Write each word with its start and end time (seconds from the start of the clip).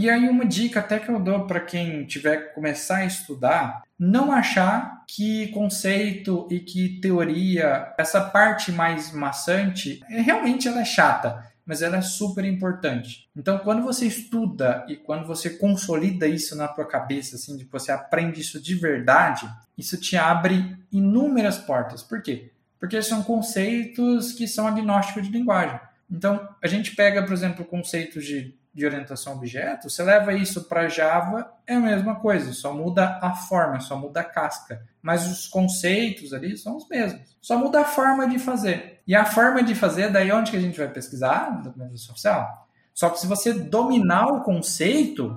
E 0.00 0.08
aí 0.08 0.28
uma 0.28 0.46
dica 0.46 0.78
até 0.78 1.00
que 1.00 1.08
eu 1.08 1.18
dou 1.18 1.44
para 1.44 1.58
quem 1.58 2.04
tiver 2.04 2.36
que 2.36 2.54
começar 2.54 2.98
a 2.98 3.04
estudar, 3.04 3.82
não 3.98 4.30
achar 4.30 5.02
que 5.08 5.48
conceito 5.48 6.46
e 6.48 6.60
que 6.60 7.00
teoria, 7.00 7.92
essa 7.98 8.20
parte 8.20 8.70
mais 8.70 9.10
maçante, 9.10 10.00
é, 10.08 10.20
realmente 10.20 10.68
ela 10.68 10.82
é 10.82 10.84
chata, 10.84 11.44
mas 11.66 11.82
ela 11.82 11.96
é 11.96 12.00
super 12.00 12.44
importante. 12.44 13.28
Então, 13.36 13.58
quando 13.58 13.82
você 13.82 14.06
estuda 14.06 14.86
e 14.88 14.94
quando 14.94 15.26
você 15.26 15.50
consolida 15.50 16.28
isso 16.28 16.54
na 16.54 16.68
tua 16.68 16.86
cabeça, 16.86 17.34
assim, 17.34 17.56
de 17.56 17.64
que 17.64 17.72
você 17.72 17.90
aprende 17.90 18.40
isso 18.40 18.62
de 18.62 18.76
verdade, 18.76 19.50
isso 19.76 20.00
te 20.00 20.16
abre 20.16 20.78
inúmeras 20.92 21.58
portas. 21.58 22.04
Por 22.04 22.22
quê? 22.22 22.52
Porque 22.78 23.02
são 23.02 23.24
conceitos 23.24 24.32
que 24.32 24.46
são 24.46 24.68
agnósticos 24.68 25.26
de 25.26 25.32
linguagem. 25.32 25.80
Então, 26.08 26.48
a 26.62 26.68
gente 26.68 26.94
pega, 26.94 27.24
por 27.24 27.32
exemplo, 27.32 27.64
conceitos 27.64 28.24
de 28.24 28.54
de 28.78 28.86
orientação 28.86 29.32
a 29.32 29.36
objeto, 29.36 29.90
você 29.90 30.02
leva 30.02 30.32
isso 30.32 30.64
para 30.64 30.88
Java, 30.88 31.50
é 31.66 31.74
a 31.74 31.80
mesma 31.80 32.14
coisa, 32.16 32.52
só 32.52 32.72
muda 32.72 33.18
a 33.20 33.34
forma, 33.34 33.80
só 33.80 33.96
muda 33.96 34.20
a 34.20 34.24
casca. 34.24 34.82
Mas 35.02 35.26
os 35.26 35.48
conceitos 35.48 36.32
ali 36.32 36.56
são 36.56 36.76
os 36.76 36.88
mesmos. 36.88 37.36
Só 37.42 37.58
muda 37.58 37.80
a 37.80 37.84
forma 37.84 38.26
de 38.28 38.38
fazer. 38.38 39.00
E 39.06 39.14
a 39.14 39.24
forma 39.24 39.62
de 39.62 39.74
fazer, 39.74 40.10
daí 40.10 40.30
onde 40.32 40.50
que 40.50 40.56
a 40.56 40.60
gente 40.60 40.78
vai 40.78 40.88
pesquisar? 40.88 41.52
No 41.56 41.64
documentação 41.64 42.12
oficial. 42.12 42.68
Só 42.94 43.10
que 43.10 43.20
se 43.20 43.26
você 43.26 43.52
dominar 43.52 44.26
o 44.26 44.42
conceito, 44.42 45.36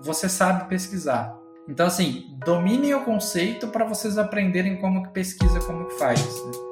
você 0.00 0.28
sabe 0.28 0.68
pesquisar. 0.68 1.34
Então, 1.68 1.86
assim, 1.86 2.36
dominem 2.44 2.94
o 2.94 3.04
conceito 3.04 3.68
para 3.68 3.84
vocês 3.84 4.18
aprenderem 4.18 4.76
como 4.80 5.04
que 5.04 5.10
pesquisa, 5.10 5.60
como 5.60 5.86
que 5.86 5.98
faz. 5.98 6.20
Né? 6.20 6.71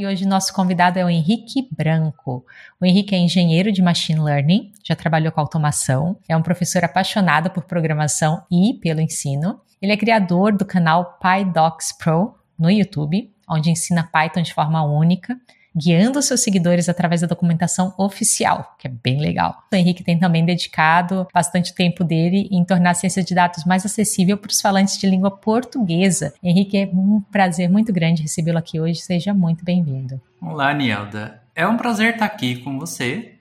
E 0.00 0.06
hoje 0.06 0.24
nosso 0.24 0.54
convidado 0.54 0.98
é 0.98 1.04
o 1.04 1.10
Henrique 1.10 1.68
Branco. 1.70 2.42
O 2.80 2.86
Henrique 2.86 3.14
é 3.14 3.18
engenheiro 3.18 3.70
de 3.70 3.82
machine 3.82 4.18
learning, 4.18 4.72
já 4.82 4.96
trabalhou 4.96 5.30
com 5.30 5.42
automação, 5.42 6.16
é 6.26 6.34
um 6.34 6.40
professor 6.40 6.82
apaixonado 6.82 7.50
por 7.50 7.64
programação 7.64 8.42
e 8.50 8.78
pelo 8.80 9.02
ensino. 9.02 9.60
Ele 9.80 9.92
é 9.92 9.96
criador 9.98 10.56
do 10.56 10.64
canal 10.64 11.18
PyDocs 11.20 11.92
Pro 11.92 12.34
no 12.58 12.70
YouTube, 12.70 13.30
onde 13.46 13.70
ensina 13.70 14.08
Python 14.10 14.40
de 14.40 14.54
forma 14.54 14.82
única 14.82 15.38
guiando 15.76 16.20
seus 16.22 16.40
seguidores 16.40 16.88
através 16.88 17.20
da 17.20 17.26
documentação 17.26 17.94
oficial, 17.96 18.74
que 18.78 18.86
é 18.86 18.90
bem 18.90 19.20
legal. 19.20 19.62
O 19.72 19.76
Henrique 19.76 20.02
tem 20.02 20.18
também 20.18 20.44
dedicado 20.44 21.26
bastante 21.32 21.74
tempo 21.74 22.04
dele 22.04 22.48
em 22.50 22.64
tornar 22.64 22.90
a 22.90 22.94
ciência 22.94 23.22
de 23.22 23.34
dados 23.34 23.64
mais 23.64 23.84
acessível 23.86 24.36
para 24.36 24.50
os 24.50 24.60
falantes 24.60 24.98
de 24.98 25.08
língua 25.08 25.30
portuguesa. 25.30 26.34
Henrique, 26.42 26.76
é 26.76 26.90
um 26.92 27.20
prazer 27.30 27.70
muito 27.70 27.92
grande 27.92 28.22
recebê-lo 28.22 28.58
aqui 28.58 28.80
hoje. 28.80 29.00
Seja 29.00 29.32
muito 29.32 29.64
bem-vindo. 29.64 30.20
Olá, 30.40 30.72
Nielda. 30.72 31.40
É 31.54 31.66
um 31.66 31.76
prazer 31.76 32.14
estar 32.14 32.26
aqui 32.26 32.56
com 32.56 32.78
você 32.78 33.34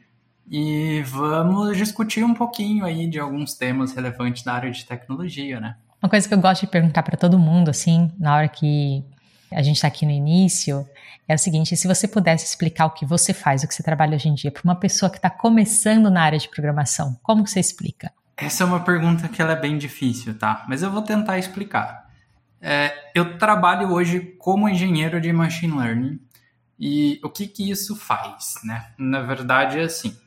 e 0.49 1.03
vamos 1.05 1.77
discutir 1.77 2.23
um 2.23 2.33
pouquinho 2.33 2.83
aí 2.83 3.07
de 3.07 3.19
alguns 3.19 3.53
temas 3.53 3.93
relevantes 3.93 4.43
na 4.43 4.53
área 4.53 4.71
de 4.71 4.83
tecnologia, 4.83 5.59
né? 5.59 5.75
Uma 6.01 6.09
coisa 6.09 6.27
que 6.27 6.33
eu 6.33 6.39
gosto 6.39 6.61
de 6.61 6.67
perguntar 6.67 7.03
para 7.03 7.17
todo 7.17 7.37
mundo, 7.37 7.69
assim, 7.69 8.11
na 8.17 8.35
hora 8.35 8.47
que 8.47 9.03
a 9.51 9.61
gente 9.61 9.75
está 9.75 9.87
aqui 9.87 10.05
no 10.05 10.11
início, 10.11 10.87
é 11.29 11.35
o 11.35 11.37
seguinte: 11.37 11.77
se 11.77 11.87
você 11.87 12.07
pudesse 12.07 12.43
explicar 12.43 12.87
o 12.87 12.91
que 12.91 13.05
você 13.05 13.33
faz, 13.33 13.63
o 13.63 13.67
que 13.67 13.73
você 13.73 13.83
trabalha 13.83 14.15
hoje 14.15 14.27
em 14.27 14.33
dia, 14.33 14.51
para 14.51 14.63
uma 14.63 14.75
pessoa 14.75 15.11
que 15.11 15.17
está 15.17 15.29
começando 15.29 16.09
na 16.09 16.23
área 16.23 16.39
de 16.39 16.49
programação, 16.49 17.17
como 17.21 17.47
você 17.47 17.59
explica? 17.59 18.11
Essa 18.35 18.63
é 18.63 18.65
uma 18.65 18.79
pergunta 18.79 19.27
que 19.29 19.41
ela 19.41 19.53
é 19.53 19.59
bem 19.59 19.77
difícil, 19.77 20.37
tá? 20.37 20.65
Mas 20.67 20.81
eu 20.81 20.91
vou 20.91 21.03
tentar 21.03 21.37
explicar. 21.37 22.09
É, 22.59 23.11
eu 23.13 23.37
trabalho 23.37 23.91
hoje 23.91 24.19
como 24.39 24.67
engenheiro 24.67 25.21
de 25.21 25.31
machine 25.31 25.77
learning 25.77 26.19
e 26.79 27.19
o 27.23 27.29
que, 27.29 27.47
que 27.47 27.69
isso 27.69 27.95
faz, 27.95 28.55
né? 28.63 28.91
Na 28.97 29.21
verdade 29.21 29.77
é 29.77 29.83
assim: 29.83 30.17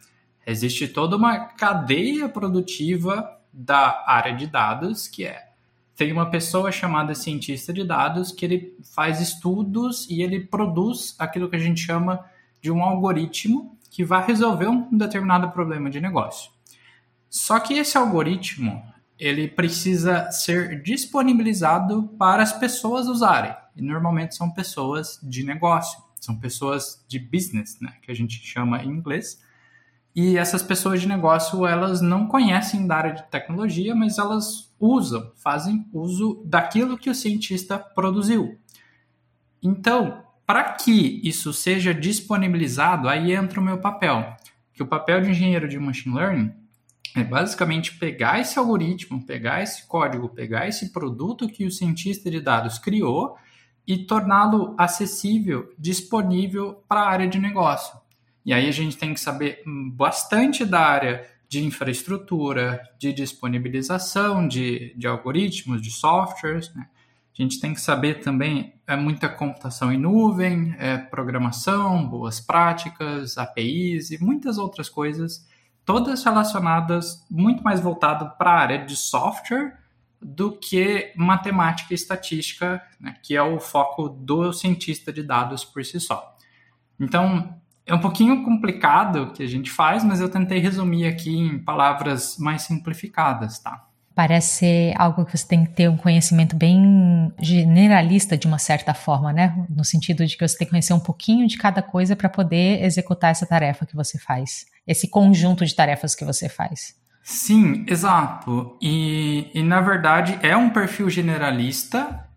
existe 0.47 0.87
toda 0.87 1.17
uma 1.17 1.47
cadeia 1.47 2.29
produtiva 2.29 3.39
da 3.53 4.05
área 4.07 4.35
de 4.35 4.47
dados 4.47 5.09
que 5.09 5.25
é 5.25 5.52
tem 5.97 6.13
uma 6.13 6.31
pessoa 6.31 6.73
chamada 6.73 7.15
cientista 7.15 7.73
de 7.73 7.85
dados 7.85 8.33
que 8.33 8.45
ele 8.45 8.77
faz 8.95 9.21
estudos 9.21 10.09
e 10.09 10.23
ele 10.23 10.41
produz 10.41 11.15
aquilo 11.19 11.49
que 11.49 11.57
a 11.57 11.61
gente 11.61 11.81
chama 11.81 12.25
de 12.61 12.71
um 12.71 12.83
algoritmo 12.83 13.77
que 13.91 14.05
vai 14.05 14.27
resolver 14.27 14.69
um 14.69 14.97
determinado 14.97 15.51
problema 15.51 15.91
de 15.91 16.01
negócio. 16.01 16.51
Só 17.29 17.61
que 17.61 17.75
esse 17.75 17.97
algoritmo 17.99 18.83
ele 19.19 19.47
precisa 19.47 20.31
ser 20.31 20.83
disponibilizado 20.83 22.05
para 22.19 22.43
as 22.43 22.53
pessoas 22.53 23.07
usarem. 23.07 23.55
E 23.77 23.83
normalmente 23.83 24.35
são 24.35 24.51
pessoas 24.51 25.21
de 25.23 25.45
negócio, 25.45 26.03
são 26.21 26.37
pessoas 26.37 27.05
de 27.07 27.19
business, 27.19 27.79
né, 27.81 27.95
que 28.03 28.11
a 28.11 28.15
gente 28.15 28.45
chama 28.45 28.83
em 28.83 28.89
inglês. 28.89 29.41
E 30.15 30.37
essas 30.37 30.63
pessoas 30.63 31.01
de 31.01 31.09
negócio, 31.09 31.67
elas 31.67 32.01
não 32.01 32.27
conhecem 32.27 32.87
da 32.87 32.97
área 32.97 33.15
de 33.15 33.23
tecnologia, 33.25 33.95
mas 33.95 34.19
elas 34.19 34.72
usam, 34.83 35.31
fazem 35.37 35.89
uso 35.93 36.43
daquilo 36.45 36.99
que 36.99 37.09
o 37.09 37.15
cientista 37.15 37.79
produziu. 37.79 38.59
Então, 39.63 40.25
para 40.45 40.73
que 40.73 41.21
isso 41.23 41.53
seja 41.53 41.95
disponibilizado, 41.95 43.09
aí 43.09 43.33
entra 43.33 43.61
o 43.61 43.63
meu 43.63 43.79
papel. 43.79 44.37
Que 44.75 44.83
o 44.83 44.87
papel 44.87 45.21
de 45.21 45.31
engenheiro 45.31 45.69
de 45.69 45.79
machine 45.79 46.17
learning 46.17 46.53
é 47.15 47.23
basicamente 47.23 47.97
pegar 47.97 48.41
esse 48.41 48.59
algoritmo, 48.59 49.25
pegar 49.25 49.63
esse 49.63 49.87
código, 49.87 50.29
pegar 50.29 50.67
esse 50.67 50.91
produto 50.93 51.47
que 51.47 51.65
o 51.65 51.71
cientista 51.71 52.29
de 52.29 52.41
dados 52.41 52.79
criou 52.81 53.37
e 53.87 53.99
torná-lo 53.99 54.75
acessível, 54.77 55.73
disponível 55.79 56.83
para 56.89 57.03
a 57.03 57.09
área 57.09 57.29
de 57.29 57.39
negócio. 57.39 57.97
E 58.45 58.53
aí 58.53 58.69
a 58.69 58.73
gente 58.73 58.97
tem 58.97 59.15
que 59.15 59.21
saber 59.21 59.63
bastante 59.93 60.65
da 60.65 60.81
área 60.81 61.25
de 61.53 61.63
infraestrutura, 61.63 62.83
de 62.99 63.13
disponibilização 63.13 64.49
de, 64.49 64.95
de 64.97 65.07
algoritmos, 65.07 65.83
de 65.83 65.91
softwares. 65.91 66.75
Né? 66.75 66.89
A 67.39 67.43
gente 67.43 67.61
tem 67.61 67.75
que 67.75 67.81
saber 67.83 68.21
também 68.21 68.81
é 68.87 68.97
muita 68.97 69.29
computação 69.29 69.93
em 69.93 69.99
nuvem, 69.99 70.75
é, 70.79 70.97
programação, 70.97 72.09
boas 72.09 72.41
práticas, 72.41 73.37
APIs 73.37 74.11
e 74.13 74.19
muitas 74.19 74.57
outras 74.57 74.89
coisas, 74.89 75.47
todas 75.85 76.25
relacionadas 76.25 77.23
muito 77.31 77.63
mais 77.63 77.81
voltado 77.81 78.31
para 78.39 78.51
a 78.51 78.59
área 78.59 78.87
de 78.87 78.97
software 78.97 79.77
do 80.23 80.53
que 80.53 81.13
matemática 81.15 81.93
e 81.93 81.95
estatística, 81.95 82.83
né, 82.99 83.15
que 83.23 83.37
é 83.37 83.43
o 83.43 83.61
foco 83.61 84.09
do 84.09 84.55
cientista 84.55 85.13
de 85.13 85.23
dados 85.23 85.67
por 85.67 85.85
si 85.85 86.01
só. 86.01 86.35
Então, 86.99 87.61
é 87.87 87.95
um 87.95 87.99
pouquinho 87.99 88.45
complicado 88.45 89.33
que 89.33 89.43
a 89.43 89.47
gente 89.47 89.71
faz, 89.71 90.05
mas 90.05 90.21
eu 90.21 90.29
tentei 90.29 90.59
resumir 90.59 91.07
aqui 91.07 91.37
em 91.37 91.59
palavras 91.59 92.37
mais 92.39 92.63
simplificadas, 92.63 93.59
tá? 93.59 93.87
Parece 94.15 94.59
ser 94.59 94.95
algo 94.97 95.25
que 95.25 95.37
você 95.37 95.47
tem 95.47 95.65
que 95.65 95.73
ter 95.73 95.89
um 95.89 95.97
conhecimento 95.97 96.55
bem 96.55 97.33
generalista 97.41 98.37
de 98.37 98.47
uma 98.47 98.59
certa 98.59 98.93
forma, 98.93 99.33
né? 99.33 99.67
No 99.71 99.85
sentido 99.85 100.27
de 100.27 100.37
que 100.37 100.47
você 100.47 100.59
tem 100.59 100.67
que 100.67 100.71
conhecer 100.71 100.93
um 100.93 101.01
pouquinho 101.01 101.47
de 101.49 101.57
cada 101.57 101.81
coisa 101.81 102.15
para 102.15 102.29
poder 102.29 102.85
executar 102.85 103.31
essa 103.31 103.47
tarefa 103.47 103.87
que 103.87 103.97
você 103.97 104.19
faz, 104.19 104.67
esse 104.87 105.09
conjunto 105.09 105.65
de 105.65 105.75
tarefas 105.75 106.15
que 106.15 106.27
você 106.27 106.49
faz. 106.49 106.95
Sim, 107.23 107.87
exato. 107.89 108.77
E, 108.83 109.51
e 109.55 109.63
na 109.63 109.81
verdade 109.81 110.39
é 110.43 110.57
um 110.57 110.69
perfil 110.69 111.09
generalista 111.09 112.29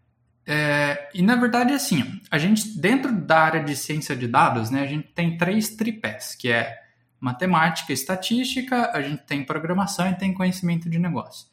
é, 0.47 1.09
e 1.13 1.21
na 1.21 1.35
verdade, 1.35 1.73
assim, 1.73 2.21
a 2.29 2.37
gente, 2.37 2.77
dentro 2.77 3.11
da 3.11 3.39
área 3.39 3.63
de 3.63 3.75
ciência 3.75 4.15
de 4.15 4.27
dados, 4.27 4.69
né, 4.69 4.81
a 4.81 4.87
gente 4.87 5.07
tem 5.07 5.37
três 5.37 5.69
tripés, 5.69 6.35
que 6.35 6.51
é 6.51 6.77
matemática, 7.19 7.91
estatística, 7.91 8.91
a 8.91 9.01
gente 9.01 9.23
tem 9.23 9.43
programação 9.43 10.09
e 10.09 10.15
tem 10.15 10.33
conhecimento 10.33 10.89
de 10.89 10.99
negócio. 10.99 11.47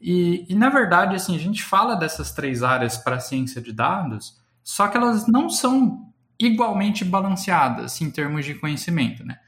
E, 0.00 0.44
e 0.48 0.54
na 0.54 0.68
verdade, 0.68 1.16
assim, 1.16 1.34
a 1.34 1.38
gente 1.38 1.62
fala 1.62 1.94
dessas 1.94 2.32
três 2.32 2.62
áreas 2.62 2.98
para 2.98 3.18
ciência 3.18 3.62
de 3.62 3.72
dados, 3.72 4.38
só 4.62 4.88
que 4.88 4.96
elas 4.98 5.26
não 5.26 5.48
são 5.48 6.12
igualmente 6.38 7.04
balanceadas 7.04 8.00
em 8.02 8.10
termos 8.10 8.44
de 8.44 8.54
conhecimento, 8.54 9.24
né? 9.24 9.38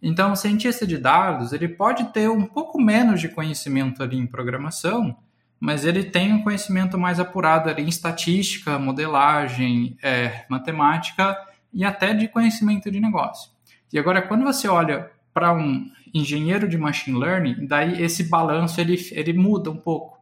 Então, 0.00 0.32
o 0.32 0.36
cientista 0.36 0.86
de 0.86 0.98
dados, 0.98 1.52
ele 1.52 1.68
pode 1.68 2.04
ter 2.12 2.30
um 2.30 2.46
pouco 2.46 2.80
menos 2.80 3.20
de 3.20 3.28
conhecimento 3.28 4.02
ali 4.02 4.16
em 4.16 4.26
programação, 4.26 5.16
mas 5.58 5.84
ele 5.84 6.04
tem 6.04 6.32
um 6.32 6.42
conhecimento 6.42 6.98
mais 6.98 7.18
apurado 7.18 7.70
ali 7.70 7.82
em 7.82 7.88
estatística, 7.88 8.78
modelagem, 8.78 9.96
é, 10.02 10.44
matemática 10.48 11.36
e 11.72 11.84
até 11.84 12.12
de 12.12 12.28
conhecimento 12.28 12.90
de 12.90 13.00
negócio. 13.00 13.50
E 13.92 13.98
agora, 13.98 14.20
quando 14.20 14.44
você 14.44 14.68
olha 14.68 15.10
para 15.32 15.52
um 15.52 15.90
engenheiro 16.12 16.68
de 16.68 16.78
machine 16.78 17.18
learning, 17.18 17.66
daí 17.66 18.02
esse 18.02 18.24
balanço 18.24 18.80
ele, 18.80 18.96
ele 19.12 19.32
muda 19.32 19.70
um 19.70 19.76
pouco, 19.76 20.18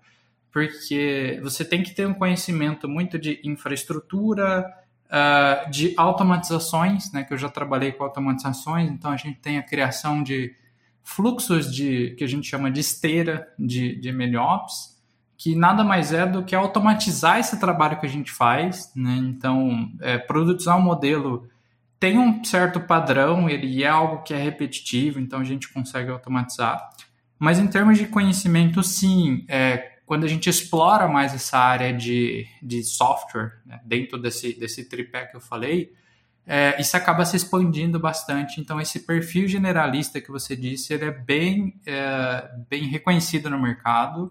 porque 0.51 1.41
você 1.43 1.65
tem 1.65 1.83
que 1.83 1.95
ter 1.95 2.07
um 2.07 2.15
conhecimento 2.15 2.89
muito 2.89 3.19
de 3.19 3.41
infraestrutura, 3.45 4.73
uh, 5.07 5.71
de 5.71 5.95
automatizações, 5.97 7.13
né, 7.13 7.25
que 7.25 7.33
eu 7.33 7.39
já 7.39 7.49
trabalhei 7.49 7.93
com 7.93 8.05
automatizações, 8.05 8.91
então 8.91 9.11
a 9.11 9.17
gente 9.17 9.39
tem 9.41 9.59
a 9.59 9.63
criação 9.63 10.23
de 10.23 10.55
fluxos 11.03 11.73
de 11.73 12.15
que 12.17 12.25
a 12.25 12.27
gente 12.27 12.49
chama 12.49 12.71
de 12.71 12.81
esteira 12.81 13.49
de, 13.59 13.97
de 14.01 14.11
MLOps, 14.11 14.94
que 15.37 15.55
nada 15.55 15.83
mais 15.83 16.13
é 16.13 16.27
do 16.27 16.45
que 16.45 16.55
automatizar 16.55 17.39
esse 17.39 17.59
trabalho 17.59 17.99
que 17.99 18.07
a 18.07 18.09
gente 18.09 18.31
faz, 18.31 18.93
né? 18.95 19.17
Então, 19.17 19.91
é, 20.01 20.19
produzir 20.19 20.71
um 20.71 20.81
modelo 20.81 21.49
tem 21.99 22.19
um 22.19 22.45
certo 22.45 22.81
padrão, 22.81 23.49
ele 23.49 23.83
é 23.83 23.89
algo 23.89 24.23
que 24.23 24.35
é 24.35 24.37
repetitivo, 24.37 25.19
então 25.19 25.41
a 25.41 25.45
gente 25.45 25.73
consegue 25.73 26.11
automatizar. 26.11 26.91
Mas 27.39 27.59
em 27.59 27.67
termos 27.67 27.97
de 27.97 28.07
conhecimento, 28.07 28.83
sim, 28.83 29.45
é, 29.49 29.99
quando 30.05 30.25
a 30.25 30.29
gente 30.29 30.51
explora 30.51 31.09
mais 31.09 31.35
essa 31.35 31.59
área 31.59 31.93
de, 31.93 32.47
de 32.63 32.83
software, 32.85 33.53
né, 33.65 33.81
dentro 33.85 34.19
desse, 34.21 34.59
desse 34.59 34.87
tripé 34.87 35.25
que 35.25 35.37
eu 35.37 35.41
falei, 35.41 35.93
é, 36.47 36.79
isso 36.79 36.95
acaba 36.95 37.25
se 37.25 37.37
expandindo 37.37 37.99
bastante. 37.99 38.61
Então, 38.61 38.79
esse 38.79 39.01
perfil 39.01 39.49
generalista 39.49 40.21
que 40.21 40.31
você 40.31 40.55
disse, 40.55 40.93
ele 40.93 41.07
é 41.07 41.11
bem, 41.11 41.81
é, 41.87 42.51
bem 42.69 42.85
reconhecido 42.85 43.49
no 43.49 43.59
mercado 43.59 44.31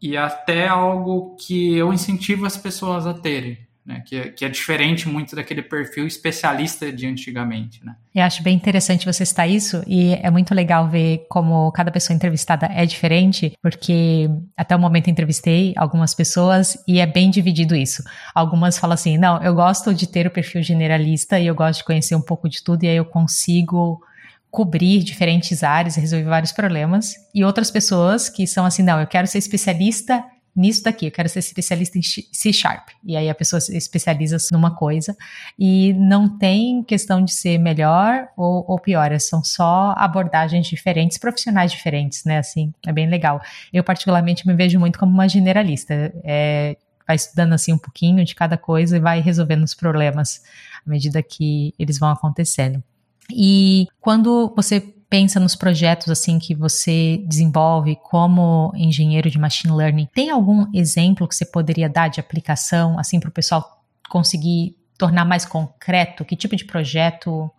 e 0.00 0.16
até 0.16 0.68
algo 0.68 1.36
que 1.36 1.74
eu 1.74 1.92
incentivo 1.92 2.46
as 2.46 2.56
pessoas 2.56 3.06
a 3.06 3.14
terem 3.14 3.68
né? 3.88 4.02
Que, 4.04 4.16
é, 4.16 4.28
que 4.28 4.44
é 4.44 4.48
diferente 4.50 5.08
muito 5.08 5.34
daquele 5.34 5.62
perfil 5.62 6.06
especialista 6.06 6.92
de 6.92 7.06
antigamente, 7.06 7.82
né? 7.82 7.96
Eu 8.14 8.22
acho 8.22 8.42
bem 8.42 8.54
interessante 8.54 9.06
você 9.06 9.24
citar 9.24 9.48
isso 9.48 9.82
e 9.86 10.12
é 10.12 10.30
muito 10.30 10.54
legal 10.54 10.86
ver 10.88 11.24
como 11.30 11.72
cada 11.72 11.90
pessoa 11.90 12.14
entrevistada 12.14 12.66
é 12.66 12.84
diferente, 12.84 13.54
porque 13.62 14.28
até 14.54 14.76
o 14.76 14.78
momento 14.78 15.08
entrevistei 15.08 15.72
algumas 15.74 16.14
pessoas 16.14 16.76
e 16.86 17.00
é 17.00 17.06
bem 17.06 17.30
dividido 17.30 17.74
isso. 17.74 18.02
Algumas 18.34 18.78
falam 18.78 18.92
assim, 18.92 19.16
não, 19.16 19.42
eu 19.42 19.54
gosto 19.54 19.94
de 19.94 20.06
ter 20.06 20.26
o 20.26 20.30
perfil 20.30 20.62
generalista 20.62 21.40
e 21.40 21.46
eu 21.46 21.54
gosto 21.54 21.78
de 21.78 21.84
conhecer 21.86 22.14
um 22.14 22.20
pouco 22.20 22.46
de 22.46 22.62
tudo 22.62 22.84
e 22.84 22.88
aí 22.88 22.96
eu 22.96 23.06
consigo 23.06 24.02
cobrir 24.50 25.02
diferentes 25.02 25.62
áreas 25.62 25.96
e 25.96 26.00
resolver 26.00 26.28
vários 26.28 26.52
problemas. 26.52 27.14
E 27.34 27.44
outras 27.44 27.70
pessoas 27.70 28.28
que 28.28 28.46
são 28.46 28.64
assim, 28.64 28.82
não, 28.82 29.00
eu 29.00 29.06
quero 29.06 29.26
ser 29.26 29.38
especialista 29.38 30.24
nisso 30.58 30.82
daqui, 30.82 31.06
eu 31.06 31.12
quero 31.12 31.28
ser 31.28 31.38
especialista 31.38 31.96
em 31.98 32.02
C 32.02 32.52
Sharp. 32.52 32.88
E 33.04 33.16
aí 33.16 33.30
a 33.30 33.34
pessoa 33.34 33.60
se 33.60 33.76
especializa 33.76 34.38
numa 34.50 34.74
coisa 34.74 35.16
e 35.56 35.92
não 35.94 36.36
tem 36.36 36.82
questão 36.82 37.24
de 37.24 37.32
ser 37.32 37.58
melhor 37.58 38.28
ou, 38.36 38.64
ou 38.66 38.78
pior, 38.80 39.12
é, 39.12 39.18
são 39.20 39.44
só 39.44 39.94
abordagens 39.96 40.66
diferentes, 40.66 41.16
profissionais 41.16 41.70
diferentes, 41.70 42.24
né? 42.24 42.38
Assim, 42.38 42.74
é 42.84 42.92
bem 42.92 43.08
legal. 43.08 43.40
Eu, 43.72 43.84
particularmente, 43.84 44.46
me 44.46 44.54
vejo 44.54 44.80
muito 44.80 44.98
como 44.98 45.12
uma 45.12 45.28
generalista. 45.28 46.12
É, 46.24 46.76
vai 47.06 47.16
estudando 47.16 47.54
assim 47.54 47.72
um 47.72 47.78
pouquinho 47.78 48.24
de 48.24 48.34
cada 48.34 48.58
coisa 48.58 48.96
e 48.96 49.00
vai 49.00 49.20
resolvendo 49.20 49.62
os 49.62 49.74
problemas 49.74 50.42
à 50.84 50.90
medida 50.90 51.22
que 51.22 51.72
eles 51.78 51.98
vão 51.98 52.10
acontecendo. 52.10 52.82
E 53.30 53.86
quando 54.00 54.52
você 54.54 54.80
pensa 55.10 55.40
nos 55.40 55.56
projetos 55.56 56.08
assim 56.10 56.38
que 56.38 56.54
você 56.54 57.22
desenvolve 57.26 57.96
como 57.96 58.72
engenheiro 58.74 59.30
de 59.30 59.38
machine 59.38 59.74
learning, 59.74 60.08
tem 60.14 60.30
algum 60.30 60.66
exemplo 60.74 61.26
que 61.26 61.34
você 61.34 61.46
poderia 61.46 61.88
dar 61.88 62.08
de 62.08 62.20
aplicação 62.20 62.98
assim 62.98 63.18
para 63.18 63.28
o 63.28 63.32
pessoal 63.32 63.82
conseguir 64.08 64.76
tornar 64.98 65.24
mais 65.24 65.44
concreto 65.44 66.24
que 66.24 66.36
tipo 66.36 66.56
de 66.56 66.64
projeto 66.64 67.50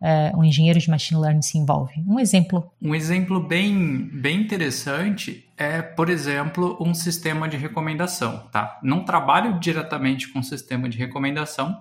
é, 0.00 0.32
um 0.36 0.44
engenheiro 0.44 0.78
de 0.78 0.90
machine 0.90 1.20
learning 1.20 1.42
se 1.42 1.56
envolve? 1.56 1.94
Um 2.06 2.20
exemplo. 2.20 2.70
Um 2.80 2.94
exemplo 2.94 3.40
bem, 3.40 4.08
bem 4.12 4.40
interessante 4.40 5.48
é, 5.56 5.80
por 5.80 6.10
exemplo, 6.10 6.76
um 6.80 6.92
sistema 6.92 7.48
de 7.48 7.56
recomendação. 7.56 8.46
Tá? 8.52 8.78
Não 8.82 9.04
trabalho 9.04 9.58
diretamente 9.58 10.28
com 10.28 10.42
sistema 10.42 10.88
de 10.88 10.98
recomendação, 10.98 11.78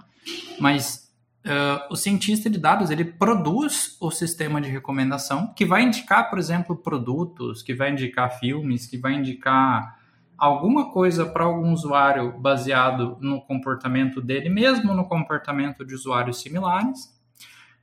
mas 0.60 1.03
Uh, 1.46 1.92
o 1.92 1.96
cientista 1.96 2.50
de 2.50 2.58
dados 2.58 2.90
ele 2.90 3.04
produz 3.04 3.98
o 4.00 4.10
sistema 4.10 4.62
de 4.62 4.70
recomendação 4.70 5.54
que 5.54 5.66
vai 5.66 5.84
indicar, 5.84 6.30
por 6.30 6.40
exemplo, 6.40 6.74
produtos, 6.74 7.62
que 7.62 7.74
vai 7.74 7.92
indicar 7.92 8.40
filmes, 8.40 8.88
que 8.88 8.98
vai 8.98 9.14
indicar 9.16 10.00
alguma 10.38 10.92
coisa 10.92 11.26
para 11.26 11.44
algum 11.44 11.74
usuário 11.74 12.40
baseado 12.40 13.18
no 13.20 13.42
comportamento 13.42 14.22
dele, 14.22 14.50
mesmo 14.50 14.94
no 14.94 15.06
comportamento 15.06 15.86
de 15.86 15.94
usuários 15.94 16.42
similares. 16.42 17.14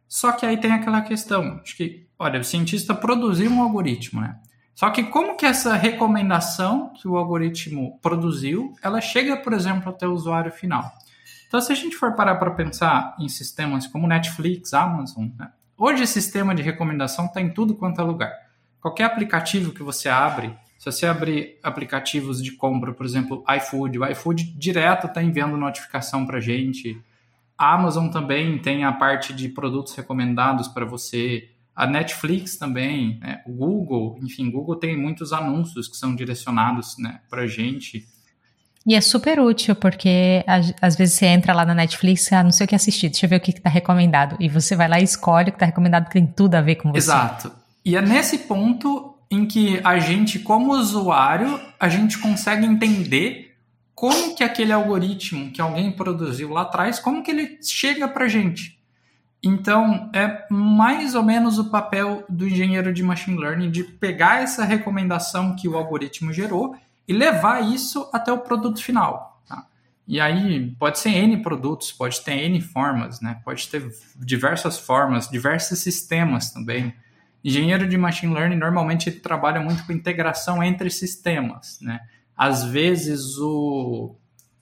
Só 0.09 0.33
que 0.33 0.45
aí 0.47 0.57
tem 0.57 0.73
aquela 0.73 1.03
questão 1.03 1.61
de 1.63 1.75
que, 1.77 2.07
olha, 2.19 2.41
o 2.41 2.45
cientista 2.45 2.95
produziu 2.95 3.51
um 3.51 3.63
algoritmo, 3.63 4.21
né? 4.21 4.39
Só 4.75 4.89
que 4.89 5.05
como 5.05 5.37
que 5.37 5.45
essa 5.45 5.75
recomendação 5.75 6.93
que 6.95 7.07
o 7.07 7.17
algoritmo 7.17 7.99
produziu, 8.01 8.75
ela 8.83 9.01
chega, 9.01 9.37
por 9.37 9.53
exemplo, 9.53 9.91
até 9.91 10.09
o 10.09 10.13
usuário 10.13 10.51
final? 10.51 10.91
Então, 11.51 11.61
se 11.61 11.73
a 11.73 11.75
gente 11.75 11.97
for 11.97 12.13
parar 12.13 12.37
para 12.37 12.53
pensar 12.53 13.17
em 13.19 13.29
sistemas 13.29 13.85
como 13.85 14.07
Netflix, 14.07 14.73
Amazon, 14.73 15.31
né? 15.37 15.51
hoje 15.77 16.07
sistema 16.07 16.55
de 16.55 16.63
recomendação 16.63 17.27
está 17.27 17.41
em 17.41 17.51
tudo 17.53 17.75
quanto 17.75 18.01
é 18.01 18.05
lugar. 18.05 18.33
Qualquer 18.81 19.03
aplicativo 19.03 19.73
que 19.73 19.83
você 19.83 20.09
abre, 20.09 20.57
se 20.79 20.85
você 20.85 21.07
abrir 21.07 21.59
aplicativos 21.61 22.41
de 22.41 22.53
compra, 22.53 22.95
por 22.95 23.05
exemplo, 23.05 23.45
iFood, 23.57 23.99
o 23.99 24.07
iFood 24.07 24.45
direto 24.57 25.09
está 25.09 25.21
enviando 25.21 25.57
notificação 25.57 26.25
para 26.25 26.39
gente. 26.39 27.03
A 27.59 27.75
Amazon 27.75 28.11
também 28.11 28.57
tem 28.61 28.85
a 28.85 28.93
parte 28.93 29.33
de 29.35 29.49
produtos 29.49 29.93
recomendados 29.97 30.69
para 30.69 30.85
você. 30.85 31.51
A 31.75 31.85
Netflix 31.85 32.59
também, 32.59 33.19
né? 33.19 33.43
o 33.45 33.51
Google, 33.51 34.21
enfim, 34.23 34.49
Google 34.53 34.77
tem 34.77 34.97
muitos 34.97 35.33
anúncios 35.33 35.89
que 35.89 35.97
são 35.97 36.15
direcionados 36.15 36.97
né, 36.97 37.23
para 37.29 37.45
gente. 37.49 38.07
E 38.87 38.95
é 38.95 39.01
super 39.01 39.39
útil, 39.39 39.77
porque 39.77 40.45
às 40.81 40.97
vezes 40.97 41.15
você 41.15 41.27
entra 41.27 41.53
lá 41.53 41.67
na 41.67 41.75
Netflix, 41.75 42.33
ah, 42.33 42.43
não 42.43 42.51
sei 42.51 42.65
o 42.65 42.69
que 42.69 42.75
assistir, 42.75 43.11
deixa 43.11 43.27
eu 43.27 43.31
ver 43.31 43.37
o 43.37 43.41
que 43.41 43.51
está 43.51 43.69
recomendado. 43.69 44.37
E 44.41 44.49
você 44.49 44.75
vai 44.75 44.89
lá 44.89 44.99
e 44.99 45.05
escolhe 45.05 45.49
o 45.49 45.53
que 45.53 45.57
está 45.57 45.67
recomendado, 45.67 46.07
que 46.07 46.13
tem 46.13 46.27
tudo 46.27 46.55
a 46.55 46.63
ver 46.63 46.77
com 46.77 46.91
você. 46.91 46.99
Exato. 46.99 47.53
E 47.85 47.95
é 47.97 48.01
nesse 48.01 48.39
ponto 48.39 49.15
em 49.31 49.47
que 49.47 49.81
a 49.85 49.99
gente, 49.99 50.39
como 50.39 50.73
usuário, 50.73 51.61
a 51.79 51.89
gente 51.89 52.19
consegue 52.19 52.67
entender 52.67 53.55
como 53.95 54.35
que 54.35 54.43
aquele 54.43 54.73
algoritmo 54.73 55.53
que 55.53 55.61
alguém 55.61 55.93
produziu 55.93 56.51
lá 56.51 56.63
atrás, 56.63 56.99
como 56.99 57.23
que 57.23 57.31
ele 57.31 57.59
chega 57.63 58.09
para 58.09 58.29
gente. 58.29 58.81
Então, 59.43 60.11
é 60.15 60.47
mais 60.51 61.15
ou 61.15 61.23
menos 61.23 61.59
o 61.59 61.71
papel 61.71 62.25
do 62.29 62.49
engenheiro 62.49 62.93
de 62.93 63.03
machine 63.03 63.39
learning 63.39 63.71
de 63.71 63.85
pegar 63.85 64.43
essa 64.43 64.65
recomendação 64.65 65.55
que 65.55 65.69
o 65.69 65.77
algoritmo 65.77 66.33
gerou 66.33 66.75
e 67.07 67.13
levar 67.13 67.61
isso 67.61 68.09
até 68.13 68.33
o 68.33 68.39
produto 68.39 68.83
final. 68.83 69.43
Tá? 69.47 69.67
E 70.07 70.21
aí 70.21 70.71
pode 70.79 70.99
ser 70.99 71.11
N 71.11 71.43
produtos, 71.43 71.93
pode 71.93 72.21
ter 72.21 72.35
N 72.45 72.61
formas, 72.61 73.21
né? 73.21 73.41
pode 73.45 73.69
ter 73.69 73.89
diversas 74.17 74.79
formas, 74.79 75.29
diversos 75.29 75.79
sistemas 75.81 76.51
também. 76.53 76.95
Engenheiro 77.45 77.89
de 77.89 77.97
machine 77.97 78.35
learning 78.35 78.57
normalmente 78.57 79.11
trabalha 79.11 79.61
muito 79.61 79.85
com 79.87 79.93
integração 79.93 80.63
entre 80.63 80.91
sistemas. 80.91 81.79
Né? 81.81 82.01
Às 82.37 82.65
vezes 82.65 83.39
o, 83.39 84.15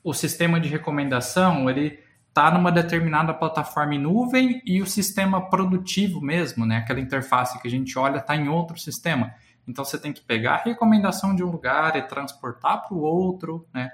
o 0.02 0.14
sistema 0.14 0.60
de 0.60 0.68
recomendação 0.68 1.68
ele 1.68 1.98
está 2.28 2.52
numa 2.52 2.70
determinada 2.70 3.34
plataforma 3.34 3.96
em 3.96 3.98
nuvem 3.98 4.62
e 4.64 4.80
o 4.80 4.86
sistema 4.86 5.50
produtivo 5.50 6.20
mesmo, 6.20 6.64
né? 6.64 6.76
aquela 6.76 7.00
interface 7.00 7.60
que 7.60 7.66
a 7.66 7.70
gente 7.70 7.98
olha, 7.98 8.18
está 8.18 8.36
em 8.36 8.48
outro 8.48 8.78
sistema. 8.78 9.34
Então 9.68 9.84
você 9.84 9.98
tem 9.98 10.12
que 10.12 10.22
pegar 10.22 10.54
a 10.54 10.62
recomendação 10.62 11.36
de 11.36 11.44
um 11.44 11.50
lugar 11.50 11.94
e 11.94 12.02
transportar 12.02 12.88
para 12.88 12.96
o 12.96 13.00
outro, 13.00 13.66
né? 13.72 13.90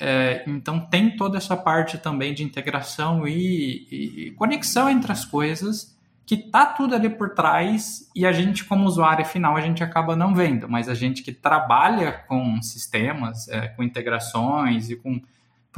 É, 0.00 0.44
então 0.46 0.78
tem 0.78 1.16
toda 1.16 1.36
essa 1.36 1.56
parte 1.56 1.98
também 1.98 2.32
de 2.32 2.44
integração 2.44 3.26
e, 3.26 3.88
e, 3.90 4.30
conexão 4.36 4.88
entre 4.88 5.10
as 5.10 5.24
coisas 5.24 5.98
que 6.24 6.36
tá 6.36 6.66
tudo 6.66 6.94
ali 6.94 7.10
por 7.10 7.30
trás 7.30 8.08
e 8.14 8.24
a 8.24 8.30
gente 8.30 8.64
como 8.64 8.86
usuário 8.86 9.24
final 9.24 9.56
a 9.56 9.60
gente 9.60 9.82
acaba 9.82 10.14
não 10.14 10.34
vendo, 10.34 10.68
mas 10.68 10.88
a 10.88 10.94
gente 10.94 11.20
que 11.22 11.32
trabalha 11.32 12.12
com 12.12 12.62
sistemas, 12.62 13.48
é, 13.48 13.68
com 13.68 13.82
integrações 13.82 14.88
e 14.88 14.94
com 14.94 15.20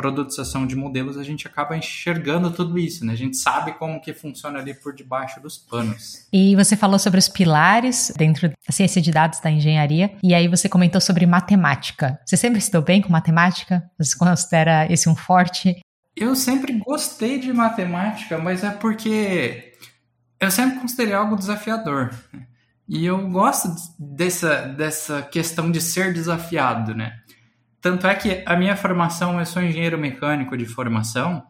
produtização 0.01 0.67
de 0.67 0.75
modelos, 0.75 1.19
a 1.19 1.23
gente 1.23 1.47
acaba 1.47 1.77
enxergando 1.77 2.51
tudo 2.51 2.79
isso, 2.79 3.05
né? 3.05 3.13
A 3.13 3.17
gente 3.17 3.37
sabe 3.37 3.73
como 3.73 4.01
que 4.01 4.15
funciona 4.15 4.59
ali 4.59 4.73
por 4.73 4.95
debaixo 4.95 5.41
dos 5.41 5.59
panos. 5.59 6.27
E 6.33 6.57
você 6.57 6.77
falou 6.77 6.99
sobre 6.99 7.19
os 7.19 7.29
pilares 7.29 8.13
dentro 8.17 8.49
da 8.49 8.73
ciência 8.73 9.03
de 9.03 9.11
dados 9.11 9.41
da 9.41 9.51
engenharia, 9.51 10.13
e 10.23 10.35
aí 10.35 10.49
você 10.49 10.69
comentou 10.69 11.01
sobre 11.01 11.27
matemática. 11.27 12.19
Você 12.25 12.37
sempre 12.37 12.61
se 12.61 12.73
deu 12.73 12.83
bem 12.83 13.03
com 13.03 13.11
matemática? 13.11 13.85
Você 13.99 14.17
considera 14.17 14.91
esse 14.91 15.09
um 15.09 15.15
forte? 15.15 15.79
Eu 16.17 16.35
sempre 16.35 16.73
gostei 16.73 17.39
de 17.39 17.53
matemática, 17.53 18.39
mas 18.39 18.65
é 18.65 18.71
porque 18.71 19.75
eu 20.41 20.51
sempre 20.51 20.81
considerei 20.81 21.13
algo 21.13 21.37
desafiador. 21.37 22.11
E 22.89 23.07
eu 23.07 23.29
gosto 23.29 23.69
dessa, 23.97 24.63
dessa 24.63 25.23
questão 25.23 25.71
de 25.71 25.81
ser 25.81 26.13
desafiado, 26.13 26.93
né? 26.93 27.20
Tanto 27.81 28.07
é 28.07 28.15
que 28.15 28.43
a 28.45 28.57
minha 28.57 28.77
formação, 28.77 29.39
eu 29.39 29.47
sou 29.47 29.63
engenheiro 29.63 29.99
mecânico 29.99 30.57
de 30.57 30.67
formação, 30.67 31.43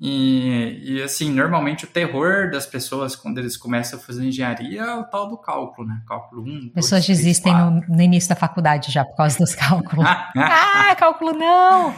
E, 0.00 0.80
e, 0.84 1.02
assim, 1.02 1.28
normalmente 1.32 1.84
o 1.84 1.88
terror 1.88 2.52
das 2.52 2.64
pessoas 2.64 3.16
quando 3.16 3.38
eles 3.38 3.56
começam 3.56 3.98
a 3.98 4.02
fazer 4.02 4.24
engenharia 4.24 4.82
é 4.82 4.94
o 4.94 5.02
tal 5.02 5.28
do 5.28 5.36
cálculo, 5.36 5.88
né? 5.88 6.00
Cálculo 6.06 6.42
1. 6.42 6.68
Pessoas 6.68 7.04
dois, 7.04 7.18
desistem 7.18 7.52
três, 7.52 7.88
no, 7.88 7.96
no, 7.96 8.02
início 8.02 8.28
da 8.28 8.36
faculdade 8.36 8.92
já 8.92 9.04
por 9.04 9.16
causa 9.16 9.36
dos 9.38 9.54
cálculos. 9.56 10.06
ah, 10.06 10.94
cálculo 10.96 11.32
não! 11.32 11.92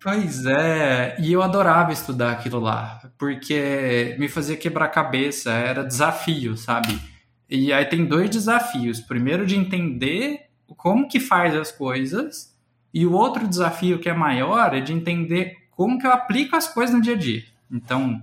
Pois 0.00 0.44
é, 0.44 1.16
e 1.18 1.32
eu 1.32 1.42
adorava 1.42 1.92
estudar 1.92 2.32
aquilo 2.32 2.60
lá, 2.60 3.00
porque 3.18 4.14
me 4.18 4.28
fazia 4.28 4.56
quebrar 4.56 4.88
cabeça, 4.88 5.50
era 5.50 5.82
desafio, 5.82 6.58
sabe? 6.58 7.00
E 7.48 7.72
aí 7.72 7.86
tem 7.86 8.04
dois 8.04 8.28
desafios. 8.28 9.00
Primeiro 9.00 9.46
de 9.46 9.56
entender 9.56 10.47
como 10.76 11.08
que 11.08 11.20
faz 11.20 11.54
as 11.54 11.72
coisas, 11.72 12.56
e 12.92 13.06
o 13.06 13.12
outro 13.12 13.46
desafio 13.46 13.98
que 13.98 14.08
é 14.08 14.14
maior 14.14 14.74
é 14.74 14.80
de 14.80 14.92
entender 14.92 15.56
como 15.70 15.98
que 15.98 16.06
eu 16.06 16.12
aplico 16.12 16.56
as 16.56 16.66
coisas 16.66 16.94
no 16.94 17.00
dia 17.00 17.14
a 17.14 17.18
dia. 17.18 17.44
Então, 17.70 18.22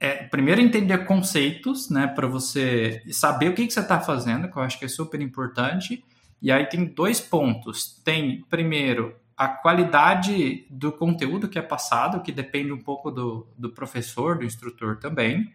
é, 0.00 0.14
primeiro 0.24 0.60
entender 0.60 0.98
conceitos, 1.06 1.90
né, 1.90 2.06
para 2.06 2.26
você 2.26 3.02
saber 3.10 3.48
o 3.48 3.54
que, 3.54 3.66
que 3.66 3.72
você 3.72 3.80
está 3.80 4.00
fazendo, 4.00 4.48
que 4.48 4.56
eu 4.56 4.62
acho 4.62 4.78
que 4.78 4.84
é 4.84 4.88
super 4.88 5.20
importante. 5.20 6.04
E 6.40 6.52
aí 6.52 6.66
tem 6.66 6.84
dois 6.84 7.20
pontos. 7.20 8.00
Tem, 8.04 8.44
primeiro, 8.48 9.16
a 9.36 9.48
qualidade 9.48 10.66
do 10.70 10.92
conteúdo 10.92 11.48
que 11.48 11.58
é 11.58 11.62
passado, 11.62 12.22
que 12.22 12.30
depende 12.30 12.72
um 12.72 12.78
pouco 12.78 13.10
do, 13.10 13.48
do 13.56 13.70
professor, 13.70 14.38
do 14.38 14.44
instrutor 14.44 14.98
também, 14.98 15.52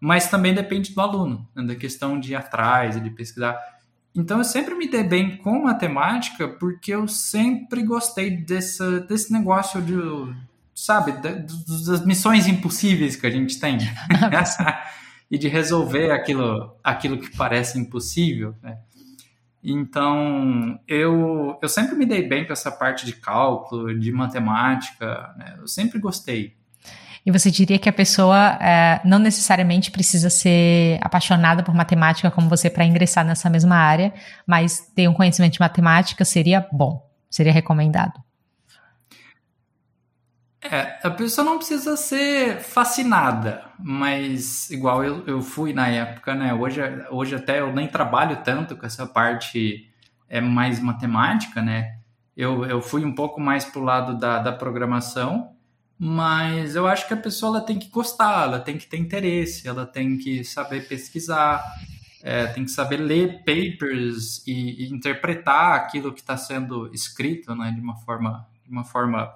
mas 0.00 0.28
também 0.28 0.54
depende 0.54 0.94
do 0.94 1.00
aluno, 1.00 1.48
né, 1.54 1.62
da 1.62 1.74
questão 1.74 2.20
de 2.20 2.32
ir 2.32 2.36
atrás, 2.36 3.02
de 3.02 3.10
pesquisar. 3.10 3.58
Então 4.14 4.38
eu 4.38 4.44
sempre 4.44 4.74
me 4.74 4.88
dei 4.88 5.04
bem 5.04 5.36
com 5.36 5.62
matemática 5.62 6.48
porque 6.48 6.92
eu 6.92 7.06
sempre 7.06 7.82
gostei 7.82 8.36
desse, 8.36 9.00
desse 9.00 9.32
negócio 9.32 9.80
de, 9.80 9.94
sabe, 10.74 11.12
das 11.12 12.04
missões 12.04 12.46
impossíveis 12.46 13.16
que 13.16 13.26
a 13.26 13.30
gente 13.30 13.60
tem. 13.60 13.78
e 15.30 15.36
de 15.36 15.46
resolver 15.46 16.10
aquilo, 16.10 16.74
aquilo 16.82 17.18
que 17.18 17.36
parece 17.36 17.78
impossível, 17.78 18.54
né? 18.62 18.78
Então, 19.62 20.78
eu, 20.86 21.58
eu 21.60 21.68
sempre 21.68 21.96
me 21.96 22.06
dei 22.06 22.26
bem 22.26 22.46
com 22.46 22.52
essa 22.52 22.70
parte 22.70 23.04
de 23.04 23.12
cálculo, 23.12 23.98
de 23.98 24.12
matemática, 24.12 25.34
né? 25.36 25.56
eu 25.58 25.66
sempre 25.66 25.98
gostei. 25.98 26.56
E 27.24 27.30
você 27.30 27.50
diria 27.50 27.78
que 27.78 27.88
a 27.88 27.92
pessoa 27.92 28.58
é, 28.60 29.00
não 29.04 29.18
necessariamente 29.18 29.90
precisa 29.90 30.30
ser 30.30 30.98
apaixonada 31.02 31.62
por 31.62 31.74
matemática 31.74 32.30
como 32.30 32.48
você 32.48 32.70
para 32.70 32.84
ingressar 32.84 33.24
nessa 33.24 33.50
mesma 33.50 33.76
área, 33.76 34.12
mas 34.46 34.80
ter 34.94 35.08
um 35.08 35.14
conhecimento 35.14 35.54
de 35.54 35.60
matemática 35.60 36.24
seria 36.24 36.66
bom, 36.72 37.06
seria 37.30 37.52
recomendado. 37.52 38.22
É, 40.60 40.98
a 41.02 41.10
pessoa 41.10 41.44
não 41.44 41.56
precisa 41.56 41.96
ser 41.96 42.58
fascinada, 42.58 43.62
mas 43.78 44.68
igual 44.70 45.04
eu, 45.04 45.24
eu 45.26 45.40
fui 45.40 45.72
na 45.72 45.88
época, 45.88 46.34
né? 46.34 46.52
Hoje, 46.52 46.80
hoje 47.10 47.36
até 47.36 47.60
eu 47.60 47.72
nem 47.72 47.86
trabalho 47.86 48.42
tanto 48.42 48.76
com 48.76 48.84
essa 48.84 49.06
parte 49.06 49.88
é 50.28 50.40
mais 50.40 50.80
matemática, 50.80 51.62
né? 51.62 51.98
Eu, 52.36 52.64
eu 52.66 52.82
fui 52.82 53.04
um 53.04 53.14
pouco 53.14 53.40
mais 53.40 53.64
pro 53.64 53.82
lado 53.82 54.18
da, 54.18 54.40
da 54.40 54.52
programação, 54.52 55.52
mas 55.98 56.76
eu 56.76 56.86
acho 56.86 57.08
que 57.08 57.14
a 57.14 57.16
pessoa 57.16 57.56
ela 57.56 57.66
tem 57.66 57.78
que 57.78 57.88
gostar, 57.88 58.44
ela 58.44 58.60
tem 58.60 58.78
que 58.78 58.86
ter 58.86 58.98
interesse, 58.98 59.66
ela 59.66 59.84
tem 59.84 60.16
que 60.16 60.44
saber 60.44 60.86
pesquisar, 60.86 61.60
é, 62.22 62.46
tem 62.46 62.64
que 62.64 62.70
saber 62.70 62.98
ler 62.98 63.38
papers 63.38 64.46
e, 64.46 64.84
e 64.84 64.92
interpretar 64.92 65.74
aquilo 65.74 66.12
que 66.12 66.20
está 66.20 66.36
sendo 66.36 66.88
escrito, 66.94 67.54
né? 67.54 67.72
De 67.72 67.80
uma 67.80 67.96
forma, 67.96 68.46
de 68.64 68.70
uma 68.70 68.84
forma 68.84 69.28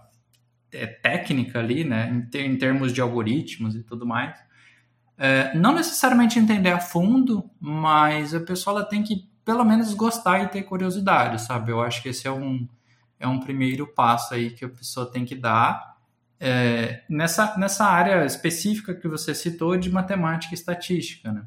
é, 0.70 0.86
técnica 0.86 1.58
ali, 1.58 1.84
né, 1.84 2.08
em, 2.10 2.22
ter, 2.22 2.44
em, 2.44 2.56
termos 2.56 2.92
de 2.92 3.00
algoritmos 3.00 3.74
e 3.74 3.82
tudo 3.82 4.06
mais. 4.06 4.38
É, 5.18 5.54
não 5.56 5.74
necessariamente 5.74 6.38
entender 6.38 6.70
a 6.70 6.80
fundo, 6.80 7.48
mas 7.60 8.34
a 8.34 8.40
pessoa 8.40 8.78
ela 8.78 8.88
tem 8.88 9.02
que 9.02 9.30
pelo 9.44 9.64
menos 9.64 9.92
gostar 9.94 10.40
e 10.44 10.48
ter 10.48 10.62
curiosidade, 10.62 11.42
sabe? 11.42 11.72
Eu 11.72 11.82
acho 11.82 12.02
que 12.02 12.08
esse 12.08 12.26
é 12.26 12.30
um, 12.30 12.68
é 13.18 13.26
um 13.26 13.40
primeiro 13.40 13.86
passo 13.86 14.34
aí 14.34 14.50
que 14.50 14.64
a 14.64 14.68
pessoa 14.68 15.10
tem 15.10 15.24
que 15.24 15.34
dar 15.34 15.91
é, 16.42 17.02
nessa, 17.08 17.56
nessa 17.56 17.84
área 17.84 18.24
específica 18.26 18.92
que 18.92 19.06
você 19.06 19.32
citou 19.32 19.76
de 19.76 19.88
matemática 19.88 20.52
e 20.52 20.58
estatística, 20.58 21.30
né? 21.30 21.42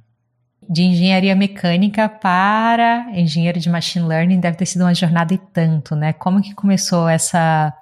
De 0.68 0.82
engenharia 0.82 1.36
mecânica 1.36 2.10
para 2.10 3.08
engenheiro 3.14 3.60
de 3.60 3.70
machine 3.70 4.08
learning 4.08 4.40
deve 4.40 4.58
ter 4.58 4.66
sido 4.66 4.82
uma 4.82 4.96
jornada 4.96 5.34
e 5.34 5.38
tanto, 5.38 5.96
né? 5.96 6.14
Como 6.14 6.42
que 6.42 6.56
começou 6.56 7.08
essa 7.10 7.74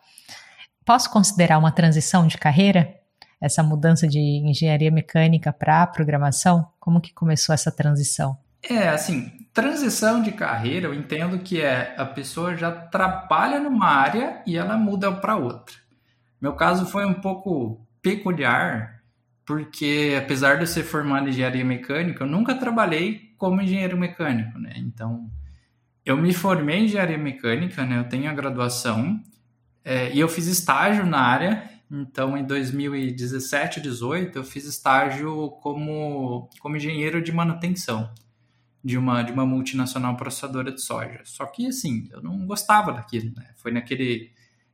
Posso 0.85 1.09
considerar 1.09 1.59
uma 1.59 1.71
transição 1.71 2.27
de 2.27 2.37
carreira? 2.37 2.93
Essa 3.39 3.63
mudança 3.63 4.07
de 4.07 4.19
engenharia 4.19 4.91
mecânica 4.91 5.53
para 5.53 5.87
programação? 5.87 6.67
Como 6.79 6.99
que 6.99 7.13
começou 7.13 7.53
essa 7.53 7.71
transição? 7.71 8.37
É, 8.69 8.89
assim, 8.89 9.31
transição 9.53 10.21
de 10.21 10.31
carreira, 10.31 10.87
eu 10.87 10.93
entendo 10.93 11.39
que 11.39 11.61
é 11.61 11.93
a 11.97 12.05
pessoa 12.05 12.55
já 12.55 12.71
trabalha 12.71 13.59
numa 13.59 13.85
área 13.85 14.41
e 14.45 14.57
ela 14.57 14.77
muda 14.77 15.11
para 15.11 15.35
outra. 15.35 15.75
Meu 16.43 16.51
caso 16.51 16.85
foi 16.85 17.05
um 17.05 17.13
pouco 17.13 17.87
peculiar, 18.01 19.01
porque 19.45 20.13
apesar 20.21 20.55
de 20.55 20.63
eu 20.63 20.67
ser 20.67 20.83
formado 20.83 21.25
em 21.25 21.29
engenharia 21.29 21.63
mecânica, 21.63 22.25
eu 22.25 22.27
nunca 22.27 22.53
trabalhei 22.53 23.33
como 23.37 23.61
engenheiro 23.61 23.97
mecânico, 23.97 24.59
né? 24.59 24.73
Então, 24.75 25.31
eu 26.05 26.17
me 26.17 26.33
formei 26.33 26.79
em 26.79 26.83
engenharia 26.83 27.17
mecânica, 27.17 27.85
né? 27.85 27.97
Eu 27.97 28.09
tenho 28.09 28.29
a 28.29 28.33
graduação 28.33 29.23
é, 29.85 30.13
e 30.13 30.19
eu 30.19 30.27
fiz 30.27 30.47
estágio 30.47 31.05
na 31.05 31.21
área, 31.21 31.63
então 31.89 32.37
em 32.37 32.43
2017, 32.43 33.79
18, 33.79 34.37
eu 34.37 34.43
fiz 34.43 34.65
estágio 34.65 35.49
como, 35.61 36.49
como 36.59 36.75
engenheiro 36.75 37.21
de 37.21 37.31
manutenção 37.31 38.13
de 38.83 38.97
uma, 38.97 39.23
de 39.23 39.31
uma 39.31 39.45
multinacional 39.45 40.17
processadora 40.17 40.73
de 40.73 40.81
soja. 40.81 41.21
Só 41.23 41.45
que, 41.45 41.67
assim, 41.67 42.09
eu 42.11 42.21
não 42.21 42.45
gostava 42.45 42.91
daquilo, 42.91 43.33
né? 43.33 43.51
Foi 43.55 43.71
naquele, 43.71 44.29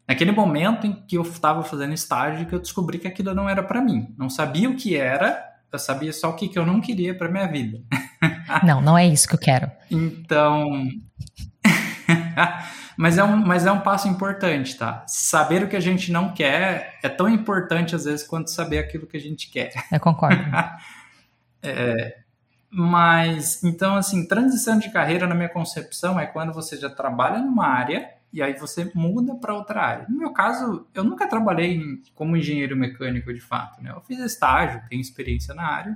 naquele 0.10 0.32
momento 0.32 0.88
em 0.88 0.92
que 0.92 1.16
eu 1.16 1.22
estava 1.22 1.63
fazendo 1.63 1.94
estágio 1.94 2.48
que 2.48 2.56
eu 2.56 2.60
descobri 2.60 2.98
que 2.98 3.08
aquilo 3.08 3.32
não 3.36 3.48
era 3.48 3.62
para 3.62 3.80
mim. 3.80 4.12
Não 4.18 4.28
sabia 4.28 4.68
o 4.68 4.75
que 4.75 4.98
era, 4.98 5.39
eu 5.72 5.78
sabia 5.78 6.12
só 6.12 6.32
o 6.32 6.34
que, 6.34 6.48
que 6.48 6.58
eu 6.58 6.66
não 6.66 6.82
queria 6.82 7.16
para 7.16 7.30
minha 7.30 7.46
vida. 7.46 7.80
Não, 8.66 8.82
não 8.82 8.98
é 8.98 9.06
isso 9.06 9.28
que 9.28 9.36
eu 9.36 9.39
quero. 9.39 9.72
Então. 9.92 10.89
Mas 12.98 13.18
é, 13.18 13.24
um, 13.24 13.38
mas 13.38 13.66
é 13.66 13.72
um 13.72 13.80
passo 13.80 14.10
importante, 14.10 14.75
tá? 14.75 15.06
Saber 15.08 15.63
o 15.63 15.70
que 15.70 15.75
a 15.78 15.80
gente 15.80 16.12
não 16.12 16.34
quer 16.34 16.98
é 17.01 17.08
tão 17.08 17.30
importante 17.30 17.96
às 17.96 18.04
vezes 18.04 18.28
quanto 18.28 18.51
saber 18.51 18.80
aquilo 18.80 19.08
que 19.08 19.16
a 19.16 19.20
gente 19.22 19.50
quer. 19.50 19.72
Eu 19.89 20.01
concordo. 20.01 20.44
é, 21.63 22.18
mas, 22.70 23.63
então, 23.63 23.96
assim, 23.96 24.28
transição 24.28 24.78
de 24.78 24.92
carreira, 24.92 25.25
na 25.25 25.34
minha 25.34 25.48
concepção, 25.48 26.20
é 26.20 26.25
quando 26.25 26.51
você 26.51 26.75
já 26.75 26.89
trabalha 26.89 27.39
numa 27.39 27.68
área 27.68 28.18
e 28.31 28.41
aí 28.41 28.53
você 28.53 28.91
muda 28.93 29.36
para 29.36 29.55
outra 29.55 29.81
área. 29.81 30.05
No 30.09 30.17
meu 30.17 30.31
caso, 30.31 30.88
eu 30.93 31.03
nunca 31.03 31.27
trabalhei 31.27 31.81
como 32.13 32.38
engenheiro 32.38 32.75
mecânico 32.75 33.33
de 33.33 33.41
fato, 33.41 33.81
né? 33.81 33.91
Eu 33.91 34.01
fiz 34.01 34.19
estágio, 34.19 34.81
tenho 34.89 35.01
experiência 35.01 35.53
na 35.53 35.63
área, 35.63 35.95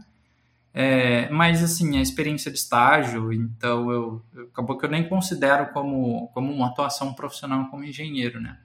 é, 0.73 1.29
mas, 1.29 1.61
assim, 1.61 1.97
a 1.97 2.01
experiência 2.01 2.51
de 2.51 2.57
estágio, 2.57 3.31
então 3.31 3.91
eu, 3.91 4.25
eu, 4.33 4.43
acabou 4.45 4.75
que 4.75 4.85
eu 4.85 4.89
nem 4.89 5.07
considero 5.07 5.67
como, 5.67 6.29
como 6.33 6.51
uma 6.51 6.67
atuação 6.67 7.13
profissional 7.13 7.69
como 7.69 7.83
engenheiro, 7.83 8.41
né? 8.41 8.57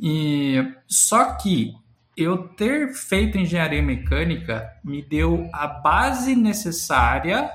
E, 0.00 0.74
só 0.86 1.34
que 1.34 1.74
eu 2.16 2.48
ter 2.48 2.94
feito 2.94 3.36
engenharia 3.36 3.82
mecânica 3.82 4.72
me 4.82 5.02
deu 5.02 5.50
a 5.52 5.66
base 5.66 6.34
necessária 6.34 7.50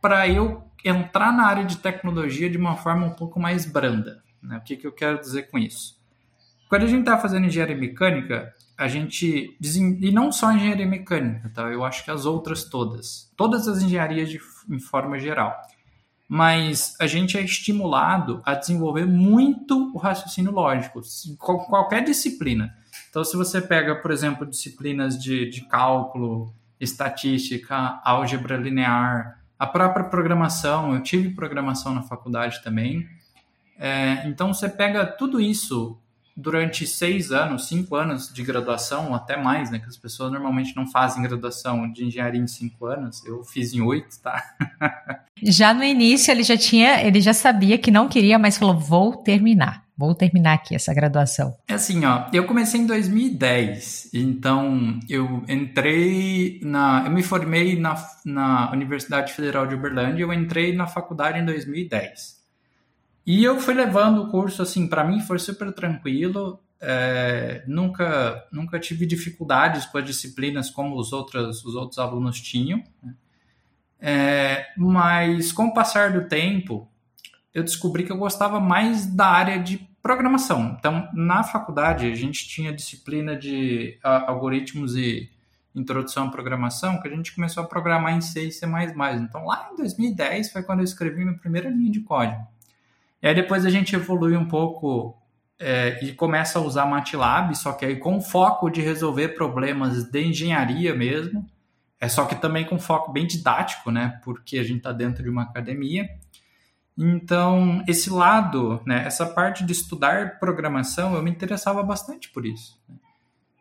para 0.00 0.26
eu 0.26 0.64
entrar 0.82 1.32
na 1.32 1.44
área 1.46 1.64
de 1.64 1.76
tecnologia 1.76 2.48
de 2.48 2.56
uma 2.56 2.76
forma 2.76 3.06
um 3.06 3.14
pouco 3.14 3.38
mais 3.38 3.66
branda. 3.66 4.22
Né? 4.42 4.58
O 4.58 4.60
que, 4.60 4.76
que 4.76 4.86
eu 4.86 4.92
quero 4.92 5.18
dizer 5.18 5.50
com 5.50 5.58
isso? 5.58 5.96
Quando 6.68 6.82
a 6.82 6.86
gente 6.86 7.00
está 7.00 7.18
fazendo 7.18 7.46
engenharia 7.46 7.76
mecânica, 7.76 8.52
a 8.76 8.88
gente 8.88 9.56
e 9.60 10.10
não 10.10 10.30
só 10.30 10.52
engenharia 10.52 10.86
mecânica, 10.86 11.50
tá? 11.54 11.62
Eu 11.62 11.84
acho 11.84 12.04
que 12.04 12.10
as 12.10 12.26
outras 12.26 12.64
todas, 12.64 13.32
todas 13.36 13.66
as 13.68 13.82
engenharias 13.82 14.28
de, 14.28 14.40
em 14.68 14.78
forma 14.78 15.18
geral. 15.18 15.56
Mas 16.28 16.96
a 17.00 17.06
gente 17.06 17.38
é 17.38 17.40
estimulado 17.40 18.42
a 18.44 18.54
desenvolver 18.54 19.06
muito 19.06 19.92
o 19.94 19.98
raciocínio 19.98 20.50
lógico, 20.50 21.00
qualquer 21.38 22.02
disciplina. 22.02 22.76
Então, 23.08 23.24
se 23.24 23.36
você 23.36 23.60
pega, 23.60 23.94
por 23.94 24.10
exemplo, 24.10 24.44
disciplinas 24.44 25.16
de, 25.22 25.48
de 25.48 25.62
cálculo, 25.68 26.52
estatística, 26.80 28.00
álgebra 28.04 28.56
linear, 28.56 29.40
a 29.58 29.66
própria 29.66 30.04
programação, 30.04 30.94
eu 30.94 31.02
tive 31.02 31.30
programação 31.30 31.94
na 31.94 32.02
faculdade 32.02 32.62
também. 32.62 33.06
É, 33.78 34.26
então, 34.26 34.52
você 34.52 34.68
pega 34.68 35.06
tudo 35.06 35.40
isso 35.40 35.98
durante 36.36 36.86
seis 36.86 37.32
anos, 37.32 37.66
cinco 37.66 37.96
anos 37.96 38.32
de 38.32 38.42
graduação, 38.42 39.14
até 39.14 39.36
mais, 39.36 39.70
né? 39.70 39.78
Que 39.78 39.86
as 39.86 39.96
pessoas 39.96 40.30
normalmente 40.30 40.76
não 40.76 40.86
fazem 40.86 41.22
graduação 41.22 41.90
de 41.90 42.04
engenharia 42.04 42.40
em 42.40 42.46
cinco 42.46 42.84
anos. 42.86 43.24
Eu 43.24 43.42
fiz 43.42 43.72
em 43.72 43.80
oito, 43.80 44.20
tá? 44.20 44.42
já 45.42 45.72
no 45.72 45.82
início 45.82 46.30
ele 46.30 46.42
já 46.42 46.56
tinha, 46.56 47.02
ele 47.02 47.20
já 47.20 47.32
sabia 47.32 47.78
que 47.78 47.90
não 47.90 48.08
queria, 48.08 48.38
mas 48.38 48.58
falou: 48.58 48.78
vou 48.78 49.16
terminar. 49.16 49.86
Vou 49.98 50.14
terminar 50.14 50.52
aqui 50.52 50.74
essa 50.74 50.92
graduação. 50.92 51.56
É 51.66 51.72
assim, 51.72 52.04
ó, 52.04 52.26
eu 52.30 52.44
comecei 52.44 52.78
em 52.78 52.86
2010, 52.86 54.10
então 54.12 55.00
eu 55.08 55.42
entrei 55.48 56.60
na. 56.62 57.04
Eu 57.06 57.12
me 57.12 57.22
formei 57.22 57.80
na, 57.80 57.96
na 58.22 58.70
Universidade 58.72 59.32
Federal 59.32 59.66
de 59.66 59.74
Uberlândia, 59.74 60.22
eu 60.22 60.32
entrei 60.34 60.76
na 60.76 60.86
faculdade 60.86 61.38
em 61.38 61.46
2010. 61.46 62.35
E 63.26 63.42
eu 63.42 63.58
fui 63.58 63.74
levando 63.74 64.22
o 64.22 64.30
curso, 64.30 64.62
assim, 64.62 64.86
para 64.86 65.02
mim 65.02 65.20
foi 65.20 65.38
super 65.40 65.72
tranquilo. 65.72 66.60
É, 66.80 67.64
nunca, 67.66 68.46
nunca 68.52 68.78
tive 68.78 69.04
dificuldades 69.04 69.84
com 69.86 69.98
as 69.98 70.04
disciplinas 70.04 70.70
como 70.70 70.96
os 70.96 71.12
outros, 71.12 71.64
os 71.64 71.74
outros 71.74 71.98
alunos 71.98 72.40
tinham. 72.40 72.84
É, 73.98 74.66
mas 74.76 75.50
com 75.50 75.66
o 75.66 75.74
passar 75.74 76.12
do 76.12 76.28
tempo, 76.28 76.88
eu 77.52 77.64
descobri 77.64 78.04
que 78.04 78.12
eu 78.12 78.18
gostava 78.18 78.60
mais 78.60 79.06
da 79.06 79.26
área 79.26 79.58
de 79.58 79.78
programação. 80.00 80.76
Então, 80.78 81.08
na 81.12 81.42
faculdade, 81.42 82.06
a 82.06 82.14
gente 82.14 82.46
tinha 82.46 82.72
disciplina 82.72 83.34
de 83.34 83.98
algoritmos 84.02 84.94
e 84.94 85.28
introdução 85.74 86.28
à 86.28 86.30
programação, 86.30 87.00
que 87.00 87.08
a 87.08 87.10
gente 87.10 87.34
começou 87.34 87.64
a 87.64 87.66
programar 87.66 88.14
em 88.14 88.20
C 88.20 88.44
e 88.46 88.52
C++. 88.52 88.66
Então, 88.66 89.46
lá 89.46 89.68
em 89.72 89.76
2010 89.76 90.52
foi 90.52 90.62
quando 90.62 90.78
eu 90.78 90.84
escrevi 90.84 91.24
minha 91.24 91.36
primeira 91.36 91.68
linha 91.68 91.90
de 91.90 92.00
código. 92.00 92.55
E 93.22 93.28
aí 93.28 93.34
depois 93.34 93.64
a 93.64 93.70
gente 93.70 93.94
evolui 93.94 94.36
um 94.36 94.46
pouco 94.46 95.16
é, 95.58 95.98
e 96.04 96.12
começa 96.12 96.58
a 96.58 96.62
usar 96.62 96.86
MATLAB, 96.86 97.54
só 97.56 97.72
que 97.72 97.84
aí 97.84 97.96
com 97.96 98.20
foco 98.20 98.68
de 98.70 98.80
resolver 98.80 99.28
problemas 99.28 100.04
de 100.04 100.22
engenharia 100.22 100.94
mesmo, 100.94 101.46
é 101.98 102.08
só 102.08 102.26
que 102.26 102.34
também 102.34 102.64
com 102.64 102.78
foco 102.78 103.10
bem 103.10 103.26
didático, 103.26 103.90
né? 103.90 104.20
Porque 104.22 104.58
a 104.58 104.62
gente 104.62 104.78
está 104.78 104.92
dentro 104.92 105.22
de 105.22 105.30
uma 105.30 105.44
academia. 105.44 106.08
Então, 106.96 107.82
esse 107.86 108.10
lado, 108.10 108.80
né, 108.86 109.04
essa 109.06 109.26
parte 109.26 109.64
de 109.64 109.72
estudar 109.72 110.38
programação, 110.38 111.14
eu 111.14 111.22
me 111.22 111.30
interessava 111.30 111.82
bastante 111.82 112.30
por 112.30 112.46
isso. 112.46 112.80
Né? 112.88 112.96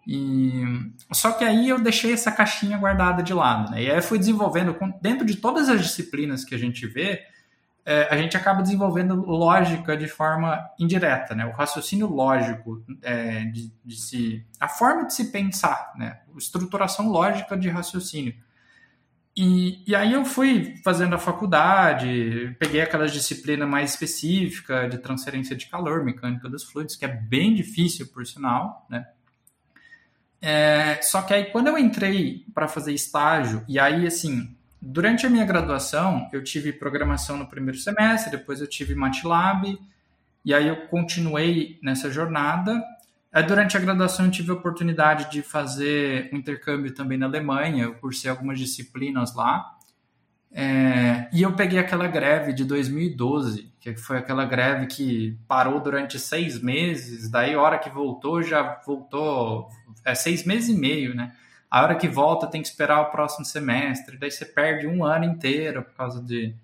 E, 0.07 0.63
só 1.11 1.31
que 1.31 1.43
aí 1.43 1.67
eu 1.67 1.81
deixei 1.81 2.13
essa 2.13 2.31
caixinha 2.31 2.77
guardada 2.77 3.21
de 3.21 3.33
lado. 3.33 3.71
Né? 3.71 3.83
E 3.83 3.91
aí 3.91 4.01
fui 4.01 4.17
desenvolvendo, 4.17 4.77
dentro 5.01 5.25
de 5.25 5.35
todas 5.35 5.67
as 5.67 5.81
disciplinas 5.81 6.45
que 6.45 6.55
a 6.55 6.57
gente 6.57 6.87
vê, 6.87 7.23
é, 7.85 8.07
a 8.09 8.17
gente 8.17 8.35
acaba 8.35 8.63
desenvolvendo 8.63 9.13
lógica 9.13 9.95
de 9.95 10.07
forma 10.07 10.59
indireta, 10.79 11.35
né? 11.35 11.45
O 11.45 11.51
raciocínio 11.51 12.07
lógico 12.07 12.83
é, 13.03 13.45
de, 13.45 13.71
de, 13.85 13.95
se, 13.95 14.43
a 14.59 14.67
forma 14.67 15.05
de 15.05 15.13
se 15.13 15.31
pensar, 15.31 15.93
né? 15.95 16.21
Estruturação 16.35 17.09
lógica 17.09 17.55
de 17.55 17.69
raciocínio. 17.69 18.33
E, 19.37 19.83
e 19.85 19.95
aí 19.95 20.13
eu 20.13 20.25
fui 20.25 20.81
fazendo 20.83 21.13
a 21.13 21.19
faculdade, 21.19 22.55
peguei 22.57 22.81
aquelas 22.81 23.11
disciplina 23.11 23.67
mais 23.67 23.91
específica 23.91 24.87
de 24.89 24.97
transferência 24.97 25.55
de 25.55 25.67
calor, 25.67 26.03
mecânica 26.03 26.49
dos 26.49 26.63
fluidos, 26.63 26.95
que 26.95 27.05
é 27.05 27.09
bem 27.09 27.53
difícil, 27.53 28.07
por 28.07 28.25
sinal, 28.25 28.87
né? 28.89 29.05
É, 30.41 31.01
só 31.01 31.21
que 31.21 31.33
aí 31.33 31.45
quando 31.45 31.67
eu 31.67 31.77
entrei 31.77 32.45
para 32.53 32.67
fazer 32.67 32.93
estágio, 32.93 33.63
e 33.67 33.77
aí 33.77 34.07
assim, 34.07 34.55
durante 34.85 35.25
a 35.25 35.29
minha 35.29 35.43
graduação, 35.43 36.29
eu 36.31 36.43
tive 36.43 36.71
programação 36.71 37.37
no 37.37 37.47
primeiro 37.47 37.77
semestre, 37.79 38.37
depois 38.37 38.61
eu 38.61 38.67
tive 38.67 38.93
MATLAB, 38.93 39.79
e 40.45 40.53
aí 40.53 40.67
eu 40.67 40.87
continuei 40.87 41.79
nessa 41.81 42.11
jornada, 42.11 42.83
durante 43.47 43.75
a 43.75 43.79
graduação 43.79 44.25
eu 44.25 44.31
tive 44.31 44.51
a 44.51 44.53
oportunidade 44.53 45.31
de 45.31 45.41
fazer 45.41 46.29
um 46.31 46.37
intercâmbio 46.37 46.93
também 46.93 47.17
na 47.17 47.25
Alemanha, 47.25 47.85
eu 47.85 47.95
cursei 47.95 48.29
algumas 48.29 48.59
disciplinas 48.59 49.35
lá. 49.35 49.71
É, 50.57 51.27
e 51.33 51.41
eu 51.41 51.53
peguei 51.53 51.79
aquela 51.79 52.07
greve 52.07 52.53
de 52.53 52.63
2012, 52.63 53.73
que 53.79 53.95
foi 53.95 54.19
aquela 54.19 54.45
greve 54.45 54.85
que 54.85 55.37
parou 55.47 55.81
durante 55.81 56.17
seis 56.19 56.61
meses, 56.61 57.29
daí 57.29 57.55
a 57.55 57.61
hora 57.61 57.79
que 57.79 57.89
voltou 57.89 58.41
já 58.41 58.79
voltou, 58.85 59.67
é 60.05 60.13
seis 60.15 60.45
meses 60.45 60.69
e 60.69 60.79
meio, 60.79 61.13
né? 61.13 61.33
A 61.75 61.81
hora 61.81 61.95
que 61.95 62.07
volta 62.07 62.47
tem 62.47 62.61
que 62.61 62.69
esperar 62.69 63.01
o 63.01 63.11
próximo 63.11 63.43
semestre, 63.43 64.17
daí 64.17 64.31
você 64.31 64.45
perde 64.45 64.87
um 64.87 65.03
ano 65.03 65.25
inteiro 65.25 65.83
por 65.83 65.93
causa 65.93 66.23
de 66.23 66.55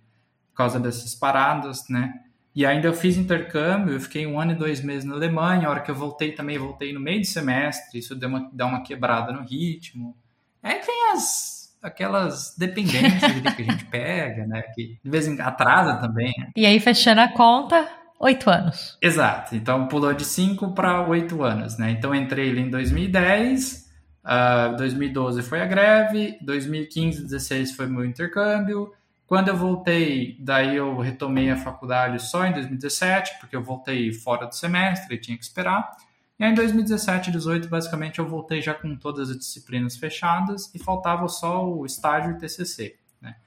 por 0.52 0.56
causa 0.56 0.80
dessas 0.80 1.14
paradas, 1.14 1.90
né? 1.90 2.14
E 2.56 2.66
ainda 2.66 2.88
eu 2.88 2.94
fiz 2.94 3.18
intercâmbio, 3.18 3.94
eu 3.94 4.00
fiquei 4.00 4.26
um 4.26 4.40
ano 4.40 4.54
e 4.54 4.56
dois 4.56 4.82
meses 4.82 5.04
na 5.04 5.14
Alemanha. 5.14 5.68
A 5.68 5.70
hora 5.70 5.82
que 5.82 5.92
eu 5.92 5.96
voltei 5.96 6.32
também, 6.32 6.58
voltei 6.58 6.94
no 6.94 7.02
meio 7.02 7.20
de 7.20 7.28
semestre. 7.28 8.00
Isso 8.00 8.16
deu 8.16 8.30
uma, 8.30 8.50
dá 8.54 8.66
uma 8.66 8.84
quebrada 8.84 9.34
no 9.34 9.42
ritmo. 9.42 10.16
Aí 10.64 10.80
tem 10.80 11.12
as, 11.12 11.76
aquelas 11.84 12.56
dependências 12.58 13.54
que 13.54 13.64
a 13.64 13.66
gente 13.66 13.84
pega, 13.92 14.48
né? 14.48 14.62
Que 14.74 14.98
de 15.04 15.12
vez 15.12 15.28
em 15.28 15.36
quando 15.36 15.46
atrasa 15.46 15.98
também. 15.98 16.34
Né? 16.38 16.52
E 16.56 16.66
aí, 16.66 16.80
fechando 16.80 17.20
a 17.20 17.28
conta, 17.28 17.86
oito 18.18 18.50
anos. 18.50 18.98
Exato. 19.02 19.58
Então 19.58 19.90
pulou 19.90 20.14
de 20.14 20.24
cinco 20.24 20.74
para 20.74 21.06
oito 21.06 21.44
anos, 21.44 21.78
né? 21.78 21.92
Então 21.92 22.16
entrei 22.16 22.50
ali 22.50 22.62
em 22.62 22.70
2010. 22.70 23.91
Uh, 24.24 24.78
2012 24.78 25.42
foi 25.42 25.62
a 25.62 25.66
greve, 25.66 26.38
2015, 26.42 27.24
16 27.24 27.72
foi 27.72 27.88
meu 27.88 28.06
intercâmbio, 28.06 28.94
quando 29.32 29.48
eu 29.48 29.56
voltei, 29.56 30.36
daí 30.42 30.76
eu 30.76 30.98
retomei 30.98 31.50
a 31.50 31.56
faculdade 31.56 32.22
só 32.22 32.46
em 32.46 32.52
2017, 32.52 33.40
porque 33.40 33.56
eu 33.56 33.64
voltei 33.64 34.12
fora 34.12 34.46
do 34.46 34.54
semestre 34.54 35.16
e 35.16 35.18
tinha 35.18 35.38
que 35.38 35.44
esperar. 35.46 35.90
E 36.38 36.44
aí 36.44 36.52
em 36.52 36.54
2017 36.54 37.30
e 37.30 37.32
2018, 37.32 37.70
basicamente, 37.70 38.20
eu 38.20 38.28
voltei 38.28 38.62
já 38.62 38.74
com 38.74 38.94
todas 38.94 39.30
as 39.30 39.38
disciplinas 39.38 39.96
fechadas 39.96 40.70
e 40.76 40.80
faltava 40.80 41.30
só 41.30 41.66
o 41.66 41.86
estágio 41.86 42.32
e 42.32 42.40
TCC. 42.40 42.98
Né? 43.22 43.38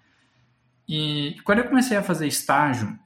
E 0.88 1.36
quando 1.44 1.58
eu 1.58 1.68
comecei 1.68 1.98
a 1.98 2.02
fazer 2.02 2.28
estágio, 2.28 2.98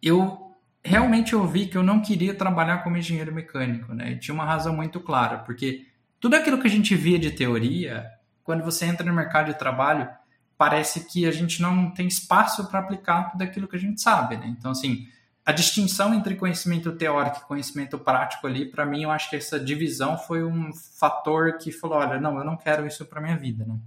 eu 0.00 0.54
realmente 0.84 1.34
ouvi 1.34 1.66
que 1.66 1.76
eu 1.76 1.82
não 1.82 2.00
queria 2.00 2.36
trabalhar 2.36 2.84
como 2.84 2.98
engenheiro 2.98 3.34
mecânico. 3.34 3.92
Né? 3.92 4.12
E 4.12 4.16
tinha 4.20 4.32
uma 4.32 4.44
razão 4.44 4.76
muito 4.76 5.00
clara, 5.00 5.38
porque 5.38 5.88
tudo 6.20 6.36
aquilo 6.36 6.60
que 6.60 6.66
a 6.66 6.70
gente 6.70 6.94
via 6.94 7.18
de 7.18 7.30
teoria, 7.30 8.06
quando 8.44 8.62
você 8.62 8.84
entra 8.84 9.06
no 9.06 9.14
mercado 9.14 9.46
de 9.46 9.58
trabalho, 9.58 10.08
parece 10.56 11.06
que 11.06 11.26
a 11.26 11.32
gente 11.32 11.62
não 11.62 11.90
tem 11.90 12.06
espaço 12.06 12.68
para 12.68 12.80
aplicar 12.80 13.30
tudo 13.30 13.42
aquilo 13.42 13.66
que 13.66 13.76
a 13.76 13.78
gente 13.80 14.02
sabe, 14.02 14.36
né? 14.36 14.54
Então, 14.58 14.72
assim, 14.72 15.08
a 15.44 15.52
distinção 15.52 16.12
entre 16.12 16.36
conhecimento 16.36 16.92
teórico 16.92 17.38
e 17.38 17.48
conhecimento 17.48 17.98
prático 17.98 18.46
ali, 18.46 18.66
para 18.66 18.84
mim, 18.84 19.04
eu 19.04 19.10
acho 19.10 19.30
que 19.30 19.36
essa 19.36 19.58
divisão 19.58 20.18
foi 20.18 20.44
um 20.44 20.70
fator 20.98 21.56
que 21.56 21.72
falou, 21.72 21.96
olha, 21.96 22.20
não, 22.20 22.38
eu 22.38 22.44
não 22.44 22.58
quero 22.58 22.86
isso 22.86 23.06
para 23.06 23.22
minha 23.22 23.38
vida, 23.38 23.64
né? 23.64 23.78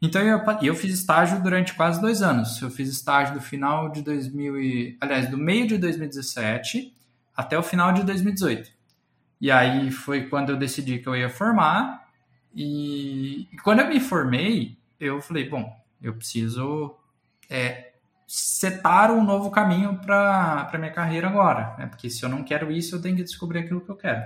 Então, 0.00 0.22
eu, 0.22 0.40
eu 0.62 0.76
fiz 0.76 0.94
estágio 0.94 1.42
durante 1.42 1.74
quase 1.74 2.00
dois 2.00 2.22
anos. 2.22 2.62
Eu 2.62 2.70
fiz 2.70 2.88
estágio 2.88 3.34
do 3.34 3.40
final 3.40 3.90
de 3.90 4.00
2000 4.00 4.60
e, 4.60 4.96
aliás, 5.00 5.28
do 5.28 5.36
meio 5.36 5.66
de 5.66 5.76
2017 5.76 6.94
até 7.36 7.58
o 7.58 7.62
final 7.64 7.92
de 7.92 8.04
2018. 8.04 8.77
E 9.40 9.50
aí 9.50 9.90
foi 9.90 10.26
quando 10.26 10.50
eu 10.50 10.56
decidi 10.56 10.98
que 10.98 11.08
eu 11.08 11.16
ia 11.16 11.30
formar. 11.30 12.08
E, 12.54 13.48
quando 13.62 13.80
eu 13.80 13.88
me 13.88 14.00
formei, 14.00 14.76
eu 14.98 15.20
falei, 15.20 15.48
bom, 15.48 15.76
eu 16.02 16.14
preciso 16.14 16.96
é, 17.48 17.92
setar 18.26 19.10
um 19.10 19.22
novo 19.22 19.50
caminho 19.50 19.98
para 19.98 20.70
minha 20.78 20.92
carreira 20.92 21.28
agora, 21.28 21.74
né? 21.78 21.86
Porque 21.86 22.10
se 22.10 22.22
eu 22.22 22.28
não 22.28 22.42
quero 22.42 22.70
isso, 22.72 22.96
eu 22.96 23.02
tenho 23.02 23.16
que 23.16 23.22
descobrir 23.22 23.60
aquilo 23.60 23.80
que 23.80 23.90
eu 23.90 23.96
quero. 23.96 24.22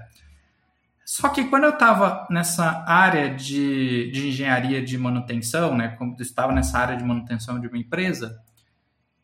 Só 1.04 1.28
que 1.28 1.44
quando 1.44 1.64
eu 1.64 1.70
estava 1.70 2.26
nessa 2.30 2.84
área 2.86 3.34
de, 3.34 4.10
de 4.12 4.28
engenharia 4.28 4.82
de 4.82 4.96
manutenção, 4.96 5.76
né? 5.76 5.88
Como 5.98 6.16
eu 6.18 6.22
estava 6.22 6.52
nessa 6.52 6.78
área 6.78 6.96
de 6.96 7.04
manutenção 7.04 7.60
de 7.60 7.66
uma 7.66 7.76
empresa, 7.76 8.40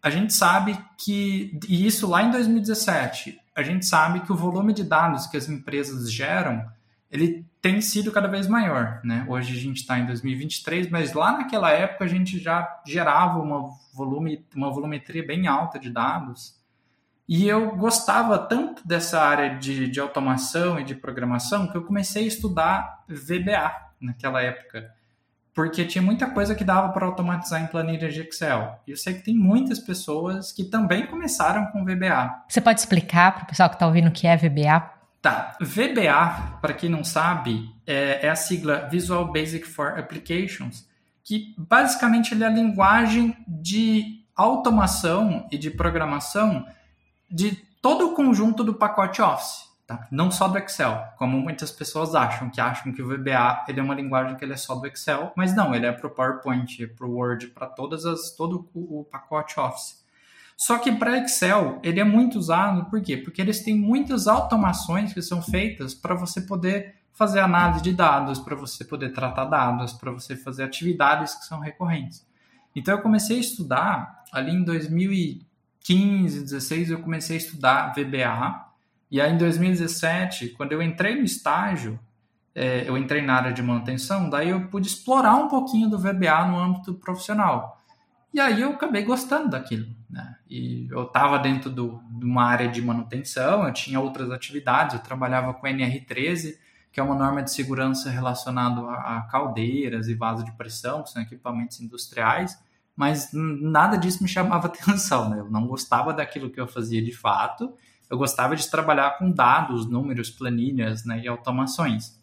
a 0.03 0.11
gente 0.11 0.33
sabe 0.33 0.79
que, 0.99 1.59
e 1.69 1.87
isso 1.87 2.07
lá 2.09 2.23
em 2.23 2.31
2017, 2.31 3.39
a 3.59 3.63
gente 3.65 3.87
sabe 3.87 4.21
que 4.21 4.31
o 4.31 4.37
volume 4.37 4.73
de 4.73 4.85
dados 4.85 5.27
que 5.27 5.37
as 5.37 5.49
empresas 5.49 6.13
geram, 6.13 6.65
ele 7.11 7.45
tem 7.61 7.81
sido 7.81 8.13
cada 8.13 8.29
vez 8.29 8.47
maior, 8.47 9.01
né? 9.03 9.27
Hoje 9.29 9.53
a 9.53 9.61
gente 9.61 9.79
está 9.79 9.99
em 9.99 10.07
2023, 10.07 10.89
mas 10.89 11.13
lá 11.13 11.33
naquela 11.33 11.69
época 11.73 12.05
a 12.05 12.07
gente 12.07 12.39
já 12.39 12.81
gerava 12.87 13.41
uma, 13.41 13.69
volume, 13.93 14.47
uma 14.55 14.71
volumetria 14.71 15.27
bem 15.27 15.49
alta 15.49 15.77
de 15.77 15.91
dados. 15.91 16.57
E 17.29 17.49
eu 17.49 17.75
gostava 17.75 18.39
tanto 18.39 18.87
dessa 18.87 19.21
área 19.21 19.59
de, 19.59 19.89
de 19.89 19.99
automação 19.99 20.79
e 20.79 20.85
de 20.85 20.95
programação 20.95 21.67
que 21.67 21.77
eu 21.77 21.83
comecei 21.83 22.23
a 22.23 22.29
estudar 22.29 23.05
VBA 23.09 23.73
naquela 24.01 24.41
época. 24.41 24.95
Porque 25.59 25.85
tinha 25.85 26.01
muita 26.01 26.31
coisa 26.31 26.55
que 26.55 26.63
dava 26.63 26.91
para 26.91 27.05
automatizar 27.05 27.61
em 27.61 27.67
planilhas 27.67 28.15
de 28.15 28.21
Excel. 28.21 28.79
E 28.87 28.93
eu 28.93 28.97
sei 28.97 29.15
que 29.15 29.25
tem 29.25 29.35
muitas 29.35 29.81
pessoas 29.81 30.53
que 30.53 30.63
também 30.63 31.05
começaram 31.05 31.67
com 31.73 31.85
VBA. 31.85 32.45
Você 32.49 32.61
pode 32.61 32.79
explicar 32.79 33.35
para 33.35 33.43
o 33.43 33.47
pessoal 33.47 33.69
que 33.69 33.75
está 33.75 33.85
ouvindo 33.85 34.07
o 34.07 34.13
que 34.13 34.29
é 34.29 34.37
VBA? 34.37 34.89
Tá, 35.21 35.57
VBA, 35.61 36.61
para 36.61 36.73
quem 36.75 36.89
não 36.89 37.03
sabe, 37.03 37.69
é, 37.85 38.25
é, 38.25 38.31
a 38.31 38.37
sigla 38.37 38.89
Visual 38.89 39.33
Basic 39.33 39.67
for 39.67 39.99
Applications, 39.99 40.87
que 41.25 41.53
basicamente 41.59 42.41
é 42.41 42.47
a 42.47 42.51
linguagem 42.51 43.37
de 43.49 44.25
automação 44.37 45.49
e 45.51 45.59
de 45.59 45.73
programação 45.73 46.69
de 47.29 47.57
todo 47.83 48.13
o 48.13 48.15
conjunto 48.15 48.63
do 48.63 48.75
pacote 48.75 49.21
Office, 49.21 49.68
tá? 49.89 50.07
não 50.13 50.31
só 50.31 50.47
do 50.47 50.59
Excel, 50.59 51.03
como 51.17 51.41
muitas 51.41 51.73
pessoas 51.73 52.15
acham, 52.15 52.51
que 52.51 52.61
acham 52.61 52.93
que 52.93 53.03
o 53.03 53.09
VBA 53.09 53.65
ele 53.67 53.81
é 53.81 53.83
uma 53.83 53.95
linguagem 53.95 54.37
que 54.37 54.45
ele 54.45 54.53
é 54.53 54.57
só 54.57 54.77
do 54.77 54.87
Excel, 54.87 55.33
mas 55.35 55.57
não, 55.57 55.75
ele 55.75 55.87
é 55.87 55.93
para 55.93 56.07
o 56.07 56.11
PowerPoint, 56.11 56.87
para 56.89 57.07
o 57.07 57.15
Word, 57.15 57.49
para 57.49 57.67
todas 57.67 58.05
as 58.05 58.31
todo 58.31 58.69
o 58.75 59.05
pacote 59.11 59.59
Office. 59.59 60.07
Só 60.57 60.77
que 60.79 60.93
para 60.93 61.19
Excel, 61.19 61.81
ele 61.83 61.99
é 61.99 62.05
muito 62.05 62.39
usado, 62.39 62.85
por 62.91 63.01
quê? 63.01 63.17
Porque 63.17 63.41
eles 63.41 63.63
têm 63.65 63.77
muitas 63.77 64.27
automações 64.27 65.15
que 65.15 65.23
são 65.23 65.41
feitas 65.41 65.95
para 65.95 66.15
você 66.15 66.41
poder 66.41 66.97
fazer 67.13 67.41
análise 67.41 67.83
de 67.83 67.93
dados, 67.93 68.39
para 68.39 68.55
você 68.55 68.85
poder 68.85 69.13
tratar 69.13 69.47
dados, 69.47 69.93
para 69.93 70.13
você 70.13 70.37
fazer 70.37 70.65
atividades 70.65 71.35
que 71.35 71.47
são 71.47 71.61
recorrentes. 71.61 72.27
Então 72.77 72.95
eu 72.95 73.03
comecei 73.03 73.39
a 73.39 73.41
estudar 73.41 74.25
ali 74.33 74.53
em 74.53 74.63
2015, 74.63 76.43
16 76.43 76.91
eu 76.91 77.01
comecei 77.01 77.37
a 77.37 77.41
estudar 77.41 77.93
VBA. 77.93 78.68
E 79.11 79.21
aí 79.21 79.33
em 79.33 79.39
2017, 79.39 80.51
quando 80.51 80.73
eu 80.73 80.83
entrei 80.83 81.15
no 81.15 81.25
estágio, 81.25 81.99
é, 82.55 82.89
eu 82.89 82.99
entrei 82.99 83.23
na 83.23 83.35
área 83.35 83.53
de 83.53 83.63
manutenção, 83.63 84.29
daí 84.29 84.51
eu 84.51 84.69
pude 84.69 84.89
explorar 84.89 85.37
um 85.37 85.49
pouquinho 85.49 85.89
do 85.89 85.99
VBA 85.99 86.45
no 86.47 86.59
âmbito 86.59 86.95
profissional. 86.95 87.81
E 88.33 88.41
aí 88.41 88.61
eu 88.61 88.71
acabei 88.71 89.03
gostando 89.03 89.49
daquilo. 89.49 89.87
Né? 90.11 90.37
E 90.49 90.89
eu 90.91 91.05
estava 91.05 91.39
dentro 91.39 91.71
do, 91.71 92.03
de 92.11 92.25
uma 92.25 92.45
área 92.45 92.69
de 92.69 92.81
manutenção, 92.83 93.67
eu 93.67 93.73
tinha 93.73 94.01
outras 94.01 94.31
atividades, 94.31 94.95
eu 94.95 95.03
trabalhava 95.03 95.55
com 95.55 95.67
NR13, 95.67 96.55
que 96.91 96.99
é 96.99 97.03
uma 97.03 97.15
norma 97.15 97.43
de 97.43 97.53
segurança 97.53 98.11
relacionada 98.11 98.81
a, 98.81 99.19
a 99.19 99.23
caldeiras 99.23 100.09
e 100.09 100.15
vasos 100.15 100.45
de 100.45 100.53
pressão, 100.53 101.03
que 101.03 101.11
são 101.11 101.23
equipamentos 101.23 101.81
industriais, 101.81 102.59
mas 102.97 103.31
nada 103.33 103.97
disso 103.97 104.23
me 104.23 104.29
chamava 104.29 104.67
atenção, 104.69 105.29
né? 105.29 105.39
Eu 105.39 105.51
não 105.51 105.67
gostava 105.67 106.13
daquilo 106.13 106.51
que 106.51 106.61
eu 106.61 106.67
fazia 106.67 107.03
de 107.03 107.13
fato, 107.13 107.73
eu 108.11 108.17
gostava 108.17 108.57
de 108.57 108.69
trabalhar 108.71 109.19
com 109.19 109.31
dados, 109.31 109.87
números, 109.87 110.31
planilhas 110.31 111.05
né, 111.05 111.21
e 111.23 111.29
automações. 111.29 112.19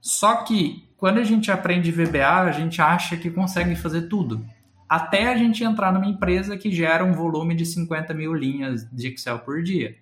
Só 0.00 0.36
que 0.36 0.86
quando 0.96 1.18
a 1.18 1.24
gente 1.24 1.50
aprende 1.50 1.90
VBA, 1.90 2.40
a 2.40 2.52
gente 2.52 2.80
acha 2.80 3.16
que 3.16 3.30
consegue 3.30 3.74
fazer 3.74 4.02
tudo. 4.02 4.44
Até 4.88 5.32
a 5.32 5.36
gente 5.36 5.64
entrar 5.64 5.92
numa 5.92 6.06
empresa 6.06 6.56
que 6.56 6.70
gera 6.70 7.04
um 7.04 7.12
volume 7.12 7.54
de 7.54 7.64
50 7.64 8.12
mil 8.12 8.34
linhas 8.34 8.88
de 8.90 9.08
Excel 9.08 9.38
por 9.38 9.62
dia. 9.62 9.96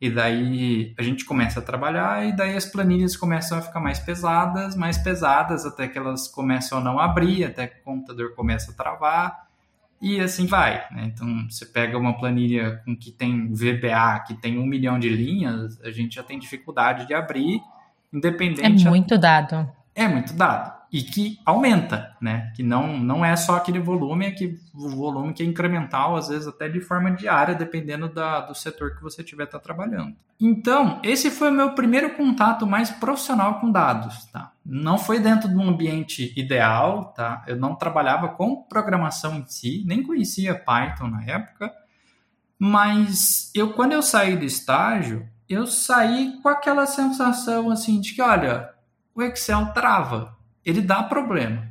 E 0.00 0.10
daí 0.10 0.92
a 0.98 1.02
gente 1.02 1.24
começa 1.24 1.60
a 1.60 1.62
trabalhar 1.62 2.26
e 2.26 2.36
daí 2.36 2.56
as 2.56 2.66
planilhas 2.66 3.16
começam 3.16 3.56
a 3.56 3.62
ficar 3.62 3.80
mais 3.80 4.00
pesadas, 4.00 4.76
mais 4.76 4.98
pesadas, 4.98 5.64
até 5.64 5.86
que 5.86 5.96
elas 5.96 6.26
começam 6.26 6.78
a 6.78 6.80
não 6.80 6.98
abrir, 6.98 7.44
até 7.44 7.68
que 7.68 7.80
o 7.80 7.84
computador 7.84 8.34
começa 8.34 8.72
a 8.72 8.74
travar 8.74 9.43
e 10.04 10.20
assim 10.20 10.46
vai. 10.46 10.84
Né? 10.90 11.04
Então 11.06 11.26
você 11.48 11.64
pega 11.64 11.96
uma 11.96 12.18
planilha 12.18 12.82
com 12.84 12.94
que 12.94 13.10
tem 13.10 13.52
VBA, 13.52 14.24
que 14.26 14.34
tem 14.34 14.58
um 14.58 14.66
milhão 14.66 14.98
de 14.98 15.08
linhas, 15.08 15.80
a 15.82 15.90
gente 15.90 16.16
já 16.16 16.22
tem 16.22 16.38
dificuldade 16.38 17.06
de 17.06 17.14
abrir, 17.14 17.60
independente. 18.12 18.86
É 18.86 18.90
muito 18.90 19.16
dado. 19.16 19.66
É 19.94 20.06
muito 20.06 20.34
dado 20.34 20.83
e 20.94 21.02
que 21.02 21.40
aumenta, 21.44 22.16
né? 22.20 22.52
Que 22.54 22.62
não, 22.62 22.96
não 22.96 23.24
é 23.24 23.34
só 23.34 23.56
aquele 23.56 23.80
volume, 23.80 24.26
é 24.26 24.30
que 24.30 24.56
o 24.72 24.90
volume 24.90 25.34
que 25.34 25.42
é 25.42 25.46
incremental, 25.46 26.14
às 26.14 26.28
vezes 26.28 26.46
até 26.46 26.68
de 26.68 26.80
forma 26.80 27.10
diária, 27.10 27.52
dependendo 27.52 28.08
da, 28.08 28.42
do 28.42 28.54
setor 28.54 28.94
que 28.94 29.02
você 29.02 29.20
estiver 29.20 29.46
tá 29.46 29.58
trabalhando. 29.58 30.14
Então, 30.40 31.00
esse 31.02 31.32
foi 31.32 31.50
o 31.50 31.52
meu 31.52 31.74
primeiro 31.74 32.14
contato 32.14 32.64
mais 32.64 32.92
profissional 32.92 33.58
com 33.58 33.72
dados, 33.72 34.26
tá? 34.26 34.52
Não 34.64 34.96
foi 34.96 35.18
dentro 35.18 35.48
de 35.48 35.56
um 35.56 35.68
ambiente 35.68 36.32
ideal, 36.38 37.06
tá? 37.06 37.42
Eu 37.48 37.56
não 37.56 37.74
trabalhava 37.74 38.28
com 38.28 38.62
programação 38.62 39.34
em 39.34 39.46
si, 39.48 39.82
nem 39.84 40.00
conhecia 40.00 40.54
Python 40.54 41.08
na 41.08 41.24
época, 41.24 41.74
mas 42.56 43.50
eu 43.52 43.72
quando 43.72 43.94
eu 43.94 44.02
saí 44.02 44.36
do 44.36 44.44
estágio, 44.44 45.28
eu 45.48 45.66
saí 45.66 46.38
com 46.40 46.48
aquela 46.48 46.86
sensação 46.86 47.68
assim 47.68 48.00
de 48.00 48.14
que, 48.14 48.22
olha, 48.22 48.70
o 49.12 49.20
Excel 49.20 49.72
trava 49.72 50.34
ele 50.64 50.80
dá 50.80 51.02
problema. 51.02 51.68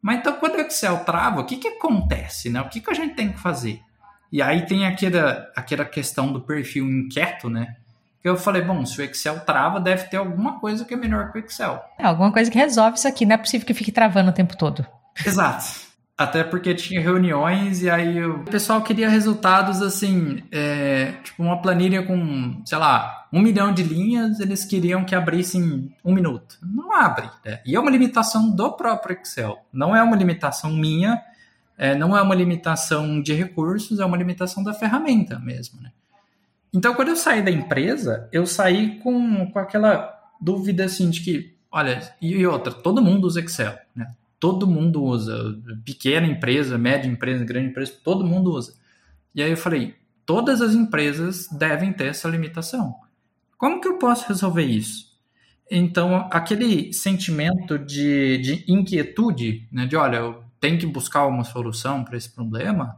Mas 0.00 0.18
então, 0.18 0.34
quando 0.34 0.56
o 0.56 0.60
Excel 0.60 1.04
trava, 1.04 1.40
o 1.40 1.46
que, 1.46 1.56
que 1.56 1.68
acontece? 1.68 2.50
Né? 2.50 2.60
O 2.60 2.68
que, 2.68 2.80
que 2.80 2.90
a 2.90 2.94
gente 2.94 3.14
tem 3.14 3.30
que 3.32 3.38
fazer? 3.38 3.80
E 4.32 4.40
aí 4.42 4.66
tem 4.66 4.86
aquela, 4.86 5.46
aquela 5.54 5.84
questão 5.84 6.32
do 6.32 6.40
perfil 6.40 6.88
inquieto, 6.88 7.48
né? 7.50 7.76
Que 8.20 8.28
eu 8.28 8.36
falei, 8.36 8.62
bom, 8.62 8.84
se 8.86 9.00
o 9.00 9.04
Excel 9.04 9.40
trava, 9.40 9.78
deve 9.78 10.04
ter 10.04 10.16
alguma 10.16 10.58
coisa 10.58 10.84
que 10.84 10.94
é 10.94 10.96
melhor 10.96 11.30
que 11.30 11.38
o 11.38 11.44
Excel. 11.44 11.82
É, 11.98 12.04
alguma 12.04 12.32
coisa 12.32 12.50
que 12.50 12.58
resolve 12.58 12.96
isso 12.96 13.06
aqui. 13.06 13.26
Não 13.26 13.34
é 13.34 13.38
possível 13.38 13.66
que 13.66 13.74
fique 13.74 13.92
travando 13.92 14.30
o 14.30 14.34
tempo 14.34 14.56
todo. 14.56 14.86
Exato. 15.24 15.91
Até 16.16 16.44
porque 16.44 16.74
tinha 16.74 17.00
reuniões 17.00 17.82
e 17.82 17.88
aí 17.88 18.22
o 18.24 18.44
pessoal 18.44 18.82
queria 18.82 19.08
resultados 19.08 19.80
assim, 19.80 20.42
é, 20.52 21.12
tipo 21.24 21.42
uma 21.42 21.60
planilha 21.60 22.02
com, 22.02 22.62
sei 22.66 22.78
lá, 22.78 23.26
um 23.32 23.40
milhão 23.40 23.72
de 23.72 23.82
linhas, 23.82 24.38
eles 24.38 24.64
queriam 24.64 25.04
que 25.04 25.14
abrisse 25.14 25.56
em 25.56 25.90
um 26.04 26.12
minuto. 26.12 26.58
Não 26.62 26.92
abre. 26.92 27.28
Né? 27.44 27.60
E 27.64 27.74
é 27.74 27.80
uma 27.80 27.90
limitação 27.90 28.54
do 28.54 28.72
próprio 28.72 29.18
Excel. 29.20 29.64
Não 29.72 29.96
é 29.96 30.02
uma 30.02 30.14
limitação 30.14 30.70
minha, 30.70 31.20
é, 31.78 31.94
não 31.94 32.16
é 32.16 32.20
uma 32.20 32.34
limitação 32.34 33.20
de 33.22 33.32
recursos, 33.32 33.98
é 33.98 34.04
uma 34.04 34.16
limitação 34.16 34.62
da 34.62 34.74
ferramenta 34.74 35.38
mesmo. 35.38 35.80
Né? 35.80 35.90
Então, 36.74 36.94
quando 36.94 37.08
eu 37.08 37.16
saí 37.16 37.42
da 37.42 37.50
empresa, 37.50 38.28
eu 38.30 38.46
saí 38.46 38.98
com, 39.00 39.50
com 39.50 39.58
aquela 39.58 40.14
dúvida 40.40 40.84
assim 40.84 41.08
de 41.08 41.20
que, 41.20 41.56
olha, 41.70 42.14
e 42.20 42.46
outra, 42.46 42.72
todo 42.72 43.02
mundo 43.02 43.26
usa 43.26 43.40
Excel, 43.40 43.76
né? 43.96 44.14
Todo 44.42 44.66
mundo 44.66 45.04
usa. 45.04 45.56
Pequena 45.84 46.26
empresa, 46.26 46.76
média 46.76 47.08
empresa, 47.08 47.44
grande 47.44 47.68
empresa, 47.68 47.92
todo 48.02 48.26
mundo 48.26 48.50
usa. 48.50 48.74
E 49.32 49.40
aí 49.40 49.52
eu 49.52 49.56
falei, 49.56 49.94
todas 50.26 50.60
as 50.60 50.74
empresas 50.74 51.46
devem 51.46 51.92
ter 51.92 52.06
essa 52.06 52.28
limitação. 52.28 52.92
Como 53.56 53.80
que 53.80 53.86
eu 53.86 53.98
posso 53.98 54.26
resolver 54.26 54.64
isso? 54.64 55.16
Então, 55.70 56.28
aquele 56.32 56.92
sentimento 56.92 57.78
de, 57.78 58.38
de 58.38 58.64
inquietude, 58.66 59.68
né, 59.70 59.86
de 59.86 59.94
olha, 59.94 60.16
eu 60.16 60.42
tenho 60.58 60.76
que 60.76 60.86
buscar 60.86 61.24
uma 61.28 61.44
solução 61.44 62.02
para 62.02 62.16
esse 62.16 62.28
problema, 62.28 62.96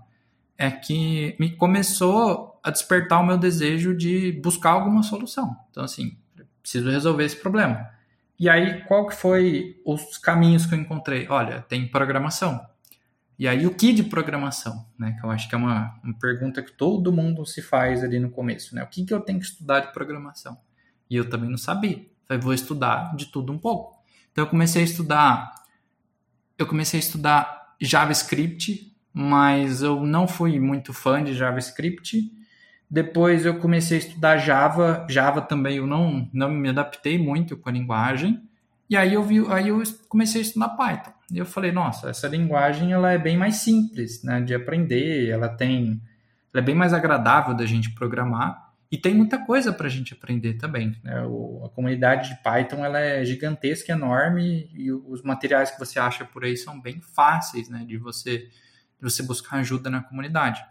é 0.57 0.71
que 0.71 1.37
me 1.39 1.51
começou 1.51 2.59
a 2.63 2.71
despertar 2.71 3.21
o 3.21 3.27
meu 3.27 3.37
desejo 3.37 3.95
de 3.95 4.33
buscar 4.33 4.71
alguma 4.71 5.03
solução. 5.03 5.55
Então, 5.71 5.85
assim, 5.85 6.17
preciso 6.63 6.89
resolver 6.89 7.25
esse 7.27 7.37
problema. 7.37 7.91
E 8.39 8.49
aí, 8.49 8.83
qual 8.85 9.07
que 9.07 9.15
foi 9.15 9.81
os 9.85 10.19
caminhos 10.19 10.67
que 10.67 10.75
eu 10.75 10.79
encontrei? 10.79 11.27
Olha, 11.29 11.63
tem 11.63 11.87
programação. 11.87 12.61
E 13.39 13.49
aí, 13.49 13.67
o 13.67 13.75
que 13.75 13.93
de 13.93 14.03
programação? 14.03 14.87
Né? 14.99 15.17
Que 15.19 15.25
eu 15.27 15.31
acho 15.31 15.49
que 15.49 15.55
é 15.55 15.59
uma, 15.59 15.99
uma 16.03 16.15
pergunta 16.19 16.63
que 16.63 16.73
todo 16.73 17.13
mundo 17.13 17.47
se 17.47 17.63
faz 17.63 18.03
ali 18.03 18.19
no 18.19 18.31
começo. 18.31 18.75
Né? 18.75 18.83
O 18.83 18.87
que, 18.87 19.05
que 19.05 19.15
eu 19.15 19.21
tenho 19.21 19.39
que 19.39 19.47
estudar 19.47 19.81
de 19.81 19.93
programação? 19.93 20.59
E 21.09 21.17
eu 21.17 21.29
também 21.29 21.49
não 21.49 21.59
sabia. 21.59 22.05
Falei, 22.27 22.43
vou 22.43 22.55
estudar 22.55 23.15
de 23.17 23.27
tudo 23.27 23.53
um 23.53 23.59
pouco. 23.59 23.99
Então, 24.33 24.45
eu 24.45 24.51
comecei 24.51 24.83
a 24.83 24.85
estudar... 24.85 25.55
Eu 26.57 26.67
comecei 26.67 26.99
a 26.99 27.03
estudar 27.03 27.75
JavaScript, 27.81 28.97
mas 29.13 29.83
eu 29.83 30.05
não 30.05 30.27
fui 30.27 30.59
muito 30.61 30.93
fã 30.93 31.23
de 31.23 31.35
JavaScript. 31.35 32.33
Depois 32.95 33.45
eu 33.45 33.59
comecei 33.59 33.97
a 33.97 34.01
estudar 34.01 34.39
Java. 34.39 35.05
Java 35.11 35.43
também 35.43 35.79
eu 35.79 35.87
não, 35.87 36.31
não 36.33 36.49
me 36.49 36.69
adaptei 36.69 37.19
muito 37.19 37.57
com 37.57 37.69
a 37.69 37.73
linguagem. 37.73 38.41
E 38.89 38.97
aí 38.97 39.15
eu 39.15 39.23
vi, 39.25 39.45
aí 39.49 39.67
eu 39.67 39.83
comecei 40.09 40.41
a 40.41 40.45
estudar 40.45 40.69
Python. 40.69 41.13
E 41.33 41.39
eu 41.39 41.45
falei, 41.45 41.73
nossa, 41.73 42.11
essa 42.11 42.29
linguagem 42.29 42.93
ela 42.93 43.11
é 43.11 43.19
bem 43.19 43.37
mais 43.37 43.57
simples, 43.57 44.23
né, 44.23 44.41
de 44.41 44.55
aprender. 44.55 45.29
Ela 45.29 45.49
tem, 45.49 46.01
ela 46.53 46.63
é 46.63 46.65
bem 46.65 46.77
mais 46.77 46.95
agradável 46.95 47.53
da 47.53 47.67
gente 47.67 47.93
programar. 47.97 48.73
E 48.93 48.97
tem 48.97 49.13
muita 49.13 49.45
coisa 49.45 49.73
para 49.73 49.89
a 49.89 49.91
gente 49.91 50.15
aprender 50.15 50.55
também. 50.55 50.97
Né? 51.03 51.21
O, 51.27 51.65
a 51.65 51.71
comunidade 51.71 52.29
de 52.29 52.43
Python 52.45 52.85
ela 52.85 53.01
é 53.01 53.25
gigantesca, 53.25 53.91
enorme, 53.91 54.71
e 54.73 54.93
os 54.93 55.21
materiais 55.21 55.73
que 55.73 55.81
você 55.81 55.99
acha 55.99 56.25
por 56.25 56.45
aí 56.45 56.57
são 56.57 56.81
bem 56.81 57.01
fáceis 57.01 57.69
né? 57.69 57.85
de, 57.85 57.99
você, 57.99 58.39
de 58.39 59.03
você 59.03 59.21
buscar 59.21 59.57
ajuda 59.57 59.91
na 59.91 60.01
comunidade. 60.01 60.65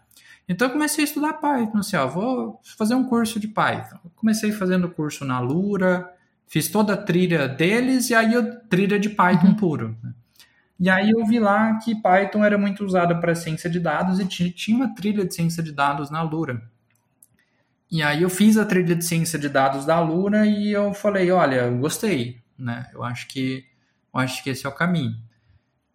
Então 0.48 0.68
eu 0.68 0.72
comecei 0.72 1.04
a 1.04 1.06
estudar 1.06 1.34
Python, 1.34 1.78
assim, 1.78 1.96
ó, 1.96 2.06
vou 2.06 2.60
fazer 2.76 2.94
um 2.94 3.04
curso 3.04 3.40
de 3.40 3.48
Python. 3.48 3.98
comecei 4.14 4.52
fazendo 4.52 4.90
curso 4.90 5.24
na 5.24 5.40
Lura, 5.40 6.10
fiz 6.46 6.68
toda 6.68 6.94
a 6.94 6.96
trilha 6.96 7.48
deles 7.48 8.10
e 8.10 8.14
aí 8.14 8.34
eu 8.34 8.60
trilha 8.68 8.98
de 8.98 9.08
Python 9.08 9.48
uhum. 9.48 9.54
puro. 9.54 9.96
Né? 10.02 10.12
E 10.78 10.90
aí 10.90 11.10
eu 11.10 11.24
vi 11.24 11.38
lá 11.38 11.78
que 11.78 11.94
Python 11.94 12.44
era 12.44 12.58
muito 12.58 12.84
usado 12.84 13.18
para 13.20 13.34
ciência 13.34 13.70
de 13.70 13.80
dados 13.80 14.20
e 14.20 14.26
tinha 14.26 14.76
uma 14.76 14.94
trilha 14.94 15.24
de 15.24 15.34
ciência 15.34 15.62
de 15.62 15.72
dados 15.72 16.10
na 16.10 16.20
Lura. 16.20 16.62
E 17.90 18.02
aí 18.02 18.22
eu 18.22 18.28
fiz 18.28 18.58
a 18.58 18.66
trilha 18.66 18.94
de 18.94 19.04
ciência 19.04 19.38
de 19.38 19.48
dados 19.48 19.86
da 19.86 20.00
Lura 20.00 20.44
e 20.44 20.72
eu 20.72 20.92
falei, 20.92 21.30
olha, 21.30 21.70
gostei, 21.70 22.42
né? 22.58 22.86
Eu 22.92 23.02
acho 23.02 23.28
que 23.28 23.64
eu 24.12 24.20
acho 24.20 24.42
que 24.42 24.50
esse 24.50 24.66
é 24.66 24.68
o 24.68 24.72
caminho. 24.72 25.16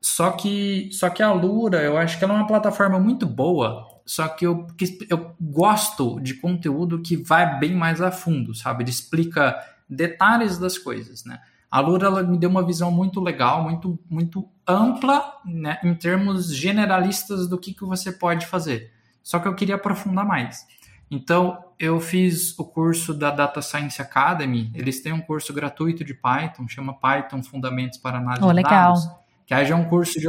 Só 0.01 0.31
que 0.31 0.89
só 0.93 1.09
que 1.09 1.21
a 1.21 1.31
Lura, 1.31 1.81
eu 1.81 1.97
acho 1.97 2.17
que 2.17 2.23
ela 2.23 2.33
é 2.33 2.37
uma 2.37 2.47
plataforma 2.47 2.99
muito 2.99 3.25
boa 3.25 3.85
só 4.09 4.27
que 4.27 4.43
eu, 4.43 4.65
eu 5.07 5.35
gosto 5.39 6.19
de 6.19 6.33
conteúdo 6.33 6.99
que 6.99 7.15
vai 7.15 7.59
bem 7.59 7.75
mais 7.75 8.01
a 8.01 8.11
fundo, 8.11 8.55
sabe? 8.55 8.81
Ele 8.81 8.89
explica 8.89 9.55
detalhes 9.87 10.57
das 10.57 10.79
coisas, 10.79 11.23
né? 11.23 11.39
A 11.69 11.79
Lura 11.79 12.07
ela 12.07 12.23
me 12.23 12.35
deu 12.35 12.49
uma 12.49 12.65
visão 12.65 12.89
muito 12.89 13.19
legal, 13.19 13.61
muito, 13.61 13.99
muito 14.09 14.49
ampla, 14.67 15.39
né, 15.45 15.79
em 15.83 15.93
termos 15.93 16.51
generalistas 16.51 17.47
do 17.47 17.55
que, 17.55 17.71
que 17.71 17.85
você 17.85 18.11
pode 18.11 18.47
fazer. 18.47 18.91
Só 19.21 19.37
que 19.37 19.47
eu 19.47 19.53
queria 19.53 19.75
aprofundar 19.75 20.25
mais. 20.25 20.65
Então, 21.11 21.63
eu 21.77 21.99
fiz 21.99 22.57
o 22.57 22.65
curso 22.65 23.13
da 23.13 23.29
Data 23.29 23.61
Science 23.61 24.01
Academy. 24.01 24.71
Eles 24.73 25.03
têm 25.03 25.13
um 25.13 25.21
curso 25.21 25.53
gratuito 25.53 26.03
de 26.03 26.15
Python, 26.15 26.67
chama 26.67 26.95
Python 26.95 27.43
Fundamentos 27.43 27.99
para 27.99 28.17
Análise 28.17 28.43
oh, 28.43 28.49
de 28.49 28.55
legal. 28.55 28.93
Dados. 28.93 29.07
Que 29.45 29.53
aí 29.53 29.67
já 29.67 29.75
é 29.75 29.77
um 29.77 29.85
curso 29.85 30.19
de. 30.19 30.27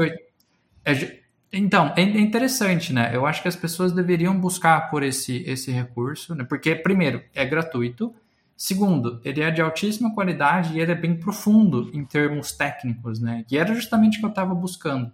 É, 0.85 1.19
Então, 1.52 1.92
é 1.96 2.02
interessante, 2.02 2.92
né? 2.92 3.10
Eu 3.12 3.26
acho 3.26 3.42
que 3.42 3.48
as 3.48 3.56
pessoas 3.56 3.92
deveriam 3.92 4.38
buscar 4.38 4.88
por 4.88 5.02
esse, 5.02 5.42
esse 5.44 5.70
recurso, 5.72 6.34
né? 6.34 6.44
Porque, 6.44 6.76
primeiro, 6.76 7.22
é 7.34 7.44
gratuito. 7.44 8.14
Segundo, 8.56 9.20
ele 9.24 9.40
é 9.40 9.50
de 9.50 9.60
altíssima 9.60 10.14
qualidade 10.14 10.74
e 10.74 10.80
ele 10.80 10.92
é 10.92 10.94
bem 10.94 11.16
profundo 11.16 11.90
em 11.92 12.04
termos 12.04 12.52
técnicos, 12.52 13.18
né? 13.20 13.44
E 13.50 13.58
era 13.58 13.74
justamente 13.74 14.18
o 14.18 14.20
que 14.20 14.26
eu 14.26 14.30
estava 14.30 14.54
buscando. 14.54 15.10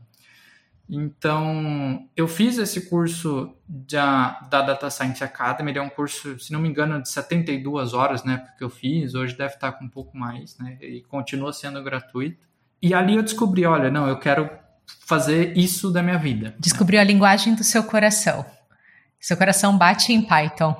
Então, 0.88 2.08
eu 2.16 2.28
fiz 2.28 2.58
esse 2.58 2.88
curso 2.88 3.52
da, 3.66 4.40
da 4.48 4.62
Data 4.62 4.88
Science 4.88 5.22
Academy, 5.24 5.72
ele 5.72 5.78
é 5.80 5.82
um 5.82 5.88
curso, 5.88 6.38
se 6.38 6.52
não 6.52 6.60
me 6.60 6.68
engano, 6.68 7.02
de 7.02 7.08
72 7.08 7.92
horas, 7.92 8.22
né, 8.22 8.36
porque 8.36 8.62
eu 8.62 8.70
fiz, 8.70 9.14
hoje 9.14 9.36
deve 9.36 9.54
estar 9.54 9.72
com 9.72 9.84
um 9.84 9.88
pouco 9.88 10.16
mais, 10.16 10.56
né, 10.58 10.78
e 10.80 11.02
continua 11.02 11.52
sendo 11.52 11.82
gratuito. 11.82 12.46
E 12.80 12.94
ali 12.94 13.16
eu 13.16 13.22
descobri, 13.22 13.66
olha, 13.66 13.90
não, 13.90 14.06
eu 14.06 14.16
quero 14.16 14.48
fazer 15.06 15.56
isso 15.56 15.90
da 15.90 16.02
minha 16.02 16.18
vida. 16.18 16.54
Descobriu 16.58 17.00
a 17.00 17.04
linguagem 17.04 17.54
do 17.54 17.62
seu 17.64 17.84
coração. 17.84 18.44
Seu 19.20 19.36
coração 19.36 19.76
bate 19.76 20.12
em 20.12 20.22
Python. 20.22 20.76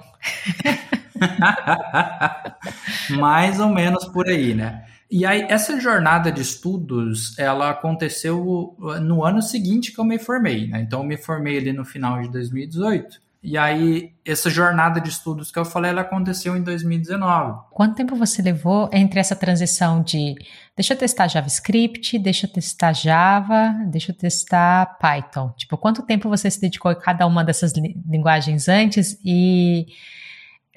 Mais 3.10 3.58
ou 3.60 3.68
menos 3.68 4.04
por 4.06 4.28
aí, 4.28 4.54
né? 4.54 4.84
E 5.10 5.24
aí, 5.24 5.46
essa 5.48 5.80
jornada 5.80 6.32
de 6.32 6.42
estudos, 6.42 7.38
ela 7.38 7.70
aconteceu 7.70 8.76
no 9.00 9.24
ano 9.24 9.40
seguinte 9.40 9.92
que 9.92 10.00
eu 10.00 10.04
me 10.04 10.18
formei, 10.18 10.66
né? 10.66 10.80
Então, 10.80 11.00
eu 11.00 11.06
me 11.06 11.16
formei 11.16 11.58
ali 11.58 11.72
no 11.72 11.84
final 11.84 12.20
de 12.20 12.28
2018. 12.30 13.20
E 13.46 13.56
aí, 13.56 14.12
essa 14.24 14.50
jornada 14.50 15.00
de 15.00 15.08
estudos 15.08 15.52
que 15.52 15.58
eu 15.58 15.64
falei, 15.64 15.92
ela 15.92 16.00
aconteceu 16.00 16.56
em 16.56 16.62
2019. 16.62 17.60
Quanto 17.70 17.94
tempo 17.94 18.16
você 18.16 18.42
levou 18.42 18.90
entre 18.92 19.20
essa 19.20 19.36
transição 19.36 20.02
de 20.02 20.34
deixa 20.74 20.94
eu 20.94 20.98
testar 20.98 21.28
JavaScript, 21.28 22.18
deixa 22.18 22.48
eu 22.48 22.52
testar 22.52 22.92
Java, 22.92 23.72
deixa 23.86 24.10
eu 24.10 24.16
testar 24.16 24.98
Python? 24.98 25.54
Tipo, 25.56 25.78
quanto 25.78 26.02
tempo 26.02 26.28
você 26.28 26.50
se 26.50 26.60
dedicou 26.60 26.90
a 26.90 26.96
cada 26.96 27.24
uma 27.24 27.44
dessas 27.44 27.72
linguagens 28.04 28.68
antes 28.68 29.16
e 29.24 29.86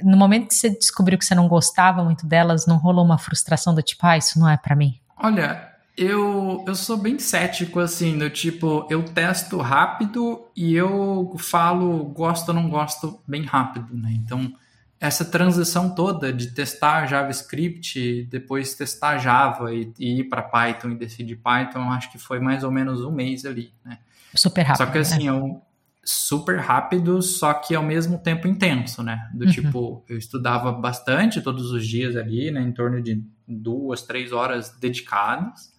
no 0.03 0.15
momento 0.15 0.49
que 0.49 0.53
você 0.53 0.69
descobriu 0.69 1.17
que 1.17 1.25
você 1.25 1.33
não 1.33 1.47
gostava 1.47 2.03
muito 2.03 2.27
delas, 2.27 2.67
não 2.67 2.77
rolou 2.77 3.03
uma 3.03 3.17
frustração 3.17 3.73
do 3.73 3.81
tipo, 3.81 4.05
ah, 4.05 4.15
isso 4.15 4.39
não 4.39 4.47
é 4.47 4.57
para 4.57 4.75
mim? 4.75 5.01
Olha, 5.17 5.68
eu, 5.99 6.63
eu 6.65 6.75
sou 6.75 6.95
bem 6.95 7.19
cético, 7.19 7.77
assim, 7.77 8.17
do 8.17 8.29
tipo, 8.29 8.87
eu 8.89 9.03
testo 9.03 9.57
rápido 9.57 10.47
e 10.55 10.73
eu 10.73 11.35
falo 11.37 12.05
gosto 12.05 12.49
ou 12.49 12.55
não 12.55 12.69
gosto 12.69 13.21
bem 13.27 13.43
rápido, 13.43 13.93
né? 13.93 14.09
Então, 14.13 14.53
essa 14.97 15.25
transição 15.25 15.93
toda 15.93 16.31
de 16.31 16.51
testar 16.51 17.05
JavaScript, 17.05 18.23
depois 18.31 18.75
testar 18.75 19.17
Java 19.17 19.73
e, 19.73 19.91
e 19.99 20.19
ir 20.21 20.29
para 20.29 20.41
Python 20.41 20.91
e 20.91 20.95
decidir 20.95 21.35
Python, 21.35 21.91
acho 21.91 22.09
que 22.11 22.17
foi 22.17 22.39
mais 22.39 22.63
ou 22.63 22.71
menos 22.71 23.03
um 23.03 23.11
mês 23.11 23.45
ali, 23.45 23.73
né? 23.83 23.99
Super 24.33 24.61
rápido. 24.61 24.85
Só 24.85 24.91
que 24.91 24.97
assim, 24.99 25.25
né? 25.25 25.31
eu, 25.31 25.61
super 26.01 26.59
rápido, 26.59 27.21
só 27.21 27.53
que 27.53 27.75
ao 27.75 27.83
mesmo 27.83 28.17
tempo 28.17 28.47
intenso, 28.47 29.03
né? 29.03 29.29
Do 29.33 29.45
uhum. 29.45 29.51
tipo, 29.51 30.05
eu 30.07 30.17
estudava 30.17 30.71
bastante 30.71 31.41
todos 31.41 31.71
os 31.71 31.85
dias 31.85 32.15
ali, 32.15 32.51
né? 32.51 32.61
Em 32.61 32.71
torno 32.71 33.01
de 33.01 33.21
duas, 33.45 34.01
três 34.01 34.31
horas 34.31 34.69
dedicadas. 34.79 35.77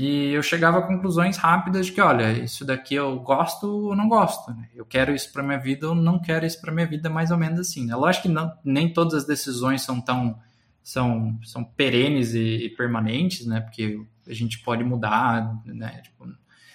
E 0.00 0.32
eu 0.32 0.44
chegava 0.44 0.78
a 0.78 0.82
conclusões 0.82 1.36
rápidas 1.36 1.86
de 1.86 1.92
que, 1.92 2.00
olha, 2.00 2.30
isso 2.30 2.64
daqui 2.64 2.94
eu 2.94 3.18
gosto 3.18 3.88
ou 3.88 3.96
não 3.96 4.08
gosto. 4.08 4.48
Né? 4.52 4.68
Eu 4.72 4.84
quero 4.84 5.12
isso 5.12 5.32
para 5.32 5.42
minha 5.42 5.58
vida 5.58 5.88
ou 5.88 5.94
não 5.94 6.20
quero 6.20 6.46
isso 6.46 6.60
para 6.60 6.72
minha 6.72 6.86
vida, 6.86 7.10
mais 7.10 7.32
ou 7.32 7.36
menos 7.36 7.58
assim. 7.58 7.84
Né? 7.84 7.96
Lógico 7.96 8.28
que 8.28 8.32
não, 8.32 8.56
nem 8.64 8.92
todas 8.92 9.14
as 9.14 9.26
decisões 9.26 9.82
são 9.82 10.00
tão 10.00 10.38
são, 10.84 11.36
são 11.44 11.64
perenes 11.64 12.32
e, 12.32 12.66
e 12.66 12.70
permanentes, 12.70 13.44
né? 13.44 13.60
Porque 13.60 14.00
a 14.26 14.32
gente 14.32 14.60
pode 14.60 14.84
mudar, 14.84 15.60
né? 15.66 16.00
Tipo, 16.02 16.26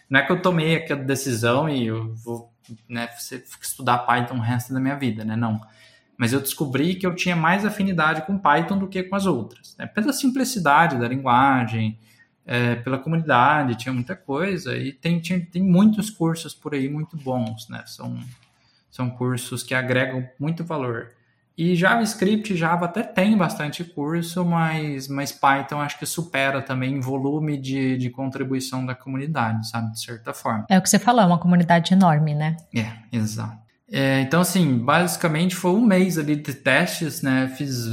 não 0.09 0.19
é 0.19 0.23
que 0.23 0.31
eu 0.31 0.41
tomei 0.41 0.75
aquela 0.75 1.01
decisão 1.01 1.69
e 1.69 1.87
eu 1.87 2.13
vou 2.17 2.53
né, 2.87 3.09
estudar 3.59 3.99
Python 3.99 4.35
o 4.35 4.41
resto 4.41 4.73
da 4.73 4.81
minha 4.81 4.95
vida, 4.95 5.23
né? 5.23 5.37
Não. 5.37 5.61
Mas 6.17 6.33
eu 6.33 6.41
descobri 6.41 6.93
que 6.95 7.07
eu 7.07 7.15
tinha 7.15 7.35
mais 7.35 7.65
afinidade 7.65 8.25
com 8.27 8.37
Python 8.37 8.77
do 8.77 8.87
que 8.87 9.01
com 9.01 9.15
as 9.15 9.25
outras. 9.25 9.75
Né? 9.79 9.87
Pela 9.87 10.11
simplicidade 10.11 10.99
da 10.99 11.07
linguagem, 11.07 11.97
é, 12.45 12.75
pela 12.75 12.97
comunidade, 12.97 13.77
tinha 13.77 13.93
muita 13.93 14.15
coisa. 14.15 14.75
E 14.75 14.91
tem, 14.91 15.19
tinha, 15.19 15.39
tem 15.45 15.61
muitos 15.61 16.09
cursos 16.09 16.53
por 16.53 16.73
aí 16.73 16.89
muito 16.89 17.15
bons, 17.17 17.67
né? 17.69 17.83
São, 17.85 18.19
são 18.91 19.09
cursos 19.09 19.63
que 19.63 19.73
agregam 19.73 20.27
muito 20.39 20.63
valor. 20.63 21.11
E 21.55 21.75
JavaScript, 21.75 22.55
Java 22.55 22.85
até 22.85 23.03
tem 23.03 23.37
bastante 23.37 23.83
curso, 23.83 24.43
mas, 24.43 25.07
mas 25.07 25.31
Python 25.31 25.79
acho 25.79 25.99
que 25.99 26.05
supera 26.05 26.63
também 26.63 26.95
em 26.95 26.99
volume 26.99 27.57
de, 27.57 27.95
de 27.95 28.09
contribuição 28.09 28.83
da 28.83 28.95
comunidade, 28.95 29.69
sabe? 29.69 29.91
De 29.91 30.01
certa 30.01 30.33
forma. 30.33 30.65
É 30.67 30.79
o 30.79 30.81
que 30.81 30.89
você 30.89 30.97
falou, 30.97 31.21
é 31.21 31.25
uma 31.25 31.37
comunidade 31.37 31.93
enorme, 31.93 32.33
né? 32.33 32.57
É, 32.75 32.91
exato. 33.15 33.62
É, 33.91 34.21
então, 34.21 34.41
assim, 34.41 34.77
basicamente 34.77 35.55
foi 35.55 35.71
um 35.71 35.85
mês 35.85 36.17
ali 36.17 36.35
de 36.35 36.53
testes, 36.53 37.21
né? 37.21 37.53
Fiz 37.57 37.85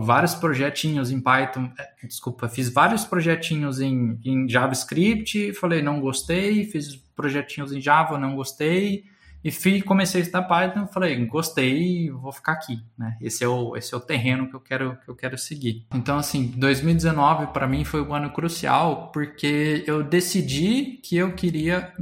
vários 0.00 0.34
projetinhos 0.34 1.10
em 1.10 1.20
Python, 1.20 1.70
é, 1.78 2.06
desculpa, 2.06 2.48
fiz 2.48 2.68
vários 2.68 3.04
projetinhos 3.04 3.80
em, 3.80 4.18
em 4.24 4.48
JavaScript, 4.48 5.52
falei 5.54 5.82
não 5.82 6.00
gostei, 6.00 6.64
fiz 6.64 6.96
projetinhos 7.16 7.72
em 7.72 7.80
Java, 7.80 8.18
não 8.18 8.36
gostei, 8.36 9.04
e 9.42 9.50
fui, 9.50 9.80
comecei 9.80 10.20
a 10.20 10.24
estudar 10.24 10.42
Python, 10.42 10.86
falei, 10.86 11.24
gostei, 11.26 12.10
vou 12.10 12.32
ficar 12.32 12.52
aqui, 12.52 12.82
né? 12.96 13.16
Esse 13.20 13.44
é 13.44 13.48
o, 13.48 13.76
esse 13.76 13.94
é 13.94 13.96
o 13.96 14.00
terreno 14.00 14.48
que 14.48 14.54
eu 14.54 14.60
quero, 14.60 14.98
que 15.04 15.08
eu 15.08 15.14
quero 15.14 15.38
seguir. 15.38 15.86
Então, 15.94 16.18
assim, 16.18 16.52
2019 16.56 17.48
para 17.48 17.66
mim 17.66 17.84
foi 17.84 18.02
um 18.02 18.14
ano 18.14 18.30
crucial, 18.30 19.10
porque 19.12 19.84
eu 19.86 20.02
decidi 20.02 21.00
que 21.02 21.16
eu 21.16 21.32
queria 21.34 21.92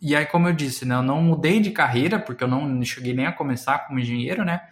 e 0.00 0.14
aí, 0.14 0.26
como 0.26 0.48
eu 0.48 0.52
disse, 0.52 0.84
né, 0.84 0.94
eu 0.94 1.02
não 1.02 1.20
mudei 1.22 1.60
de 1.60 1.70
carreira, 1.70 2.18
porque 2.18 2.44
eu 2.44 2.48
não 2.48 2.82
cheguei 2.84 3.12
nem 3.12 3.26
a 3.26 3.32
começar 3.32 3.80
como 3.80 3.98
engenheiro, 3.98 4.44
né? 4.44 4.62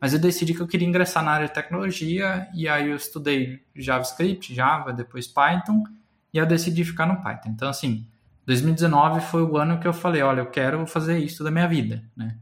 Mas 0.00 0.12
eu 0.14 0.18
decidi 0.18 0.54
que 0.54 0.60
eu 0.60 0.66
queria 0.66 0.88
ingressar 0.88 1.24
na 1.24 1.32
área 1.32 1.46
de 1.48 1.52
tecnologia, 1.52 2.48
e 2.54 2.68
aí 2.68 2.88
eu 2.88 2.96
estudei 2.96 3.62
JavaScript, 3.74 4.54
Java, 4.54 4.92
depois 4.92 5.26
Python, 5.26 5.84
e 6.32 6.38
eu 6.38 6.46
decidi 6.46 6.84
ficar 6.84 7.06
no 7.06 7.20
Python. 7.20 7.50
Então, 7.50 7.68
assim, 7.68 8.06
2019 8.46 9.20
foi 9.20 9.42
o 9.42 9.56
ano 9.56 9.78
que 9.78 9.86
eu 9.86 9.92
falei, 9.92 10.22
olha, 10.22 10.40
eu 10.40 10.46
quero 10.46 10.86
fazer 10.86 11.18
isso 11.18 11.44
da 11.44 11.50
minha 11.50 11.68
vida, 11.68 12.02
né? 12.16 12.36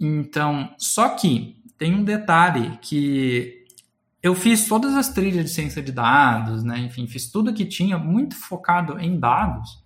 Então, 0.00 0.74
só 0.78 1.10
que 1.10 1.62
tem 1.76 1.94
um 1.94 2.04
detalhe 2.04 2.78
que 2.80 3.64
eu 4.22 4.34
fiz 4.34 4.66
todas 4.66 4.94
as 4.94 5.10
trilhas 5.10 5.44
de 5.44 5.50
ciência 5.50 5.82
de 5.82 5.92
dados, 5.92 6.64
né? 6.64 6.78
Enfim, 6.78 7.06
fiz 7.06 7.30
tudo 7.30 7.52
que 7.52 7.66
tinha 7.66 7.98
muito 7.98 8.34
focado 8.34 8.98
em 8.98 9.18
dados. 9.18 9.83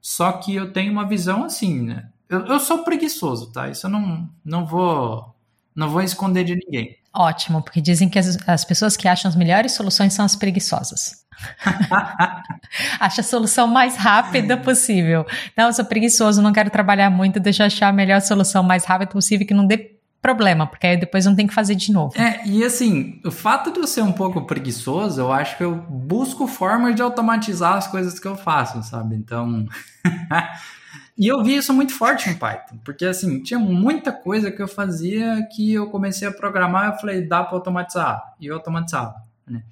Só 0.00 0.32
que 0.32 0.54
eu 0.54 0.72
tenho 0.72 0.92
uma 0.92 1.06
visão 1.06 1.44
assim, 1.44 1.82
né? 1.82 2.08
Eu, 2.28 2.46
eu 2.46 2.60
sou 2.60 2.84
preguiçoso, 2.84 3.52
tá? 3.52 3.68
Isso 3.68 3.86
eu 3.86 3.90
não, 3.90 4.28
não 4.44 4.66
vou 4.66 5.34
não 5.74 5.88
vou 5.88 6.02
esconder 6.02 6.42
de 6.42 6.56
ninguém. 6.56 6.96
Ótimo, 7.14 7.62
porque 7.62 7.80
dizem 7.80 8.08
que 8.08 8.18
as, 8.18 8.36
as 8.48 8.64
pessoas 8.64 8.96
que 8.96 9.06
acham 9.06 9.28
as 9.28 9.36
melhores 9.36 9.72
soluções 9.72 10.12
são 10.12 10.24
as 10.24 10.34
preguiçosas. 10.34 11.24
Acha 12.98 13.20
a 13.20 13.24
solução 13.24 13.68
mais 13.68 13.96
rápida 13.96 14.56
possível. 14.56 15.24
Não, 15.56 15.66
eu 15.66 15.72
sou 15.72 15.84
preguiçoso, 15.84 16.42
não 16.42 16.52
quero 16.52 16.68
trabalhar 16.68 17.10
muito, 17.10 17.38
deixa 17.38 17.62
eu 17.62 17.66
achar 17.68 17.88
a 17.88 17.92
melhor 17.92 18.20
solução 18.20 18.62
mais 18.62 18.84
rápida 18.84 19.10
possível 19.10 19.46
que 19.46 19.54
não 19.54 19.66
dê 19.66 19.97
problema, 20.20 20.66
porque 20.66 20.86
aí 20.86 20.96
depois 20.96 21.24
não 21.24 21.34
tem 21.34 21.46
que 21.46 21.54
fazer 21.54 21.74
de 21.74 21.92
novo. 21.92 22.18
É, 22.20 22.46
e 22.46 22.64
assim, 22.64 23.20
o 23.24 23.30
fato 23.30 23.72
de 23.72 23.78
eu 23.78 23.86
ser 23.86 24.02
um 24.02 24.12
pouco 24.12 24.44
preguiçoso, 24.46 25.20
eu 25.20 25.32
acho 25.32 25.56
que 25.56 25.64
eu 25.64 25.74
busco 25.74 26.46
formas 26.46 26.94
de 26.94 27.02
automatizar 27.02 27.74
as 27.74 27.86
coisas 27.86 28.18
que 28.18 28.26
eu 28.26 28.36
faço, 28.36 28.82
sabe? 28.82 29.14
Então. 29.14 29.66
e 31.16 31.26
eu 31.26 31.42
vi 31.42 31.56
isso 31.56 31.72
muito 31.72 31.94
forte 31.94 32.28
no 32.28 32.36
Python, 32.36 32.78
porque 32.84 33.04
assim, 33.04 33.42
tinha 33.42 33.58
muita 33.58 34.12
coisa 34.12 34.50
que 34.50 34.60
eu 34.60 34.68
fazia 34.68 35.46
que 35.52 35.74
eu 35.74 35.88
comecei 35.88 36.26
a 36.26 36.32
programar, 36.32 36.92
eu 36.92 36.98
falei, 36.98 37.26
dá 37.26 37.44
para 37.44 37.56
automatizar, 37.56 38.34
e 38.40 38.46
eu 38.46 38.56
automatizava, 38.56 39.22
né? 39.46 39.62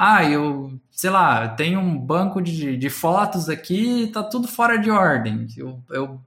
Ah, 0.00 0.24
eu, 0.24 0.78
sei 0.92 1.10
lá, 1.10 1.48
tenho 1.48 1.80
um 1.80 1.98
banco 1.98 2.40
de, 2.40 2.76
de 2.76 2.88
fotos 2.88 3.48
aqui, 3.48 4.08
tá 4.14 4.22
tudo 4.22 4.46
fora 4.46 4.78
de 4.78 4.92
ordem. 4.92 5.48
Eu, 5.56 5.82
eu 5.90 6.20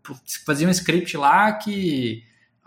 fazia 0.46 0.68
um 0.68 0.72
script 0.72 1.16
lá 1.16 1.54
que 1.54 2.22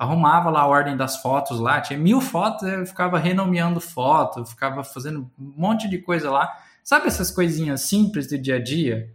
arrumava 0.05 0.51
lá 0.51 0.61
a 0.61 0.67
ordem 0.67 0.97
das 0.97 1.17
fotos 1.17 1.59
lá, 1.59 1.81
tinha 1.81 1.99
mil 1.99 2.21
fotos, 2.21 2.69
eu 2.69 2.87
ficava 2.87 3.19
renomeando 3.19 3.81
foto, 3.81 4.45
ficava 4.47 4.85
fazendo 4.85 5.31
um 5.39 5.53
monte 5.57 5.89
de 5.89 5.99
coisa 5.99 6.31
lá. 6.31 6.57
Sabe 6.83 7.07
essas 7.07 7.31
coisinhas 7.31 7.81
simples 7.81 8.29
do 8.29 8.39
dia 8.39 8.57
a 8.57 8.63
dia? 8.63 9.11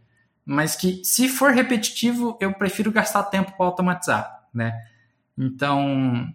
Mas 0.46 0.76
que, 0.76 1.02
se 1.04 1.30
for 1.30 1.52
repetitivo, 1.52 2.38
eu 2.42 2.52
prefiro 2.54 2.92
gastar 2.92 3.24
tempo 3.24 3.54
para 3.56 3.66
automatizar, 3.66 4.48
né? 4.54 4.74
Então, 5.38 6.28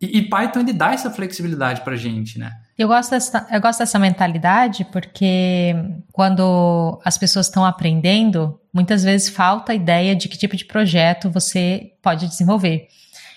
e, 0.00 0.18
e, 0.18 0.28
Python 0.28 0.60
ele 0.60 0.72
dá 0.72 0.92
essa 0.92 1.10
flexibilidade 1.10 1.80
para 1.80 1.96
gente, 1.96 2.38
né? 2.38 2.52
Eu 2.76 2.88
gosto, 2.88 3.10
dessa, 3.10 3.46
eu 3.50 3.60
gosto 3.60 3.78
dessa 3.78 3.98
mentalidade 3.98 4.84
porque 4.86 5.74
quando 6.12 7.00
as 7.04 7.16
pessoas 7.16 7.46
estão 7.46 7.64
aprendendo, 7.64 8.58
muitas 8.72 9.04
vezes 9.04 9.28
falta 9.28 9.72
a 9.72 9.74
ideia 9.74 10.16
de 10.16 10.28
que 10.28 10.36
tipo 10.36 10.56
de 10.56 10.64
projeto 10.64 11.30
você 11.30 11.92
pode 12.02 12.26
desenvolver. 12.26 12.88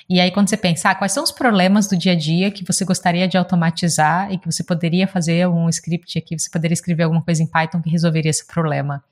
E 0.07 0.19
aí, 0.19 0.29
quando 0.31 0.47
você 0.47 0.57
pensa, 0.57 0.91
ah, 0.91 0.95
quais 0.95 1.11
são 1.11 1.23
os 1.23 1.31
problemas 1.31 1.87
do 1.87 1.97
dia 1.97 2.11
a 2.11 2.15
dia 2.15 2.51
que 2.51 2.63
você 2.63 2.85
gostaria 2.85 3.27
de 3.27 3.37
automatizar 3.37 4.31
e 4.31 4.37
que 4.37 4.45
você 4.45 4.63
poderia 4.63 5.07
fazer 5.07 5.47
um 5.47 5.67
script 5.69 6.17
aqui, 6.17 6.37
você 6.37 6.49
poderia 6.49 6.73
escrever 6.73 7.03
alguma 7.03 7.23
coisa 7.23 7.41
em 7.41 7.47
Python 7.47 7.81
que 7.81 7.89
resolveria 7.89 8.29
esse 8.29 8.45
problema. 8.45 9.03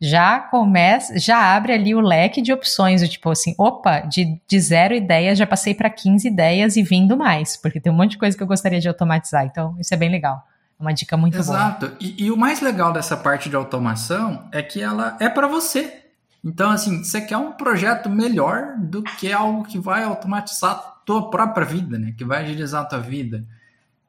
já 0.00 0.40
começa, 0.40 1.16
já 1.16 1.54
abre 1.54 1.72
ali 1.72 1.94
o 1.94 2.00
leque 2.00 2.42
de 2.42 2.52
opções, 2.52 3.08
tipo 3.08 3.30
assim, 3.30 3.54
opa, 3.56 4.00
de, 4.00 4.40
de 4.48 4.58
zero 4.58 4.94
ideias 4.94 5.38
já 5.38 5.46
passei 5.46 5.74
para 5.74 5.88
15 5.88 6.26
ideias 6.26 6.76
e 6.76 6.82
vindo 6.82 7.16
mais, 7.16 7.56
porque 7.56 7.78
tem 7.78 7.92
um 7.92 7.94
monte 7.94 8.12
de 8.12 8.18
coisa 8.18 8.36
que 8.36 8.42
eu 8.42 8.46
gostaria 8.46 8.80
de 8.80 8.88
automatizar, 8.88 9.44
então 9.44 9.76
isso 9.78 9.94
é 9.94 9.96
bem 9.96 10.10
legal. 10.10 10.42
É 10.80 10.82
uma 10.82 10.92
dica 10.92 11.16
muito 11.16 11.38
Exato. 11.38 11.86
boa. 11.86 11.92
Exato. 11.92 11.96
E, 12.00 12.24
e, 12.24 12.30
o 12.32 12.36
mais 12.36 12.60
legal 12.60 12.92
dessa 12.92 13.16
parte 13.16 13.48
de 13.48 13.54
automação 13.54 14.48
é 14.50 14.60
que 14.60 14.82
ela 14.82 15.16
é 15.20 15.28
para 15.28 15.46
você. 15.46 16.01
Então, 16.44 16.70
assim, 16.70 17.04
você 17.04 17.20
quer 17.20 17.36
um 17.36 17.52
projeto 17.52 18.10
melhor 18.10 18.76
do 18.78 19.02
que 19.02 19.32
algo 19.32 19.64
que 19.64 19.78
vai 19.78 20.02
automatizar 20.02 20.72
a 20.72 20.76
tua 21.04 21.30
própria 21.30 21.64
vida, 21.64 21.98
né? 21.98 22.14
Que 22.16 22.24
vai 22.24 22.42
agilizar 22.42 22.82
a 22.82 22.86
tua 22.86 22.98
vida. 22.98 23.46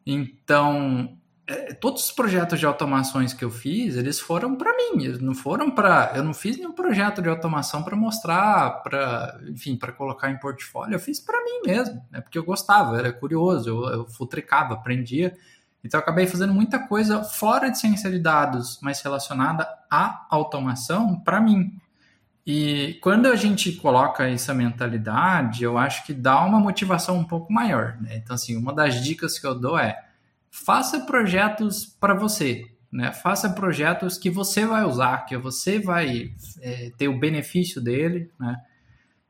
Então, 0.06 1.16
é, 1.46 1.74
todos 1.74 2.06
os 2.06 2.12
projetos 2.12 2.60
de 2.60 2.66
automações 2.66 3.34
que 3.34 3.44
eu 3.44 3.52
fiz, 3.52 3.98
eles 3.98 4.20
foram 4.20 4.56
para 4.56 4.76
mim, 4.76 5.04
eles 5.04 5.20
não 5.20 5.36
foram 5.36 5.70
para, 5.70 6.14
eu 6.16 6.24
não 6.24 6.34
fiz 6.34 6.58
nenhum 6.58 6.72
projeto 6.72 7.22
de 7.22 7.28
automação 7.28 7.84
para 7.84 7.96
mostrar, 7.96 8.82
para, 8.82 9.40
enfim, 9.50 9.76
para 9.76 9.92
colocar 9.92 10.32
em 10.32 10.40
portfólio, 10.40 10.96
eu 10.96 11.00
fiz 11.00 11.20
para 11.20 11.44
mim 11.44 11.62
mesmo, 11.66 12.02
né? 12.10 12.22
Porque 12.22 12.38
eu 12.38 12.46
gostava, 12.46 12.98
era 12.98 13.12
curioso, 13.12 13.70
eu, 13.70 13.84
eu 13.90 14.08
futricava, 14.08 14.74
aprendia. 14.74 15.36
Então 15.84 16.00
eu 16.00 16.02
acabei 16.02 16.26
fazendo 16.28 16.54
muita 16.54 16.80
coisa 16.80 17.24
fora 17.24 17.70
de 17.70 17.78
ciência 17.78 18.10
de 18.10 18.20
dados, 18.20 18.80
mas 18.82 19.02
relacionada 19.02 19.68
à 19.92 20.26
automação 20.30 21.20
para 21.20 21.42
mim. 21.42 21.78
E 22.46 23.00
quando 23.02 23.28
a 23.28 23.36
gente 23.36 23.72
coloca 23.74 24.28
essa 24.28 24.54
mentalidade, 24.54 25.64
eu 25.64 25.78
acho 25.78 26.06
que 26.06 26.14
dá 26.14 26.44
uma 26.44 26.60
motivação 26.60 27.18
um 27.18 27.24
pouco 27.24 27.52
maior. 27.54 27.98
Né? 28.02 28.18
Então, 28.18 28.36
assim, 28.36 28.58
uma 28.58 28.74
das 28.74 29.02
dicas 29.02 29.40
que 29.40 29.48
eu 29.48 29.58
dou 29.58 29.78
é 29.78 29.98
faça 30.52 31.00
projetos 31.02 31.86
para 31.86 32.14
você, 32.14 32.70
né? 32.92 33.12
Faça 33.12 33.50
projetos 33.50 34.20
que 34.20 34.30
você 34.30 34.68
vai 34.68 34.84
usar, 34.84 35.26
que 35.26 35.36
você 35.36 35.80
vai 35.80 36.32
é, 36.62 36.92
ter 36.96 37.08
o 37.08 37.20
benefício 37.20 37.82
dele, 37.82 38.30
né? 38.40 38.58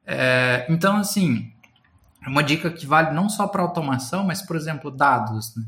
É, 0.05 0.65
então, 0.69 0.97
assim, 0.97 1.53
uma 2.27 2.43
dica 2.43 2.69
que 2.69 2.85
vale 2.85 3.11
não 3.11 3.29
só 3.29 3.47
para 3.47 3.61
automação, 3.61 4.25
mas, 4.25 4.41
por 4.41 4.57
exemplo, 4.57 4.91
dados. 4.91 5.55
Né? 5.55 5.63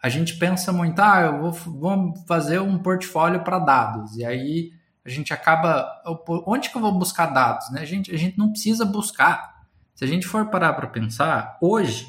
A 0.00 0.08
gente 0.08 0.36
pensa 0.36 0.72
muito, 0.72 1.00
ah, 1.00 1.20
eu 1.22 1.40
vou, 1.40 1.52
vou 1.52 2.14
fazer 2.28 2.60
um 2.60 2.78
portfólio 2.78 3.42
para 3.42 3.58
dados, 3.58 4.16
e 4.16 4.24
aí 4.24 4.72
a 5.04 5.10
gente 5.10 5.32
acaba, 5.32 6.02
onde 6.46 6.70
que 6.70 6.76
eu 6.76 6.80
vou 6.80 6.92
buscar 6.92 7.26
dados? 7.26 7.70
Né? 7.70 7.80
A, 7.80 7.84
gente, 7.84 8.14
a 8.14 8.16
gente 8.16 8.38
não 8.38 8.50
precisa 8.50 8.84
buscar. 8.84 9.62
Se 9.94 10.04
a 10.04 10.06
gente 10.06 10.26
for 10.26 10.46
parar 10.46 10.72
para 10.74 10.86
pensar, 10.86 11.58
hoje, 11.60 12.06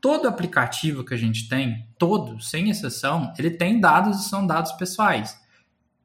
todo 0.00 0.26
aplicativo 0.26 1.04
que 1.04 1.14
a 1.14 1.16
gente 1.16 1.48
tem, 1.48 1.86
todo, 1.98 2.40
sem 2.40 2.70
exceção, 2.70 3.32
ele 3.38 3.50
tem 3.50 3.78
dados 3.78 4.20
e 4.20 4.28
são 4.28 4.46
dados 4.46 4.72
pessoais. 4.72 5.40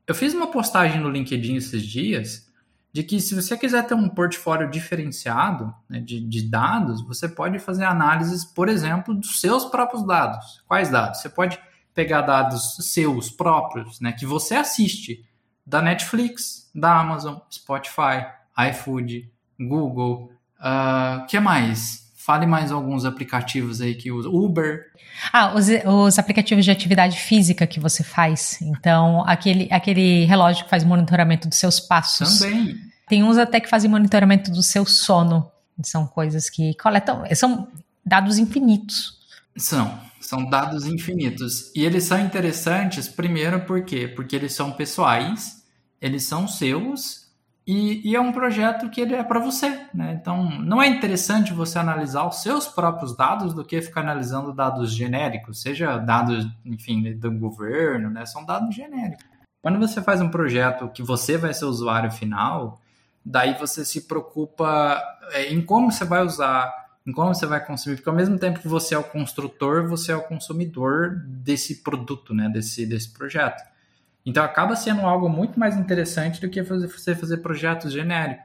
Eu 0.05 0.13
fiz 0.13 0.33
uma 0.33 0.51
postagem 0.51 1.01
no 1.01 1.09
LinkedIn 1.09 1.55
esses 1.55 1.83
dias 1.83 2.47
de 2.93 3.03
que 3.03 3.19
se 3.19 3.35
você 3.35 3.57
quiser 3.57 3.85
ter 3.85 3.93
um 3.93 4.09
portfólio 4.09 4.69
diferenciado 4.69 5.73
né, 5.89 5.99
de, 5.99 6.19
de, 6.19 6.49
dados, 6.49 7.05
você 7.05 7.27
pode 7.27 7.59
fazer 7.59 7.83
análises, 7.83 8.43
por 8.43 8.69
exemplo, 8.69 9.13
dos 9.13 9.39
seus 9.39 9.65
próprios 9.65 10.05
dados. 10.05 10.63
Quais 10.67 10.89
dados? 10.89 11.21
Você 11.21 11.29
pode 11.29 11.59
pegar 11.93 12.21
dados 12.21 12.77
seus 12.91 13.29
próprios, 13.29 13.99
né, 13.99 14.13
que 14.13 14.25
você 14.25 14.55
assiste, 14.55 15.26
da 15.67 15.81
Netflix, 15.81 16.71
da 16.73 16.97
Amazon, 16.97 17.35
Spotify, 17.51 18.25
iFood, 18.71 19.29
Google, 19.59 20.31
o 20.59 21.23
uh, 21.23 21.27
que 21.27 21.37
mais? 21.39 22.07
Fale 22.15 22.45
mais 22.45 22.71
alguns 22.71 23.05
aplicativos 23.05 23.81
aí 23.81 23.95
que 23.95 24.11
usa. 24.11 24.29
Uber. 24.29 24.85
Ah, 25.31 25.53
os, 25.53 25.67
os, 25.85 26.19
aplicativos 26.19 26.65
de 26.65 26.71
atividade 26.71 27.17
física 27.17 27.65
que 27.65 27.79
você 27.79 28.03
faz. 28.03 28.59
Então, 28.61 29.23
aquele, 29.25 29.67
aquele 29.71 30.25
relógio 30.25 30.63
que 30.65 30.69
faz 30.69 30.83
monitoramento 30.83 31.47
dos 31.47 31.57
seus 31.57 31.79
passos. 31.79 32.39
Também. 32.39 32.77
Tem 33.07 33.23
uns 33.23 33.37
até 33.37 33.59
que 33.59 33.69
fazem 33.69 33.89
monitoramento 33.89 34.51
do 34.51 34.61
seu 34.61 34.85
sono. 34.85 35.49
São 35.83 36.05
coisas 36.05 36.49
que 36.49 36.73
coletam. 36.75 37.23
São 37.33 37.69
dados 38.05 38.37
infinitos. 38.37 39.17
São. 39.55 39.97
São 40.19 40.49
dados 40.49 40.85
infinitos. 40.85 41.71
E 41.73 41.85
eles 41.85 42.03
são 42.03 42.19
interessantes, 42.19 43.07
primeiro, 43.07 43.61
por 43.61 43.85
quê? 43.85 44.07
Porque 44.07 44.35
eles 44.35 44.53
são 44.53 44.73
pessoais, 44.73 45.56
eles 46.01 46.23
são 46.23 46.47
seus 46.47 47.27
e, 47.67 48.11
e, 48.11 48.15
é 48.15 48.21
um 48.21 48.31
projeto 48.31 48.89
que 48.89 49.01
ele 49.01 49.13
é 49.13 49.21
para 49.21 49.41
você, 49.41 49.81
né? 49.93 50.17
Então, 50.21 50.49
não 50.61 50.81
é 50.81 50.87
interessante 50.87 51.51
você 51.51 51.77
analisar 51.77 52.25
os 52.25 52.41
seus 52.41 52.65
próprios 52.65 53.13
dados 53.13 53.53
do 53.53 53.65
que 53.65 53.81
ficar 53.81 54.01
analisando 54.01 54.53
dados 54.53 54.93
genéricos, 54.93 55.61
seja 55.61 55.97
dados, 55.97 56.47
enfim, 56.63 57.13
do 57.17 57.29
governo, 57.29 58.09
né? 58.09 58.25
São 58.25 58.45
dados 58.45 58.73
genéricos. 58.73 59.25
Quando 59.61 59.79
você 59.79 60.01
faz 60.01 60.21
um 60.21 60.29
projeto 60.29 60.87
que 60.87 61.03
você 61.03 61.37
vai 61.37 61.53
ser 61.53 61.65
o 61.65 61.67
usuário 61.67 62.09
final, 62.09 62.79
daí 63.25 63.53
você 63.59 63.83
se 63.83 64.07
preocupa 64.07 65.03
é, 65.33 65.51
em 65.51 65.61
como 65.61 65.91
você 65.91 66.05
vai 66.05 66.23
usar, 66.23 66.73
em 67.05 67.11
como 67.11 67.35
você 67.35 67.45
vai 67.45 67.59
consumir, 67.65 67.97
porque 67.97 68.07
ao 68.07 68.15
mesmo 68.15 68.39
tempo 68.39 68.61
que 68.61 68.67
você 68.69 68.95
é 68.95 68.97
o 68.97 69.03
construtor, 69.03 69.85
você 69.89 70.13
é 70.13 70.15
o 70.15 70.23
consumidor 70.23 71.21
desse 71.27 71.83
produto, 71.83 72.33
né? 72.33 72.47
Desse, 72.47 72.85
desse 72.85 73.11
projeto. 73.11 73.61
Então 74.27 74.43
acaba 74.43 74.75
sendo 74.75 74.99
algo 75.03 75.29
muito 75.29 75.57
mais 75.57 75.77
interessante 75.77 76.41
do 76.41 76.49
que 76.49 76.61
você 76.61 77.15
fazer 77.15 77.37
projetos 77.37 77.93
genéricos. 77.93 78.43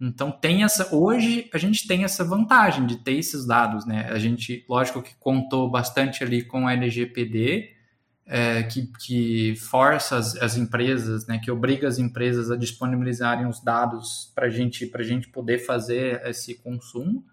Então 0.00 0.30
tem 0.30 0.62
essa. 0.62 0.94
Hoje 0.94 1.50
a 1.52 1.58
gente 1.58 1.88
tem 1.88 2.04
essa 2.04 2.22
vantagem 2.22 2.86
de 2.86 2.98
ter 2.98 3.14
esses 3.14 3.44
dados, 3.44 3.84
né? 3.84 4.08
A 4.08 4.20
gente, 4.20 4.64
lógico 4.68 5.02
que 5.02 5.16
contou 5.16 5.68
bastante 5.68 6.22
ali 6.22 6.44
com 6.44 6.66
o 6.66 6.68
LGPD, 6.68 7.72
é, 8.24 8.62
que, 8.62 8.86
que 9.00 9.56
força 9.56 10.16
as, 10.16 10.36
as, 10.36 10.56
empresas, 10.56 11.26
né? 11.26 11.40
Que 11.42 11.50
obriga 11.50 11.88
as 11.88 11.98
empresas 11.98 12.48
a 12.48 12.56
disponibilizarem 12.56 13.46
os 13.46 13.60
dados 13.60 14.30
para 14.32 14.48
gente, 14.48 14.88
a 14.94 15.02
gente 15.02 15.28
poder 15.28 15.58
fazer 15.58 16.22
esse 16.24 16.54
consumo 16.54 17.24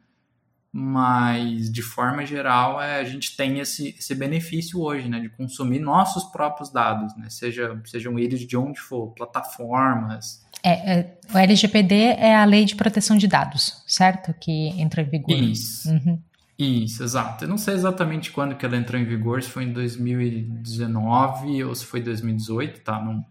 mas 0.75 1.71
de 1.71 1.83
forma 1.83 2.25
geral 2.25 2.81
é, 2.81 2.99
a 2.99 3.03
gente 3.03 3.37
tem 3.37 3.59
esse, 3.59 3.89
esse 3.89 4.15
benefício 4.15 4.81
hoje, 4.81 5.07
né, 5.07 5.19
de 5.19 5.29
consumir 5.29 5.77
nossos 5.77 6.23
próprios 6.23 6.71
dados, 6.71 7.15
né, 7.15 7.29
seja, 7.29 7.79
sejam 7.85 8.17
eles 8.17 8.39
de 8.39 8.57
onde 8.57 8.79
for, 8.79 9.13
plataformas. 9.13 10.43
É, 10.63 10.93
é, 10.93 11.17
o 11.31 11.37
LGPD 11.37 11.95
é 12.17 12.35
a 12.35 12.43
lei 12.43 12.65
de 12.65 12.75
proteção 12.75 13.15
de 13.15 13.27
dados, 13.27 13.83
certo? 13.85 14.33
Que 14.39 14.69
entrou 14.81 15.05
em 15.05 15.09
vigor. 15.09 15.35
Isso. 15.35 15.89
Uhum. 15.89 16.17
Isso, 16.57 17.03
exato. 17.03 17.43
Eu 17.43 17.49
não 17.49 17.57
sei 17.57 17.73
exatamente 17.73 18.31
quando 18.31 18.55
que 18.55 18.65
ela 18.65 18.77
entrou 18.77 18.99
em 18.99 19.03
vigor, 19.03 19.43
se 19.43 19.49
foi 19.49 19.65
em 19.65 19.73
2019 19.73 21.65
ou 21.65 21.75
se 21.75 21.85
foi 21.85 22.01
2018, 22.01 22.79
tá? 22.79 22.99
Não, 23.03 23.23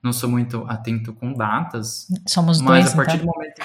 não 0.00 0.12
sou 0.12 0.30
muito 0.30 0.64
atento 0.68 1.12
com 1.12 1.32
datas. 1.32 2.06
Somos 2.26 2.60
mas 2.60 2.84
dois, 2.84 2.94
a 2.94 2.96
partir 2.96 3.16
então. 3.16 3.26
do 3.26 3.32
momento 3.32 3.60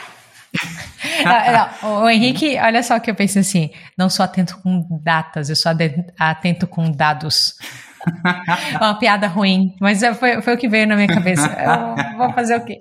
não, 1.24 1.90
não, 1.90 2.04
o 2.04 2.10
Henrique, 2.10 2.58
olha 2.60 2.84
só 2.84 2.96
o 2.96 3.02
que 3.02 3.10
eu 3.10 3.16
penso 3.16 3.40
assim: 3.40 3.70
não 3.98 4.10
sou 4.10 4.24
atento 4.24 4.58
com 4.62 4.88
datas, 5.02 5.50
eu 5.50 5.56
sou 5.56 5.72
atento 6.20 6.68
com 6.68 6.92
dados. 6.92 7.56
É 8.74 8.78
uma 8.84 9.00
piada 9.00 9.28
ruim, 9.28 9.76
mas 9.80 10.02
foi, 10.18 10.42
foi 10.42 10.54
o 10.54 10.58
que 10.58 10.68
veio 10.68 10.88
na 10.88 10.96
minha 10.96 11.08
cabeça. 11.08 11.48
Eu 11.48 12.18
vou 12.18 12.32
fazer 12.34 12.56
o 12.56 12.66
quê? 12.66 12.78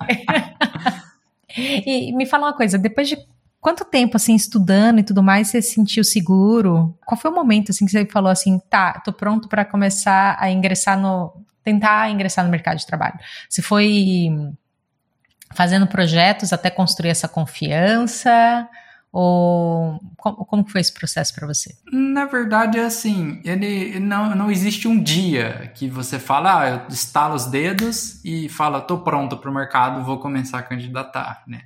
e 1.57 2.13
me 2.15 2.27
fala 2.27 2.47
uma 2.47 2.57
coisa: 2.57 2.79
depois 2.79 3.09
de 3.09 3.17
quanto 3.61 3.85
tempo, 3.85 4.17
assim, 4.17 4.35
estudando 4.35 4.99
e 4.99 5.03
tudo 5.03 5.23
mais, 5.23 5.49
você 5.49 5.63
se 5.63 5.75
sentiu 5.75 6.05
seguro? 6.05 6.97
Qual 7.07 7.19
foi 7.19 7.31
o 7.31 7.35
momento, 7.35 7.71
assim, 7.71 7.87
que 7.87 7.91
você 7.91 8.05
falou 8.07 8.31
assim: 8.31 8.61
tá, 8.69 9.01
tô 9.05 9.13
pronto 9.13 9.49
para 9.49 9.65
começar 9.65 10.37
a 10.39 10.51
ingressar 10.51 10.99
no. 10.99 11.33
tentar 11.63 12.11
ingressar 12.11 12.45
no 12.45 12.51
mercado 12.51 12.79
de 12.79 12.87
trabalho? 12.87 13.19
Se 13.49 13.63
foi 13.63 14.31
fazendo 15.55 15.87
projetos 15.87 16.53
até 16.53 16.71
construir 16.71 17.11
essa 17.11 17.29
confiança? 17.29 18.69
Ou 19.17 20.01
como, 20.17 20.45
como 20.45 20.69
foi 20.69 20.81
esse 20.81 20.93
processo 20.93 21.33
para 21.33 21.47
você? 21.47 21.73
Na 21.93 22.25
verdade, 22.25 22.81
é 22.81 22.85
assim, 22.85 23.41
ele 23.45 24.01
não, 24.01 24.35
não 24.35 24.51
existe 24.51 24.89
um 24.89 25.01
dia 25.01 25.71
que 25.73 25.89
você 25.89 26.19
fala, 26.19 26.61
ah, 26.61 26.69
eu 26.69 26.89
estalo 26.89 27.37
os 27.37 27.47
dedos 27.47 28.21
e 28.25 28.49
fala, 28.49 28.81
tô 28.81 28.99
pronto 28.99 29.37
para 29.37 29.49
o 29.49 29.55
mercado, 29.55 30.05
vou 30.05 30.19
começar 30.19 30.59
a 30.59 30.63
candidatar, 30.63 31.45
né? 31.47 31.63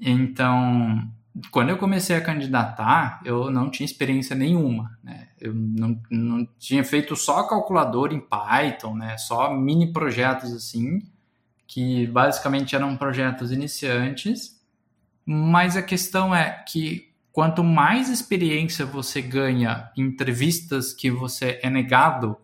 Então, 0.00 1.02
quando 1.50 1.70
eu 1.70 1.78
comecei 1.78 2.14
a 2.14 2.20
candidatar, 2.20 3.20
eu 3.24 3.50
não 3.50 3.68
tinha 3.68 3.84
experiência 3.84 4.36
nenhuma, 4.36 4.96
né? 5.02 5.30
Eu 5.40 5.52
não, 5.52 6.00
não 6.08 6.46
tinha 6.60 6.84
feito 6.84 7.16
só 7.16 7.42
calculador 7.42 8.12
em 8.12 8.20
Python, 8.20 8.94
né? 8.94 9.18
Só 9.18 9.52
mini 9.52 9.92
projetos 9.92 10.52
assim 10.52 11.00
que 11.72 12.06
basicamente 12.06 12.76
eram 12.76 12.94
projetos 12.98 13.50
iniciantes, 13.50 14.60
mas 15.24 15.74
a 15.74 15.80
questão 15.80 16.34
é 16.34 16.62
que 16.68 17.08
quanto 17.32 17.64
mais 17.64 18.10
experiência 18.10 18.84
você 18.84 19.22
ganha 19.22 19.90
em 19.96 20.02
entrevistas 20.02 20.92
que 20.92 21.10
você 21.10 21.58
é 21.62 21.70
negado, 21.70 22.36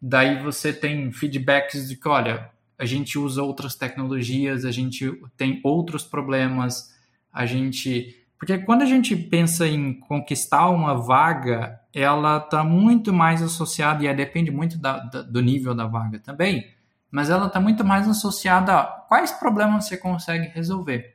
daí 0.00 0.40
você 0.40 0.72
tem 0.72 1.10
feedbacks 1.10 1.88
de 1.88 1.96
que, 1.96 2.06
olha, 2.06 2.52
a 2.78 2.84
gente 2.84 3.18
usa 3.18 3.42
outras 3.42 3.74
tecnologias, 3.74 4.64
a 4.64 4.70
gente 4.70 5.12
tem 5.36 5.60
outros 5.64 6.04
problemas, 6.04 6.96
a 7.32 7.44
gente. 7.44 8.14
Porque 8.38 8.58
quando 8.58 8.82
a 8.82 8.86
gente 8.86 9.16
pensa 9.16 9.66
em 9.66 9.92
conquistar 9.92 10.68
uma 10.70 10.94
vaga, 10.94 11.80
ela 11.92 12.36
está 12.36 12.62
muito 12.62 13.12
mais 13.12 13.42
associada, 13.42 14.04
e 14.04 14.14
depende 14.14 14.52
muito 14.52 14.78
da, 14.78 15.00
da, 15.00 15.22
do 15.22 15.42
nível 15.42 15.74
da 15.74 15.88
vaga 15.88 16.20
também, 16.20 16.77
mas 17.10 17.30
ela 17.30 17.46
está 17.46 17.60
muito 17.60 17.84
mais 17.84 18.08
associada 18.08 18.78
a 18.78 18.84
quais 18.84 19.32
problemas 19.32 19.86
você 19.86 19.96
consegue 19.96 20.48
resolver. 20.48 21.14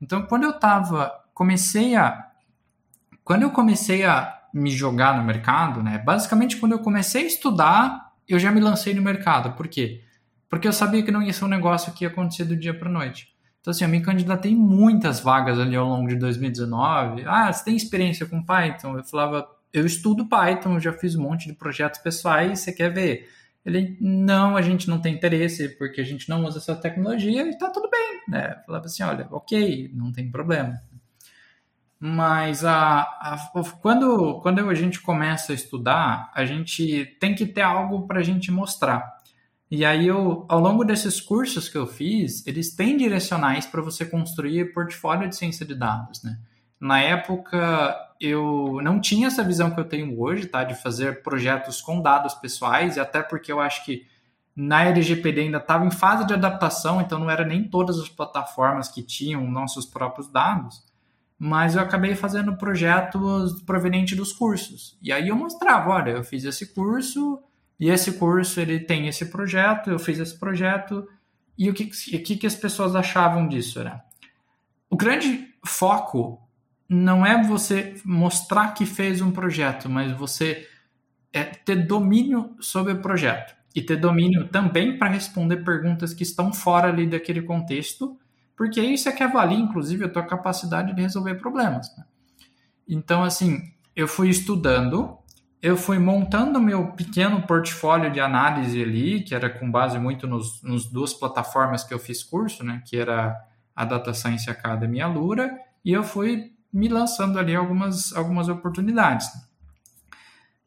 Então, 0.00 0.22
quando 0.22 0.44
eu 0.44 0.52
tava, 0.52 1.12
comecei 1.34 1.96
a, 1.96 2.28
quando 3.24 3.42
eu 3.42 3.50
comecei 3.50 4.04
a 4.04 4.40
me 4.52 4.70
jogar 4.70 5.16
no 5.16 5.24
mercado, 5.24 5.82
né? 5.82 5.98
Basicamente, 5.98 6.56
quando 6.56 6.72
eu 6.72 6.78
comecei 6.78 7.24
a 7.24 7.26
estudar, 7.26 8.12
eu 8.28 8.38
já 8.38 8.50
me 8.50 8.60
lancei 8.60 8.94
no 8.94 9.02
mercado. 9.02 9.52
Por 9.52 9.68
quê? 9.68 10.02
Porque 10.48 10.68
eu 10.68 10.72
sabia 10.72 11.02
que 11.02 11.10
não 11.10 11.22
ia 11.22 11.32
ser 11.32 11.44
um 11.44 11.48
negócio 11.48 11.92
que 11.92 12.04
ia 12.04 12.10
acontecer 12.10 12.44
do 12.44 12.56
dia 12.56 12.78
para 12.78 12.90
noite. 12.90 13.28
Então, 13.60 13.70
assim, 13.70 13.84
eu 13.84 13.90
me 13.90 14.00
candidatei 14.00 14.54
muitas 14.54 15.20
vagas 15.20 15.58
ali 15.58 15.76
ao 15.76 15.86
longo 15.86 16.08
de 16.08 16.16
2019. 16.16 17.24
Ah, 17.26 17.52
você 17.52 17.64
tem 17.64 17.76
experiência 17.76 18.26
com 18.26 18.44
Python? 18.44 18.98
Eu 18.98 19.04
falava, 19.04 19.46
eu 19.72 19.86
estudo 19.86 20.28
Python, 20.28 20.74
eu 20.74 20.80
já 20.80 20.92
fiz 20.92 21.14
um 21.14 21.22
monte 21.22 21.46
de 21.46 21.54
projetos 21.54 22.00
pessoais, 22.00 22.60
você 22.60 22.72
quer 22.72 22.92
ver? 22.92 23.28
Ele, 23.64 23.96
não, 24.00 24.56
a 24.56 24.62
gente 24.62 24.88
não 24.88 25.00
tem 25.00 25.14
interesse, 25.14 25.68
porque 25.70 26.00
a 26.00 26.04
gente 26.04 26.28
não 26.28 26.44
usa 26.44 26.58
essa 26.58 26.74
tecnologia 26.74 27.48
e 27.48 27.56
tá 27.56 27.70
tudo 27.70 27.88
bem, 27.88 28.22
né? 28.28 28.60
Falava 28.66 28.86
assim, 28.86 29.02
olha, 29.04 29.28
ok, 29.30 29.90
não 29.94 30.10
tem 30.10 30.30
problema. 30.30 30.80
Mas 31.98 32.64
a, 32.64 33.02
a, 33.02 33.52
quando, 33.80 34.40
quando 34.40 34.68
a 34.68 34.74
gente 34.74 35.00
começa 35.00 35.52
a 35.52 35.54
estudar, 35.54 36.32
a 36.34 36.44
gente 36.44 37.06
tem 37.20 37.32
que 37.32 37.46
ter 37.46 37.60
algo 37.60 38.08
para 38.08 38.18
a 38.18 38.22
gente 38.24 38.50
mostrar. 38.50 39.18
E 39.70 39.84
aí, 39.84 40.08
eu, 40.08 40.44
ao 40.48 40.58
longo 40.58 40.84
desses 40.84 41.20
cursos 41.20 41.68
que 41.68 41.78
eu 41.78 41.86
fiz, 41.86 42.44
eles 42.46 42.74
têm 42.74 42.96
direcionais 42.96 43.64
para 43.64 43.80
você 43.80 44.04
construir 44.04 44.74
portfólio 44.74 45.28
de 45.28 45.36
ciência 45.36 45.64
de 45.64 45.74
dados, 45.76 46.22
né? 46.24 46.38
Na 46.82 47.00
época, 47.00 47.96
eu 48.20 48.80
não 48.82 49.00
tinha 49.00 49.28
essa 49.28 49.44
visão 49.44 49.70
que 49.70 49.78
eu 49.78 49.84
tenho 49.84 50.20
hoje, 50.20 50.48
tá? 50.48 50.64
De 50.64 50.74
fazer 50.74 51.22
projetos 51.22 51.80
com 51.80 52.02
dados 52.02 52.34
pessoais, 52.34 52.96
e 52.96 53.00
até 53.00 53.22
porque 53.22 53.52
eu 53.52 53.60
acho 53.60 53.84
que 53.84 54.04
na 54.54 54.82
LGPD 54.86 55.42
ainda 55.42 55.58
estava 55.58 55.86
em 55.86 55.92
fase 55.92 56.26
de 56.26 56.34
adaptação, 56.34 57.00
então 57.00 57.20
não 57.20 57.30
era 57.30 57.44
nem 57.44 57.62
todas 57.62 58.00
as 58.00 58.08
plataformas 58.08 58.88
que 58.88 59.00
tinham 59.00 59.48
nossos 59.48 59.86
próprios 59.86 60.26
dados, 60.26 60.82
mas 61.38 61.76
eu 61.76 61.82
acabei 61.82 62.16
fazendo 62.16 62.56
projetos 62.56 63.62
provenientes 63.62 64.16
dos 64.16 64.32
cursos. 64.32 64.98
E 65.00 65.12
aí 65.12 65.28
eu 65.28 65.36
mostrava, 65.36 65.90
olha, 65.90 66.10
eu 66.10 66.24
fiz 66.24 66.42
esse 66.42 66.74
curso, 66.74 67.40
e 67.78 67.88
esse 67.90 68.14
curso 68.14 68.60
ele 68.60 68.80
tem 68.80 69.06
esse 69.06 69.26
projeto, 69.26 69.88
eu 69.88 70.00
fiz 70.00 70.18
esse 70.18 70.36
projeto, 70.36 71.06
e 71.56 71.70
o 71.70 71.74
que, 71.74 71.84
o 71.84 72.22
que, 72.24 72.36
que 72.36 72.46
as 72.46 72.56
pessoas 72.56 72.96
achavam 72.96 73.46
disso, 73.46 73.84
né? 73.84 74.00
O 74.90 74.96
grande 74.96 75.46
foco 75.64 76.41
não 76.92 77.24
é 77.24 77.42
você 77.42 77.94
mostrar 78.04 78.72
que 78.74 78.84
fez 78.84 79.22
um 79.22 79.30
projeto, 79.30 79.88
mas 79.88 80.12
você 80.12 80.68
é 81.32 81.42
ter 81.42 81.86
domínio 81.86 82.54
sobre 82.60 82.92
o 82.92 83.00
projeto 83.00 83.56
e 83.74 83.80
ter 83.80 83.96
domínio 83.96 84.48
também 84.48 84.98
para 84.98 85.08
responder 85.08 85.64
perguntas 85.64 86.12
que 86.12 86.22
estão 86.22 86.52
fora 86.52 86.88
ali 86.88 87.06
daquele 87.06 87.40
contexto, 87.40 88.18
porque 88.54 88.78
isso 88.82 89.08
é 89.08 89.12
que 89.12 89.22
avalia, 89.22 89.58
inclusive, 89.58 90.04
a 90.04 90.08
tua 90.08 90.22
capacidade 90.22 90.94
de 90.94 91.00
resolver 91.00 91.36
problemas. 91.36 91.88
Né? 91.96 92.04
Então, 92.86 93.24
assim, 93.24 93.72
eu 93.96 94.06
fui 94.06 94.28
estudando, 94.28 95.16
eu 95.62 95.78
fui 95.78 95.98
montando 95.98 96.60
meu 96.60 96.88
pequeno 96.88 97.40
portfólio 97.46 98.12
de 98.12 98.20
análise 98.20 98.82
ali, 98.82 99.22
que 99.22 99.34
era 99.34 99.48
com 99.48 99.70
base 99.70 99.98
muito 99.98 100.26
nos, 100.26 100.62
nos 100.62 100.84
duas 100.84 101.14
plataformas 101.14 101.84
que 101.84 101.94
eu 101.94 101.98
fiz 101.98 102.22
curso, 102.22 102.62
né, 102.62 102.82
que 102.86 102.98
era 102.98 103.34
a 103.74 103.86
Data 103.86 104.12
Science 104.12 104.50
Academy 104.50 104.98
e 104.98 105.00
a 105.00 105.06
Lura, 105.06 105.58
e 105.82 105.90
eu 105.90 106.04
fui 106.04 106.52
me 106.72 106.88
lançando 106.88 107.38
ali 107.38 107.54
algumas, 107.54 108.12
algumas 108.14 108.48
oportunidades. 108.48 109.28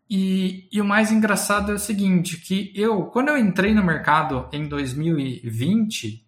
E, 0.09 0.69
e, 0.71 0.79
o 0.79 0.85
mais 0.85 1.11
engraçado 1.11 1.71
é 1.71 1.75
o 1.75 1.79
seguinte, 1.79 2.37
que 2.37 2.71
eu, 2.75 3.05
quando 3.05 3.29
eu 3.29 3.37
entrei 3.37 3.73
no 3.73 3.83
mercado 3.83 4.47
em 4.53 4.67
2020, 4.67 6.23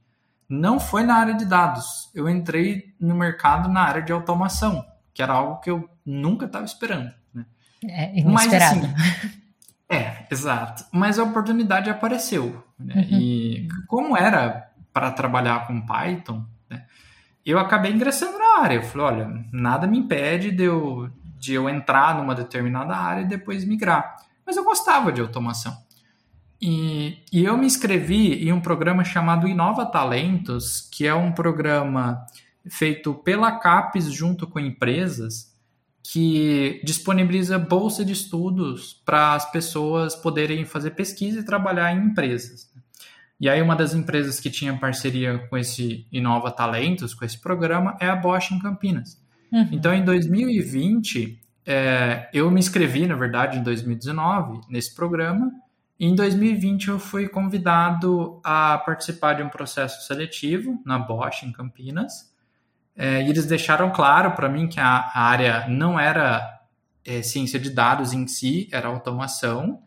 não 0.49 0.79
foi 0.79 1.03
na 1.03 1.15
área 1.15 1.35
de 1.35 1.45
dados. 1.45 2.09
Eu 2.15 2.27
entrei 2.27 2.95
no 2.99 3.13
mercado 3.13 3.69
na 3.69 3.81
área 3.81 4.01
de 4.01 4.11
automação, 4.11 4.83
que 5.13 5.21
era 5.21 5.33
algo 5.33 5.59
que 5.59 5.69
eu 5.69 5.87
nunca 6.03 6.47
estava 6.47 6.65
esperando. 6.65 7.13
Né? 7.31 7.45
É 7.85 8.19
inesperado. 8.19 8.81
Mas, 8.81 8.93
assim, 8.93 9.31
é, 9.87 10.25
exato. 10.31 10.85
Mas 10.91 11.19
a 11.19 11.23
oportunidade 11.23 11.87
apareceu. 11.87 12.63
Né? 12.79 12.95
Uhum. 12.95 13.19
E 13.19 13.67
como 13.85 14.17
era 14.17 14.71
para 14.91 15.11
trabalhar 15.11 15.67
com 15.67 15.85
Python, 15.85 16.43
eu 17.51 17.59
acabei 17.59 17.91
ingressando 17.91 18.37
na 18.37 18.61
área. 18.61 18.75
Eu 18.75 18.83
falei, 18.83 19.07
olha, 19.07 19.45
nada 19.51 19.87
me 19.87 19.97
impede 19.97 20.51
de 20.51 20.63
eu, 20.63 21.09
de 21.39 21.53
eu 21.53 21.69
entrar 21.69 22.15
numa 22.15 22.35
determinada 22.35 22.95
área 22.95 23.21
e 23.21 23.27
depois 23.27 23.63
migrar. 23.63 24.17
Mas 24.45 24.57
eu 24.57 24.63
gostava 24.63 25.11
de 25.11 25.21
automação. 25.21 25.75
E, 26.61 27.23
e 27.31 27.45
eu 27.45 27.57
me 27.57 27.65
inscrevi 27.65 28.47
em 28.47 28.51
um 28.51 28.59
programa 28.59 29.03
chamado 29.03 29.47
Inova 29.47 29.85
Talentos, 29.85 30.81
que 30.91 31.05
é 31.05 31.13
um 31.13 31.31
programa 31.31 32.25
feito 32.69 33.13
pela 33.13 33.51
CAPES 33.51 34.11
junto 34.11 34.47
com 34.47 34.59
empresas, 34.59 35.55
que 36.03 36.81
disponibiliza 36.83 37.59
bolsa 37.59 38.03
de 38.03 38.13
estudos 38.13 38.93
para 39.05 39.33
as 39.33 39.49
pessoas 39.51 40.15
poderem 40.15 40.65
fazer 40.65 40.91
pesquisa 40.91 41.39
e 41.39 41.45
trabalhar 41.45 41.93
em 41.93 42.07
empresas. 42.07 42.69
E 43.39 43.47
aí 43.47 43.61
uma 43.61 43.75
das 43.75 43.93
empresas 43.93 44.39
que 44.39 44.49
tinha 44.49 44.75
parceria 44.77 45.37
com 45.47 45.57
esse 45.57 46.07
Inova 46.11 46.51
Talentos, 46.51 47.13
com 47.13 47.23
esse 47.23 47.39
programa, 47.39 47.95
é 47.99 48.07
a 48.07 48.15
Bosch 48.15 48.51
em 48.51 48.59
Campinas. 48.59 49.21
Uhum. 49.51 49.69
Então, 49.71 49.93
em 49.93 50.03
2020, 50.03 51.39
é, 51.65 52.29
eu 52.33 52.49
me 52.49 52.59
inscrevi, 52.59 53.05
na 53.05 53.15
verdade, 53.15 53.57
em 53.57 53.63
2019, 53.63 54.61
nesse 54.69 54.95
programa. 54.95 55.51
E 55.99 56.05
em 56.05 56.15
2020, 56.15 56.87
eu 56.87 56.99
fui 56.99 57.27
convidado 57.27 58.39
a 58.43 58.77
participar 58.77 59.33
de 59.33 59.43
um 59.43 59.49
processo 59.49 60.05
seletivo 60.07 60.81
na 60.85 60.97
Bosch, 60.97 61.43
em 61.43 61.51
Campinas. 61.51 62.33
É, 62.95 63.21
e 63.21 63.29
eles 63.29 63.45
deixaram 63.45 63.91
claro 63.91 64.31
para 64.31 64.49
mim 64.49 64.67
que 64.67 64.79
a, 64.79 64.87
a, 64.87 65.21
área 65.21 65.67
não 65.67 65.99
era 65.99 66.61
é, 67.05 67.21
ciência 67.21 67.59
de 67.59 67.69
dados 67.69 68.13
em 68.13 68.25
si, 68.27 68.67
era 68.71 68.87
automação. 68.87 69.81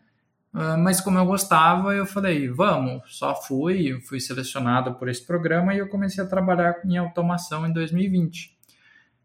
Uh, 0.53 0.77
mas 0.77 0.99
como 0.99 1.17
eu 1.17 1.25
gostava, 1.25 1.93
eu 1.93 2.05
falei, 2.05 2.49
vamos, 2.49 3.03
só 3.17 3.33
fui, 3.33 4.01
fui 4.01 4.19
selecionado 4.19 4.95
por 4.95 5.07
esse 5.07 5.25
programa 5.25 5.73
e 5.73 5.77
eu 5.77 5.87
comecei 5.87 6.23
a 6.23 6.27
trabalhar 6.27 6.75
em 6.85 6.97
automação 6.97 7.65
em 7.65 7.71
2020. 7.71 8.59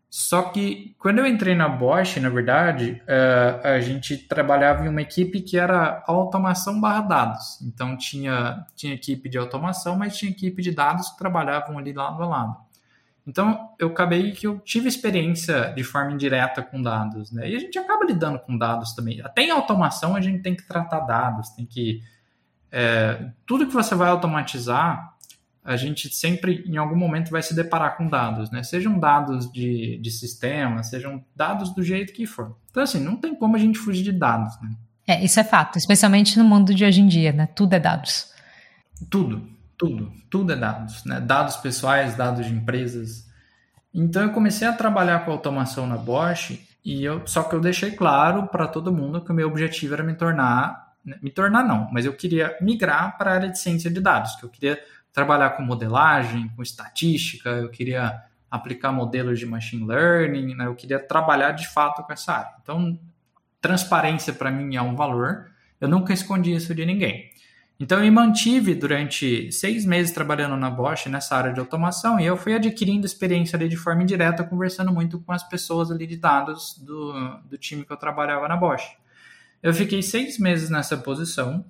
Só 0.09 0.43
que 0.43 0.95
quando 0.99 1.18
eu 1.18 1.27
entrei 1.27 1.55
na 1.55 1.68
Bosch, 1.68 2.16
na 2.18 2.29
verdade, 2.29 3.03
uh, 3.03 3.66
a 3.66 3.81
gente 3.81 4.16
trabalhava 4.16 4.85
em 4.85 4.89
uma 4.89 5.03
equipe 5.03 5.41
que 5.41 5.59
era 5.59 6.03
automação 6.07 6.81
barra 6.81 7.03
dados. 7.03 7.61
Então 7.61 7.97
tinha, 7.97 8.64
tinha 8.77 8.95
equipe 8.95 9.29
de 9.29 9.37
automação, 9.37 9.97
mas 9.97 10.16
tinha 10.16 10.31
equipe 10.31 10.62
de 10.62 10.70
dados 10.70 11.11
que 11.11 11.18
trabalhavam 11.18 11.77
ali 11.77 11.93
lado 11.93 12.22
a 12.22 12.27
lado. 12.27 12.66
Então, 13.27 13.70
eu 13.79 13.89
acabei 13.89 14.31
que 14.31 14.47
eu 14.47 14.61
tive 14.61 14.89
experiência 14.89 15.72
de 15.74 15.83
forma 15.83 16.12
indireta 16.12 16.62
com 16.62 16.81
dados, 16.81 17.33
né? 17.33 17.51
E 17.51 17.57
a 17.57 17.59
gente 17.59 17.77
acaba 17.77 18.05
lidando 18.05 18.39
com 18.39 18.57
dados 18.57 18.95
também. 18.95 19.20
Até 19.20 19.43
em 19.43 19.51
automação 19.51 20.14
a 20.14 20.20
gente 20.20 20.43
tem 20.43 20.55
que 20.55 20.62
tratar 20.62 21.01
dados, 21.01 21.49
tem 21.51 21.66
que... 21.66 22.03
É, 22.70 23.31
tudo 23.45 23.66
que 23.66 23.72
você 23.72 23.95
vai 23.95 24.09
automatizar, 24.11 25.16
a 25.64 25.77
gente 25.77 26.09
sempre, 26.14 26.62
em 26.66 26.77
algum 26.77 26.95
momento, 26.97 27.31
vai 27.31 27.43
se 27.43 27.53
deparar 27.53 27.97
com 27.97 28.07
dados, 28.07 28.51
né? 28.53 28.62
Sejam 28.62 28.97
dados 28.97 29.51
de, 29.51 29.99
de 29.99 30.11
sistema, 30.12 30.85
sejam 30.85 31.24
dados 31.35 31.74
do 31.74 31.83
jeito 31.83 32.12
que 32.12 32.24
for. 32.27 32.57
Então, 32.70 32.85
assim, 32.85 33.01
não 33.03 33.16
tem 33.16 33.35
como 33.35 33.57
a 33.57 33.59
gente 33.59 33.77
fugir 33.77 34.05
de 34.05 34.12
dados, 34.12 34.55
né? 34.62 34.70
É, 35.05 35.24
isso 35.24 35.41
é 35.41 35.45
fato, 35.45 35.79
especialmente 35.79 36.39
no 36.39 36.45
mundo 36.45 36.72
de 36.72 36.85
hoje 36.85 37.01
em 37.01 37.09
dia, 37.09 37.33
né? 37.33 37.47
Tudo 37.47 37.74
é 37.74 37.81
dados. 37.81 38.33
Tudo, 39.11 39.49
tudo, 39.77 40.12
tudo 40.31 40.53
é 40.53 40.57
dados, 40.57 41.05
né? 41.05 41.20
Dados 41.20 41.57
pessoais, 41.57 42.14
dados 42.14 42.47
de 42.47 42.53
empresas. 42.53 43.27
Então 43.93 44.22
eu 44.22 44.31
comecei 44.31 44.66
a 44.66 44.72
trabalhar 44.72 45.24
com 45.24 45.31
automação 45.31 45.87
na 45.87 45.97
Bosch 45.97 46.59
e 46.85 47.05
eu 47.05 47.27
só 47.27 47.43
que 47.43 47.55
eu 47.55 47.61
deixei 47.61 47.93
claro 47.93 48.47
para 48.49 48.66
todo 48.66 48.93
mundo 48.93 49.20
que 49.20 49.31
o 49.31 49.35
meu 49.35 49.49
objetivo 49.49 49.95
era 49.95 50.03
me 50.03 50.14
tornar, 50.14 50.95
né? 51.05 51.18
me 51.22 51.31
tornar 51.31 51.64
não, 51.64 51.91
mas 51.93 52.05
eu 52.05 52.12
queria 52.12 52.57
migrar 52.61 53.16
para 53.16 53.31
a 53.31 53.35
área 53.35 53.49
de 53.49 53.59
ciência 53.59 53.91
de 53.91 54.01
dados, 54.01 54.37
que 54.37 54.45
eu 54.45 54.49
queria 54.49 54.79
trabalhar 55.12 55.51
com 55.51 55.62
modelagem, 55.62 56.49
com 56.55 56.62
estatística, 56.62 57.49
eu 57.49 57.70
queria 57.70 58.22
aplicar 58.51 58.93
modelos 58.93 59.39
de 59.39 59.47
machine 59.47 59.87
learning, 59.87 60.55
né? 60.55 60.66
eu 60.66 60.74
queria 60.74 60.99
trabalhar 60.99 61.53
de 61.53 61.66
fato 61.68 62.03
com 62.03 62.12
essa 62.12 62.33
área. 62.33 62.55
Então, 62.62 62.99
transparência 63.61 64.33
para 64.33 64.51
mim 64.51 64.77
é 64.77 64.83
um 64.83 64.95
valor. 64.95 65.51
Eu 65.81 65.89
nunca 65.89 66.12
escondi 66.12 66.55
isso 66.55 66.74
de 66.74 66.85
ninguém. 66.85 67.31
Então, 67.79 67.99
eu 67.99 68.05
me 68.05 68.11
mantive 68.11 68.74
durante 68.74 69.53
seis 69.53 69.85
meses 69.85 70.11
trabalhando 70.11 70.57
na 70.57 70.70
Bosch, 70.70 71.07
nessa 71.07 71.37
área 71.37 71.53
de 71.53 71.61
automação, 71.61 72.18
e 72.18 72.24
eu 72.24 72.37
fui 72.37 72.55
adquirindo 72.55 73.05
experiência 73.05 73.57
ali 73.57 73.68
de 73.68 73.77
forma 73.77 74.03
indireta, 74.03 74.43
conversando 74.43 74.91
muito 74.91 75.20
com 75.20 75.33
as 75.33 75.47
pessoas 75.47 75.91
ali 75.91 76.07
de 76.07 76.16
dados 76.16 76.79
do, 76.79 77.12
do 77.45 77.59
time 77.59 77.85
que 77.85 77.93
eu 77.93 77.97
trabalhava 77.97 78.49
na 78.49 78.57
Bosch. 78.57 78.97
Eu 79.62 79.74
fiquei 79.74 80.03
seis 80.03 80.39
meses 80.39 80.70
nessa 80.70 80.97
posição, 80.97 81.64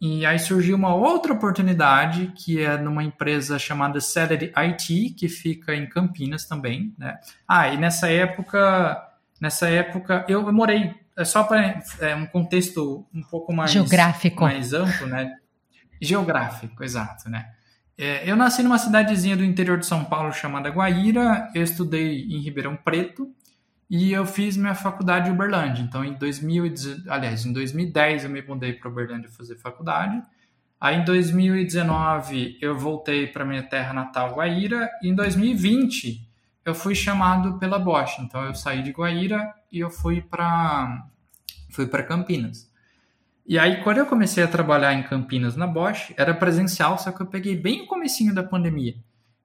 e 0.00 0.26
aí 0.26 0.38
surgiu 0.38 0.76
uma 0.76 0.94
outra 0.94 1.32
oportunidade, 1.32 2.32
que 2.36 2.60
é 2.60 2.76
numa 2.76 3.02
empresa 3.02 3.58
chamada 3.58 4.00
Salary 4.00 4.52
IT, 4.54 5.10
que 5.10 5.28
fica 5.28 5.74
em 5.74 5.88
Campinas 5.88 6.44
também, 6.44 6.92
né? 6.98 7.18
Ah, 7.48 7.68
e 7.68 7.78
nessa 7.78 8.10
época, 8.10 9.00
nessa 9.40 9.68
época, 9.68 10.24
eu 10.28 10.52
morei 10.52 10.94
é 11.16 11.24
só 11.24 11.44
para 11.44 11.82
é, 12.00 12.14
um 12.14 12.26
contexto 12.26 13.06
um 13.12 13.22
pouco 13.22 13.52
mais 13.52 13.70
geográfico, 13.70 14.42
mais 14.42 14.72
amplo, 14.72 15.06
né? 15.06 15.34
Geográfico, 16.00 16.84
exato, 16.84 17.30
né? 17.30 17.46
É, 17.98 18.30
eu 18.30 18.36
nasci 18.36 18.62
numa 18.62 18.76
cidadezinha 18.76 19.36
do 19.36 19.44
interior 19.44 19.78
de 19.78 19.86
São 19.86 20.04
Paulo 20.04 20.30
chamada 20.30 20.68
Guaíra, 20.68 21.50
eu 21.54 21.62
estudei 21.62 22.24
em 22.24 22.38
Ribeirão 22.40 22.76
Preto 22.76 23.34
e 23.88 24.12
eu 24.12 24.26
fiz 24.26 24.56
minha 24.56 24.74
faculdade 24.74 25.30
em 25.30 25.32
Uberlândia. 25.32 25.82
Então, 25.82 26.04
em 26.04 26.12
2000, 26.12 26.74
aliás, 27.08 27.46
em 27.46 27.52
2010 27.52 28.24
eu 28.24 28.30
me 28.30 28.42
mudei 28.42 28.74
para 28.74 28.90
Uberlândia 28.90 29.30
fazer 29.30 29.56
faculdade. 29.56 30.22
Aí, 30.78 30.96
em 30.96 31.04
2019 31.04 32.58
eu 32.60 32.76
voltei 32.76 33.26
para 33.26 33.46
minha 33.46 33.62
terra 33.62 33.94
natal, 33.94 34.34
Guaíra, 34.34 34.90
e 35.02 35.08
em 35.08 35.14
2020 35.14 36.28
eu 36.66 36.74
fui 36.74 36.94
chamado 36.94 37.58
pela 37.58 37.78
Bosch. 37.78 38.18
Então, 38.18 38.44
eu 38.44 38.54
saí 38.54 38.82
de 38.82 38.90
Guaíra 38.90 39.54
e 39.70 39.80
eu 39.80 39.90
fui 39.90 40.20
para 40.20 41.08
fui 41.70 41.86
para 41.86 42.02
Campinas. 42.02 42.70
E 43.48 43.58
aí, 43.58 43.82
quando 43.82 43.98
eu 43.98 44.06
comecei 44.06 44.42
a 44.42 44.48
trabalhar 44.48 44.92
em 44.92 45.04
Campinas 45.04 45.54
na 45.54 45.66
Bosch, 45.68 46.12
era 46.16 46.34
presencial, 46.34 46.98
só 46.98 47.12
que 47.12 47.22
eu 47.22 47.26
peguei 47.26 47.54
bem 47.54 47.82
o 47.82 47.86
comecinho 47.86 48.34
da 48.34 48.42
pandemia. 48.42 48.96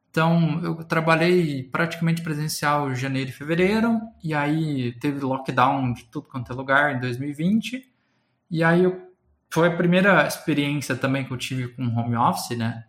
Então, 0.09 0.59
eu 0.63 0.84
trabalhei 0.84 1.63
praticamente 1.63 2.22
presencial 2.22 2.93
janeiro 2.95 3.30
e 3.30 3.34
fevereiro, 3.34 4.01
e 4.24 4.34
aí 4.34 4.93
teve 4.99 5.19
lockdown 5.19 5.93
de 5.93 6.05
tudo 6.05 6.28
quanto 6.28 6.51
é 6.51 6.55
lugar 6.55 6.95
em 6.95 6.99
2020. 6.99 7.89
E 8.49 8.63
aí 8.63 8.84
eu, 8.84 9.09
foi 9.49 9.67
a 9.67 9.78
primeira 9.78 10.26
experiência 10.26 10.95
também 10.95 11.24
que 11.24 11.32
eu 11.32 11.38
tive 11.38 11.67
com 11.69 11.84
home 11.84 12.15
office, 12.15 12.57
né? 12.57 12.86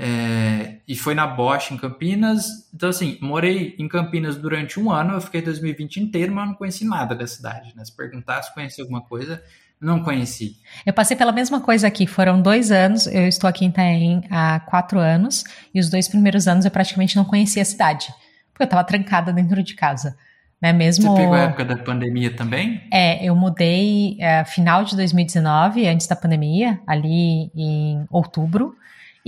É, 0.00 0.76
e 0.86 0.94
foi 0.94 1.12
na 1.12 1.26
Bosch, 1.26 1.72
em 1.72 1.76
Campinas. 1.76 2.70
Então, 2.72 2.88
assim, 2.88 3.18
morei 3.20 3.74
em 3.80 3.88
Campinas 3.88 4.36
durante 4.36 4.78
um 4.78 4.92
ano, 4.92 5.14
eu 5.14 5.20
fiquei 5.20 5.42
2020 5.42 5.96
inteiro, 5.96 6.32
mas 6.32 6.46
não 6.46 6.54
conheci 6.54 6.86
nada 6.86 7.16
da 7.16 7.26
cidade, 7.26 7.74
né? 7.74 7.84
Se 7.84 7.94
perguntar 7.96 8.40
se 8.42 8.54
conheci 8.54 8.80
alguma 8.80 9.00
coisa, 9.00 9.42
não 9.80 10.04
conheci. 10.04 10.56
Eu 10.86 10.92
passei 10.92 11.16
pela 11.16 11.32
mesma 11.32 11.60
coisa 11.60 11.88
aqui. 11.88 12.06
Foram 12.06 12.40
dois 12.40 12.70
anos. 12.70 13.08
Eu 13.08 13.26
estou 13.26 13.50
aqui 13.50 13.64
em 13.64 13.68
Itaém 13.68 14.22
há 14.30 14.60
quatro 14.60 15.00
anos. 15.00 15.42
E 15.74 15.80
os 15.80 15.88
dois 15.90 16.06
primeiros 16.06 16.46
anos 16.46 16.64
eu 16.64 16.70
praticamente 16.70 17.16
não 17.16 17.24
conhecia 17.24 17.62
a 17.62 17.64
cidade. 17.64 18.06
Porque 18.52 18.62
eu 18.62 18.66
estava 18.66 18.84
trancada 18.84 19.32
dentro 19.32 19.62
de 19.62 19.74
casa. 19.74 20.16
Né? 20.60 20.72
Mesmo... 20.72 21.12
Você 21.12 21.22
pegou 21.22 21.34
a 21.34 21.40
época 21.40 21.64
da 21.64 21.76
pandemia 21.76 22.34
também? 22.34 22.82
É, 22.92 23.24
eu 23.24 23.36
mudei 23.36 24.16
é, 24.18 24.44
final 24.44 24.84
de 24.84 24.96
2019, 24.96 25.86
antes 25.86 26.06
da 26.06 26.16
pandemia, 26.16 26.80
ali 26.86 27.50
em 27.54 28.04
outubro. 28.10 28.76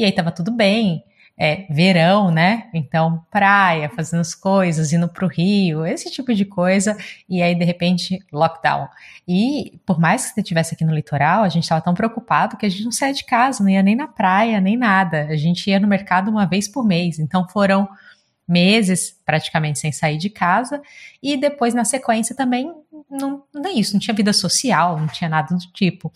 E 0.00 0.04
aí 0.04 0.08
estava 0.08 0.32
tudo 0.32 0.50
bem 0.50 1.04
é, 1.38 1.66
verão, 1.68 2.30
né? 2.30 2.70
Então, 2.72 3.22
praia, 3.30 3.90
fazendo 3.90 4.20
as 4.20 4.34
coisas, 4.34 4.94
indo 4.94 5.06
para 5.06 5.26
o 5.26 5.28
Rio, 5.28 5.84
esse 5.84 6.10
tipo 6.10 6.34
de 6.34 6.46
coisa, 6.46 6.96
e 7.28 7.42
aí, 7.42 7.54
de 7.54 7.64
repente, 7.66 8.18
lockdown. 8.32 8.88
E 9.28 9.78
por 9.84 10.00
mais 10.00 10.24
que 10.24 10.34
você 10.34 10.40
estivesse 10.40 10.74
aqui 10.74 10.86
no 10.86 10.94
litoral, 10.94 11.42
a 11.42 11.50
gente 11.50 11.64
estava 11.64 11.82
tão 11.82 11.92
preocupado 11.92 12.56
que 12.56 12.64
a 12.64 12.68
gente 12.70 12.84
não 12.84 12.92
saía 12.92 13.12
de 13.12 13.24
casa, 13.24 13.62
não 13.62 13.68
ia 13.68 13.82
nem 13.82 13.94
na 13.94 14.08
praia, 14.08 14.58
nem 14.58 14.74
nada. 14.74 15.26
A 15.28 15.36
gente 15.36 15.68
ia 15.68 15.78
no 15.78 15.86
mercado 15.86 16.30
uma 16.30 16.46
vez 16.46 16.66
por 16.66 16.82
mês. 16.82 17.18
Então, 17.18 17.46
foram 17.46 17.86
meses 18.48 19.14
praticamente 19.26 19.78
sem 19.78 19.92
sair 19.92 20.16
de 20.16 20.30
casa, 20.30 20.80
e 21.22 21.36
depois, 21.36 21.74
na 21.74 21.84
sequência, 21.84 22.34
também 22.34 22.72
não, 23.10 23.42
não 23.52 23.66
é 23.66 23.72
isso, 23.72 23.92
não 23.92 24.00
tinha 24.00 24.14
vida 24.14 24.32
social, 24.32 24.98
não 24.98 25.08
tinha 25.08 25.28
nada 25.28 25.54
do 25.54 25.72
tipo. 25.72 26.12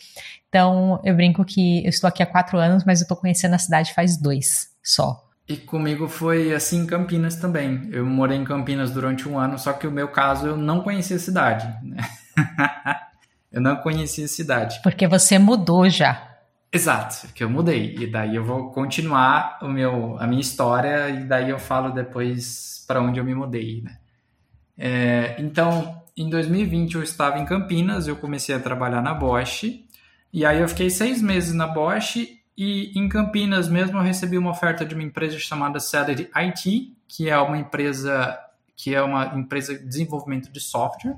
Então, 0.48 1.00
eu 1.04 1.14
brinco 1.14 1.44
que 1.44 1.84
eu 1.84 1.90
estou 1.90 2.06
aqui 2.06 2.22
há 2.22 2.26
quatro 2.26 2.58
anos, 2.58 2.84
mas 2.84 3.00
eu 3.00 3.04
estou 3.04 3.16
conhecendo 3.16 3.54
a 3.54 3.58
cidade 3.58 3.92
faz 3.92 4.16
dois 4.16 4.70
só. 4.82 5.24
E 5.46 5.56
comigo 5.56 6.08
foi 6.08 6.54
assim 6.54 6.80
em 6.80 6.86
Campinas 6.86 7.36
também. 7.36 7.88
Eu 7.92 8.06
morei 8.06 8.38
em 8.38 8.44
Campinas 8.44 8.90
durante 8.90 9.28
um 9.28 9.38
ano, 9.38 9.58
só 9.58 9.72
que 9.72 9.86
o 9.86 9.90
meu 9.90 10.08
caso 10.08 10.46
eu 10.46 10.56
não 10.56 10.80
conhecia 10.80 11.16
a 11.16 11.18
cidade. 11.18 11.66
Né? 11.86 11.96
eu 13.52 13.60
não 13.60 13.76
conhecia 13.76 14.24
a 14.24 14.28
cidade. 14.28 14.80
Porque 14.82 15.06
você 15.06 15.38
mudou 15.38 15.88
já. 15.90 16.30
Exato, 16.72 17.28
que 17.34 17.44
eu 17.44 17.50
mudei. 17.50 17.94
E 17.98 18.06
daí 18.06 18.36
eu 18.36 18.44
vou 18.44 18.72
continuar 18.72 19.58
o 19.60 19.68
meu, 19.68 20.16
a 20.18 20.26
minha 20.26 20.40
história 20.40 21.10
e 21.10 21.24
daí 21.24 21.50
eu 21.50 21.58
falo 21.58 21.90
depois 21.90 22.82
para 22.86 23.02
onde 23.02 23.20
eu 23.20 23.24
me 23.24 23.34
mudei. 23.34 23.82
Né? 23.82 23.98
É, 24.78 25.36
então, 25.38 26.02
em 26.16 26.28
2020 26.28 26.94
eu 26.94 27.02
estava 27.02 27.38
em 27.38 27.44
Campinas, 27.44 28.06
eu 28.06 28.16
comecei 28.16 28.54
a 28.54 28.60
trabalhar 28.60 29.02
na 29.02 29.12
Bosch. 29.12 29.64
E 30.32 30.44
aí 30.44 30.60
eu 30.60 30.68
fiquei 30.68 30.90
seis 30.90 31.20
meses 31.20 31.54
na 31.54 31.66
Bosch 31.66 32.16
e 32.56 32.98
em 32.98 33.08
Campinas 33.08 33.68
mesmo 33.68 33.98
eu 33.98 34.02
recebi 34.02 34.38
uma 34.38 34.50
oferta 34.50 34.84
de 34.84 34.94
uma 34.94 35.02
empresa 35.02 35.38
chamada 35.38 35.80
Salary 35.80 36.28
IT, 36.34 36.96
que 37.08 37.28
é 37.28 37.38
uma 37.38 37.58
empresa 37.58 38.38
que 38.76 38.94
é 38.94 39.00
uma 39.00 39.26
empresa 39.36 39.78
de 39.78 39.86
desenvolvimento 39.86 40.50
de 40.50 40.60
software. 40.60 41.16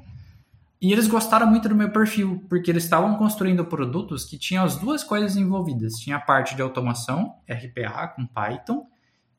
E 0.81 0.93
eles 0.93 1.07
gostaram 1.07 1.47
muito 1.47 1.69
do 1.69 1.75
meu 1.75 1.91
perfil, 1.91 2.45
porque 2.51 2.71
eles 2.71 2.85
estavam 2.85 3.17
construindo 3.17 3.65
produtos 3.65 4.27
que 4.27 4.39
tinham 4.39 4.63
as 4.63 4.77
duas 4.77 5.03
coisas 5.03 5.37
envolvidas. 5.37 5.95
Tinha 5.95 6.17
a 6.17 6.21
parte 6.21 6.55
de 6.55 6.61
automação, 6.61 7.35
RPA 7.49 8.09
com 8.09 8.27
Python, 8.27 8.87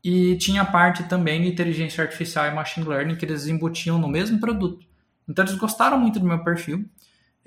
e 0.03 0.35
tinha 0.37 0.63
a 0.63 0.65
parte 0.65 1.03
também 1.03 1.41
de 1.41 1.47
inteligência 1.47 2.03
artificial 2.03 2.47
e 2.47 2.55
machine 2.55 2.87
learning 2.87 3.15
que 3.15 3.25
eles 3.25 3.45
embutiam 3.45 3.99
no 3.99 4.07
mesmo 4.07 4.39
produto. 4.39 4.87
Então 5.27 5.43
eles 5.43 5.55
gostaram 5.55 5.99
muito 5.99 6.19
do 6.19 6.25
meu 6.25 6.43
perfil 6.43 6.85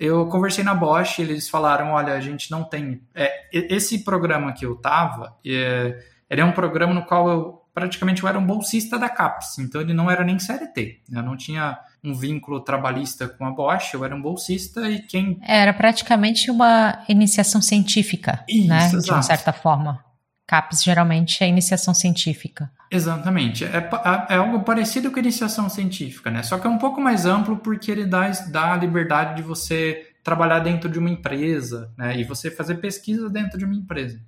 eu 0.00 0.26
conversei 0.28 0.64
na 0.64 0.74
Bosch, 0.74 1.18
eles 1.18 1.46
falaram, 1.46 1.90
olha, 1.90 2.14
a 2.14 2.20
gente 2.20 2.50
não 2.50 2.64
tem... 2.64 3.02
É, 3.14 3.30
esse 3.52 4.02
programa 4.02 4.50
que 4.50 4.64
eu 4.64 4.74
tava, 4.74 5.36
é, 5.46 6.02
ele 6.30 6.40
é 6.40 6.44
um 6.44 6.52
programa 6.52 6.94
no 6.94 7.04
qual 7.04 7.28
eu 7.28 7.60
praticamente 7.74 8.22
eu 8.22 8.28
era 8.28 8.38
um 8.38 8.44
bolsista 8.44 8.98
da 8.98 9.08
CAPES, 9.08 9.58
então 9.58 9.80
ele 9.80 9.92
não 9.92 10.10
era 10.10 10.24
nem 10.24 10.38
CLT, 10.38 11.02
né? 11.08 11.20
eu 11.20 11.22
não 11.22 11.36
tinha 11.36 11.78
um 12.02 12.14
vínculo 12.14 12.60
trabalhista 12.60 13.28
com 13.28 13.44
a 13.44 13.50
Bosch, 13.50 13.92
eu 13.92 14.04
era 14.04 14.16
um 14.16 14.20
bolsista 14.20 14.88
e 14.90 15.00
quem... 15.02 15.38
Era 15.42 15.72
praticamente 15.74 16.50
uma 16.50 17.04
iniciação 17.06 17.60
científica, 17.60 18.42
Isso, 18.48 18.68
né? 18.68 18.86
Exato. 18.86 19.04
De 19.04 19.10
uma 19.10 19.22
certa 19.22 19.52
forma. 19.52 20.02
CAPES 20.50 20.82
geralmente 20.82 21.44
é 21.44 21.48
iniciação 21.48 21.94
científica. 21.94 22.68
Exatamente. 22.90 23.64
É, 23.64 23.88
é, 24.28 24.34
algo 24.34 24.64
parecido 24.64 25.08
com 25.12 25.20
iniciação 25.20 25.68
científica, 25.68 26.28
né? 26.28 26.42
Só 26.42 26.58
que 26.58 26.66
é 26.66 26.70
um 26.70 26.76
pouco 26.76 27.00
mais 27.00 27.24
amplo 27.24 27.56
porque 27.58 27.88
ele 27.88 28.04
dá, 28.04 28.28
dá 28.48 28.72
a 28.72 28.76
liberdade 28.76 29.36
de 29.36 29.42
você 29.42 30.08
trabalhar 30.24 30.58
dentro 30.58 30.90
de 30.90 30.98
uma 30.98 31.08
empresa, 31.08 31.92
né? 31.96 32.18
E 32.18 32.24
você 32.24 32.50
fazer 32.50 32.76
pesquisa 32.76 33.30
dentro 33.30 33.56
de 33.56 33.64
uma 33.64 33.76
empresa. 33.76 34.20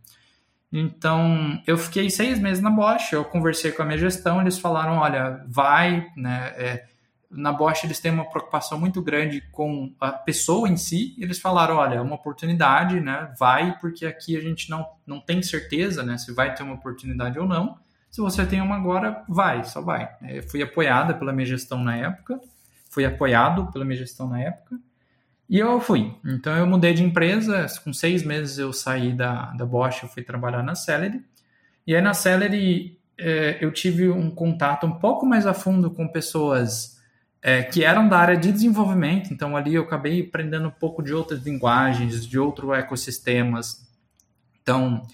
Então, 0.73 1.61
eu 1.67 1.77
fiquei 1.77 2.09
seis 2.09 2.39
meses 2.39 2.63
na 2.63 2.71
Bosch, 2.71 3.13
eu 3.13 3.25
conversei 3.25 3.73
com 3.73 3.83
a 3.83 3.85
minha 3.85 3.99
gestão, 3.99 4.41
eles 4.41 4.59
falaram, 4.59 4.99
olha, 4.99 5.45
vai, 5.49 6.07
né? 6.17 6.53
É, 6.57 6.85
na 7.33 7.53
Bosch 7.53 7.85
eles 7.85 7.99
têm 7.99 8.13
uma 8.13 8.29
preocupação 8.29 8.79
muito 8.79 9.01
grande 9.01 9.41
com 9.51 9.93
a 9.99 10.13
pessoa 10.13 10.69
em 10.69 10.77
si. 10.77 11.17
Eles 11.19 11.41
falaram, 11.41 11.77
olha, 11.77 11.95
é 11.95 12.01
uma 12.01 12.15
oportunidade, 12.15 13.01
né? 13.01 13.33
Vai, 13.39 13.79
porque 13.81 14.05
aqui 14.05 14.37
a 14.37 14.41
gente 14.41 14.69
não, 14.69 14.87
não 15.07 15.19
tem 15.19 15.43
certeza, 15.43 16.03
né? 16.03 16.19
Se 16.19 16.33
vai 16.33 16.55
ter 16.55 16.63
uma 16.63 16.75
oportunidade 16.75 17.39
ou 17.39 17.47
não. 17.47 17.79
Se 18.11 18.21
você 18.21 18.45
tem 18.45 18.61
uma 18.61 18.77
agora, 18.77 19.25
vai, 19.27 19.65
só 19.65 19.81
vai. 19.81 20.15
Eu 20.23 20.41
é, 20.41 20.43
fui 20.43 20.63
apoiada 20.63 21.15
pela 21.15 21.33
minha 21.33 21.47
gestão 21.47 21.83
na 21.83 21.97
época, 21.97 22.39
fui 22.91 23.07
apoiado 23.07 23.73
pela 23.73 23.87
minha 23.87 23.97
gestão 23.97 24.29
na 24.29 24.39
época, 24.39 24.79
e 25.49 25.59
eu 25.59 25.81
fui. 25.81 26.15
Então 26.23 26.55
eu 26.55 26.67
mudei 26.67 26.93
de 26.93 27.03
empresa, 27.03 27.67
com 27.83 27.91
seis 27.91 28.23
meses 28.23 28.59
eu 28.59 28.71
saí 28.71 29.15
da, 29.15 29.53
da 29.53 29.65
Bosch, 29.65 30.03
eu 30.03 30.09
fui 30.11 30.23
trabalhar 30.23 30.63
na 30.63 30.75
Celery, 30.75 31.25
e 31.87 31.97
aí 31.97 32.03
na 32.03 32.13
Celery 32.13 32.99
é, 33.17 33.57
eu 33.63 33.73
tive 33.73 34.11
um 34.11 34.31
contato 34.31 34.87
um 34.87 34.93
pouco 34.99 35.25
mais 35.25 35.47
a 35.47 35.55
fundo 35.55 35.91
com 35.91 36.07
pessoas 36.07 36.92
é, 37.43 37.65
que 37.65 37.85
eram 37.85 38.09
da 38.09 38.19
área 38.19 38.37
de 38.37 38.53
desenvolvimento, 38.53 39.35
então 39.35 39.57
ali 39.57 39.75
eu 39.75 39.83
acabei 39.83 40.21
aprendendo 40.21 40.69
um 40.69 40.71
pouco 40.71 41.03
de 41.03 41.13
outras 41.13 41.43
linguagens, 41.43 42.25
de 42.25 42.39
outros 42.39 42.71
ecossistemas. 42.79 43.85
Então, 44.63 45.05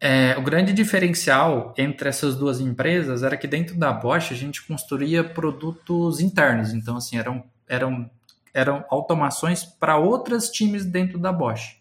é, 0.00 0.36
o 0.38 0.42
grande 0.42 0.72
diferencial 0.72 1.74
entre 1.76 2.08
essas 2.08 2.36
duas 2.36 2.60
empresas 2.60 3.24
era 3.24 3.36
que 3.36 3.48
dentro 3.48 3.76
da 3.76 3.92
Bosch 3.92 4.30
a 4.30 4.36
gente 4.36 4.64
construía 4.64 5.24
produtos 5.24 6.20
internos, 6.20 6.72
então 6.72 6.98
assim, 6.98 7.18
eram, 7.18 7.42
eram, 7.66 8.08
eram 8.54 8.84
automações 8.88 9.64
para 9.64 9.96
outros 9.96 10.48
times 10.50 10.84
dentro 10.84 11.18
da 11.18 11.32
Bosch. 11.32 11.80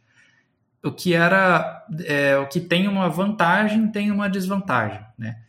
O 0.84 0.92
que 0.92 1.14
era 1.14 1.86
é, 2.06 2.38
o 2.38 2.48
que 2.48 2.60
tem 2.60 2.88
uma 2.88 3.10
vantagem 3.10 3.88
tem 3.92 4.12
uma 4.12 4.30
desvantagem, 4.30 5.02
né? 5.18 5.42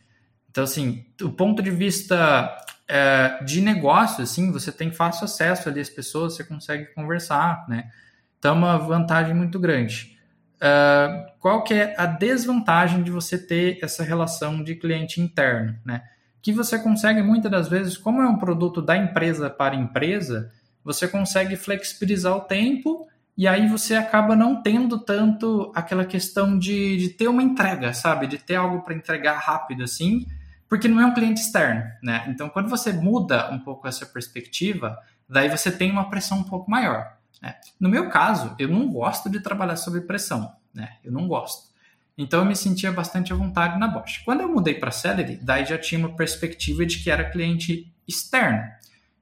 Então, 0.50 0.64
assim, 0.64 1.04
do 1.18 1.30
ponto 1.30 1.62
de 1.62 1.70
vista 1.70 2.56
é, 2.88 3.42
de 3.44 3.60
negócio, 3.60 4.22
assim, 4.22 4.52
você 4.52 4.70
tem 4.70 4.92
fácil 4.92 5.24
acesso 5.24 5.68
ali 5.68 5.80
às 5.80 5.90
pessoas, 5.90 6.34
você 6.34 6.44
consegue 6.44 6.86
conversar, 6.94 7.66
né? 7.68 7.90
Então, 8.38 8.54
é 8.54 8.58
uma 8.58 8.78
vantagem 8.78 9.34
muito 9.34 9.58
grande. 9.58 10.16
Uh, 10.56 11.26
qual 11.38 11.64
que 11.64 11.74
é 11.74 11.94
a 11.98 12.06
desvantagem 12.06 13.02
de 13.02 13.10
você 13.10 13.36
ter 13.36 13.78
essa 13.82 14.02
relação 14.02 14.62
de 14.62 14.74
cliente 14.74 15.20
interno, 15.20 15.76
né? 15.84 16.02
Que 16.40 16.52
você 16.52 16.78
consegue 16.78 17.22
muitas 17.22 17.50
das 17.50 17.68
vezes, 17.68 17.96
como 17.96 18.22
é 18.22 18.26
um 18.26 18.38
produto 18.38 18.80
da 18.80 18.96
empresa 18.96 19.50
para 19.50 19.74
empresa, 19.74 20.50
você 20.82 21.08
consegue 21.08 21.56
flexibilizar 21.56 22.36
o 22.36 22.40
tempo 22.40 23.06
e 23.36 23.46
aí 23.46 23.68
você 23.68 23.96
acaba 23.96 24.34
não 24.34 24.62
tendo 24.62 24.98
tanto 24.98 25.70
aquela 25.74 26.04
questão 26.06 26.58
de, 26.58 26.96
de 26.96 27.08
ter 27.10 27.28
uma 27.28 27.42
entrega, 27.42 27.92
sabe? 27.92 28.26
De 28.26 28.38
ter 28.38 28.54
algo 28.54 28.82
para 28.82 28.94
entregar 28.94 29.36
rápido 29.38 29.82
assim, 29.82 30.24
porque 30.68 30.88
não 30.88 31.00
é 31.00 31.06
um 31.06 31.14
cliente 31.14 31.40
externo, 31.40 31.84
né? 32.02 32.24
Então, 32.28 32.48
quando 32.48 32.68
você 32.68 32.92
muda 32.92 33.50
um 33.52 33.58
pouco 33.58 33.86
essa 33.86 34.04
perspectiva, 34.04 34.98
daí 35.28 35.48
você 35.48 35.70
tem 35.70 35.90
uma 35.90 36.10
pressão 36.10 36.38
um 36.38 36.44
pouco 36.44 36.70
maior. 36.70 37.16
Né? 37.40 37.54
No 37.78 37.88
meu 37.88 38.08
caso, 38.08 38.54
eu 38.58 38.68
não 38.68 38.88
gosto 38.88 39.28
de 39.30 39.40
trabalhar 39.40 39.76
sob 39.76 40.00
pressão, 40.02 40.52
né? 40.74 40.96
Eu 41.04 41.12
não 41.12 41.28
gosto. 41.28 41.74
Então 42.18 42.40
eu 42.40 42.46
me 42.46 42.56
sentia 42.56 42.90
bastante 42.90 43.32
à 43.32 43.36
vontade 43.36 43.78
na 43.78 43.86
Bosch. 43.86 44.22
Quando 44.24 44.40
eu 44.40 44.48
mudei 44.48 44.74
para 44.74 44.88
a 44.88 44.92
Celery, 44.92 45.36
daí 45.36 45.66
já 45.66 45.76
tinha 45.76 45.98
uma 45.98 46.16
perspectiva 46.16 46.86
de 46.86 46.98
que 47.02 47.10
era 47.10 47.30
cliente 47.30 47.92
externo. 48.08 48.62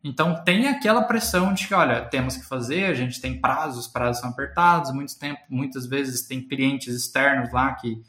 Então 0.02 0.44
tem 0.44 0.68
aquela 0.68 1.02
pressão 1.02 1.52
de 1.52 1.66
que, 1.66 1.74
olha, 1.74 2.02
temos 2.02 2.36
que 2.36 2.44
fazer, 2.44 2.84
a 2.84 2.94
gente 2.94 3.20
tem 3.20 3.40
prazos, 3.40 3.88
prazos 3.88 4.20
são 4.20 4.30
apertados, 4.30 4.92
muito 4.92 5.18
tempo, 5.18 5.40
muitas 5.48 5.86
vezes 5.86 6.22
tem 6.22 6.46
clientes 6.46 6.94
externos 6.94 7.50
lá 7.52 7.72
que, 7.72 8.00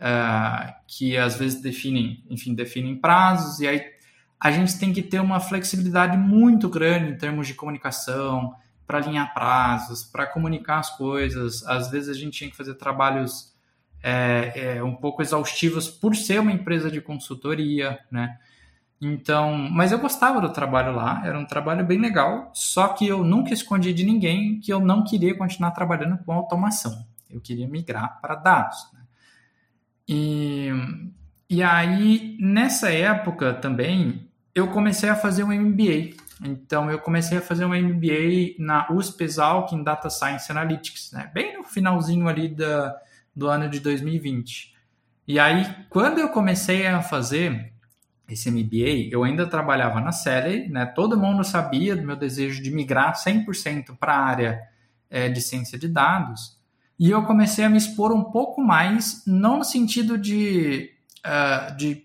uh, 0.00 0.72
que 0.86 1.16
às 1.16 1.36
vezes 1.36 1.60
definem, 1.60 2.24
enfim, 2.28 2.54
definem 2.54 2.96
prazos, 2.96 3.60
e 3.60 3.68
aí 3.68 3.82
a 4.40 4.50
gente 4.50 4.78
tem 4.78 4.92
que 4.92 5.02
ter 5.02 5.20
uma 5.20 5.40
flexibilidade 5.40 6.16
muito 6.16 6.68
grande 6.68 7.12
em 7.12 7.16
termos 7.16 7.46
de 7.46 7.54
comunicação, 7.54 8.54
para 8.86 8.98
alinhar 8.98 9.32
prazos, 9.32 10.04
para 10.04 10.26
comunicar 10.26 10.78
as 10.78 10.96
coisas. 10.96 11.66
Às 11.66 11.90
vezes 11.90 12.14
a 12.14 12.18
gente 12.18 12.36
tinha 12.38 12.50
que 12.50 12.56
fazer 12.56 12.74
trabalhos 12.74 13.54
é, 14.02 14.76
é, 14.76 14.82
um 14.82 14.94
pouco 14.94 15.22
exaustivos 15.22 15.88
por 15.88 16.14
ser 16.14 16.40
uma 16.40 16.52
empresa 16.52 16.90
de 16.90 17.00
consultoria, 17.00 17.98
né? 18.10 18.38
Então, 19.00 19.56
mas 19.56 19.92
eu 19.92 19.98
gostava 19.98 20.40
do 20.40 20.50
trabalho 20.50 20.94
lá, 20.94 21.22
era 21.24 21.38
um 21.38 21.44
trabalho 21.44 21.84
bem 21.84 21.98
legal, 21.98 22.50
só 22.54 22.88
que 22.88 23.06
eu 23.06 23.24
nunca 23.24 23.52
escondi 23.52 23.92
de 23.92 24.04
ninguém 24.04 24.60
que 24.60 24.72
eu 24.72 24.80
não 24.80 25.04
queria 25.04 25.36
continuar 25.36 25.72
trabalhando 25.72 26.18
com 26.24 26.32
automação. 26.32 27.04
Eu 27.28 27.40
queria 27.40 27.66
migrar 27.66 28.20
para 28.20 28.34
dados. 28.34 28.78
E, 30.08 30.68
e 31.48 31.62
aí, 31.62 32.36
nessa 32.40 32.90
época 32.90 33.54
também, 33.54 34.28
eu 34.54 34.68
comecei 34.68 35.08
a 35.08 35.16
fazer 35.16 35.44
um 35.44 35.52
MBA. 35.52 36.14
Então, 36.44 36.90
eu 36.90 36.98
comecei 36.98 37.38
a 37.38 37.42
fazer 37.42 37.64
um 37.64 37.74
MBA 37.74 38.56
na 38.58 38.90
USP 38.90 39.24
Exalc 39.24 39.72
em 39.72 39.82
Data 39.82 40.10
Science 40.10 40.50
Analytics, 40.50 41.12
né? 41.12 41.30
bem 41.32 41.56
no 41.56 41.64
finalzinho 41.64 42.28
ali 42.28 42.48
da, 42.48 42.96
do 43.34 43.48
ano 43.48 43.68
de 43.68 43.80
2020. 43.80 44.74
E 45.26 45.38
aí, 45.38 45.66
quando 45.88 46.18
eu 46.18 46.28
comecei 46.28 46.86
a 46.86 47.00
fazer 47.00 47.72
esse 48.28 48.50
MBA, 48.50 49.10
eu 49.10 49.22
ainda 49.22 49.46
trabalhava 49.46 50.00
na 50.00 50.12
Celery, 50.12 50.68
né? 50.68 50.86
todo 50.86 51.18
mundo 51.18 51.44
sabia 51.44 51.96
do 51.96 52.02
meu 52.02 52.16
desejo 52.16 52.62
de 52.62 52.70
migrar 52.70 53.14
100% 53.14 53.96
para 53.98 54.14
a 54.14 54.24
área 54.24 54.62
é, 55.10 55.28
de 55.28 55.40
ciência 55.40 55.78
de 55.78 55.88
dados, 55.88 56.58
e 56.98 57.10
eu 57.10 57.24
comecei 57.24 57.64
a 57.64 57.68
me 57.68 57.78
expor 57.78 58.12
um 58.12 58.24
pouco 58.24 58.62
mais, 58.62 59.22
não 59.26 59.58
no 59.58 59.64
sentido 59.64 60.16
de, 60.16 60.90
uh, 61.26 61.76
de 61.76 62.04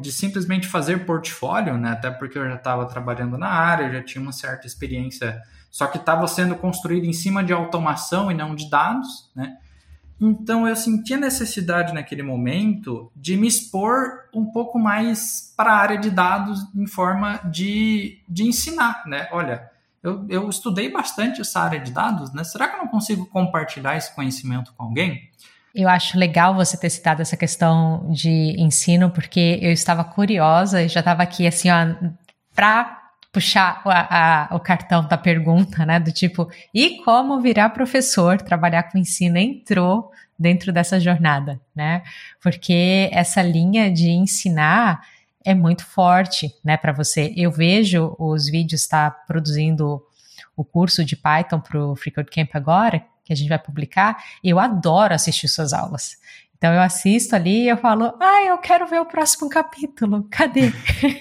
de 0.00 0.12
simplesmente 0.12 0.68
fazer 0.68 1.04
portfólio, 1.04 1.76
né? 1.76 1.90
Até 1.90 2.08
porque 2.08 2.38
eu 2.38 2.46
já 2.46 2.54
estava 2.54 2.86
trabalhando 2.86 3.36
na 3.36 3.48
área, 3.48 3.90
já 3.90 4.02
tinha 4.02 4.22
uma 4.22 4.32
certa 4.32 4.64
experiência, 4.64 5.42
só 5.70 5.88
que 5.88 5.98
estava 5.98 6.28
sendo 6.28 6.54
construído 6.54 7.04
em 7.04 7.12
cima 7.12 7.42
de 7.42 7.52
automação 7.52 8.30
e 8.30 8.34
não 8.34 8.54
de 8.54 8.70
dados, 8.70 9.28
né? 9.34 9.56
Então 10.20 10.66
eu 10.66 10.74
senti 10.76 11.14
a 11.14 11.18
necessidade 11.18 11.92
naquele 11.92 12.22
momento 12.22 13.10
de 13.14 13.36
me 13.36 13.48
expor 13.48 14.28
um 14.32 14.46
pouco 14.46 14.78
mais 14.78 15.52
para 15.56 15.72
a 15.72 15.76
área 15.76 15.98
de 15.98 16.10
dados 16.10 16.60
em 16.74 16.86
forma 16.86 17.38
de, 17.50 18.22
de 18.28 18.44
ensinar, 18.44 19.02
né? 19.06 19.28
Olha, 19.32 19.68
eu, 20.06 20.24
eu 20.28 20.48
estudei 20.48 20.88
bastante 20.88 21.40
essa 21.40 21.60
área 21.60 21.80
de 21.80 21.90
dados, 21.90 22.32
né? 22.32 22.44
Será 22.44 22.68
que 22.68 22.76
eu 22.76 22.78
não 22.78 22.88
consigo 22.88 23.26
compartilhar 23.26 23.96
esse 23.96 24.14
conhecimento 24.14 24.72
com 24.76 24.84
alguém? 24.84 25.28
Eu 25.74 25.88
acho 25.88 26.16
legal 26.16 26.54
você 26.54 26.76
ter 26.76 26.88
citado 26.88 27.20
essa 27.20 27.36
questão 27.36 28.08
de 28.10 28.54
ensino, 28.56 29.10
porque 29.10 29.58
eu 29.60 29.72
estava 29.72 30.04
curiosa 30.04 30.80
e 30.80 30.88
já 30.88 31.00
estava 31.00 31.24
aqui 31.24 31.44
assim, 31.46 31.68
ó, 31.70 32.08
para 32.54 33.02
puxar 33.32 33.82
a, 33.84 34.48
o 34.52 34.60
cartão 34.60 35.06
da 35.06 35.18
pergunta, 35.18 35.84
né? 35.84 35.98
Do 35.98 36.12
tipo, 36.12 36.48
e 36.72 37.02
como 37.02 37.40
virar 37.40 37.70
professor, 37.70 38.40
trabalhar 38.40 38.84
com 38.84 38.98
ensino 38.98 39.36
entrou 39.36 40.12
dentro 40.38 40.72
dessa 40.72 41.00
jornada, 41.00 41.60
né? 41.74 42.02
Porque 42.40 43.10
essa 43.12 43.42
linha 43.42 43.90
de 43.90 44.08
ensinar 44.08 45.02
é 45.46 45.54
muito 45.54 45.86
forte, 45.86 46.52
né, 46.64 46.76
para 46.76 46.92
você. 46.92 47.32
Eu 47.36 47.52
vejo 47.52 48.16
os 48.18 48.50
vídeos 48.50 48.82
está 48.82 49.08
produzindo 49.08 50.02
o 50.56 50.64
curso 50.64 51.04
de 51.04 51.14
Python 51.14 51.60
para 51.60 51.78
o 51.78 51.94
FreeCodeCamp 51.94 52.50
agora, 52.54 53.04
que 53.24 53.32
a 53.32 53.36
gente 53.36 53.48
vai 53.48 53.58
publicar, 53.58 54.22
eu 54.42 54.58
adoro 54.58 55.14
assistir 55.14 55.46
suas 55.46 55.72
aulas. 55.72 56.16
Então 56.58 56.72
eu 56.72 56.80
assisto 56.80 57.36
ali 57.36 57.64
e 57.64 57.68
eu 57.68 57.76
falo, 57.76 58.14
ah, 58.20 58.42
eu 58.44 58.58
quero 58.58 58.86
ver 58.88 59.00
o 59.00 59.06
próximo 59.06 59.48
capítulo, 59.48 60.26
cadê? 60.30 60.72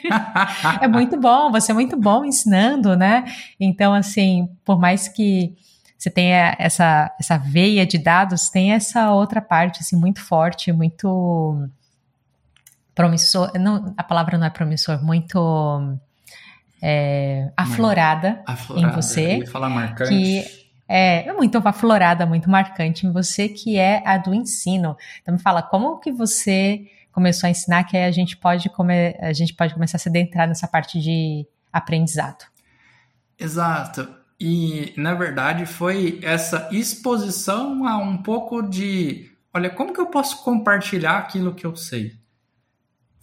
é 0.82 0.88
muito 0.88 1.19
bom, 1.19 1.51
você 1.51 1.71
é 1.71 1.76
muito 1.76 1.95
bom 1.95 2.26
ensinando, 2.26 2.95
né? 2.95 3.26
Então, 3.59 3.93
assim, 3.93 4.49
por 4.63 4.80
mais 4.80 5.07
que 5.07 5.53
você 5.97 6.09
tenha 6.09 6.55
essa, 6.57 7.13
essa 7.19 7.38
veia 7.38 7.86
de 7.86 7.97
dados, 7.97 8.49
tem 8.49 8.71
essa 8.71 9.11
outra 9.11 9.41
parte, 9.41 9.82
assim, 9.82 9.95
muito 9.95 10.21
forte, 10.21 10.71
muito 10.71 11.69
promissor, 12.95 13.51
não, 13.59 13.93
a 13.97 14.03
palavra 14.03 14.37
não 14.37 14.47
é 14.47 14.49
promissor, 14.49 15.03
muito 15.03 15.99
é, 16.81 17.51
aflorada, 17.57 18.41
aflorada, 18.47 18.87
em 18.87 18.95
você. 18.95 19.41
Eu 19.41 19.47
falar 19.47 19.69
marcante. 19.69 20.09
Que 20.09 20.45
é, 20.87 21.27
é 21.27 21.33
muito 21.33 21.57
aflorada, 21.57 22.25
muito 22.25 22.49
marcante 22.49 23.05
em 23.05 23.11
você, 23.11 23.49
que 23.49 23.77
é 23.77 24.01
a 24.05 24.17
do 24.17 24.33
ensino. 24.33 24.95
Então 25.21 25.33
me 25.33 25.39
fala, 25.39 25.61
como 25.61 25.99
que 25.99 26.11
você 26.11 26.89
começou 27.11 27.47
a 27.47 27.51
ensinar 27.51 27.83
que 27.83 27.97
a 27.97 28.11
gente 28.11 28.37
pode 28.37 28.69
come, 28.69 29.15
a 29.19 29.33
gente 29.33 29.53
pode 29.53 29.73
começar 29.73 29.97
a 29.97 29.99
se 29.99 30.09
adentrar 30.09 30.47
nessa 30.47 30.67
parte 30.67 30.99
de 30.99 31.45
aprendizado? 31.71 32.45
Exato. 33.37 34.07
E 34.39 34.93
na 34.97 35.13
verdade 35.13 35.65
foi 35.65 36.19
essa 36.21 36.69
exposição 36.71 37.85
a 37.87 37.97
um 37.97 38.17
pouco 38.17 38.61
de, 38.61 39.31
olha, 39.53 39.69
como 39.69 39.93
que 39.93 39.99
eu 39.99 40.07
posso 40.07 40.43
compartilhar 40.43 41.17
aquilo 41.17 41.53
que 41.53 41.65
eu 41.65 41.75
sei? 41.75 42.13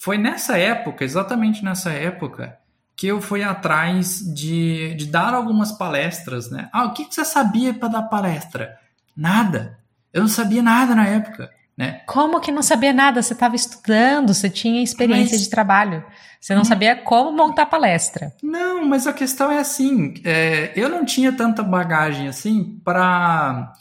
Foi 0.03 0.19
nessa 0.19 0.59
época, 0.59 1.05
exatamente 1.05 1.65
nessa 1.65 1.93
época, 1.93 2.59
que 2.97 3.07
eu 3.07 3.23
fui 3.23 3.45
atrás 3.45 4.19
de, 4.35 4.97
de 4.97 5.07
dar 5.07 5.33
algumas 5.33 5.71
palestras, 5.71 6.51
né? 6.51 6.69
Ah, 6.73 6.87
o 6.87 6.93
que, 6.93 7.05
que 7.05 7.15
você 7.15 7.25
sabia 7.25 7.73
para 7.73 7.87
dar 7.87 8.03
palestra? 8.03 8.77
Nada. 9.17 9.79
Eu 10.13 10.23
não 10.23 10.29
sabia 10.29 10.61
nada 10.61 10.93
na 10.97 11.07
época, 11.07 11.53
né? 11.79 12.01
Como 12.05 12.41
que 12.41 12.51
não 12.51 12.65
sabia 12.65 12.93
nada? 12.93 13.23
Você 13.23 13.33
estava 13.33 13.55
estudando, 13.55 14.35
você 14.35 14.51
tinha 14.51 14.83
experiência 14.83 15.37
mas... 15.37 15.43
de 15.43 15.49
trabalho. 15.49 16.05
Você 16.41 16.53
não 16.53 16.65
sabia 16.65 16.97
como 16.97 17.31
montar 17.31 17.67
palestra. 17.67 18.35
Não, 18.43 18.85
mas 18.85 19.07
a 19.07 19.13
questão 19.13 19.53
é 19.53 19.61
assim, 19.61 20.15
é, 20.25 20.73
eu 20.75 20.89
não 20.89 21.05
tinha 21.05 21.31
tanta 21.31 21.63
bagagem 21.63 22.27
assim 22.27 22.81
para 22.85 23.73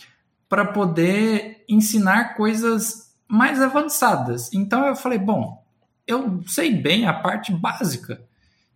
para 0.47 0.65
poder 0.65 1.65
ensinar 1.67 2.35
coisas 2.35 3.11
mais 3.27 3.59
avançadas. 3.59 4.53
Então 4.53 4.85
eu 4.85 4.95
falei, 4.95 5.17
bom, 5.17 5.60
eu 6.07 6.43
sei 6.47 6.73
bem 6.73 7.07
a 7.07 7.13
parte 7.13 7.51
básica. 7.51 8.21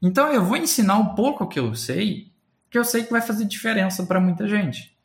Então 0.02 0.32
eu 0.32 0.44
vou 0.44 0.58
ensinar 0.58 0.98
um 0.98 1.16
pouco 1.16 1.48
que 1.48 1.60
eu 1.60 1.74
sei, 1.76 2.32
que 2.70 2.78
eu 2.78 2.84
sei 2.84 3.04
que 3.04 3.12
vai 3.12 3.22
fazer 3.22 3.46
diferença 3.46 4.06
para 4.06 4.20
muita 4.20 4.48
gente. 4.48 4.96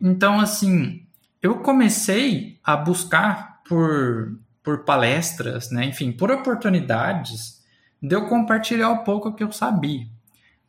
Então, 0.00 0.38
assim, 0.38 1.06
eu 1.40 1.60
comecei 1.60 2.58
a 2.62 2.76
buscar 2.76 3.62
por, 3.68 4.38
por 4.62 4.84
palestras, 4.84 5.70
né? 5.70 5.86
enfim, 5.86 6.12
por 6.12 6.30
oportunidades 6.30 7.64
de 8.02 8.14
eu 8.14 8.26
compartilhar 8.26 8.90
um 8.90 9.04
pouco 9.04 9.32
que 9.32 9.42
eu 9.42 9.50
sabia. 9.50 10.06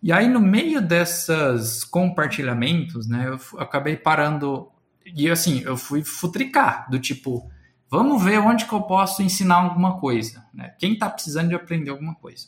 E 0.02 0.12
aí, 0.12 0.28
no 0.28 0.40
meio 0.40 0.82
desses 0.82 1.84
compartilhamentos, 1.84 3.08
né, 3.08 3.28
eu 3.28 3.60
acabei 3.60 3.98
parando. 3.98 4.70
E 5.06 5.30
assim, 5.30 5.62
eu 5.66 5.76
fui 5.76 6.04
futricar, 6.04 6.90
do 6.90 7.00
tipo, 7.00 7.50
vamos 7.90 8.24
ver 8.24 8.40
onde 8.40 8.66
que 8.66 8.74
eu 8.74 8.82
posso 8.82 9.22
ensinar 9.22 9.56
alguma 9.56 10.00
coisa. 10.00 10.46
Né? 10.54 10.74
Quem 10.78 10.94
está 10.94 11.10
precisando 11.10 11.50
de 11.50 11.56
aprender 11.56 11.90
alguma 11.90 12.16
coisa. 12.16 12.48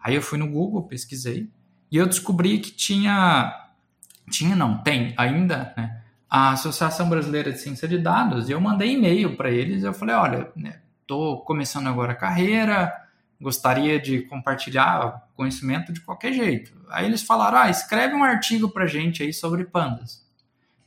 Aí 0.00 0.14
eu 0.14 0.22
fui 0.22 0.38
no 0.38 0.48
Google, 0.48 0.84
pesquisei, 0.84 1.50
e 1.90 1.96
eu 1.96 2.06
descobri 2.06 2.58
que 2.58 2.70
tinha. 2.70 3.66
Tinha, 4.30 4.54
não, 4.54 4.82
tem 4.82 5.14
ainda, 5.16 5.72
né? 5.76 6.02
A 6.28 6.50
Associação 6.50 7.08
Brasileira 7.08 7.50
de 7.50 7.58
Ciência 7.58 7.88
de 7.88 7.96
Dados, 7.98 8.48
e 8.48 8.52
eu 8.52 8.60
mandei 8.60 8.92
e-mail 8.92 9.36
para 9.36 9.50
eles. 9.50 9.82
Eu 9.82 9.94
falei: 9.94 10.14
olha, 10.14 10.52
estou 11.00 11.36
né, 11.36 11.42
começando 11.46 11.86
agora 11.86 12.12
a 12.12 12.16
carreira, 12.16 12.94
gostaria 13.40 13.98
de 13.98 14.22
compartilhar 14.22 15.28
conhecimento 15.34 15.92
de 15.92 16.00
qualquer 16.02 16.32
jeito. 16.32 16.72
Aí 16.90 17.06
eles 17.06 17.22
falaram: 17.22 17.58
ah, 17.58 17.70
escreve 17.70 18.14
um 18.14 18.22
artigo 18.22 18.68
para 18.68 18.86
gente 18.86 19.22
aí 19.22 19.32
sobre 19.32 19.64
pandas. 19.64 20.26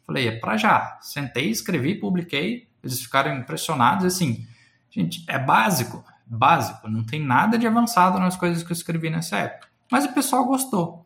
Falei: 0.05 0.27
é 0.27 0.39
para 0.39 0.57
já. 0.57 0.99
Sentei, 1.01 1.49
escrevi, 1.49 1.95
publiquei. 1.95 2.70
Eles 2.83 3.01
ficaram 3.01 3.35
impressionados. 3.35 4.05
Assim, 4.05 4.47
gente, 4.89 5.23
é 5.27 5.37
básico 5.37 6.03
básico, 6.31 6.87
não 6.87 7.03
tem 7.03 7.21
nada 7.21 7.57
de 7.57 7.67
avançado 7.67 8.17
nas 8.17 8.37
coisas 8.37 8.63
que 8.63 8.71
eu 8.71 8.75
escrevi 8.75 9.09
nessa 9.09 9.37
época. 9.37 9.67
Mas 9.91 10.05
o 10.05 10.13
pessoal 10.13 10.45
gostou. 10.45 11.05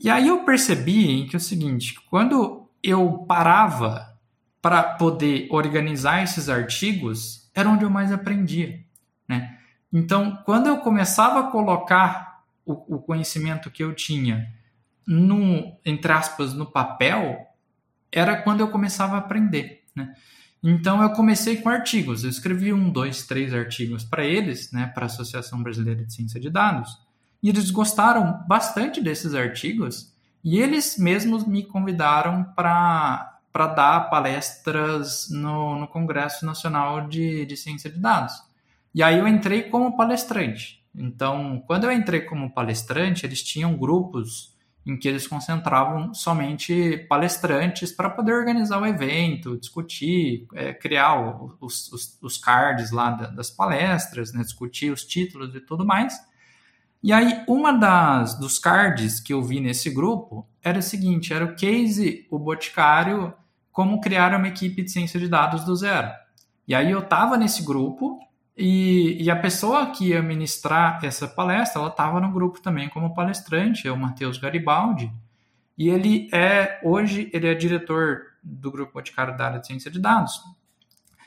E 0.00 0.08
aí 0.08 0.28
eu 0.28 0.44
percebi 0.44 1.26
que 1.26 1.36
é 1.36 1.38
o 1.38 1.40
seguinte, 1.40 2.00
quando 2.08 2.66
eu 2.82 3.18
parava 3.28 4.16
para 4.62 4.82
poder 4.82 5.46
organizar 5.50 6.22
esses 6.22 6.48
artigos, 6.48 7.50
era 7.54 7.68
onde 7.68 7.84
eu 7.84 7.90
mais 7.90 8.10
aprendia, 8.10 8.82
né? 9.28 9.58
Então, 9.92 10.42
quando 10.44 10.66
eu 10.66 10.78
começava 10.78 11.40
a 11.40 11.50
colocar 11.50 12.42
o, 12.64 12.96
o 12.96 12.98
conhecimento 12.98 13.70
que 13.70 13.84
eu 13.84 13.94
tinha 13.94 14.50
no, 15.06 15.76
entre 15.84 16.10
aspas, 16.10 16.54
no 16.54 16.64
papel, 16.64 17.46
era 18.10 18.40
quando 18.42 18.60
eu 18.60 18.68
começava 18.68 19.16
a 19.16 19.18
aprender, 19.18 19.84
né? 19.94 20.14
Então 20.66 21.02
eu 21.02 21.10
comecei 21.10 21.58
com 21.58 21.68
artigos. 21.68 22.24
Eu 22.24 22.30
escrevi 22.30 22.72
um, 22.72 22.88
dois, 22.88 23.26
três 23.26 23.52
artigos 23.52 24.02
para 24.02 24.24
eles, 24.24 24.72
né, 24.72 24.86
para 24.86 25.04
a 25.04 25.06
Associação 25.06 25.62
Brasileira 25.62 26.02
de 26.02 26.14
Ciência 26.14 26.40
de 26.40 26.48
Dados. 26.48 26.98
E 27.42 27.50
eles 27.50 27.70
gostaram 27.70 28.42
bastante 28.48 29.02
desses 29.02 29.34
artigos 29.34 30.10
e 30.42 30.58
eles 30.58 30.96
mesmos 30.96 31.46
me 31.46 31.62
convidaram 31.62 32.44
para 32.56 33.40
dar 33.52 34.08
palestras 34.08 35.28
no, 35.30 35.78
no 35.78 35.86
Congresso 35.86 36.46
Nacional 36.46 37.08
de, 37.08 37.44
de 37.44 37.56
Ciência 37.58 37.90
de 37.90 37.98
Dados. 37.98 38.32
E 38.94 39.02
aí 39.02 39.18
eu 39.18 39.28
entrei 39.28 39.64
como 39.64 39.98
palestrante. 39.98 40.82
Então, 40.94 41.62
quando 41.66 41.84
eu 41.84 41.92
entrei 41.92 42.22
como 42.22 42.50
palestrante, 42.50 43.26
eles 43.26 43.42
tinham 43.42 43.76
grupos 43.76 44.53
em 44.86 44.96
que 44.96 45.08
eles 45.08 45.26
concentravam 45.26 46.12
somente 46.12 46.98
palestrantes 47.08 47.90
para 47.90 48.10
poder 48.10 48.34
organizar 48.34 48.80
o 48.80 48.86
evento, 48.86 49.56
discutir, 49.56 50.46
é, 50.54 50.74
criar 50.74 51.18
os, 51.60 51.90
os, 51.90 52.18
os, 52.20 52.36
cards 52.36 52.90
lá 52.90 53.10
das 53.10 53.50
palestras, 53.50 54.32
né, 54.32 54.42
discutir 54.42 54.92
os 54.92 55.04
títulos 55.04 55.54
e 55.54 55.60
tudo 55.60 55.86
mais. 55.86 56.14
E 57.02 57.12
aí, 57.12 57.42
uma 57.48 57.72
das 57.72 58.38
dos 58.38 58.58
cards 58.58 59.20
que 59.20 59.32
eu 59.32 59.42
vi 59.42 59.60
nesse 59.60 59.90
grupo 59.90 60.46
era 60.62 60.78
o 60.78 60.82
seguinte: 60.82 61.32
era 61.32 61.44
o 61.44 61.54
case, 61.54 62.26
o 62.30 62.38
Boticário, 62.38 63.32
como 63.72 64.00
criar 64.00 64.34
uma 64.34 64.48
equipe 64.48 64.82
de 64.82 64.90
ciência 64.90 65.18
de 65.18 65.28
dados 65.28 65.64
do 65.64 65.74
zero. 65.74 66.10
E 66.66 66.74
aí 66.74 66.90
eu 66.90 67.00
estava 67.00 67.36
nesse 67.36 67.62
grupo 67.62 68.18
e, 68.56 69.22
e, 69.22 69.30
a 69.30 69.36
pessoa 69.36 69.86
que 69.90 70.10
ia 70.10 70.22
ministrar 70.22 71.04
essa 71.04 71.26
palestra, 71.26 71.80
ela 71.80 71.90
estava 71.90 72.20
no 72.20 72.30
grupo 72.30 72.60
também 72.60 72.88
como 72.88 73.12
palestrante, 73.12 73.88
é 73.88 73.92
o 73.92 73.96
Matheus 73.96 74.38
Garibaldi. 74.38 75.12
E 75.76 75.88
ele 75.88 76.28
é, 76.32 76.80
hoje, 76.84 77.28
ele 77.32 77.48
é 77.48 77.54
diretor 77.54 78.22
do 78.42 78.70
Grupo 78.70 78.94
Boticário 78.94 79.36
da 79.36 79.46
área 79.46 79.58
de 79.58 79.66
ciência 79.66 79.90
de 79.90 79.98
dados. 79.98 80.40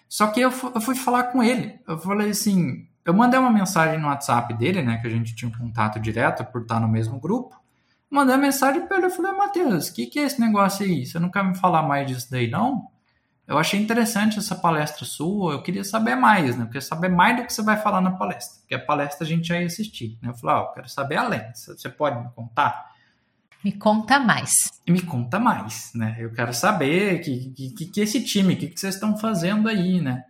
Só 0.08 0.28
que 0.28 0.40
eu, 0.40 0.52
eu 0.74 0.82
fui 0.82 0.96
falar 0.96 1.24
com 1.24 1.44
ele. 1.44 1.78
Eu 1.86 1.98
falei 1.98 2.30
assim, 2.30 2.88
eu 3.04 3.14
mandei 3.14 3.38
uma 3.38 3.52
mensagem 3.52 4.00
no 4.00 4.08
WhatsApp 4.08 4.54
dele, 4.54 4.82
né, 4.82 4.98
que 4.98 5.08
a 5.08 5.10
gente 5.10 5.36
tinha 5.36 5.50
um 5.50 5.58
contato 5.58 6.00
direto 6.00 6.46
por 6.46 6.62
estar 6.62 6.80
no 6.80 6.88
mesmo 6.88 7.20
grupo. 7.20 7.60
Mandei 8.10 8.36
uma 8.36 8.42
mensagem 8.42 8.88
para 8.88 8.98
ele, 8.98 9.08
eu 9.08 9.12
falei, 9.12 9.34
Matheus, 9.34 9.90
o 9.90 9.94
que, 9.94 10.06
que 10.06 10.20
é 10.20 10.24
esse 10.24 10.40
negócio 10.40 10.86
aí? 10.86 11.06
Você 11.06 11.20
não 11.20 11.30
quer 11.30 11.44
me 11.44 11.58
falar 11.58 11.84
mais 11.84 12.08
disso 12.08 12.32
daí, 12.32 12.50
não? 12.50 12.88
Eu 13.48 13.58
achei 13.58 13.80
interessante 13.80 14.38
essa 14.38 14.56
palestra 14.56 15.06
sua, 15.06 15.54
eu 15.54 15.62
queria 15.62 15.84
saber 15.84 16.16
mais, 16.16 16.58
né? 16.58 16.64
Eu 16.64 16.68
queria 16.68 16.82
saber 16.82 17.08
mais 17.08 17.38
do 17.38 17.46
que 17.46 17.54
você 17.54 17.62
vai 17.62 17.78
falar 17.78 18.02
na 18.02 18.12
palestra, 18.12 18.60
porque 18.60 18.76
a 18.76 18.80
palestra 18.80 19.26
a 19.26 19.30
gente 19.30 19.48
já 19.48 19.58
ia 19.58 19.68
assistir, 19.68 20.18
né? 20.22 20.30
Eu 20.30 20.34
falei, 20.34 20.56
ó, 20.58 20.60
oh, 20.60 20.64
eu 20.66 20.74
quero 20.74 20.90
saber 20.90 21.16
além, 21.16 21.42
você 21.54 21.88
pode 21.88 22.20
me 22.22 22.30
contar? 22.36 22.92
Me 23.64 23.72
conta 23.72 24.20
mais. 24.20 24.82
Me 24.88 25.02
conta 25.02 25.40
mais, 25.40 25.92
né? 25.96 26.18
Eu 26.20 26.32
quero 26.34 26.54
saber 26.54 27.22
que, 27.22 27.72
que, 27.72 27.86
que 27.86 28.02
esse 28.02 28.22
time, 28.24 28.54
o 28.54 28.58
que, 28.58 28.68
que 28.68 28.80
vocês 28.80 28.96
estão 28.96 29.18
fazendo 29.18 29.70
aí, 29.70 30.02
né? 30.02 30.26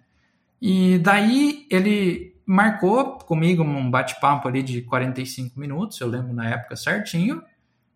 E 0.62 1.00
daí 1.00 1.66
ele 1.72 2.36
marcou 2.46 3.18
comigo 3.18 3.64
um 3.64 3.90
bate-papo 3.90 4.48
ali 4.48 4.62
de 4.62 4.82
45 4.84 5.60
minutos, 5.60 6.00
eu 6.00 6.08
lembro 6.08 6.34
na 6.34 6.50
época 6.50 6.76
certinho, 6.76 7.44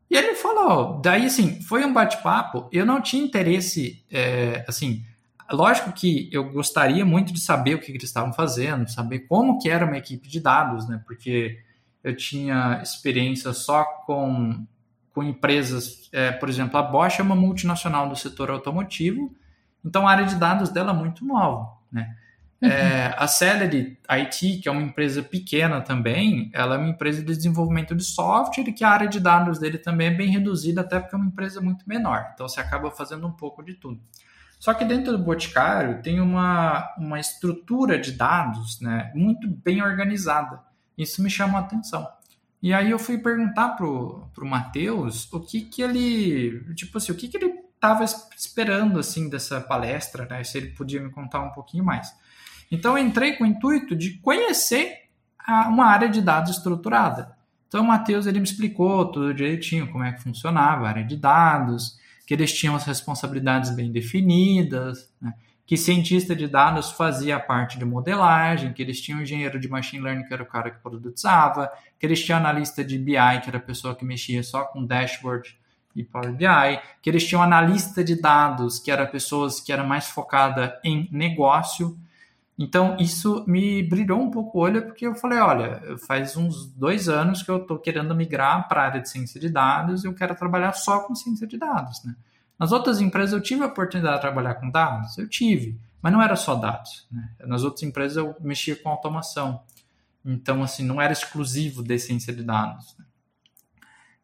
e 0.10 0.18
ele 0.18 0.36
falou, 0.36 1.00
daí 1.00 1.26
assim, 1.26 1.62
foi 1.62 1.86
um 1.86 1.94
bate-papo, 1.94 2.68
eu 2.72 2.86
não 2.86 3.00
tinha 3.00 3.24
interesse, 3.24 4.04
é, 4.12 4.66
assim, 4.68 5.06
lógico 5.52 5.92
que 5.92 6.30
eu 6.32 6.52
gostaria 6.52 7.06
muito 7.06 7.34
de 7.34 7.40
saber 7.40 7.76
o 7.76 7.80
que, 7.80 7.88
que 7.88 7.92
eles 7.94 8.04
estavam 8.04 8.34
fazendo, 8.34 8.90
saber 8.90 9.20
como 9.22 9.60
que 9.60 9.70
era 9.70 9.86
uma 9.86 9.98
equipe 9.98 10.28
de 10.28 10.40
dados, 10.40 10.88
né? 10.88 11.02
Porque 11.06 11.60
eu 12.04 12.16
tinha 12.16 12.80
experiência 12.82 13.54
só 13.54 13.84
com, 14.06 14.66
com 15.14 15.24
empresas, 15.24 16.10
é, 16.12 16.32
por 16.32 16.50
exemplo, 16.50 16.78
a 16.78 16.84
Bosch 16.84 17.20
é 17.20 17.24
uma 17.24 17.36
multinacional 17.36 18.10
do 18.10 18.16
setor 18.16 18.50
automotivo, 18.50 19.36
então 19.84 20.08
a 20.08 20.12
área 20.12 20.26
de 20.26 20.36
dados 20.36 20.70
dela 20.70 20.92
é 20.92 20.96
muito 20.96 21.26
nova, 21.26 21.72
né? 21.92 22.16
Uhum. 22.62 22.70
É, 22.70 23.16
a 23.18 23.28
Celery 23.28 23.98
IT, 24.08 24.60
que 24.60 24.70
é 24.70 24.72
uma 24.72 24.84
empresa 24.84 25.24
pequena 25.24 25.82
também, 25.82 26.52
ela 26.54 26.76
é 26.76 26.78
uma 26.78 26.90
empresa 26.90 27.24
de 27.24 27.36
desenvolvimento 27.36 27.96
de 27.96 28.04
software 28.04 28.70
e 28.70 28.72
que 28.72 28.84
a 28.84 28.90
área 28.90 29.08
de 29.08 29.20
dados 29.20 29.58
dele 29.58 29.80
também 29.80 30.08
é 30.08 30.12
bem 30.12 30.30
reduzida, 30.30 30.82
até 30.82 31.00
porque 31.00 31.16
é 31.16 31.18
uma 31.18 31.28
empresa 31.28 31.60
muito 31.60 31.84
menor. 31.90 32.30
Então 32.34 32.48
você 32.48 32.60
acaba 32.60 32.92
fazendo 32.92 33.26
um 33.26 33.32
pouco 33.32 33.64
de 33.64 33.74
tudo. 33.74 34.00
Só 34.62 34.76
que 34.76 34.86
dentro 34.86 35.18
do 35.18 35.24
Boticário 35.24 36.04
tem 36.04 36.22
uma, 36.22 36.94
uma 36.96 37.20
estrutura 37.20 37.98
de 37.98 38.12
dados 38.12 38.80
né, 38.80 39.12
muito 39.16 39.48
bem 39.48 39.82
organizada. 39.82 40.62
Isso 40.96 41.24
me 41.24 41.32
chamou 41.32 41.58
a 41.58 41.62
atenção. 41.62 42.08
E 42.62 42.72
aí 42.72 42.92
eu 42.92 43.00
fui 43.00 43.18
perguntar 43.18 43.70
pro, 43.70 44.30
pro 44.36 44.46
Matheus 44.46 45.28
o 45.34 45.40
que 45.40 45.62
que 45.62 45.82
ele, 45.82 46.64
tipo 46.76 47.00
assim, 47.00 47.12
o 47.12 47.16
que 47.16 47.28
que 47.28 47.38
ele 47.38 47.56
estava 47.74 48.06
esperando 48.38 49.00
assim 49.00 49.28
dessa 49.32 49.60
palestra, 49.60 50.28
né? 50.28 50.44
Se 50.44 50.60
ele 50.60 50.68
podia 50.68 51.02
me 51.02 51.10
contar 51.10 51.40
um 51.40 51.50
pouquinho 51.50 51.84
mais. 51.84 52.14
Então 52.72 52.96
eu 52.96 53.04
entrei 53.04 53.38
com 53.38 53.44
o 53.44 53.48
intuito 53.48 53.96
de 53.96 54.20
conhecer 54.20 55.10
a, 55.40 55.70
uma 55.70 55.88
área 55.88 56.08
de 56.08 56.22
dados 56.22 56.52
estruturada. 56.52 57.36
Então 57.68 57.82
o 57.82 57.88
Matheus 57.88 58.28
ele 58.28 58.38
me 58.38 58.46
explicou 58.46 59.12
tudo 59.12 59.34
direitinho 59.34 59.92
como 59.92 60.04
é 60.04 60.12
que 60.12 60.22
funcionava 60.22 60.86
a 60.86 60.90
área 60.90 61.04
de 61.04 61.18
dados, 61.18 62.00
que 62.32 62.36
eles 62.36 62.54
tinham 62.54 62.78
as 62.78 62.86
responsabilidades 62.86 63.72
bem 63.72 63.92
definidas, 63.92 65.14
né? 65.22 65.34
que 65.66 65.76
cientista 65.76 66.34
de 66.34 66.48
dados 66.48 66.90
fazia 66.90 67.36
a 67.36 67.40
parte 67.42 67.78
de 67.78 67.84
modelagem, 67.84 68.72
que 68.72 68.82
eles 68.82 69.02
tinham 69.02 69.22
engenheiro 69.22 69.60
de 69.60 69.68
machine 69.68 70.02
learning, 70.02 70.24
que 70.24 70.34
era 70.34 70.42
o 70.42 70.46
cara 70.46 70.72
que 70.72 70.80
produtizava, 70.82 71.70
que 72.00 72.06
eles 72.06 72.24
tinham 72.24 72.40
analista 72.40 72.86
de 72.86 72.98
BI, 72.98 73.42
que 73.44 73.50
era 73.50 73.58
a 73.58 73.62
pessoa 73.62 73.94
que 73.94 74.06
mexia 74.06 74.42
só 74.44 74.64
com 74.64 74.86
dashboard 74.86 75.60
e 75.94 76.06
Power 76.06 76.32
BI, 76.32 76.80
que 77.02 77.10
eles 77.10 77.28
tinham 77.28 77.44
analista 77.44 78.02
de 78.02 78.16
dados, 78.16 78.80
que 78.80 78.90
era 78.90 79.06
pessoas 79.06 79.60
que 79.60 79.74
era 79.74 79.84
mais 79.84 80.08
focada 80.08 80.80
em 80.86 81.10
negócio. 81.12 82.00
Então, 82.62 82.96
isso 83.00 83.44
me 83.48 83.82
brilhou 83.82 84.22
um 84.22 84.30
pouco 84.30 84.60
o 84.60 84.62
olho, 84.62 84.84
porque 84.84 85.08
eu 85.08 85.16
falei, 85.16 85.40
olha, 85.40 85.98
faz 86.06 86.38
uns 86.38 86.68
dois 86.68 87.10
anos 87.10 87.42
que 87.42 87.50
eu 87.50 87.58
estou 87.58 87.80
querendo 87.80 88.14
migrar 88.14 88.68
para 88.68 88.84
a 88.84 88.86
área 88.86 89.02
de 89.02 89.10
ciência 89.10 89.42
de 89.42 89.50
dados 89.50 90.04
e 90.04 90.08
eu 90.08 90.14
quero 90.14 90.36
trabalhar 90.36 90.72
só 90.74 91.00
com 91.00 91.16
ciência 91.16 91.48
de 91.48 91.58
dados, 91.58 92.04
né? 92.04 92.16
Nas 92.60 92.72
outras 92.72 93.02
empresas 93.02 93.34
eu 93.34 93.42
tive 93.42 93.64
a 93.64 93.66
oportunidade 93.66 94.18
de 94.18 94.22
trabalhar 94.22 94.54
com 94.54 94.70
dados, 94.70 95.18
eu 95.18 95.28
tive, 95.28 95.76
mas 96.04 96.14
não 96.14 96.22
era 96.22 96.36
só 96.36 96.54
dados, 96.54 97.08
né? 97.12 97.32
Nas 97.48 97.64
outras 97.64 97.82
empresas 97.82 98.18
eu 98.18 98.36
mexia 98.40 98.76
com 98.76 98.90
automação. 98.90 99.64
Então, 100.24 100.62
assim, 100.62 100.86
não 100.86 101.02
era 101.02 101.12
exclusivo 101.12 101.82
de 101.82 101.98
ciência 101.98 102.32
de 102.32 102.44
dados. 102.44 102.96
Né? 103.00 103.06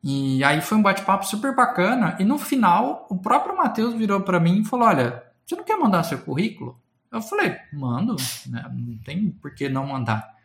E 0.03 0.43
aí 0.43 0.61
foi 0.61 0.77
um 0.77 0.83
bate-papo 0.83 1.25
super 1.25 1.55
bacana. 1.55 2.15
E 2.19 2.23
no 2.23 2.37
final, 2.37 3.07
o 3.09 3.17
próprio 3.17 3.57
Matheus 3.57 3.95
virou 3.95 4.21
para 4.21 4.39
mim 4.39 4.61
e 4.61 4.63
falou: 4.63 4.87
Olha, 4.87 5.23
você 5.43 5.55
não 5.55 5.63
quer 5.63 5.75
mandar 5.75 6.03
seu 6.03 6.19
currículo? 6.19 6.79
Eu 7.11 7.21
falei, 7.21 7.55
mando, 7.71 8.15
né? 8.47 8.65
não 8.73 8.97
tem 8.99 9.31
por 9.31 9.53
que 9.53 9.69
não 9.69 9.87
mandar. 9.87 10.35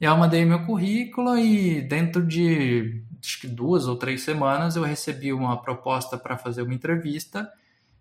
E 0.00 0.04
eu 0.04 0.16
mandei 0.16 0.44
meu 0.44 0.64
currículo 0.64 1.36
e 1.36 1.80
dentro 1.80 2.24
de 2.24 3.02
acho 3.20 3.40
que 3.40 3.48
duas 3.48 3.86
ou 3.88 3.96
três 3.96 4.22
semanas 4.22 4.76
eu 4.76 4.82
recebi 4.82 5.32
uma 5.32 5.60
proposta 5.60 6.16
para 6.16 6.36
fazer 6.38 6.62
uma 6.62 6.74
entrevista. 6.74 7.50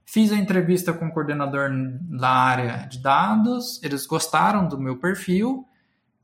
Fiz 0.05 0.31
a 0.31 0.37
entrevista 0.37 0.93
com 0.93 1.07
o 1.07 1.11
coordenador 1.11 1.69
da 2.01 2.29
área 2.29 2.87
de 2.87 2.99
dados, 2.99 3.81
eles 3.83 4.05
gostaram 4.05 4.67
do 4.67 4.79
meu 4.79 4.97
perfil. 4.97 5.67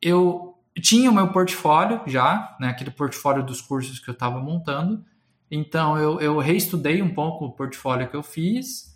Eu 0.02 0.58
tinha 0.80 1.10
o 1.10 1.14
meu 1.14 1.32
portfólio 1.32 2.02
já, 2.06 2.56
né, 2.60 2.70
aquele 2.70 2.92
portfólio 2.92 3.44
dos 3.44 3.60
cursos 3.60 4.00
que 4.00 4.10
eu 4.10 4.14
estava 4.14 4.40
montando. 4.40 5.04
Então 5.50 5.98
eu, 5.98 6.20
eu 6.22 6.38
reestudei 6.38 7.02
um 7.02 7.14
pouco 7.14 7.46
o 7.46 7.52
portfólio 7.52 8.08
que 8.08 8.16
eu 8.16 8.24
fiz 8.24 8.93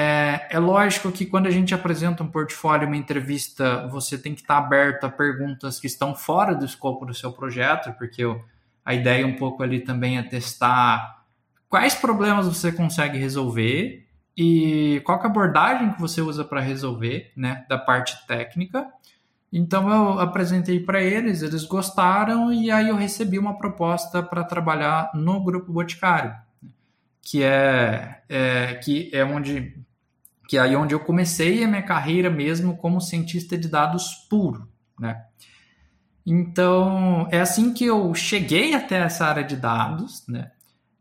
é, 0.00 0.46
é, 0.50 0.58
lógico 0.60 1.10
que 1.10 1.26
quando 1.26 1.48
a 1.48 1.50
gente 1.50 1.74
apresenta 1.74 2.22
um 2.22 2.28
portfólio, 2.28 2.86
uma 2.86 2.96
entrevista, 2.96 3.88
você 3.88 4.16
tem 4.16 4.32
que 4.32 4.42
estar 4.42 4.58
aberto 4.58 5.02
a 5.02 5.10
perguntas 5.10 5.80
que 5.80 5.88
estão 5.88 6.14
fora 6.14 6.54
do 6.54 6.64
escopo 6.64 7.04
do 7.04 7.12
seu 7.12 7.32
projeto, 7.32 7.92
porque 7.98 8.22
a 8.84 8.94
ideia 8.94 9.26
um 9.26 9.34
pouco 9.34 9.60
ali 9.60 9.80
também 9.80 10.16
é 10.16 10.22
testar 10.22 11.24
quais 11.68 11.96
problemas 11.96 12.46
você 12.46 12.70
consegue 12.70 13.18
resolver 13.18 14.06
e 14.36 15.02
qual 15.04 15.18
é 15.18 15.22
a 15.24 15.26
abordagem 15.26 15.92
que 15.92 16.00
você 16.00 16.20
usa 16.20 16.44
para 16.44 16.60
resolver, 16.60 17.32
né, 17.36 17.66
da 17.68 17.76
parte 17.76 18.24
técnica. 18.28 18.86
Então 19.52 19.90
eu 19.90 20.20
apresentei 20.20 20.78
para 20.78 21.02
eles, 21.02 21.42
eles 21.42 21.64
gostaram 21.64 22.52
e 22.52 22.70
aí 22.70 22.88
eu 22.88 22.94
recebi 22.94 23.36
uma 23.36 23.58
proposta 23.58 24.22
para 24.22 24.44
trabalhar 24.44 25.10
no 25.12 25.42
grupo 25.42 25.72
Boticário 25.72 26.36
que 27.30 27.42
é, 27.42 28.22
é, 28.26 28.74
que 28.82 29.10
é 29.12 29.22
onde 29.22 29.74
que 30.48 30.56
é 30.56 30.60
aí 30.60 30.74
onde 30.74 30.94
eu 30.94 31.00
comecei 31.00 31.62
a 31.62 31.68
minha 31.68 31.82
carreira 31.82 32.30
mesmo 32.30 32.74
como 32.78 33.02
cientista 33.02 33.56
de 33.56 33.68
dados 33.68 34.14
puro, 34.30 34.66
né? 34.98 35.26
Então, 36.26 37.28
é 37.30 37.38
assim 37.38 37.72
que 37.72 37.84
eu 37.84 38.14
cheguei 38.14 38.74
até 38.74 38.96
essa 38.96 39.26
área 39.26 39.44
de 39.44 39.56
dados, 39.56 40.26
né? 40.26 40.50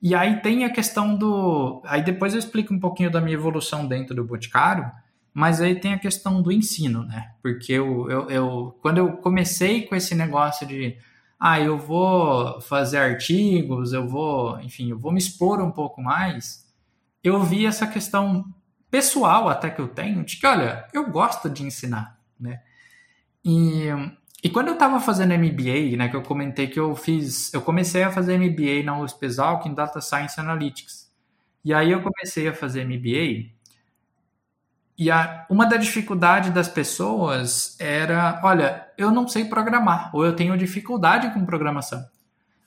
E 0.02 0.14
aí 0.14 0.42
tem 0.42 0.66
a 0.66 0.70
questão 0.70 1.16
do. 1.16 1.82
Aí 1.86 2.04
depois 2.04 2.34
eu 2.34 2.40
explico 2.40 2.74
um 2.74 2.80
pouquinho 2.80 3.10
da 3.10 3.22
minha 3.22 3.36
evolução 3.36 3.88
dentro 3.88 4.14
do 4.14 4.24
Boticário, 4.26 4.92
mas 5.34 5.62
aí 5.62 5.76
tem 5.80 5.94
a 5.94 6.00
questão 6.00 6.42
do 6.42 6.52
ensino, 6.52 7.04
né? 7.04 7.32
Porque 7.42 7.72
eu, 7.72 8.10
eu, 8.12 8.30
eu 8.30 8.78
quando 8.82 8.98
eu 8.98 9.14
comecei 9.18 9.84
com 9.84 9.96
esse 9.96 10.14
negócio 10.14 10.68
de 10.68 10.98
ah, 11.40 11.60
eu 11.60 11.78
vou 11.78 12.60
fazer 12.62 12.98
artigos, 12.98 13.94
eu 13.94 14.08
vou, 14.08 14.60
enfim, 14.60 14.90
eu 14.92 15.00
vou 15.00 15.12
me 15.12 15.20
expor 15.20 15.62
um 15.62 15.72
pouco 15.72 16.02
mais, 16.02 16.66
eu 17.24 17.42
vi 17.44 17.66
essa 17.66 17.88
questão 17.88 18.46
pessoal 18.98 19.48
até 19.48 19.70
que 19.70 19.80
eu 19.80 19.88
tenho 19.88 20.24
de 20.24 20.38
que, 20.38 20.48
olha, 20.48 20.88
eu 20.92 21.08
gosto 21.12 21.48
de 21.48 21.64
ensinar, 21.64 22.18
né? 22.40 22.62
E, 23.46 23.90
e 24.44 24.50
quando 24.50 24.70
eu 24.70 24.74
estava 24.74 25.00
fazendo 25.00 25.36
MBA, 25.36 25.96
né, 25.96 26.10
que 26.10 26.16
eu 26.16 26.24
comentei 26.24 26.66
que 26.66 26.80
eu 26.80 26.96
fiz, 26.96 27.54
eu 27.54 27.62
comecei 27.62 28.02
a 28.02 28.12
fazer 28.12 28.40
MBA 28.40 28.84
na 28.84 29.00
USP 29.00 29.28
em 29.66 29.74
Data 29.76 30.02
Science 30.02 30.40
Analytics. 30.40 31.12
E 31.64 31.76
aí 31.76 31.92
eu 31.92 32.02
comecei 32.02 32.48
a 32.48 32.54
fazer 32.56 32.86
MBA 32.86 33.52
e 34.98 35.12
a, 35.12 35.46
uma 35.48 35.68
da 35.68 35.78
dificuldade 35.78 36.50
das 36.50 36.68
pessoas 36.68 37.80
era, 37.80 38.42
olha, 38.44 38.88
eu 38.98 39.12
não 39.12 39.28
sei 39.28 39.46
programar, 39.46 40.10
ou 40.12 40.26
eu 40.26 40.36
tenho 40.36 40.58
dificuldade 40.58 41.32
com 41.36 41.46
programação. 41.46 42.04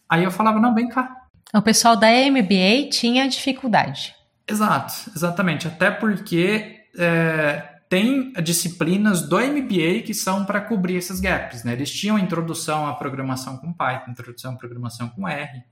Aí 0.09 0.23
eu 0.23 0.31
falava, 0.31 0.61
não, 0.61 0.77
vem 0.77 0.89
cá. 0.89 1.27
O 1.53 1.61
pessoal 1.61 1.97
da 1.97 2.07
MBA 2.09 2.89
tinha 2.89 3.29
dificuldade. 3.29 4.15
Exato, 4.51 5.11
exatamente. 5.15 5.69
Até 5.69 5.91
porque 5.91 6.81
é, 6.99 7.81
tem 7.89 8.33
disciplinas 8.35 9.23
do 9.23 9.39
MBA 9.39 10.03
que 10.05 10.13
são 10.13 10.45
para 10.45 10.61
cobrir 10.61 10.97
esses 10.97 11.21
gaps. 11.21 11.63
Né? 11.63 11.73
Eles 11.73 11.91
tinham 11.91 12.19
introdução 12.19 12.87
à 12.87 12.95
programação 12.95 13.57
com 13.59 13.73
Python, 13.73 14.11
introdução 14.11 14.55
à 14.55 14.57
programação 14.57 15.09
com 15.09 15.29
R. 15.29 15.63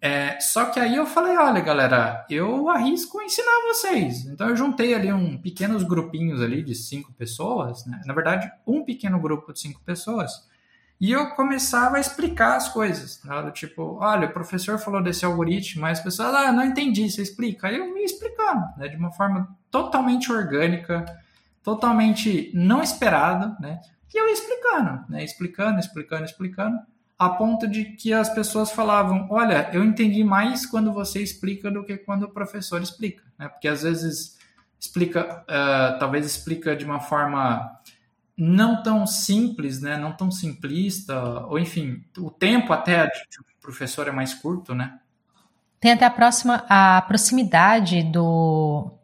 É, 0.00 0.38
só 0.38 0.66
que 0.66 0.78
aí 0.78 0.94
eu 0.94 1.06
falei, 1.06 1.36
olha, 1.36 1.60
galera, 1.60 2.24
eu 2.30 2.68
arrisco 2.68 3.20
ensinar 3.20 3.62
vocês. 3.66 4.26
Então 4.26 4.48
eu 4.48 4.56
juntei 4.56 4.94
ali 4.94 5.12
um 5.12 5.36
pequenos 5.38 5.82
grupinhos 5.82 6.40
ali 6.40 6.62
de 6.62 6.74
cinco 6.74 7.12
pessoas, 7.14 7.84
né? 7.86 8.00
na 8.04 8.14
verdade 8.14 8.50
um 8.66 8.84
pequeno 8.84 9.18
grupo 9.18 9.52
de 9.52 9.60
cinco 9.60 9.80
pessoas, 9.80 10.46
e 11.00 11.12
eu 11.12 11.30
começava 11.30 11.96
a 11.96 12.00
explicar 12.00 12.56
as 12.56 12.68
coisas, 12.68 13.22
né? 13.24 13.50
tipo, 13.52 13.98
olha, 14.00 14.26
o 14.26 14.32
professor 14.32 14.78
falou 14.78 15.02
desse 15.02 15.24
algoritmo, 15.24 15.82
mas 15.82 15.98
as 15.98 16.04
pessoas, 16.04 16.34
ah, 16.34 16.52
não 16.52 16.64
entendi, 16.64 17.08
você 17.08 17.22
explica. 17.22 17.68
Aí 17.68 17.76
eu 17.76 17.94
me 17.94 18.02
explicando, 18.02 18.64
né? 18.76 18.88
de 18.88 18.96
uma 18.96 19.12
forma 19.12 19.56
totalmente 19.70 20.32
orgânica, 20.32 21.04
totalmente 21.62 22.50
não 22.54 22.82
esperada, 22.82 23.56
né? 23.60 23.80
E 24.12 24.18
eu 24.18 24.26
ia 24.26 24.32
explicando, 24.32 25.04
né? 25.08 25.22
Explicando, 25.22 25.78
explicando, 25.78 26.24
explicando 26.24 26.78
a 27.18 27.28
ponto 27.28 27.68
de 27.68 27.84
que 27.84 28.12
as 28.12 28.30
pessoas 28.30 28.70
falavam: 28.70 29.26
Olha, 29.30 29.68
eu 29.72 29.84
entendi 29.84 30.24
mais 30.24 30.64
quando 30.64 30.92
você 30.92 31.22
explica 31.22 31.70
do 31.70 31.84
que 31.84 31.98
quando 31.98 32.22
o 32.22 32.30
professor 32.30 32.80
explica, 32.80 33.22
né? 33.38 33.48
Porque 33.48 33.68
às 33.68 33.82
vezes 33.82 34.38
explica, 34.80 35.42
uh, 35.42 35.98
talvez 35.98 36.24
explica 36.24 36.74
de 36.74 36.84
uma 36.84 37.00
forma 37.00 37.70
não 38.38 38.80
tão 38.84 39.04
simples, 39.04 39.82
né? 39.82 39.96
Não 39.96 40.12
tão 40.12 40.30
simplista, 40.30 41.20
ou 41.46 41.58
enfim, 41.58 42.04
o 42.16 42.30
tempo 42.30 42.72
até 42.72 43.06
de 43.06 43.38
professor 43.60 44.06
é 44.06 44.12
mais 44.12 44.32
curto, 44.32 44.76
né? 44.76 45.00
Tem 45.80 45.92
até 45.92 46.04
a 46.04 46.10
próxima 46.10 46.64
a 46.68 47.02
proximidade 47.02 48.02
do 48.04 48.94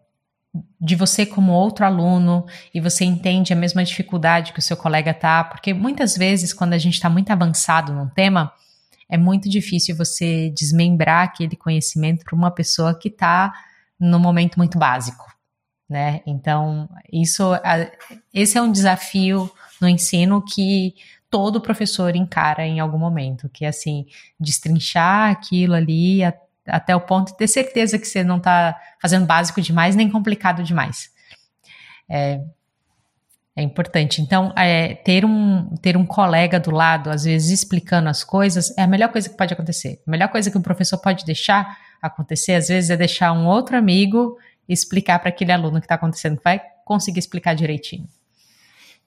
de 0.80 0.94
você 0.94 1.26
como 1.26 1.50
outro 1.50 1.84
aluno 1.84 2.46
e 2.72 2.80
você 2.80 3.04
entende 3.04 3.52
a 3.52 3.56
mesma 3.56 3.82
dificuldade 3.82 4.52
que 4.52 4.60
o 4.60 4.62
seu 4.62 4.76
colega 4.76 5.12
tá, 5.12 5.42
porque 5.42 5.74
muitas 5.74 6.16
vezes 6.16 6.52
quando 6.52 6.74
a 6.74 6.78
gente 6.78 6.94
está 6.94 7.10
muito 7.10 7.30
avançado 7.30 7.92
num 7.92 8.08
tema, 8.08 8.52
é 9.08 9.18
muito 9.18 9.48
difícil 9.48 9.96
você 9.96 10.50
desmembrar 10.50 11.24
aquele 11.24 11.56
conhecimento 11.56 12.24
para 12.24 12.36
uma 12.36 12.52
pessoa 12.52 12.96
que 12.96 13.08
está 13.08 13.52
no 13.98 14.20
momento 14.20 14.56
muito 14.56 14.78
básico, 14.78 15.24
né? 15.88 16.20
Então, 16.26 16.88
isso, 17.12 17.52
esse 18.32 18.56
é 18.56 18.62
um 18.62 18.72
desafio 18.72 19.50
no 19.80 19.88
ensino 19.88 20.42
que 20.42 20.94
todo 21.30 21.60
professor 21.60 22.14
encara 22.14 22.64
em 22.66 22.80
algum 22.80 22.98
momento, 22.98 23.48
que 23.48 23.64
é 23.64 23.68
assim, 23.68 24.06
destrinchar 24.38 25.30
aquilo 25.30 25.74
ali 25.74 26.20
até 26.66 26.94
o 26.94 27.00
ponto 27.00 27.32
de 27.32 27.36
ter 27.36 27.48
certeza 27.48 27.98
que 27.98 28.06
você 28.06 28.24
não 28.24 28.38
está 28.38 28.78
fazendo 29.00 29.26
básico 29.26 29.60
demais 29.60 29.94
nem 29.96 30.08
complicado 30.08 30.62
demais. 30.62 31.10
É, 32.08 32.40
é 33.56 33.62
importante. 33.62 34.20
Então, 34.20 34.52
é, 34.56 34.94
ter, 34.94 35.24
um, 35.24 35.74
ter 35.76 35.96
um 35.96 36.04
colega 36.04 36.58
do 36.58 36.70
lado, 36.70 37.10
às 37.10 37.24
vezes 37.24 37.50
explicando 37.50 38.08
as 38.08 38.24
coisas, 38.24 38.76
é 38.76 38.82
a 38.82 38.86
melhor 38.86 39.10
coisa 39.10 39.28
que 39.28 39.36
pode 39.36 39.52
acontecer. 39.52 40.02
A 40.06 40.10
melhor 40.10 40.28
coisa 40.28 40.50
que 40.50 40.58
um 40.58 40.62
professor 40.62 40.98
pode 40.98 41.24
deixar 41.24 41.78
acontecer, 42.02 42.54
às 42.54 42.68
vezes, 42.68 42.90
é 42.90 42.96
deixar 42.96 43.32
um 43.32 43.46
outro 43.46 43.76
amigo 43.76 44.36
explicar 44.68 45.18
para 45.18 45.28
aquele 45.28 45.52
aluno 45.52 45.80
que 45.80 45.84
está 45.84 45.94
acontecendo, 45.94 46.36
que 46.36 46.44
vai 46.44 46.60
conseguir 46.84 47.18
explicar 47.18 47.54
direitinho. 47.54 48.08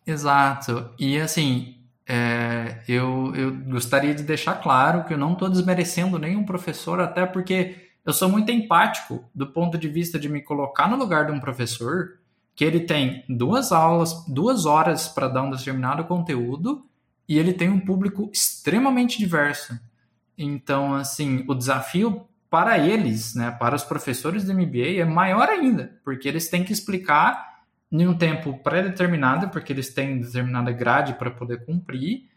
Exato. 0.06 0.90
E 0.98 1.20
assim, 1.20 1.78
é, 2.08 2.80
eu, 2.88 3.36
eu 3.36 3.54
gostaria 3.54 4.16
de 4.16 4.24
deixar 4.24 4.56
claro 4.56 5.04
que 5.04 5.14
eu 5.14 5.18
não 5.18 5.34
estou 5.34 5.50
desmerecendo 5.50 6.18
nenhum 6.18 6.46
professor, 6.46 7.02
até 7.02 7.26
porque 7.26 7.90
eu 8.06 8.14
sou 8.14 8.30
muito 8.30 8.50
empático 8.50 9.30
do 9.36 9.48
ponto 9.48 9.78
de 9.78 9.90
vista 9.90 10.18
de 10.18 10.30
me 10.30 10.42
colocar 10.42 10.90
no 10.90 10.96
lugar 10.96 11.26
de 11.26 11.34
um 11.34 11.40
professor 11.40 12.20
que 12.56 12.64
ele 12.64 12.80
tem 12.80 13.24
duas 13.28 13.72
aulas, 13.72 14.26
duas 14.28 14.66
horas 14.66 15.08
para 15.08 15.28
dar 15.28 15.44
um 15.44 15.52
determinado 15.52 16.06
conteúdo 16.06 16.86
e 17.28 17.38
ele 17.38 17.54
tem 17.54 17.70
um 17.70 17.80
público 17.80 18.32
extremamente 18.34 19.18
diverso. 19.18 19.78
Então, 20.38 20.96
assim, 20.96 21.44
o 21.48 21.54
desafio 21.54 22.27
para 22.50 22.78
eles, 22.78 23.36
né, 23.36 23.52
para 23.52 23.76
os 23.76 23.84
professores 23.84 24.44
do 24.44 24.54
MBA 24.54 25.00
é 25.00 25.06
maior 25.06 25.50
ainda, 25.50 26.00
porque 26.04 26.28
eles 26.28 26.50
têm 26.50 26.64
que 26.64 26.72
explicar 26.72 27.58
em 27.92 28.08
um 28.08 28.18
tempo 28.18 28.58
pré-determinado, 28.60 29.50
porque 29.50 29.72
eles 29.72 29.94
têm 29.94 30.20
determinada 30.20 30.72
grade 30.72 31.14
para 31.14 31.32
poder 31.32 31.66
cumprir, 31.66 32.30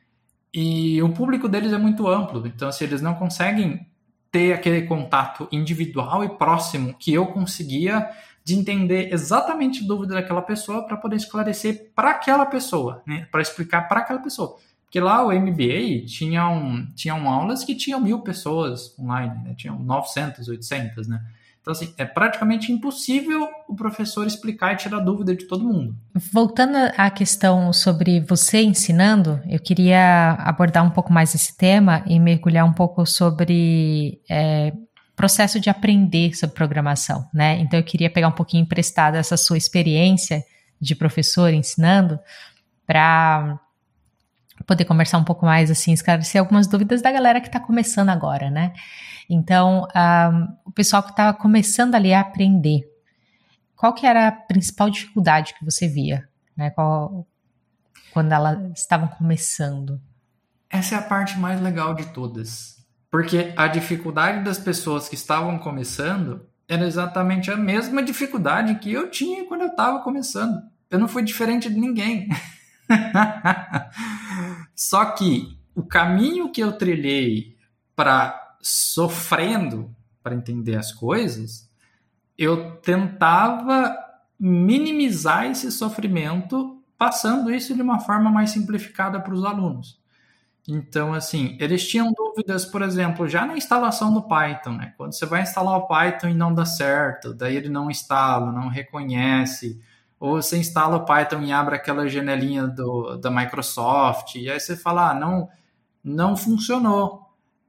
e 0.53 1.01
o 1.03 1.11
público 1.11 1.49
deles 1.49 1.73
é 1.73 1.79
muito 1.79 2.09
amplo, 2.09 2.45
então 2.47 2.71
se 2.73 2.83
eles 2.83 3.01
não 3.01 3.15
conseguem 3.15 3.87
ter 4.31 4.53
aquele 4.53 4.83
contato 4.83 5.49
individual 5.51 6.25
e 6.25 6.29
próximo 6.29 6.95
que 6.95 7.13
eu 7.13 7.27
conseguia 7.27 8.09
de 8.45 8.55
entender 8.55 9.13
exatamente 9.13 9.85
a 9.85 9.87
dúvida 9.87 10.15
daquela 10.15 10.43
pessoa 10.43 10.87
para 10.87 10.97
poder 10.97 11.17
esclarecer 11.17 11.93
para 11.95 12.11
aquela 12.11 12.47
pessoa, 12.47 13.03
né? 13.07 13.29
para 13.31 13.43
explicar 13.43 13.89
para 13.89 14.01
aquela 14.01 14.21
pessoa. 14.21 14.57
Porque 14.91 14.99
lá 14.99 15.25
o 15.25 15.33
MBA 15.33 16.05
tinham, 16.05 16.85
tinham 16.97 17.29
aulas 17.31 17.63
que 17.63 17.77
tinham 17.77 18.01
mil 18.01 18.23
pessoas 18.23 18.99
online, 18.99 19.41
né? 19.45 19.55
tinham 19.57 19.79
900, 19.79 20.49
800, 20.49 21.07
né? 21.07 21.23
Então, 21.61 21.71
assim, 21.71 21.95
é 21.97 22.05
praticamente 22.05 22.73
impossível 22.73 23.49
o 23.69 23.77
professor 23.77 24.27
explicar 24.27 24.73
e 24.73 24.79
tirar 24.79 24.99
dúvida 24.99 25.37
de 25.37 25.45
todo 25.45 25.63
mundo. 25.63 25.95
Voltando 26.33 26.77
à 26.97 27.09
questão 27.09 27.73
sobre 27.73 28.19
você 28.19 28.63
ensinando, 28.63 29.41
eu 29.49 29.61
queria 29.61 30.33
abordar 30.41 30.85
um 30.85 30.91
pouco 30.91 31.13
mais 31.13 31.37
esse 31.37 31.57
tema 31.57 32.03
e 32.05 32.19
mergulhar 32.19 32.67
um 32.67 32.73
pouco 32.73 33.07
sobre 33.07 34.21
é, 34.29 34.73
processo 35.15 35.61
de 35.61 35.71
aprender 35.71 36.35
sobre 36.35 36.57
programação, 36.57 37.29
né? 37.33 37.61
Então, 37.61 37.79
eu 37.79 37.85
queria 37.85 38.11
pegar 38.11 38.27
um 38.27 38.33
pouquinho 38.33 38.63
emprestada 38.63 39.19
essa 39.19 39.37
sua 39.37 39.57
experiência 39.57 40.43
de 40.81 40.97
professor 40.97 41.53
ensinando 41.53 42.19
para 42.85 43.61
poder 44.67 44.85
conversar 44.85 45.19
um 45.19 45.25
pouco 45.25 45.45
mais, 45.45 45.71
assim, 45.71 45.93
esclarecer 45.93 46.41
algumas 46.41 46.67
dúvidas 46.67 47.03
da 47.03 47.11
galera 47.11 47.41
que 47.41 47.47
está 47.47 47.61
começando 47.61 48.09
agora, 48.09 48.51
né? 48.51 48.73
Então, 49.29 49.87
um, 49.95 50.57
o 50.65 50.73
pessoal 50.73 51.03
que 51.03 51.11
estava 51.11 51.37
começando 51.37 51.95
ali 51.95 52.13
a 52.13 52.21
aprender, 52.21 52.83
qual 53.77 53.95
que 53.95 54.07
era 54.07 54.29
a 54.29 54.33
principal 54.33 54.91
dificuldade 54.91 55.55
que 55.55 55.65
você 55.65 55.89
via, 55.89 56.29
né? 56.57 56.71
Qual, 56.71 57.27
quando 58.13 58.33
elas 58.33 58.79
estavam 58.79 59.09
começando? 59.09 60.01
Essa 60.69 60.97
é 60.97 60.99
a 60.99 61.03
parte 61.03 61.39
mais 61.39 61.61
legal 61.61 61.95
de 61.95 62.07
todas. 62.07 62.85
Porque 63.11 63.53
a 63.57 63.67
dificuldade 63.67 64.45
das 64.45 64.59
pessoas 64.59 65.09
que 65.09 65.15
estavam 65.15 65.59
começando 65.59 66.47
era 66.69 66.87
exatamente 66.87 67.51
a 67.51 67.57
mesma 67.57 68.03
dificuldade 68.03 68.77
que 68.77 68.93
eu 68.93 69.11
tinha 69.11 69.45
quando 69.47 69.63
eu 69.63 69.69
estava 69.69 70.01
começando. 70.01 70.63
Eu 70.89 70.99
não 70.99 71.09
fui 71.09 71.23
diferente 71.25 71.69
de 71.69 71.79
ninguém. 71.79 72.29
Só 74.81 75.05
que 75.05 75.59
o 75.75 75.83
caminho 75.83 76.51
que 76.51 76.63
eu 76.63 76.73
trilhei 76.73 77.55
para 77.95 78.57
sofrendo 78.63 79.95
para 80.23 80.35
entender 80.35 80.75
as 80.75 80.91
coisas, 80.91 81.71
eu 82.37 82.77
tentava 82.77 83.95
minimizar 84.39 85.45
esse 85.45 85.71
sofrimento 85.71 86.83
passando 86.97 87.53
isso 87.53 87.75
de 87.75 87.83
uma 87.83 88.01
forma 88.01 88.31
mais 88.31 88.53
simplificada 88.53 89.21
para 89.21 89.35
os 89.35 89.45
alunos. 89.45 90.01
Então, 90.67 91.13
assim, 91.13 91.59
eles 91.61 91.87
tinham 91.87 92.11
dúvidas, 92.11 92.65
por 92.65 92.81
exemplo, 92.81 93.29
já 93.29 93.45
na 93.45 93.59
instalação 93.59 94.15
do 94.15 94.23
Python, 94.23 94.73
né? 94.73 94.95
Quando 94.97 95.13
você 95.13 95.27
vai 95.27 95.43
instalar 95.43 95.77
o 95.77 95.87
Python 95.87 96.29
e 96.29 96.35
não 96.35 96.55
dá 96.55 96.65
certo, 96.65 97.35
daí 97.35 97.55
ele 97.55 97.69
não 97.69 97.91
instala, 97.91 98.51
não 98.51 98.69
reconhece, 98.69 99.79
ou 100.21 100.41
você 100.41 100.59
instala 100.59 100.99
o 100.99 101.05
Python 101.07 101.41
e 101.41 101.51
abre 101.51 101.75
aquela 101.75 102.07
janelinha 102.07 102.67
do, 102.67 103.17
da 103.17 103.31
Microsoft, 103.31 104.35
e 104.35 104.51
aí 104.51 104.61
você 104.61 104.77
fala, 104.77 105.11
ah, 105.11 105.15
não, 105.15 105.49
não 106.05 106.37
funcionou. 106.37 107.27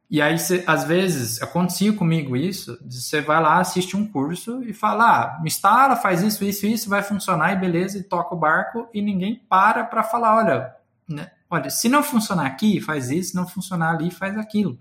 E 0.09 0.21
aí, 0.21 0.37
cê, 0.37 0.61
às 0.67 0.83
vezes, 0.83 1.41
acontecia 1.41 1.93
comigo 1.93 2.35
isso, 2.35 2.77
você 2.85 3.21
vai 3.21 3.41
lá, 3.41 3.61
assiste 3.61 3.95
um 3.95 4.05
curso 4.05 4.61
e 4.63 4.73
fala, 4.73 5.05
ah, 5.05 5.41
instala, 5.45 5.95
faz 5.95 6.21
isso, 6.21 6.43
isso, 6.43 6.65
isso, 6.65 6.89
vai 6.89 7.01
funcionar 7.01 7.53
e 7.53 7.55
beleza, 7.55 7.97
e 7.97 8.03
toca 8.03 8.35
o 8.35 8.37
barco, 8.37 8.89
e 8.93 9.01
ninguém 9.01 9.41
para 9.47 9.85
para 9.85 10.03
falar, 10.03 10.35
olha, 10.35 10.75
né, 11.07 11.31
olha, 11.49 11.69
se 11.69 11.87
não 11.87 12.03
funcionar 12.03 12.45
aqui, 12.45 12.81
faz 12.81 13.09
isso, 13.09 13.29
se 13.29 13.35
não 13.35 13.47
funcionar 13.47 13.91
ali, 13.91 14.11
faz 14.11 14.37
aquilo. 14.37 14.77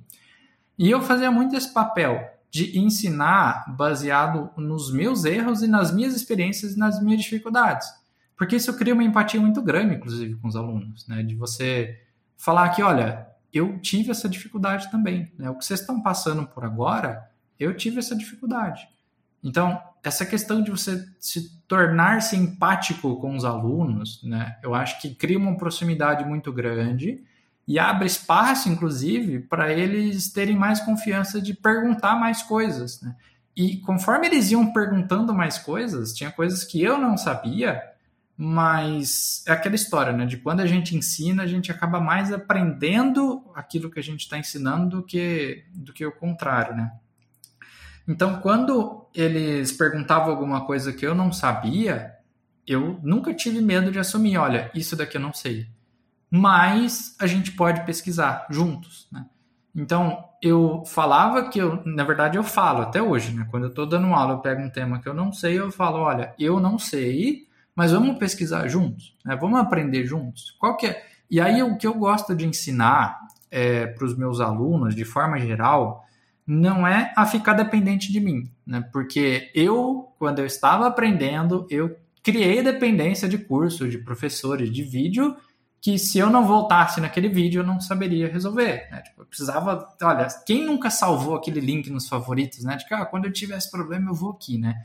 E 0.77 0.91
eu 0.91 1.01
fazia 1.01 1.31
muito 1.31 1.55
esse 1.55 1.73
papel, 1.73 2.21
de 2.51 2.79
ensinar 2.79 3.65
baseado 3.77 4.51
nos 4.57 4.93
meus 4.93 5.25
erros 5.25 5.63
e 5.63 5.69
nas 5.69 5.95
minhas 5.95 6.15
experiências 6.15 6.75
e 6.75 6.79
nas 6.79 7.01
minhas 7.03 7.23
dificuldades. 7.23 7.89
Porque 8.37 8.57
isso 8.57 8.77
cria 8.77 8.95
uma 8.95 9.05
empatia 9.05 9.41
muito 9.41 9.63
grande, 9.63 9.95
inclusive, 9.95 10.35
com 10.37 10.49
os 10.49 10.57
alunos, 10.57 11.07
né? 11.07 11.23
De 11.23 11.35
você 11.35 12.01
falar 12.37 12.71
que, 12.71 12.83
olha, 12.83 13.29
eu 13.53 13.79
tive 13.81 14.11
essa 14.11 14.29
dificuldade 14.29 14.91
também. 14.91 15.31
Né? 15.39 15.51
O 15.51 15.57
que 15.57 15.65
vocês 15.65 15.81
estão 15.81 16.03
passando 16.03 16.47
por 16.47 16.65
agora, 16.65 17.31
eu 17.59 17.77
tive 17.77 17.99
essa 17.99 18.17
dificuldade. 18.17 18.89
Então, 19.43 19.81
essa 20.03 20.25
questão 20.25 20.63
de 20.63 20.71
você 20.71 21.07
se 21.19 21.61
tornar-se 21.69 22.37
empático 22.37 23.21
com 23.21 23.37
os 23.37 23.45
alunos, 23.45 24.23
né? 24.25 24.59
Eu 24.63 24.75
acho 24.75 25.01
que 25.01 25.15
cria 25.15 25.39
uma 25.39 25.57
proximidade 25.57 26.25
muito 26.25 26.53
grande 26.53 27.23
e 27.67 27.79
abre 27.79 28.07
espaço, 28.07 28.69
inclusive, 28.69 29.41
para 29.41 29.73
eles 29.73 30.33
terem 30.33 30.57
mais 30.57 30.81
confiança 30.81 31.41
de 31.41 31.55
perguntar 31.55 32.17
mais 32.17 32.43
coisas, 32.43 33.01
né? 33.01 33.15
E 33.57 33.77
conforme 33.79 34.27
eles 34.27 34.51
iam 34.51 34.73
perguntando 34.73 35.35
mais 35.35 35.59
coisas, 35.59 36.15
tinha 36.15 36.31
coisas 36.31 36.65
que 36.65 36.83
eu 36.83 36.99
não 36.99 37.17
sabia, 37.17 37.83
mas 38.37 39.45
é 39.47 39.53
aquela 39.53 39.75
história, 39.75 40.13
né? 40.13 40.25
De 40.25 40.39
quando 40.39 40.61
a 40.61 40.67
gente 40.67 40.97
ensina, 40.97 41.43
a 41.43 41.47
gente 41.47 41.71
acaba 41.71 42.01
mais 42.01 42.33
aprendendo 42.33 43.45
aquilo 43.55 43.91
que 43.91 43.99
a 43.99 44.03
gente 44.03 44.21
está 44.21 44.39
ensinando 44.39 44.97
do 44.97 45.03
que, 45.03 45.65
do 45.75 45.93
que 45.93 46.07
o 46.07 46.13
contrário, 46.13 46.75
né? 46.75 46.91
Então, 48.09 48.41
quando 48.41 49.07
eles 49.15 49.73
perguntavam 49.73 50.31
alguma 50.31 50.65
coisa 50.65 50.93
que 50.93 51.07
eu 51.07 51.15
não 51.15 51.33
sabia, 51.33 52.17
eu 52.67 52.99
nunca 53.03 53.35
tive 53.35 53.61
medo 53.61 53.93
de 53.93 53.99
assumir, 53.99 54.39
olha, 54.39 54.71
isso 54.75 54.97
daqui 54.97 55.17
eu 55.17 55.21
não 55.21 55.33
sei. 55.33 55.69
Mas 56.31 57.17
a 57.19 57.27
gente 57.27 57.53
pode 57.53 57.85
pesquisar 57.85 58.47
juntos, 58.51 59.09
né? 59.11 59.27
Então, 59.75 60.25
eu 60.43 60.85
falava 60.85 61.49
que 61.49 61.59
eu, 61.59 61.83
na 61.85 62.05
verdade, 62.05 62.37
eu 62.37 62.43
falo 62.43 62.83
até 62.83 63.03
hoje, 63.03 63.33
né? 63.35 63.47
Quando 63.51 63.65
eu 63.65 63.69
estou 63.69 63.87
dando 63.87 64.07
aula, 64.09 64.35
eu 64.35 64.39
pego 64.39 64.63
um 64.63 64.71
tema 64.71 65.01
que 65.01 65.09
eu 65.09 65.15
não 65.15 65.33
sei, 65.33 65.59
eu 65.59 65.71
falo, 65.71 65.99
olha, 65.99 66.35
eu 66.39 66.59
não 66.59 66.79
sei, 66.79 67.47
mas 67.75 67.93
vamos 67.93 68.19
pesquisar 68.19 68.67
juntos, 68.69 69.17
né? 69.25 69.37
Vamos 69.37 69.61
aprender 69.61 70.05
juntos. 70.05 70.57
Qual 70.59 70.77
que 70.77 70.87
é? 70.87 71.05
E 71.31 71.41
aí, 71.41 71.63
o 71.63 71.77
que 71.77 71.87
eu 71.87 71.95
gosto 71.95 72.35
de 72.35 72.47
ensinar 72.47 73.19
é, 73.51 73.87
para 73.87 74.05
os 74.05 74.17
meus 74.17 74.41
alunos, 74.41 74.95
de 74.95 75.05
forma 75.05 75.39
geral, 75.39 76.05
não 76.47 76.87
é 76.87 77.13
a 77.17 77.25
ficar 77.27 77.53
dependente 77.53 78.13
de 78.13 78.21
mim, 78.21 78.51
né? 78.67 78.85
Porque 78.93 79.51
eu, 79.55 80.13
quando 80.19 80.41
eu 80.41 80.47
estava 80.47 80.87
aprendendo, 80.87 81.67
eu 81.71 81.97
criei 82.23 82.63
dependência 82.63 83.29
de 83.29 83.39
curso, 83.39 83.89
de 83.89 83.99
professores, 83.99 84.71
de 84.71 84.83
vídeo, 84.83 85.37
que 85.81 85.99
se 85.99 86.19
eu 86.19 86.29
não 86.29 86.47
voltasse 86.47 87.01
naquele 87.01 87.29
vídeo, 87.29 87.61
eu 87.61 87.67
não 87.67 87.81
saberia 87.81 88.31
resolver. 88.31 88.87
Né? 88.91 89.01
Tipo, 89.03 89.23
eu 89.23 89.27
precisava. 89.27 89.89
Olha, 90.03 90.29
quem 90.47 90.65
nunca 90.65 90.91
salvou 90.91 91.35
aquele 91.35 91.61
link 91.61 91.89
nos 91.91 92.07
favoritos, 92.07 92.63
né? 92.63 92.77
De 92.77 92.87
que 92.87 92.93
ah, 92.93 93.07
quando 93.07 93.25
eu 93.25 93.33
tiver 93.33 93.57
esse 93.57 93.71
problema, 93.71 94.11
eu 94.11 94.15
vou 94.15 94.33
aqui, 94.33 94.59
né? 94.59 94.85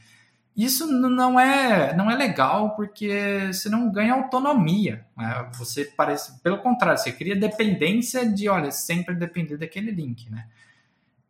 Isso 0.56 0.88
não 0.88 1.38
é, 1.38 1.93
não 1.93 2.10
é 2.10 2.16
legal 2.16 2.78
porque 2.78 3.50
você 3.52 3.68
não 3.68 3.91
ganha 3.91 4.14
autonomia. 4.14 5.06
Né? 5.18 5.50
Você 5.58 5.84
parece, 5.84 6.41
pelo 6.41 6.60
contrário, 6.60 6.98
você 6.98 7.12
cria 7.12 7.36
dependência 7.36 8.26
de, 8.26 8.48
olha, 8.48 8.72
sempre 8.72 9.16
depender 9.16 9.58
daquele 9.58 9.91
link, 9.91 10.30
né? 10.32 10.48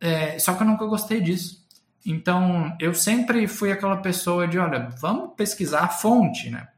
É, 0.00 0.38
só 0.38 0.54
que 0.54 0.62
eu 0.62 0.66
nunca 0.66 0.86
gostei 0.86 1.20
disso. 1.20 1.66
Então, 2.04 2.76
eu 2.78 2.94
sempre 2.94 3.48
fui 3.48 3.72
aquela 3.72 3.96
pessoa 3.96 4.46
de, 4.46 4.60
olha, 4.60 4.90
vamos 5.00 5.34
pesquisar 5.34 5.80
a 5.80 5.88
fonte, 5.88 6.48
né? 6.48 6.68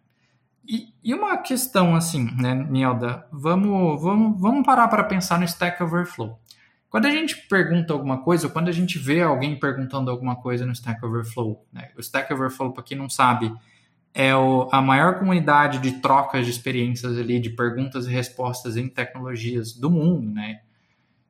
E, 0.69 0.93
e 1.03 1.15
uma 1.15 1.39
questão 1.39 1.97
assim, 1.97 2.29
né, 2.37 2.55
Nielda, 2.55 3.27
vamos, 3.33 4.03
vamos, 4.03 4.39
vamos 4.39 4.67
parar 4.67 4.87
para 4.89 5.03
pensar 5.03 5.39
no 5.39 5.47
Stack 5.47 5.83
Overflow. 5.83 6.39
Quando 6.91 7.07
a 7.07 7.11
gente 7.11 7.37
pergunta 7.49 7.95
alguma 7.95 8.23
coisa, 8.23 8.47
ou 8.47 8.53
quando 8.53 8.69
a 8.69 8.73
gente 8.73 8.99
vê 8.99 9.23
alguém 9.23 9.59
perguntando 9.59 10.11
alguma 10.11 10.37
coisa 10.37 10.67
no 10.67 10.73
Stack 10.73 11.03
Overflow, 11.05 11.67
né? 11.73 11.89
o 11.97 12.01
Stack 12.01 12.31
Overflow, 12.33 12.73
para 12.73 12.83
quem 12.83 12.99
não 12.99 13.09
sabe, 13.09 13.51
é 14.13 14.35
o, 14.37 14.69
a 14.71 14.83
maior 14.83 15.19
comunidade 15.19 15.79
de 15.79 16.01
trocas 16.01 16.45
de 16.45 16.51
experiências 16.51 17.17
ali, 17.17 17.41
de 17.41 17.51
perguntas 17.51 18.07
e 18.07 18.11
respostas 18.11 18.77
em 18.77 18.89
tecnologias 18.89 19.73
do 19.73 19.91
mundo, 19.91 20.31
né? 20.31 20.61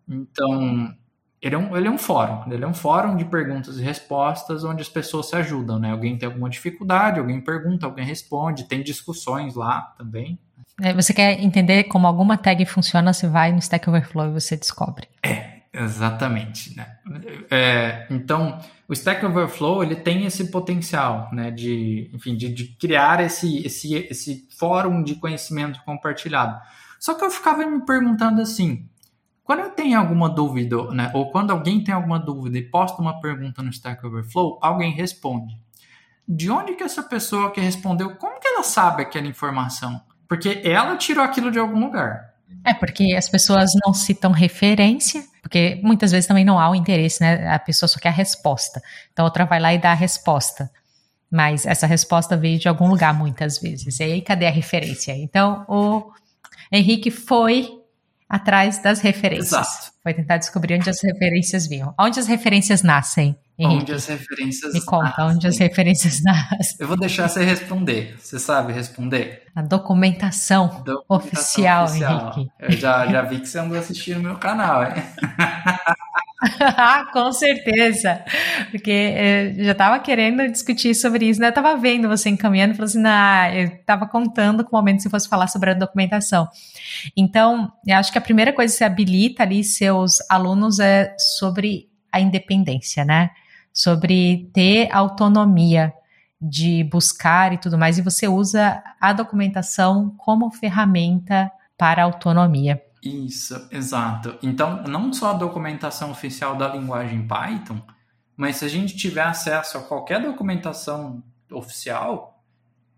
Então, 0.08 0.96
ele 1.40 1.54
é, 1.54 1.58
um, 1.58 1.76
ele 1.76 1.86
é 1.86 1.90
um 1.90 1.98
fórum, 1.98 2.52
ele 2.52 2.64
é 2.64 2.66
um 2.66 2.74
fórum 2.74 3.16
de 3.16 3.24
perguntas 3.24 3.78
e 3.78 3.82
respostas 3.82 4.64
onde 4.64 4.82
as 4.82 4.88
pessoas 4.88 5.28
se 5.28 5.36
ajudam, 5.36 5.78
né? 5.78 5.92
Alguém 5.92 6.18
tem 6.18 6.28
alguma 6.28 6.50
dificuldade, 6.50 7.20
alguém 7.20 7.40
pergunta, 7.40 7.86
alguém 7.86 8.04
responde, 8.04 8.64
tem 8.64 8.82
discussões 8.82 9.54
lá 9.54 9.94
também. 9.96 10.38
É, 10.82 10.92
você 10.92 11.12
quer 11.12 11.40
entender 11.40 11.84
como 11.84 12.06
alguma 12.06 12.36
tag 12.36 12.64
funciona, 12.66 13.12
você 13.12 13.28
vai 13.28 13.52
no 13.52 13.58
Stack 13.58 13.88
Overflow 13.88 14.26
e 14.26 14.32
você 14.32 14.56
descobre. 14.56 15.08
É, 15.22 15.60
exatamente, 15.72 16.76
né? 16.76 16.96
É, 17.50 18.06
então, 18.10 18.58
o 18.88 18.92
Stack 18.92 19.24
Overflow, 19.24 19.82
ele 19.82 19.96
tem 19.96 20.24
esse 20.24 20.50
potencial, 20.50 21.28
né? 21.32 21.52
De, 21.52 22.10
enfim, 22.12 22.36
de, 22.36 22.48
de 22.48 22.64
criar 22.76 23.20
esse, 23.20 23.64
esse, 23.64 23.94
esse 23.94 24.48
fórum 24.56 25.04
de 25.04 25.14
conhecimento 25.14 25.80
compartilhado. 25.84 26.60
Só 26.98 27.14
que 27.14 27.24
eu 27.24 27.30
ficava 27.30 27.64
me 27.64 27.84
perguntando 27.84 28.40
assim, 28.40 28.88
quando 29.48 29.60
eu 29.60 29.70
tenho 29.70 29.98
alguma 29.98 30.28
dúvida, 30.28 30.76
né, 30.92 31.10
ou 31.14 31.30
quando 31.30 31.52
alguém 31.52 31.82
tem 31.82 31.94
alguma 31.94 32.18
dúvida 32.18 32.58
e 32.58 32.62
posta 32.62 33.00
uma 33.00 33.18
pergunta 33.18 33.62
no 33.62 33.70
Stack 33.70 34.06
Overflow, 34.06 34.58
alguém 34.60 34.92
responde. 34.92 35.58
De 36.28 36.50
onde 36.50 36.74
que 36.74 36.82
essa 36.82 37.02
pessoa 37.02 37.50
que 37.50 37.58
respondeu, 37.58 38.14
como 38.16 38.38
que 38.38 38.46
ela 38.46 38.62
sabe 38.62 39.00
aquela 39.00 39.26
informação? 39.26 40.02
Porque 40.28 40.60
ela 40.62 40.98
tirou 40.98 41.24
aquilo 41.24 41.50
de 41.50 41.58
algum 41.58 41.80
lugar. 41.80 42.34
É 42.62 42.74
porque 42.74 43.14
as 43.16 43.26
pessoas 43.26 43.70
não 43.82 43.94
citam 43.94 44.32
referência, 44.32 45.24
porque 45.40 45.80
muitas 45.82 46.12
vezes 46.12 46.26
também 46.26 46.44
não 46.44 46.60
há 46.60 46.68
o 46.68 46.74
interesse, 46.74 47.22
né? 47.22 47.48
A 47.48 47.58
pessoa 47.58 47.88
só 47.88 47.98
quer 47.98 48.10
a 48.10 48.12
resposta. 48.12 48.82
Então 49.14 49.24
a 49.24 49.28
outra 49.28 49.46
vai 49.46 49.58
lá 49.58 49.72
e 49.72 49.78
dá 49.78 49.92
a 49.92 49.94
resposta. 49.94 50.70
Mas 51.30 51.64
essa 51.64 51.86
resposta 51.86 52.36
veio 52.36 52.58
de 52.58 52.68
algum 52.68 52.90
lugar 52.90 53.14
muitas 53.14 53.58
vezes. 53.58 53.98
E 53.98 54.02
aí 54.02 54.20
cadê 54.20 54.46
a 54.46 54.50
referência? 54.50 55.16
Então 55.16 55.64
o 55.66 56.12
Henrique 56.70 57.10
foi 57.10 57.77
atrás 58.28 58.78
das 58.78 59.00
referências. 59.00 59.48
Exato. 59.52 59.92
Foi 60.02 60.12
tentar 60.14 60.36
descobrir 60.38 60.74
onde 60.74 60.88
as 60.90 61.02
referências 61.02 61.66
vinham. 61.66 61.94
Onde 61.98 62.20
as 62.20 62.26
referências 62.26 62.82
nascem? 62.82 63.36
Henrique? 63.58 63.80
Onde 63.82 63.92
as 63.92 64.06
referências 64.06 64.72
Me 64.72 64.84
conta, 64.84 65.04
nascem. 65.18 65.24
onde 65.24 65.46
as 65.48 65.58
referências 65.58 66.22
nascem. 66.24 66.76
Eu 66.78 66.86
vou 66.86 66.96
deixar 66.96 67.28
você 67.28 67.42
responder. 67.44 68.16
Você 68.20 68.38
sabe 68.38 68.72
responder? 68.72 69.42
A 69.54 69.62
documentação, 69.62 70.68
documentação 70.84 71.04
oficial, 71.08 71.84
oficial, 71.86 72.32
Henrique. 72.36 72.50
Eu 72.60 72.72
já, 72.72 73.06
já 73.08 73.22
vi 73.22 73.40
que 73.40 73.46
você 73.48 73.58
andou 73.58 73.76
assistindo 73.78 74.20
meu 74.20 74.36
canal, 74.36 74.84
hein? 74.84 74.92
Com 77.12 77.32
certeza, 77.32 78.24
porque 78.70 78.90
eu 79.58 79.64
já 79.64 79.72
estava 79.72 79.98
querendo 79.98 80.46
discutir 80.48 80.94
sobre 80.94 81.26
isso, 81.28 81.40
né? 81.40 81.48
Eu 81.48 81.50
estava 81.50 81.76
vendo 81.76 82.08
você 82.08 82.28
encaminhando, 82.28 82.74
falou 82.74 82.86
assim, 82.86 83.00
nah, 83.00 83.52
eu 83.52 83.64
estava 83.66 84.06
contando 84.06 84.64
com 84.64 84.76
o 84.76 84.78
momento 84.78 85.02
se 85.02 85.10
fosse 85.10 85.28
falar 85.28 85.48
sobre 85.48 85.70
a 85.70 85.74
documentação. 85.74 86.48
Então, 87.16 87.72
eu 87.86 87.96
acho 87.96 88.12
que 88.12 88.18
a 88.18 88.20
primeira 88.20 88.52
coisa 88.52 88.72
que 88.72 88.78
você 88.78 88.84
habilita 88.84 89.42
ali 89.42 89.64
seus 89.64 90.18
alunos 90.30 90.78
é 90.78 91.12
sobre 91.38 91.88
a 92.12 92.20
independência, 92.20 93.04
né? 93.04 93.30
Sobre 93.72 94.48
ter 94.54 94.88
autonomia 94.92 95.92
de 96.40 96.84
buscar 96.84 97.52
e 97.52 97.58
tudo 97.58 97.76
mais, 97.76 97.98
e 97.98 98.02
você 98.02 98.28
usa 98.28 98.80
a 99.00 99.12
documentação 99.12 100.14
como 100.16 100.50
ferramenta 100.52 101.50
para 101.76 102.02
a 102.02 102.04
autonomia. 102.04 102.80
Isso, 103.02 103.68
exato. 103.70 104.38
Então, 104.42 104.82
não 104.84 105.12
só 105.12 105.30
a 105.30 105.38
documentação 105.38 106.10
oficial 106.10 106.56
da 106.56 106.68
linguagem 106.68 107.26
Python, 107.26 107.80
mas 108.36 108.56
se 108.56 108.64
a 108.64 108.68
gente 108.68 108.96
tiver 108.96 109.22
acesso 109.22 109.78
a 109.78 109.82
qualquer 109.82 110.22
documentação 110.22 111.22
oficial, 111.50 112.44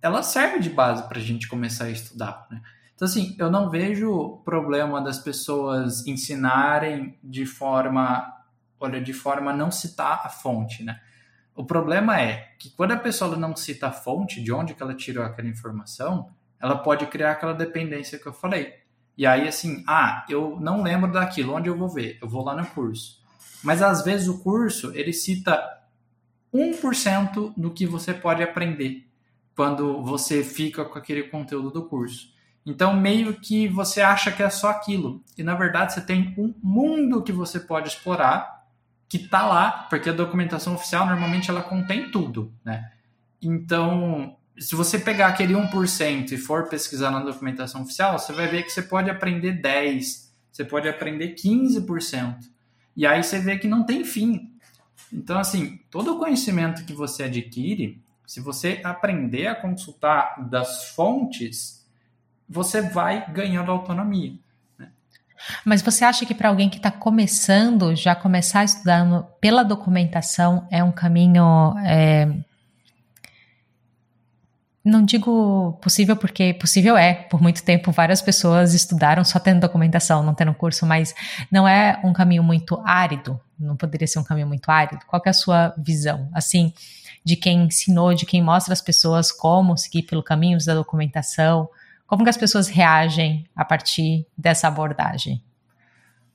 ela 0.03 0.23
serve 0.23 0.59
de 0.59 0.71
base 0.71 1.03
para 1.09 1.19
a 1.19 1.23
gente 1.23 1.49
começar 1.49 1.85
a 1.85 1.91
estudar. 1.91 2.47
Né? 2.51 2.61
Então, 2.95 3.07
assim, 3.07 3.37
eu 3.39 3.51
não 3.51 3.71
vejo 3.71 4.43
problema 4.45 5.01
das 5.01 5.19
pessoas 5.19 6.07
ensinarem 6.07 7.19
de 7.23 7.47
forma, 7.47 8.31
olha, 8.79 9.01
de 9.01 9.13
forma 9.13 9.53
não 9.53 9.71
citar 9.71 10.23
a 10.25 10.29
fonte, 10.29 10.83
né? 10.83 11.01
O 11.55 11.65
problema 11.65 12.21
é 12.21 12.55
que 12.59 12.71
quando 12.71 12.93
a 12.93 12.99
pessoa 12.99 13.37
não 13.37 13.55
cita 13.55 13.89
a 13.89 13.93
fonte, 13.93 14.43
de 14.43 14.53
onde 14.53 14.75
que 14.75 14.83
ela 14.83 14.95
tirou 14.95 15.25
aquela 15.25 15.49
informação, 15.49 16.31
ela 16.61 16.79
pode 16.79 17.07
criar 17.07 17.33
aquela 17.33 17.53
dependência 17.53 18.19
que 18.19 18.27
eu 18.27 18.33
falei. 18.33 18.80
E 19.21 19.27
aí, 19.27 19.47
assim, 19.47 19.85
ah, 19.87 20.25
eu 20.31 20.57
não 20.59 20.83
lembro 20.83 21.13
daquilo, 21.13 21.53
onde 21.53 21.69
eu 21.69 21.77
vou 21.77 21.91
ver? 21.91 22.17
Eu 22.23 22.27
vou 22.27 22.43
lá 22.43 22.57
no 22.57 22.65
curso. 22.65 23.23
Mas 23.63 23.83
às 23.83 24.03
vezes 24.03 24.29
o 24.29 24.43
curso, 24.43 24.93
ele 24.95 25.13
cita 25.13 25.63
1% 26.55 27.53
do 27.55 27.71
que 27.71 27.85
você 27.85 28.15
pode 28.15 28.43
aprender 28.43 29.07
quando 29.55 30.03
você 30.03 30.43
fica 30.43 30.87
com 30.87 30.99
aquele 30.99 31.25
conteúdo 31.25 31.71
do 31.71 31.85
curso. 31.85 32.33
Então, 32.65 32.99
meio 32.99 33.39
que 33.39 33.69
você 33.69 34.01
acha 34.01 34.33
que 34.33 34.43
é 34.43 34.49
só 34.49 34.71
aquilo. 34.71 35.23
E 35.37 35.43
na 35.43 35.55
verdade, 35.55 35.93
você 35.93 36.01
tem 36.01 36.35
um 36.39 36.55
mundo 36.63 37.23
que 37.23 37.31
você 37.31 37.61
pode 37.61 37.89
explorar 37.89 38.65
que 39.07 39.19
está 39.19 39.45
lá, 39.47 39.87
porque 39.91 40.09
a 40.09 40.15
documentação 40.15 40.77
oficial 40.77 41.05
normalmente 41.05 41.51
ela 41.51 41.61
contém 41.61 42.11
tudo, 42.11 42.55
né? 42.65 42.91
Então, 43.43 44.35
se 44.61 44.77
você 44.77 44.99
pegar 44.99 45.29
aquele 45.29 45.55
1% 45.55 46.33
e 46.33 46.37
for 46.37 46.69
pesquisar 46.69 47.11
na 47.11 47.21
documentação 47.21 47.81
oficial, 47.83 48.19
você 48.19 48.31
vai 48.31 48.47
ver 48.47 48.63
que 48.63 48.71
você 48.71 48.83
pode 48.83 49.09
aprender 49.09 49.53
10, 49.53 50.31
você 50.53 50.65
pode 50.65 50.87
aprender 50.87 51.35
15%. 51.35 52.37
E 52.95 53.07
aí 53.07 53.25
você 53.25 53.39
vê 53.39 53.57
que 53.57 53.67
não 53.67 53.85
tem 53.85 54.05
fim. 54.05 54.53
Então, 55.11 55.39
assim, 55.39 55.81
todo 55.91 56.15
o 56.15 56.19
conhecimento 56.19 56.85
que 56.85 56.93
você 56.93 57.23
adquire, 57.23 58.03
se 58.27 58.39
você 58.39 58.83
aprender 58.85 59.47
a 59.47 59.55
consultar 59.55 60.37
das 60.51 60.91
fontes, 60.91 61.87
você 62.47 62.83
vai 62.83 63.33
ganhando 63.33 63.73
autonomia. 63.73 64.35
Né? 64.79 64.91
Mas 65.65 65.81
você 65.81 66.05
acha 66.05 66.27
que 66.27 66.35
para 66.35 66.51
alguém 66.51 66.69
que 66.69 66.77
está 66.77 66.91
começando, 66.91 67.97
já 67.97 68.15
começar 68.15 68.63
estudando 68.63 69.27
pela 69.41 69.63
documentação 69.63 70.69
é 70.71 70.85
um 70.85 70.93
caminho 70.93 71.75
é, 71.79 72.29
não 74.85 75.05
digo 75.05 75.79
possível 75.83 76.17
porque 76.17 76.55
possível 76.55 76.97
é. 76.97 77.15
Por 77.15 77.41
muito 77.41 77.63
tempo 77.63 77.93
várias 77.93 78.23
pessoas 78.23 78.73
estudaram 78.75 79.25
só 79.25 79.39
tendo 79.39 79.61
documentação, 79.61 80.23
não 80.23 80.35
tendo 80.35 80.55
curso, 80.55 80.87
mas 80.87 81.15
não 81.51 81.69
é 81.69 82.01
um 82.03 82.13
caminho 82.13 82.43
muito 82.43 82.81
árido. 82.85 83.39
Não 83.59 83.77
poderia 83.77 84.07
ser 84.07 84.19
um 84.19 84.25
caminho 84.25 84.47
muito 84.47 84.71
árido. 84.71 85.05
Qual 85.07 85.21
é 85.25 85.29
a 85.29 85.35
sua 85.35 85.75
visão, 85.77 86.31
assim, 86.33 86.73
de 87.23 87.37
quem 87.37 87.65
ensinou, 87.65 88.15
de 88.15 88.25
quem 88.25 88.43
mostra 88.43 88.73
às 88.73 88.81
pessoas 88.81 89.31
como 89.31 89.77
seguir 89.77 90.03
pelo 90.03 90.23
caminho 90.23 90.59
da 90.65 90.75
documentação? 90.75 91.69
Como 92.07 92.25
que 92.25 92.31
as 92.31 92.39
pessoas 92.39 92.69
reagem 92.69 93.47
a 93.55 93.65
partir 93.65 94.27
dessa 94.37 94.67
abordagem? 94.67 95.43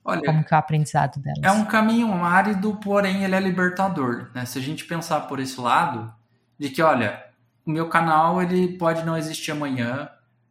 Olha, 0.08 0.22
como 0.24 0.44
que 0.44 0.54
é 0.54 0.56
o 0.56 0.60
aprendizado 0.60 1.20
delas? 1.20 1.40
É 1.42 1.52
um 1.52 1.66
caminho 1.66 2.14
árido, 2.24 2.76
porém 2.76 3.24
ele 3.24 3.34
é 3.34 3.40
libertador. 3.40 4.30
Né? 4.36 4.46
Se 4.46 4.60
a 4.60 4.62
gente 4.62 4.86
pensar 4.86 5.22
por 5.22 5.40
esse 5.40 5.60
lado, 5.60 6.14
de 6.60 6.70
que, 6.70 6.82
olha, 6.84 7.25
o 7.66 7.72
meu 7.72 7.90
canal 7.90 8.42
ele 8.42 8.78
pode 8.78 9.04
não 9.04 9.18
existir 9.18 9.52
amanhã, 9.52 10.10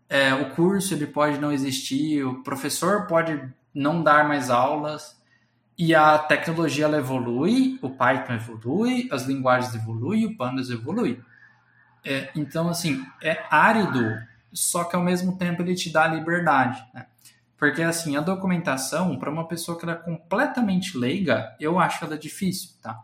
é, 0.08 0.34
o 0.34 0.50
curso 0.50 0.94
ele 0.94 1.06
pode 1.06 1.38
não 1.38 1.52
existir, 1.52 2.24
o 2.24 2.42
professor 2.42 3.06
pode 3.06 3.40
não 3.74 4.02
dar 4.02 4.26
mais 4.26 4.50
aulas 4.50 5.16
e 5.76 5.94
a 5.94 6.18
tecnologia 6.18 6.84
ela 6.84 6.98
evolui, 6.98 7.78
o 7.82 7.90
Python 7.90 8.34
evolui, 8.34 9.08
as 9.10 9.24
linguagens 9.24 9.74
evoluem, 9.74 10.26
o 10.26 10.36
Pandas 10.36 10.70
evolui. 10.70 11.20
É, 12.04 12.30
então 12.34 12.68
assim 12.68 13.04
é 13.22 13.44
árido, 13.50 14.04
só 14.52 14.84
que 14.84 14.94
ao 14.94 15.02
mesmo 15.02 15.38
tempo 15.38 15.62
ele 15.62 15.74
te 15.74 15.90
dá 15.90 16.06
liberdade, 16.06 16.84
né? 16.92 17.06
Porque 17.56 17.82
assim 17.82 18.16
a 18.16 18.20
documentação 18.20 19.18
para 19.18 19.30
uma 19.30 19.48
pessoa 19.48 19.78
que 19.78 19.88
é 19.88 19.94
completamente 19.94 20.98
leiga, 20.98 21.56
eu 21.58 21.78
acho 21.78 22.04
ela 22.04 22.18
difícil, 22.18 22.70
tá? 22.82 23.00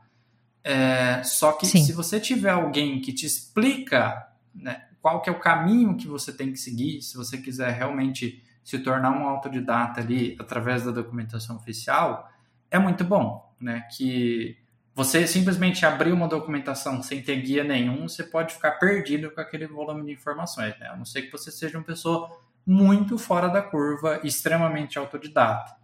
É, 0.62 1.22
só 1.22 1.52
que 1.52 1.66
Sim. 1.66 1.84
se 1.84 1.92
você 1.92 2.20
tiver 2.20 2.50
alguém 2.50 3.00
que 3.00 3.12
te 3.12 3.24
explica 3.24 4.28
né, 4.54 4.84
qual 5.00 5.22
que 5.22 5.30
é 5.30 5.32
o 5.32 5.38
caminho 5.38 5.96
que 5.96 6.06
você 6.06 6.32
tem 6.32 6.52
que 6.52 6.58
seguir, 6.58 7.00
se 7.02 7.16
você 7.16 7.38
quiser 7.38 7.70
realmente 7.70 8.42
se 8.62 8.78
tornar 8.78 9.10
um 9.10 9.26
autodidata 9.26 10.00
ali 10.00 10.36
através 10.38 10.84
da 10.84 10.90
documentação 10.90 11.56
oficial, 11.56 12.30
é 12.70 12.78
muito 12.78 13.02
bom, 13.02 13.52
né? 13.60 13.86
Que 13.96 14.56
você 14.94 15.26
simplesmente 15.26 15.84
abrir 15.86 16.12
uma 16.12 16.28
documentação 16.28 17.02
sem 17.02 17.22
ter 17.22 17.36
guia 17.40 17.64
nenhum, 17.64 18.06
você 18.06 18.22
pode 18.22 18.54
ficar 18.54 18.72
perdido 18.72 19.30
com 19.30 19.40
aquele 19.40 19.66
volume 19.66 20.04
de 20.04 20.12
informações, 20.12 20.78
né? 20.78 20.88
A 20.88 20.96
não 20.96 21.04
ser 21.04 21.22
que 21.22 21.32
você 21.32 21.50
seja 21.50 21.78
uma 21.78 21.84
pessoa 21.84 22.30
muito 22.66 23.16
fora 23.16 23.48
da 23.48 23.62
curva, 23.62 24.20
extremamente 24.22 24.98
autodidata. 24.98 25.74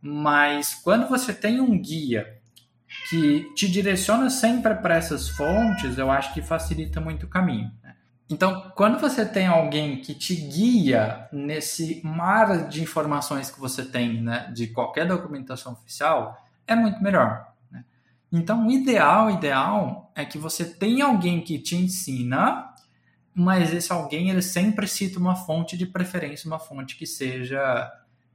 Mas 0.00 0.74
quando 0.74 1.08
você 1.08 1.32
tem 1.32 1.60
um 1.60 1.80
guia 1.80 2.38
que 3.08 3.52
te 3.54 3.68
direciona 3.68 4.30
sempre 4.30 4.74
para 4.74 4.96
essas 4.96 5.28
fontes, 5.28 5.98
eu 5.98 6.10
acho 6.10 6.32
que 6.32 6.42
facilita 6.42 7.00
muito 7.00 7.26
o 7.26 7.28
caminho. 7.28 7.70
Né? 7.82 7.94
Então, 8.28 8.72
quando 8.74 8.98
você 8.98 9.24
tem 9.24 9.46
alguém 9.46 10.00
que 10.00 10.14
te 10.14 10.34
guia 10.34 11.28
nesse 11.32 12.00
mar 12.04 12.68
de 12.68 12.82
informações 12.82 13.50
que 13.50 13.60
você 13.60 13.84
tem 13.84 14.22
né, 14.22 14.50
de 14.54 14.68
qualquer 14.68 15.06
documentação 15.06 15.72
oficial, 15.72 16.42
é 16.66 16.74
muito 16.74 17.02
melhor. 17.02 17.52
Né? 17.70 17.84
Então, 18.32 18.66
o 18.66 18.70
ideal, 18.70 19.30
ideal 19.30 20.10
é 20.14 20.24
que 20.24 20.38
você 20.38 20.64
tenha 20.64 21.04
alguém 21.04 21.42
que 21.42 21.58
te 21.58 21.76
ensina, 21.76 22.72
mas 23.34 23.74
esse 23.74 23.92
alguém 23.92 24.30
ele 24.30 24.42
sempre 24.42 24.88
cita 24.88 25.18
uma 25.18 25.36
fonte 25.36 25.76
de 25.76 25.84
preferência, 25.84 26.46
uma 26.46 26.58
fonte 26.58 26.96
que 26.96 27.06
seja 27.06 27.92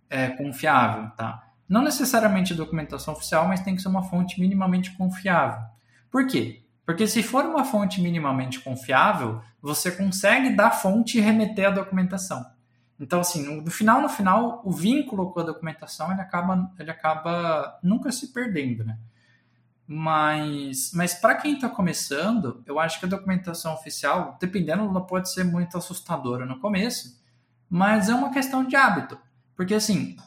é, 0.09 0.29
confiável, 0.29 1.09
tá? 1.15 1.48
Não 1.69 1.83
necessariamente 1.83 2.55
documentação 2.55 3.13
oficial, 3.13 3.47
mas 3.47 3.61
tem 3.61 3.75
que 3.75 3.81
ser 3.81 3.87
uma 3.87 4.03
fonte 4.03 4.39
minimamente 4.41 4.91
confiável. 4.97 5.61
Por 6.09 6.25
quê? 6.25 6.63
Porque 6.83 7.05
se 7.05 7.21
for 7.21 7.45
uma 7.45 7.63
fonte 7.63 8.01
minimamente 8.01 8.59
confiável, 8.59 9.39
você 9.61 9.91
consegue 9.91 10.55
da 10.55 10.71
fonte 10.71 11.19
e 11.19 11.21
remeter 11.21 11.67
a 11.67 11.71
documentação. 11.71 12.43
Então, 12.99 13.19
assim, 13.19 13.61
no 13.61 13.69
final, 13.69 14.01
no 14.01 14.09
final, 14.09 14.61
o 14.65 14.71
vínculo 14.71 15.31
com 15.31 15.39
a 15.39 15.43
documentação 15.43 16.11
ele 16.11 16.19
acaba, 16.19 16.71
ele 16.79 16.89
acaba 16.89 17.79
nunca 17.83 18.11
se 18.11 18.33
perdendo, 18.33 18.83
né? 18.83 18.97
Mas, 19.87 20.91
mas 20.93 21.13
para 21.13 21.35
quem 21.35 21.55
está 21.55 21.69
começando, 21.69 22.61
eu 22.65 22.79
acho 22.79 22.99
que 22.99 23.05
a 23.05 23.09
documentação 23.09 23.73
oficial, 23.73 24.37
dependendo, 24.39 24.83
ela 24.83 25.01
pode 25.01 25.31
ser 25.31 25.43
muito 25.43 25.77
assustadora 25.77 26.45
no 26.45 26.59
começo, 26.59 27.19
mas 27.69 28.09
é 28.09 28.15
uma 28.15 28.31
questão 28.31 28.63
de 28.63 28.75
hábito. 28.75 29.17
Porque, 29.55 29.73
assim, 29.73 30.17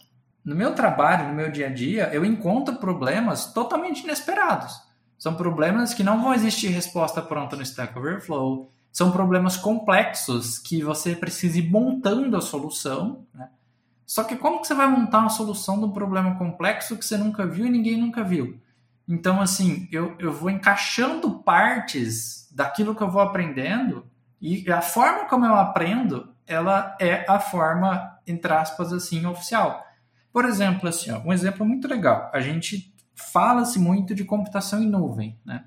no 0.44 0.56
meu 0.56 0.74
trabalho, 0.74 1.28
no 1.28 1.34
meu 1.34 1.50
dia 1.50 1.68
a 1.68 1.70
dia, 1.70 2.10
eu 2.12 2.24
encontro 2.24 2.76
problemas 2.76 3.52
totalmente 3.52 4.02
inesperados. 4.02 4.80
São 5.16 5.34
problemas 5.34 5.94
que 5.94 6.02
não 6.02 6.20
vão 6.20 6.34
existir 6.34 6.68
resposta 6.68 7.22
pronta 7.22 7.54
no 7.54 7.62
Stack 7.62 7.96
Overflow. 7.96 8.72
São 8.90 9.12
problemas 9.12 9.56
complexos 9.56 10.58
que 10.58 10.82
você 10.82 11.14
precisa 11.14 11.58
ir 11.58 11.70
montando 11.70 12.36
a 12.36 12.40
solução. 12.40 13.24
Né? 13.32 13.48
Só 14.04 14.24
que 14.24 14.34
como 14.34 14.60
que 14.60 14.66
você 14.66 14.74
vai 14.74 14.88
montar 14.88 15.20
uma 15.20 15.30
solução 15.30 15.78
de 15.78 15.84
um 15.84 15.92
problema 15.92 16.34
complexo 16.34 16.96
que 16.96 17.04
você 17.04 17.16
nunca 17.16 17.46
viu 17.46 17.66
e 17.66 17.70
ninguém 17.70 17.96
nunca 17.96 18.24
viu? 18.24 18.60
Então, 19.08 19.40
assim, 19.40 19.88
eu, 19.92 20.16
eu 20.18 20.32
vou 20.32 20.50
encaixando 20.50 21.38
partes 21.38 22.48
daquilo 22.50 22.94
que 22.94 23.02
eu 23.02 23.10
vou 23.10 23.22
aprendendo 23.22 24.04
e 24.40 24.68
a 24.72 24.80
forma 24.80 25.26
como 25.26 25.46
eu 25.46 25.54
aprendo, 25.54 26.34
ela 26.44 26.96
é 27.00 27.24
a 27.28 27.38
forma, 27.38 28.18
entre 28.26 28.52
aspas, 28.52 28.92
assim, 28.92 29.24
oficial. 29.24 29.86
Por 30.32 30.44
exemplo, 30.44 30.88
assim, 30.88 31.10
ó, 31.10 31.20
um 31.20 31.32
exemplo 31.32 31.66
muito 31.66 31.86
legal. 31.86 32.30
A 32.32 32.40
gente 32.40 32.92
fala-se 33.14 33.78
muito 33.78 34.14
de 34.14 34.24
computação 34.24 34.82
em 34.82 34.88
nuvem, 34.88 35.38
né? 35.44 35.64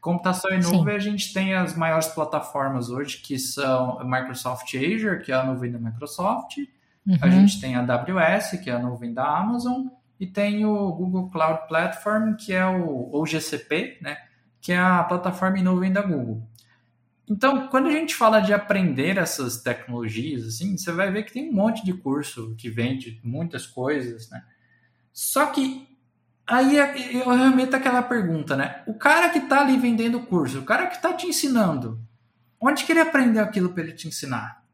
Computação 0.00 0.50
em 0.52 0.60
nuvem, 0.60 0.94
Sim. 0.94 0.96
a 0.96 0.98
gente 0.98 1.32
tem 1.34 1.54
as 1.54 1.76
maiores 1.76 2.06
plataformas 2.06 2.88
hoje, 2.88 3.18
que 3.18 3.38
são 3.38 3.98
a 3.98 4.04
Microsoft 4.04 4.72
Azure, 4.74 5.22
que 5.22 5.32
é 5.32 5.34
a 5.34 5.44
nuvem 5.44 5.72
da 5.72 5.78
Microsoft, 5.78 6.56
uhum. 7.06 7.18
a 7.20 7.28
gente 7.28 7.60
tem 7.60 7.74
a 7.74 7.80
AWS, 7.80 8.60
que 8.62 8.70
é 8.70 8.74
a 8.74 8.78
nuvem 8.78 9.12
da 9.12 9.26
Amazon, 9.26 9.88
e 10.18 10.26
tem 10.26 10.64
o 10.64 10.92
Google 10.92 11.28
Cloud 11.30 11.66
Platform, 11.68 12.34
que 12.34 12.52
é 12.52 12.64
o, 12.66 13.10
ou 13.12 13.26
GCP, 13.26 13.98
né? 14.00 14.16
Que 14.60 14.72
é 14.72 14.78
a 14.78 15.02
plataforma 15.04 15.58
em 15.58 15.62
nuvem 15.62 15.92
da 15.92 16.00
Google. 16.00 16.48
Então, 17.30 17.68
quando 17.68 17.88
a 17.88 17.92
gente 17.92 18.14
fala 18.14 18.40
de 18.40 18.54
aprender 18.54 19.18
essas 19.18 19.62
tecnologias, 19.62 20.46
assim, 20.46 20.76
você 20.76 20.90
vai 20.90 21.10
ver 21.10 21.24
que 21.24 21.32
tem 21.32 21.50
um 21.50 21.52
monte 21.52 21.84
de 21.84 21.92
curso 21.92 22.54
que 22.56 22.70
vende 22.70 23.20
muitas 23.22 23.66
coisas, 23.66 24.30
né? 24.30 24.42
Só 25.12 25.46
que 25.46 25.86
aí 26.46 26.76
eu 26.76 27.28
remeto 27.28 27.76
aquela 27.76 28.02
pergunta, 28.02 28.56
né? 28.56 28.82
O 28.86 28.94
cara 28.94 29.28
que 29.28 29.38
está 29.38 29.60
ali 29.60 29.76
vendendo 29.76 30.18
o 30.18 30.26
curso, 30.26 30.60
o 30.60 30.64
cara 30.64 30.86
que 30.86 30.96
está 30.96 31.12
te 31.12 31.26
ensinando, 31.26 32.00
onde 32.58 32.84
que 32.84 32.92
ele 32.92 33.00
aprendeu 33.00 33.42
aquilo 33.42 33.70
para 33.70 33.82
ele 33.82 33.92
te 33.92 34.08
ensinar? 34.08 34.64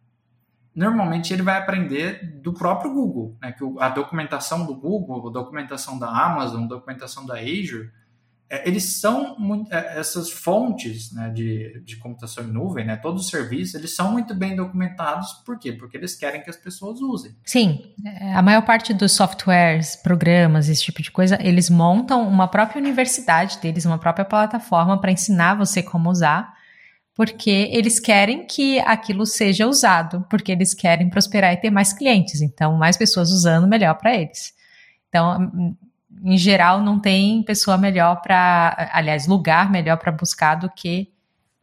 Normalmente 0.75 1.33
ele 1.33 1.43
vai 1.43 1.59
aprender 1.59 2.41
do 2.41 2.53
próprio 2.53 2.93
Google, 2.93 3.37
né? 3.41 3.51
Que 3.51 3.65
a 3.81 3.89
documentação 3.89 4.65
do 4.65 4.75
Google, 4.77 5.29
a 5.29 5.33
documentação 5.33 5.99
da 5.99 6.09
Amazon, 6.09 6.65
a 6.65 6.69
documentação 6.69 7.27
da 7.27 7.35
Azure, 7.35 7.91
é, 7.91 8.04
eles 8.65 9.01
são 9.01 9.39
muito, 9.39 9.73
é, 9.73 9.99
essas 9.99 10.31
fontes 10.31 11.13
né, 11.13 11.31
de, 11.31 11.81
de 11.85 11.97
computação 11.97 12.45
em 12.45 12.53
nuvem, 12.53 12.85
né, 12.85 12.97
todos 12.97 13.25
os 13.25 13.31
serviços, 13.31 13.75
eles 13.75 13.95
são 13.95 14.13
muito 14.13 14.35
bem 14.35 14.55
documentados. 14.55 15.33
Por 15.45 15.59
quê? 15.59 15.73
Porque 15.73 15.97
eles 15.97 16.15
querem 16.15 16.43
que 16.43 16.51
as 16.51 16.57
pessoas 16.57 17.01
usem. 17.01 17.35
Sim, 17.45 17.95
a 18.35 18.43
maior 18.43 18.63
parte 18.63 18.93
dos 18.93 19.13
softwares, 19.13 19.97
programas, 19.97 20.69
esse 20.69 20.83
tipo 20.83 21.03
de 21.03 21.11
coisa, 21.11 21.39
eles 21.41 21.71
montam 21.71 22.27
uma 22.27 22.49
própria 22.49 22.81
universidade 22.81 23.59
deles, 23.59 23.85
uma 23.85 23.99
própria 23.99 24.25
plataforma 24.25 25.01
para 25.01 25.13
ensinar 25.13 25.55
você 25.55 25.83
como 25.83 26.11
usar, 26.11 26.55
porque 27.15 27.71
eles 27.73 28.01
querem 28.01 28.47
que 28.47 28.81
aquilo 28.81 29.25
seja 29.25 29.67
usado, 29.67 30.27
porque 30.29 30.51
eles 30.51 30.75
querem 30.75 31.09
prosperar 31.09 31.53
e 31.53 31.57
ter 31.57 31.71
mais 31.71 31.93
clientes. 31.93 32.41
Então, 32.41 32.77
mais 32.77 32.97
pessoas 32.97 33.31
usando, 33.31 33.69
melhor 33.69 33.95
para 33.95 34.15
eles. 34.15 34.53
Então, 35.09 35.77
em 36.23 36.37
geral, 36.37 36.81
não 36.81 36.99
tem 36.99 37.43
pessoa 37.43 37.77
melhor 37.77 38.21
para, 38.21 38.91
aliás, 38.93 39.27
lugar 39.27 39.71
melhor 39.71 39.97
para 39.97 40.13
buscar 40.13 40.55
do 40.55 40.71
que 40.71 41.13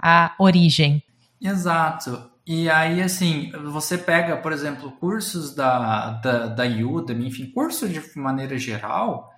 a 0.01 0.33
origem. 0.39 1.03
Exato. 1.39 2.31
E 2.45 2.69
aí, 2.69 3.01
assim, 3.01 3.51
você 3.71 3.97
pega, 3.97 4.35
por 4.37 4.51
exemplo, 4.51 4.91
cursos 4.93 5.53
da, 5.55 6.11
da, 6.13 6.47
da 6.47 6.63
Udemy, 6.65 7.27
enfim, 7.27 7.45
cursos 7.51 7.89
de 7.89 8.01
maneira 8.19 8.57
geral, 8.57 9.31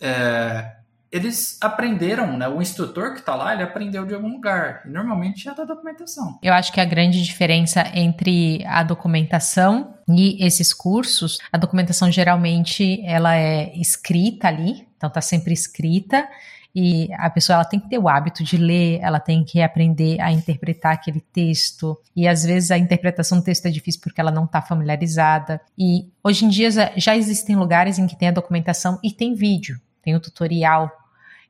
é, 0.00 0.76
eles 1.14 1.56
aprenderam, 1.60 2.36
né? 2.36 2.48
O 2.48 2.60
instrutor 2.60 3.12
que 3.12 3.20
está 3.20 3.36
lá, 3.36 3.54
ele 3.54 3.62
aprendeu 3.62 4.04
de 4.04 4.12
algum 4.12 4.28
lugar. 4.28 4.82
E 4.84 4.88
normalmente 4.88 5.48
é 5.48 5.54
da 5.54 5.62
documentação. 5.62 6.40
Eu 6.42 6.52
acho 6.52 6.72
que 6.72 6.80
a 6.80 6.84
grande 6.84 7.22
diferença 7.22 7.84
entre 7.94 8.64
a 8.66 8.82
documentação 8.82 9.94
e 10.08 10.44
esses 10.44 10.74
cursos, 10.74 11.38
a 11.52 11.56
documentação 11.56 12.10
geralmente 12.10 13.00
ela 13.06 13.36
é 13.36 13.72
escrita 13.76 14.48
ali, 14.48 14.88
então 14.96 15.06
está 15.06 15.20
sempre 15.20 15.52
escrita. 15.52 16.26
e 16.74 17.08
a 17.14 17.30
pessoa 17.30 17.54
ela 17.54 17.64
tem 17.64 17.78
que 17.78 17.88
ter 17.88 17.98
o 17.98 18.08
hábito 18.08 18.42
de 18.42 18.56
ler, 18.56 18.98
ela 19.00 19.20
tem 19.20 19.44
que 19.44 19.62
aprender 19.62 20.20
a 20.20 20.32
interpretar 20.32 20.94
aquele 20.94 21.20
texto, 21.20 21.96
e 22.16 22.26
às 22.26 22.42
vezes 22.42 22.70
a 22.72 22.78
interpretação 22.78 23.38
do 23.38 23.44
texto 23.44 23.66
é 23.66 23.70
difícil 23.70 24.00
porque 24.02 24.20
ela 24.20 24.32
não 24.32 24.44
está 24.44 24.60
familiarizada. 24.60 25.60
E 25.78 26.10
hoje 26.22 26.44
em 26.44 26.48
dia 26.48 26.68
já 26.96 27.16
existem 27.16 27.54
lugares 27.54 27.98
em 27.98 28.06
que 28.06 28.18
tem 28.18 28.28
a 28.28 28.32
documentação 28.32 28.98
e 29.04 29.12
tem 29.12 29.34
vídeo, 29.34 29.80
tem 30.02 30.16
o 30.16 30.20
tutorial, 30.20 30.90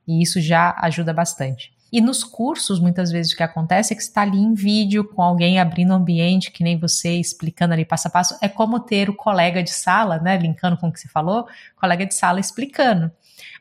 e 0.07 0.21
isso 0.21 0.39
já 0.41 0.75
ajuda 0.79 1.13
bastante. 1.13 1.73
E 1.91 2.01
nos 2.01 2.23
cursos, 2.23 2.79
muitas 2.79 3.11
vezes 3.11 3.31
o 3.31 3.37
que 3.37 3.43
acontece 3.43 3.93
é 3.93 3.95
que 3.95 4.01
está 4.01 4.21
ali 4.21 4.37
em 4.37 4.53
vídeo 4.53 5.03
com 5.05 5.21
alguém 5.21 5.59
abrindo 5.59 5.91
o 5.91 5.93
ambiente, 5.93 6.51
que 6.51 6.63
nem 6.63 6.77
você, 6.77 7.15
explicando 7.15 7.73
ali 7.73 7.85
passo 7.85 8.07
a 8.07 8.11
passo. 8.11 8.37
É 8.41 8.49
como 8.49 8.79
ter 8.79 9.09
o 9.09 9.15
colega 9.15 9.63
de 9.63 9.71
sala, 9.71 10.19
né? 10.19 10.37
Linkando 10.37 10.75
com 10.75 10.87
o 10.87 10.91
que 10.91 10.99
você 10.99 11.07
falou, 11.07 11.47
colega 11.79 12.05
de 12.05 12.13
sala 12.13 12.39
explicando. 12.39 13.09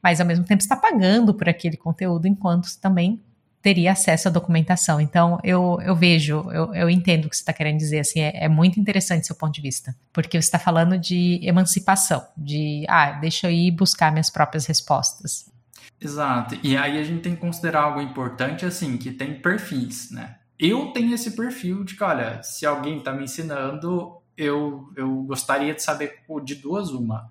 Mas 0.02 0.20
ao 0.20 0.26
mesmo 0.26 0.44
tempo 0.44 0.62
está 0.62 0.74
pagando 0.74 1.32
por 1.32 1.48
aquele 1.48 1.76
conteúdo, 1.76 2.26
enquanto 2.26 2.68
também 2.80 3.22
teria 3.62 3.92
acesso 3.92 4.28
à 4.28 4.30
documentação. 4.30 5.00
Então, 5.00 5.38
eu, 5.42 5.78
eu 5.82 5.96
vejo, 5.96 6.50
eu, 6.50 6.74
eu 6.74 6.90
entendo 6.90 7.24
o 7.24 7.30
que 7.30 7.36
você 7.36 7.42
está 7.42 7.52
querendo 7.52 7.78
dizer, 7.78 8.00
assim, 8.00 8.20
é, 8.20 8.44
é 8.44 8.48
muito 8.48 8.78
interessante 8.78 9.26
seu 9.26 9.36
ponto 9.36 9.54
de 9.54 9.62
vista, 9.62 9.96
porque 10.12 10.40
você 10.40 10.46
está 10.48 10.58
falando 10.58 10.98
de 10.98 11.40
emancipação, 11.42 12.26
de, 12.36 12.84
ah, 12.88 13.12
deixa 13.12 13.46
eu 13.46 13.50
ir 13.50 13.70
buscar 13.70 14.12
minhas 14.12 14.28
próprias 14.28 14.66
respostas. 14.66 15.53
Exato. 16.00 16.58
E 16.62 16.76
aí 16.76 16.98
a 16.98 17.02
gente 17.02 17.22
tem 17.22 17.34
que 17.34 17.40
considerar 17.40 17.82
algo 17.82 18.00
importante, 18.00 18.66
assim, 18.66 18.96
que 18.96 19.10
tem 19.10 19.40
perfis, 19.40 20.10
né? 20.10 20.38
Eu 20.58 20.92
tenho 20.92 21.14
esse 21.14 21.32
perfil 21.32 21.84
de 21.84 21.96
que, 21.96 22.04
olha, 22.04 22.42
se 22.42 22.64
alguém 22.64 22.98
está 22.98 23.12
me 23.12 23.24
ensinando, 23.24 24.20
eu, 24.36 24.92
eu 24.96 25.22
gostaria 25.22 25.74
de 25.74 25.82
saber 25.82 26.22
de 26.44 26.54
duas 26.54 26.90
uma. 26.90 27.30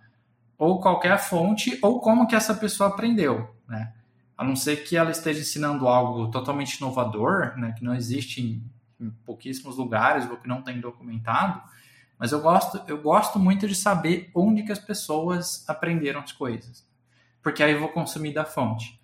Ou 0.58 0.82
qualquer 0.82 1.18
fonte, 1.20 1.78
ou 1.82 2.00
como 2.00 2.28
que 2.28 2.36
essa 2.36 2.54
pessoa 2.54 2.90
aprendeu, 2.90 3.56
né? 3.68 3.94
A 4.38 4.44
não 4.44 4.56
ser 4.56 4.78
que 4.78 4.98
ela 4.98 5.12
esteja 5.12 5.42
ensinando 5.42 5.88
algo 5.88 6.30
totalmente 6.32 6.78
inovador, 6.78 7.58
né? 7.58 7.74
Que 7.78 7.84
não 7.84 7.94
existe 7.94 8.42
em, 8.42 8.64
em 9.00 9.10
pouquíssimos 9.26 9.78
lugares, 9.78 10.30
ou 10.30 10.38
que 10.38 10.48
não 10.48 10.62
tem 10.62 10.80
documentado. 10.80 11.62
Mas 12.18 12.32
eu 12.32 12.42
gosto, 12.42 12.82
eu 12.88 13.02
gosto 13.02 13.38
muito 13.40 13.68
de 13.68 13.76
saber 13.76 14.32
onde 14.34 14.64
que 14.64 14.72
as 14.72 14.80
pessoas 14.80 15.64
aprenderam 15.68 16.22
as 16.22 16.32
coisas 16.32 16.86
porque 17.44 17.62
aí 17.62 17.74
eu 17.74 17.80
vou 17.80 17.90
consumir 17.90 18.34
da 18.34 18.46
fonte. 18.46 19.00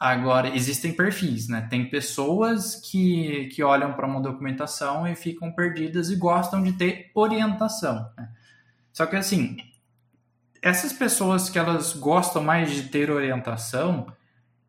Agora, 0.00 0.48
existem 0.56 0.92
perfis, 0.92 1.46
né? 1.46 1.68
Tem 1.70 1.88
pessoas 1.88 2.74
que, 2.74 3.46
que 3.54 3.62
olham 3.62 3.92
para 3.92 4.04
uma 4.04 4.20
documentação 4.20 5.06
e 5.06 5.14
ficam 5.14 5.52
perdidas 5.52 6.10
e 6.10 6.16
gostam 6.16 6.60
de 6.60 6.72
ter 6.72 7.12
orientação. 7.14 8.10
Né? 8.18 8.28
Só 8.92 9.06
que, 9.06 9.14
assim, 9.14 9.56
essas 10.60 10.92
pessoas 10.92 11.48
que 11.48 11.56
elas 11.56 11.92
gostam 11.92 12.42
mais 12.42 12.72
de 12.72 12.88
ter 12.88 13.12
orientação, 13.12 14.08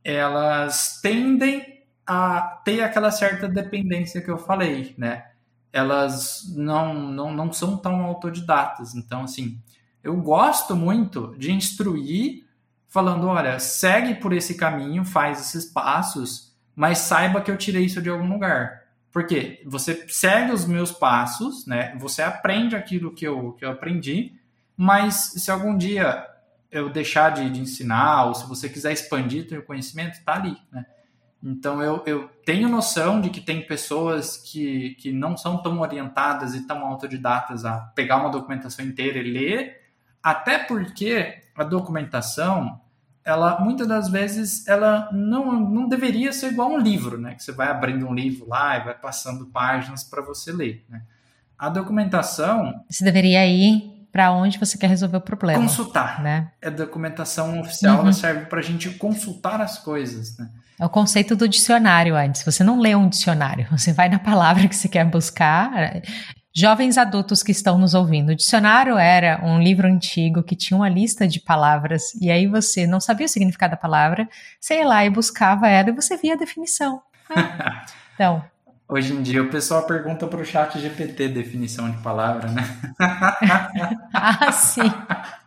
elas 0.04 1.00
tendem 1.02 1.82
a 2.06 2.62
ter 2.64 2.82
aquela 2.82 3.10
certa 3.10 3.48
dependência 3.48 4.22
que 4.22 4.30
eu 4.30 4.38
falei, 4.38 4.94
né? 5.00 5.32
Elas 5.72 6.54
não, 6.56 6.94
não, 6.94 7.34
não 7.34 7.52
são 7.52 7.76
tão 7.76 8.04
autodidatas. 8.04 8.94
Então, 8.94 9.24
assim, 9.24 9.60
eu 10.04 10.16
gosto 10.18 10.76
muito 10.76 11.34
de 11.40 11.52
instruir 11.52 12.46
falando: 12.94 13.26
olha, 13.26 13.58
segue 13.60 14.14
por 14.14 14.32
esse 14.32 14.54
caminho, 14.54 15.04
faz 15.04 15.42
esses 15.42 15.66
passos, 15.66 16.56
mas 16.76 17.00
saiba 17.00 17.42
que 17.42 17.50
eu 17.50 17.58
tirei 17.58 17.86
isso 17.86 18.02
de 18.02 18.10
algum 18.10 18.32
lugar. 18.32 18.84
Porque 19.12 19.62
você 19.66 20.06
segue 20.08 20.52
os 20.52 20.66
meus 20.66 20.92
passos, 20.92 21.66
né? 21.66 21.96
Você 22.00 22.22
aprende 22.22 22.76
aquilo 22.76 23.14
que 23.14 23.26
eu, 23.26 23.54
que 23.54 23.66
eu 23.66 23.72
aprendi, 23.72 24.34
mas 24.78 25.34
se 25.36 25.50
algum 25.50 25.76
dia 25.76 26.28
eu 26.72 26.90
deixar 26.90 27.32
de, 27.32 27.50
de 27.50 27.60
ensinar, 27.60 28.26
ou 28.26 28.36
se 28.36 28.48
você 28.48 28.70
quiser 28.70 28.92
expandir 28.92 29.48
seu 29.50 29.62
conhecimento, 29.64 30.24
tá 30.24 30.36
ali, 30.36 30.58
né? 30.72 30.86
Então 31.44 31.82
eu, 31.82 32.02
eu 32.06 32.30
tenho 32.46 32.70
noção 32.70 33.20
de 33.20 33.30
que 33.30 33.42
tem 33.42 33.66
pessoas 33.66 34.38
que, 34.38 34.96
que 34.96 35.12
não 35.12 35.36
são 35.36 35.62
tão 35.62 35.80
orientadas 35.82 36.56
e 36.56 36.66
tão 36.66 36.86
autodidatas 36.86 37.66
a 37.66 37.80
pegar 37.96 38.18
uma 38.18 38.30
documentação 38.30 38.86
inteira 38.86 39.20
e 39.20 39.32
ler, 39.32 39.82
até 40.22 40.58
porque 40.58 41.42
a 41.56 41.64
documentação 41.64 42.82
ela 43.26 43.60
muitas 43.60 43.88
das 43.88 44.10
vezes 44.10 44.68
ela 44.68 45.10
não, 45.12 45.60
não 45.60 45.88
deveria 45.88 46.34
ser 46.34 46.52
igual 46.52 46.72
um 46.72 46.78
livro, 46.78 47.18
né? 47.18 47.36
Que 47.36 47.44
você 47.44 47.52
vai 47.52 47.68
abrindo 47.70 48.08
um 48.08 48.14
livro 48.14 48.48
lá 48.48 48.78
e 48.78 48.84
vai 48.84 48.94
passando 48.94 49.46
páginas 49.46 50.04
para 50.04 50.22
você 50.22 50.52
ler. 50.52 50.86
Né? 50.90 51.02
A 51.58 51.70
documentação. 51.70 52.84
Você 52.90 53.04
deveria 53.04 53.46
ir 53.46 53.94
para 54.12 54.32
onde 54.32 54.60
você 54.60 54.78
quer 54.78 54.88
resolver 54.88 55.18
o 55.18 55.22
problema. 55.22 55.60
Consultar. 55.60 56.22
Né? 56.22 56.52
É 56.62 56.70
documentação 56.70 57.60
oficial, 57.60 57.96
uhum. 57.96 58.02
ela 58.02 58.14
serve 58.14 58.46
para 58.46 58.60
a 58.60 58.64
gente 58.64 58.90
consultar 58.92 59.60
as 59.60 59.80
coisas. 59.80 60.38
Né? 60.38 60.50
É 60.80 60.86
o 60.86 60.90
conceito 60.90 61.36
do 61.36 61.48
dicionário 61.48 62.16
antes. 62.16 62.44
Você 62.44 62.64
não 62.64 62.80
lê 62.80 62.94
um 62.94 63.10
dicionário, 63.10 63.68
você 63.76 63.92
vai 63.94 64.10
na 64.10 64.20
palavra 64.20 64.68
que 64.68 64.76
você 64.76 64.88
quer 64.88 65.06
buscar. 65.06 66.02
Jovens 66.56 67.00
adultos 67.00 67.42
que 67.42 67.52
estão 67.52 67.80
nos 67.80 67.96
ouvindo, 67.96 68.30
o 68.30 68.36
dicionário 68.36 68.96
era 68.96 69.44
um 69.44 69.60
livro 69.60 69.88
antigo 69.88 70.44
que 70.44 70.56
tinha 70.56 70.78
uma 70.78 70.88
lista 70.88 71.28
de 71.28 71.40
palavras 71.40 72.14
e 72.22 72.30
aí 72.30 72.46
você 72.46 72.86
não 72.86 73.00
sabia 73.00 73.26
o 73.26 73.30
significado 73.30 73.72
da 73.72 73.78
palavra, 73.78 74.30
ia 74.70 74.88
lá 74.88 75.04
e 75.04 75.10
buscava 75.10 75.68
ela 75.68 75.90
e 75.90 75.94
você 75.94 76.16
via 76.16 76.34
a 76.34 76.38
definição. 76.38 77.02
Ah, 77.28 77.86
então, 78.14 78.46
Hoje 78.94 79.12
em 79.12 79.24
dia 79.24 79.42
o 79.42 79.50
pessoal 79.50 79.88
pergunta 79.88 80.28
para 80.28 80.40
o 80.40 80.46
chat 80.46 80.80
GPT 80.80 81.30
definição 81.30 81.90
de 81.90 81.98
palavra, 82.04 82.52
né? 82.52 82.64
ah, 84.14 84.52
sim. 84.52 84.84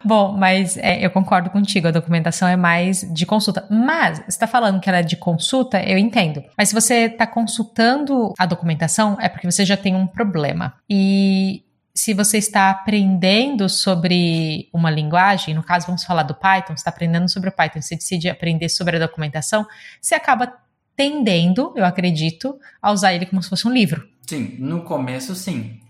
Bom, 0.05 0.32
mas 0.32 0.77
é, 0.77 1.06
eu 1.06 1.12
concordo 1.12 1.48
contigo, 1.48 1.86
a 1.86 1.93
documentação 1.93 2.48
é 2.48 2.56
mais 2.56 3.02
de 3.02 3.24
consulta. 3.24 3.64
Mas, 3.70 4.18
você 4.18 4.24
está 4.27 4.48
falando 4.48 4.81
que 4.81 4.89
ela 4.89 4.98
é 4.98 5.02
de 5.05 5.16
consulta, 5.16 5.81
eu 5.81 5.97
entendo. 5.97 6.43
Mas 6.59 6.70
se 6.70 6.74
você 6.74 7.05
está 7.05 7.24
consultando 7.24 8.35
a 8.36 8.47
documentação, 8.47 9.16
é 9.20 9.28
porque 9.28 9.48
você 9.48 9.64
já 9.64 9.77
tem 9.77 9.94
um 9.94 10.09
problema. 10.09 10.74
E 10.90 11.62
se 11.94 12.14
você 12.14 12.39
está 12.39 12.68
aprendendo 12.70 13.68
sobre 13.68 14.68
uma 14.73 14.90
linguagem, 14.90 15.55
no 15.55 15.62
caso 15.62 15.86
vamos 15.86 16.02
falar 16.02 16.24
do 16.24 16.35
Python, 16.35 16.77
você 16.77 16.81
está 16.81 16.90
aprendendo 16.90 17.28
sobre 17.31 17.48
o 17.48 17.52
Python, 17.52 17.81
você 17.81 17.94
decide 17.94 18.28
aprender 18.28 18.68
sobre 18.68 18.97
a 18.97 18.98
documentação, 18.98 19.64
você 20.02 20.16
acaba 20.16 20.52
tendendo, 20.97 21.73
eu 21.77 21.85
acredito, 21.85 22.59
a 22.81 22.90
usar 22.90 23.12
ele 23.12 23.27
como 23.27 23.43
se 23.43 23.48
fosse 23.48 23.68
um 23.68 23.73
livro. 23.73 24.09
Sim, 24.27 24.56
no 24.59 24.82
começo 24.82 25.35
sim. 25.35 25.81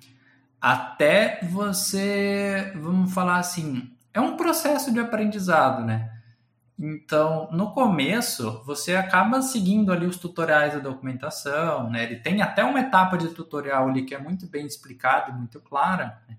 Até 0.60 1.38
você, 1.42 2.72
vamos 2.74 3.14
falar 3.14 3.38
assim, 3.38 3.90
é 4.12 4.20
um 4.20 4.36
processo 4.36 4.92
de 4.92 4.98
aprendizado, 4.98 5.84
né? 5.84 6.10
Então, 6.78 7.48
no 7.52 7.72
começo, 7.72 8.62
você 8.66 8.94
acaba 8.94 9.40
seguindo 9.40 9.92
ali 9.92 10.06
os 10.06 10.18
tutoriais 10.18 10.74
da 10.74 10.80
documentação, 10.80 11.88
né? 11.88 12.04
Ele 12.04 12.16
tem 12.16 12.42
até 12.42 12.62
uma 12.64 12.80
etapa 12.80 13.16
de 13.16 13.28
tutorial 13.28 13.88
ali 13.88 14.04
que 14.04 14.14
é 14.14 14.18
muito 14.18 14.46
bem 14.46 14.66
explicada 14.66 15.30
e 15.30 15.34
muito 15.34 15.60
clara, 15.60 16.20
né? 16.28 16.36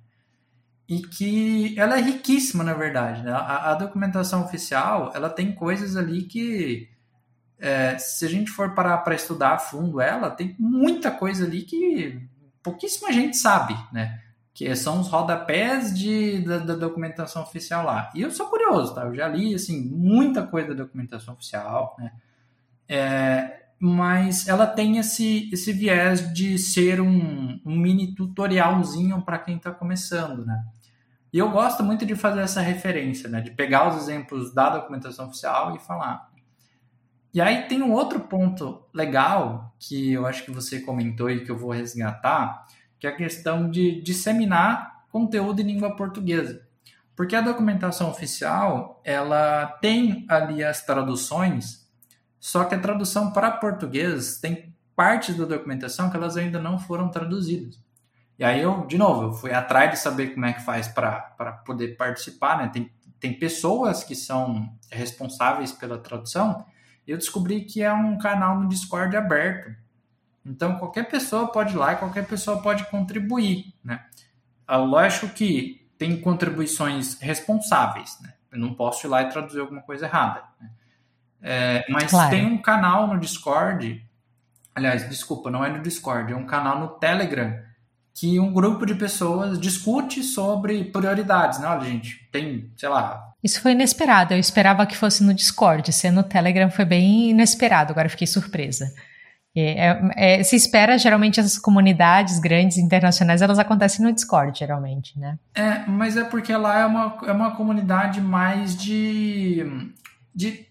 e 0.88 1.02
que 1.02 1.78
ela 1.78 1.98
é 1.98 2.02
riquíssima, 2.02 2.64
na 2.64 2.74
verdade. 2.74 3.22
Né? 3.22 3.32
A, 3.32 3.72
a, 3.72 3.76
documentação 3.76 4.44
oficial, 4.44 5.12
ela 5.14 5.30
tem 5.30 5.54
coisas 5.54 5.98
ali 5.98 6.24
que 6.24 6.90
é, 7.60 7.98
se 7.98 8.26
a 8.26 8.30
gente 8.30 8.52
for 8.52 8.74
parar 8.76 9.00
para 9.00 9.16
estudar 9.16 9.54
a 9.54 9.58
fundo 9.58 10.00
ela, 10.00 10.30
tem 10.30 10.56
muita 10.60 11.10
coisa 11.10 11.46
ali 11.46 11.64
que 11.64 12.22
pouquíssima 12.62 13.12
gente 13.12 13.38
sabe, 13.38 13.76
né? 13.92 14.22
Que 14.54 14.76
são 14.76 15.00
os 15.00 15.08
rodapés 15.08 15.98
de, 15.98 16.40
da, 16.40 16.58
da, 16.58 16.76
documentação 16.76 17.44
oficial 17.44 17.86
lá. 17.86 18.12
E 18.14 18.22
eu 18.22 18.32
sou 18.32 18.48
curioso, 18.48 18.94
tá? 18.94 19.04
Eu 19.04 19.16
já 19.16 19.28
li, 19.28 19.54
assim, 19.56 19.82
muita 19.90 20.46
coisa 20.46 20.70
da 20.70 20.84
documentação 20.84 21.34
oficial, 21.34 21.96
né? 21.98 22.12
É, 22.90 23.68
mas 23.80 24.48
ela 24.48 24.66
tem 24.66 24.98
esse, 24.98 25.50
esse 25.52 25.72
viés 25.72 26.34
de 26.34 26.58
ser 26.58 27.00
um, 27.00 27.60
um 27.66 27.78
mini 27.78 28.16
tutorialzinho 28.16 29.22
para 29.22 29.38
quem 29.38 29.58
está 29.58 29.72
começando, 29.72 30.46
né? 30.46 30.64
E 31.32 31.38
eu 31.38 31.52
gosto 31.52 31.84
muito 31.84 32.06
de 32.06 32.16
fazer 32.16 32.42
essa 32.42 32.62
referência, 32.62 33.30
né? 33.30 33.42
De 33.42 33.52
pegar 33.52 33.90
os 33.90 34.02
exemplos 34.02 34.54
da 34.54 34.70
documentação 34.70 35.28
oficial 35.28 35.76
e 35.76 35.80
falar, 35.80 36.27
e 37.34 37.42
aí 37.42 37.68
tem 37.68 37.82
um 37.82 37.92
outro 37.94 38.22
ponto 38.22 38.84
legal 38.94 39.76
que 39.80 40.14
eu 40.14 40.26
acho 40.26 40.44
que 40.44 40.52
você 40.52 40.80
comentou 40.80 41.30
e 41.30 41.44
que 41.44 41.52
eu 41.52 41.58
vou 41.58 41.72
resgatar, 41.72 42.66
que 43.00 43.06
é 43.06 43.10
a 43.10 43.16
questão 43.16 43.70
de 43.70 44.02
disseminar 44.02 45.06
conteúdo 45.12 45.62
em 45.62 45.66
língua 45.66 45.96
portuguesa. 45.96 46.66
Porque 47.16 47.36
a 47.36 47.42
documentação 47.42 48.10
oficial, 48.10 49.02
ela 49.04 49.66
tem 49.82 50.26
ali 50.30 50.64
as 50.64 50.86
traduções, 50.86 51.88
só 52.40 52.64
que 52.64 52.76
a 52.76 52.80
tradução 52.80 53.32
para 53.32 53.52
português 53.52 54.38
tem 54.38 54.76
partes 54.96 55.36
da 55.36 55.46
documentação 55.46 56.10
que 56.10 56.18
elas 56.18 56.38
ainda 56.38 56.60
não 56.60 56.80
foram 56.80 57.10
traduzidas. 57.10 57.80
E 58.40 58.44
aí 58.44 58.62
eu, 58.62 58.86
de 58.86 58.98
novo, 58.98 59.24
eu 59.24 59.34
fui 59.34 59.52
atrás 59.52 59.92
de 59.92 60.00
saber 60.00 60.34
como 60.34 60.46
é 60.46 60.54
que 60.54 60.62
faz 60.62 60.88
para 60.88 61.62
poder 61.66 61.98
participar, 61.98 62.58
né? 62.58 62.70
Tem, 62.72 62.92
tem 63.20 63.34
pessoas 63.34 64.04
que 64.04 64.16
são 64.16 64.72
responsáveis 64.92 65.72
pela 65.72 65.98
tradução, 65.98 66.64
eu 67.08 67.18
descobri 67.18 67.62
que 67.62 67.82
é 67.82 67.92
um 67.92 68.18
canal 68.18 68.60
no 68.60 68.68
Discord 68.68 69.16
aberto. 69.16 69.76
Então 70.46 70.78
qualquer 70.78 71.10
pessoa 71.10 71.52
pode 71.52 71.74
ir 71.74 71.78
lá 71.78 71.94
e 71.94 71.98
qualquer 71.98 72.26
pessoa 72.28 72.62
pode 72.62 72.86
contribuir, 72.86 73.74
né? 73.84 74.06
Ah, 74.68 74.78
lógico 74.78 75.30
que 75.30 75.88
tem 75.98 76.20
contribuições 76.20 77.20
responsáveis, 77.20 78.20
né? 78.22 78.34
Eu 78.52 78.60
não 78.60 78.74
posso 78.74 79.06
ir 79.06 79.10
lá 79.10 79.24
e 79.24 79.30
traduzir 79.30 79.60
alguma 79.60 79.82
coisa 79.82 80.06
errada. 80.06 80.44
Né? 80.60 80.70
É, 81.42 81.86
mas 81.90 82.10
claro. 82.10 82.30
tem 82.30 82.46
um 82.46 82.58
canal 82.58 83.08
no 83.08 83.20
Discord, 83.20 84.06
aliás, 84.74 85.08
desculpa, 85.08 85.50
não 85.52 85.64
é 85.64 85.70
no 85.70 85.82
Discord, 85.82 86.32
é 86.32 86.36
um 86.36 86.46
canal 86.46 86.80
no 86.80 86.88
Telegram 86.90 87.67
que 88.18 88.40
um 88.40 88.52
grupo 88.52 88.84
de 88.84 88.96
pessoas 88.96 89.60
discute 89.60 90.24
sobre 90.24 90.86
prioridades, 90.86 91.60
né? 91.60 91.68
Olha, 91.68 91.86
gente, 91.86 92.28
tem, 92.32 92.72
sei 92.76 92.90
lá. 92.90 93.32
Isso 93.44 93.62
foi 93.62 93.74
inesperado. 93.74 94.34
Eu 94.34 94.40
esperava 94.40 94.88
que 94.88 94.98
fosse 94.98 95.24
no 95.24 95.36
Discord. 95.36 95.94
Ser 95.94 96.10
no 96.10 96.24
Telegram 96.24 96.72
foi 96.72 96.84
bem 96.84 97.30
inesperado. 97.30 97.92
Agora 97.92 98.10
fiquei 98.10 98.26
surpresa. 98.26 98.92
É, 99.56 100.00
é, 100.16 100.44
se 100.44 100.56
espera, 100.56 100.98
geralmente, 100.98 101.40
essas 101.40 101.60
comunidades 101.60 102.40
grandes 102.40 102.80
internacionais, 102.80 103.44
elas 103.44 103.60
acontecem 103.60 104.04
no 104.04 104.12
Discord, 104.12 104.58
geralmente, 104.58 105.18
né? 105.20 105.38
É, 105.54 105.86
mas 105.88 106.18
é 106.18 106.24
porque 106.24 106.56
lá 106.56 106.80
é 106.80 106.86
uma, 106.88 107.18
é 107.24 107.32
uma 107.32 107.56
comunidade 107.56 108.20
mais 108.20 108.76
de, 108.76 109.64
de 110.34 110.68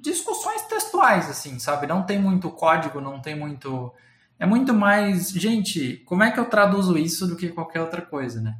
discussões 0.00 0.62
textuais, 0.62 1.28
assim, 1.28 1.58
sabe? 1.58 1.88
Não 1.88 2.02
tem 2.02 2.18
muito 2.18 2.48
código, 2.50 3.00
não 3.00 3.20
tem 3.20 3.36
muito 3.36 3.92
é 4.38 4.46
muito 4.46 4.74
mais, 4.74 5.30
gente, 5.30 5.98
como 6.04 6.22
é 6.22 6.30
que 6.30 6.38
eu 6.38 6.44
traduzo 6.44 6.98
isso 6.98 7.26
do 7.26 7.36
que 7.36 7.48
qualquer 7.48 7.80
outra 7.80 8.02
coisa, 8.02 8.40
né? 8.40 8.56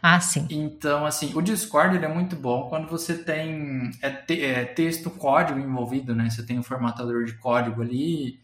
Ah, 0.00 0.18
sim. 0.18 0.46
Então, 0.50 1.04
assim, 1.04 1.32
o 1.34 1.42
Discord 1.42 1.96
ele 1.96 2.06
é 2.06 2.08
muito 2.08 2.34
bom 2.34 2.68
quando 2.70 2.88
você 2.88 3.18
tem 3.18 3.90
é, 4.00 4.08
te, 4.10 4.42
é, 4.42 4.64
texto, 4.64 5.10
código 5.10 5.58
envolvido, 5.60 6.14
né? 6.14 6.30
Você 6.30 6.42
tem 6.42 6.58
um 6.58 6.62
formatador 6.62 7.24
de 7.24 7.34
código 7.34 7.82
ali, 7.82 8.40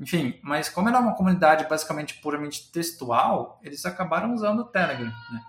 enfim. 0.00 0.38
Mas 0.42 0.70
como 0.70 0.88
ela 0.88 0.98
é 0.98 1.00
uma 1.02 1.14
comunidade 1.14 1.68
basicamente 1.68 2.14
puramente 2.22 2.70
textual, 2.72 3.60
eles 3.62 3.84
acabaram 3.84 4.32
usando 4.32 4.60
o 4.60 4.64
Telegram, 4.64 5.12
né? 5.30 5.42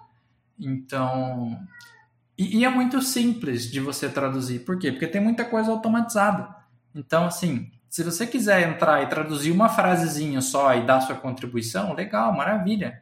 Então, 0.59 1.57
e, 2.37 2.57
e 2.57 2.65
é 2.65 2.69
muito 2.69 3.01
simples 3.01 3.71
de 3.71 3.79
você 3.79 4.09
traduzir. 4.09 4.59
Por 4.59 4.77
quê? 4.77 4.91
Porque 4.91 5.07
tem 5.07 5.21
muita 5.21 5.45
coisa 5.45 5.71
automatizada. 5.71 6.53
Então, 6.93 7.25
assim, 7.25 7.71
se 7.89 8.03
você 8.03 8.27
quiser 8.27 8.67
entrar 8.67 9.01
e 9.03 9.07
traduzir 9.07 9.51
uma 9.51 9.69
frasezinha 9.69 10.41
só 10.41 10.75
e 10.75 10.85
dar 10.85 11.01
sua 11.01 11.15
contribuição, 11.15 11.93
legal, 11.93 12.33
maravilha. 12.33 13.01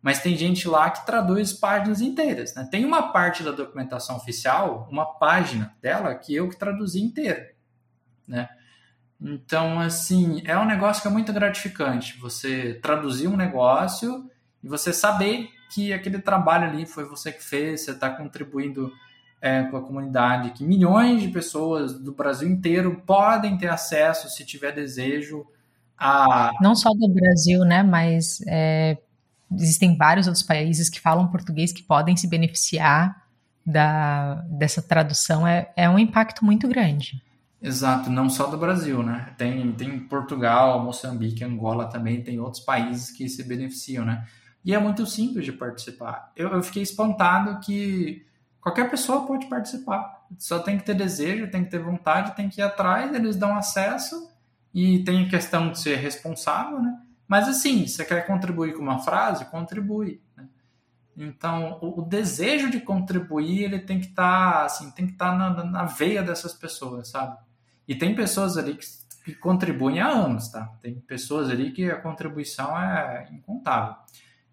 Mas 0.00 0.20
tem 0.20 0.36
gente 0.36 0.68
lá 0.68 0.90
que 0.90 1.04
traduz 1.04 1.52
páginas 1.52 2.00
inteiras. 2.00 2.54
Né? 2.54 2.68
Tem 2.70 2.84
uma 2.84 3.10
parte 3.12 3.42
da 3.42 3.50
documentação 3.50 4.16
oficial, 4.16 4.86
uma 4.90 5.04
página 5.04 5.74
dela, 5.82 6.14
que 6.14 6.34
eu 6.34 6.48
que 6.48 6.56
traduzi 6.56 7.00
inteira. 7.00 7.50
Né? 8.26 8.48
Então, 9.20 9.80
assim, 9.80 10.42
é 10.44 10.56
um 10.56 10.64
negócio 10.64 11.02
que 11.02 11.08
é 11.08 11.10
muito 11.10 11.32
gratificante. 11.32 12.18
Você 12.20 12.74
traduzir 12.74 13.26
um 13.26 13.36
negócio 13.36 14.30
e 14.62 14.68
você 14.68 14.92
saber 14.92 15.50
que 15.70 15.92
aquele 15.92 16.20
trabalho 16.20 16.68
ali 16.68 16.86
foi 16.86 17.04
você 17.04 17.32
que 17.32 17.42
fez, 17.42 17.84
você 17.84 17.90
está 17.90 18.08
contribuindo 18.10 18.92
é, 19.40 19.62
com 19.64 19.76
a 19.76 19.82
comunidade, 19.82 20.50
que 20.50 20.64
milhões 20.64 21.22
de 21.22 21.28
pessoas 21.28 21.98
do 21.98 22.12
Brasil 22.12 22.48
inteiro 22.48 23.02
podem 23.06 23.56
ter 23.56 23.68
acesso, 23.68 24.28
se 24.28 24.44
tiver 24.44 24.72
desejo, 24.72 25.46
a. 25.96 26.52
Não 26.60 26.74
só 26.74 26.90
do 26.90 27.08
Brasil, 27.08 27.64
né? 27.64 27.82
Mas 27.82 28.40
é, 28.46 28.98
existem 29.52 29.96
vários 29.96 30.26
outros 30.26 30.44
países 30.44 30.88
que 30.88 31.00
falam 31.00 31.28
português 31.28 31.72
que 31.72 31.82
podem 31.82 32.16
se 32.16 32.28
beneficiar 32.28 33.28
da, 33.64 34.34
dessa 34.48 34.80
tradução. 34.80 35.46
É, 35.46 35.72
é 35.76 35.88
um 35.88 35.98
impacto 35.98 36.44
muito 36.44 36.68
grande. 36.68 37.22
Exato, 37.60 38.08
não 38.08 38.30
só 38.30 38.46
do 38.46 38.56
Brasil, 38.56 39.02
né? 39.02 39.34
Tem, 39.36 39.72
tem 39.72 39.98
Portugal, 39.98 40.82
Moçambique, 40.84 41.42
Angola 41.42 41.86
também, 41.86 42.22
tem 42.22 42.38
outros 42.38 42.62
países 42.62 43.10
que 43.10 43.28
se 43.28 43.42
beneficiam, 43.42 44.04
né? 44.04 44.24
E 44.64 44.72
é 44.72 44.78
muito 44.78 45.04
simples 45.06 45.44
de 45.44 45.52
participar. 45.52 46.32
Eu, 46.36 46.50
eu 46.50 46.62
fiquei 46.62 46.82
espantado 46.82 47.58
que 47.60 48.24
Qualquer 48.68 48.90
pessoa 48.90 49.26
pode 49.26 49.46
participar. 49.46 50.26
Só 50.36 50.58
tem 50.58 50.76
que 50.76 50.84
ter 50.84 50.92
desejo, 50.92 51.50
tem 51.50 51.64
que 51.64 51.70
ter 51.70 51.78
vontade, 51.78 52.36
tem 52.36 52.50
que 52.50 52.60
ir 52.60 52.64
atrás, 52.64 53.14
eles 53.14 53.34
dão 53.34 53.56
acesso 53.56 54.30
e 54.74 55.02
tem 55.04 55.24
a 55.24 55.28
questão 55.30 55.70
de 55.70 55.80
ser 55.80 55.96
responsável, 55.96 56.82
né? 56.82 57.00
Mas 57.26 57.48
assim, 57.48 57.86
você 57.86 58.04
quer 58.04 58.26
contribuir 58.26 58.74
com 58.74 58.82
uma 58.82 58.98
frase, 58.98 59.46
contribui. 59.46 60.20
Né? 60.36 60.46
Então, 61.16 61.78
o, 61.80 62.00
o, 62.00 62.02
desejo 62.02 62.70
de 62.70 62.78
contribuir, 62.78 63.62
ele 63.64 63.78
tem 63.78 64.00
que 64.00 64.08
estar, 64.08 64.52
tá, 64.52 64.64
assim, 64.66 64.90
tem 64.90 65.06
que 65.06 65.12
estar 65.12 65.30
tá 65.30 65.36
na, 65.36 65.64
na, 65.64 65.84
veia 65.86 66.22
dessas 66.22 66.52
pessoas, 66.52 67.08
sabe? 67.08 67.38
E 67.86 67.94
tem 67.94 68.14
pessoas 68.14 68.58
ali 68.58 68.74
que, 68.74 68.86
que 69.24 69.34
contribuem 69.34 70.00
há 70.00 70.08
anos, 70.08 70.48
tá? 70.48 70.70
Tem 70.82 70.94
pessoas 71.00 71.48
ali 71.48 71.72
que 71.72 71.90
a 71.90 71.98
contribuição 71.98 72.78
é 72.78 73.28
incontável 73.32 73.96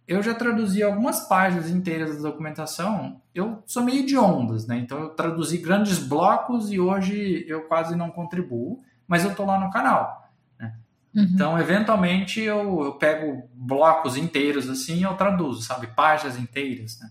eu 0.07 0.21
já 0.21 0.35
traduzi 0.35 0.83
algumas 0.83 1.27
páginas 1.27 1.69
inteiras 1.69 2.15
da 2.15 2.29
documentação. 2.29 3.21
Eu 3.33 3.63
sou 3.65 3.83
meio 3.83 4.05
de 4.05 4.15
ondas, 4.17 4.67
né? 4.67 4.77
Então 4.77 4.99
eu 4.99 5.09
traduzi 5.09 5.57
grandes 5.57 5.97
blocos 5.97 6.71
e 6.71 6.79
hoje 6.79 7.43
eu 7.47 7.67
quase 7.67 7.95
não 7.95 8.11
contribuo, 8.11 8.83
mas 9.07 9.23
eu 9.23 9.31
estou 9.31 9.45
lá 9.45 9.59
no 9.59 9.71
canal. 9.71 10.31
Né? 10.59 10.75
Uhum. 11.15 11.23
Então, 11.23 11.59
eventualmente, 11.59 12.39
eu, 12.39 12.83
eu, 12.83 12.93
pego 12.93 13.49
blocos 13.53 14.15
inteiros 14.15 14.69
assim 14.69 14.97
e 14.97 15.03
eu 15.03 15.15
traduzo, 15.15 15.63
sabe? 15.63 15.87
Páginas 15.87 16.37
inteiras, 16.37 16.99
né? 16.99 17.09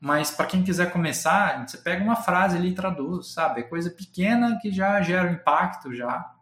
Mas 0.00 0.32
para 0.32 0.46
quem 0.46 0.64
quiser 0.64 0.90
começar, 0.90 1.64
você 1.64 1.78
pega 1.78 2.02
uma 2.02 2.16
frase 2.16 2.56
ali 2.56 2.70
e 2.70 2.74
traduz, 2.74 3.32
sabe? 3.32 3.60
É 3.60 3.64
coisa 3.64 3.88
pequena 3.88 4.58
que 4.60 4.72
já 4.72 5.00
gera 5.00 5.30
um 5.30 5.34
impacto 5.34 5.94
já, 5.94 6.34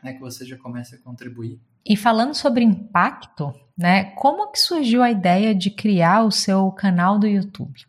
né? 0.00 0.12
Que 0.12 0.20
você 0.20 0.44
já 0.46 0.56
começa 0.56 0.94
a 0.94 1.00
contribuir. 1.00 1.60
E 1.84 1.96
falando 1.96 2.34
sobre 2.34 2.64
impacto, 2.64 3.52
né? 3.76 4.04
Como 4.16 4.50
que 4.50 4.58
surgiu 4.58 5.02
a 5.02 5.10
ideia 5.10 5.54
de 5.54 5.70
criar 5.70 6.22
o 6.22 6.30
seu 6.30 6.70
canal 6.70 7.18
do 7.18 7.26
YouTube? 7.26 7.84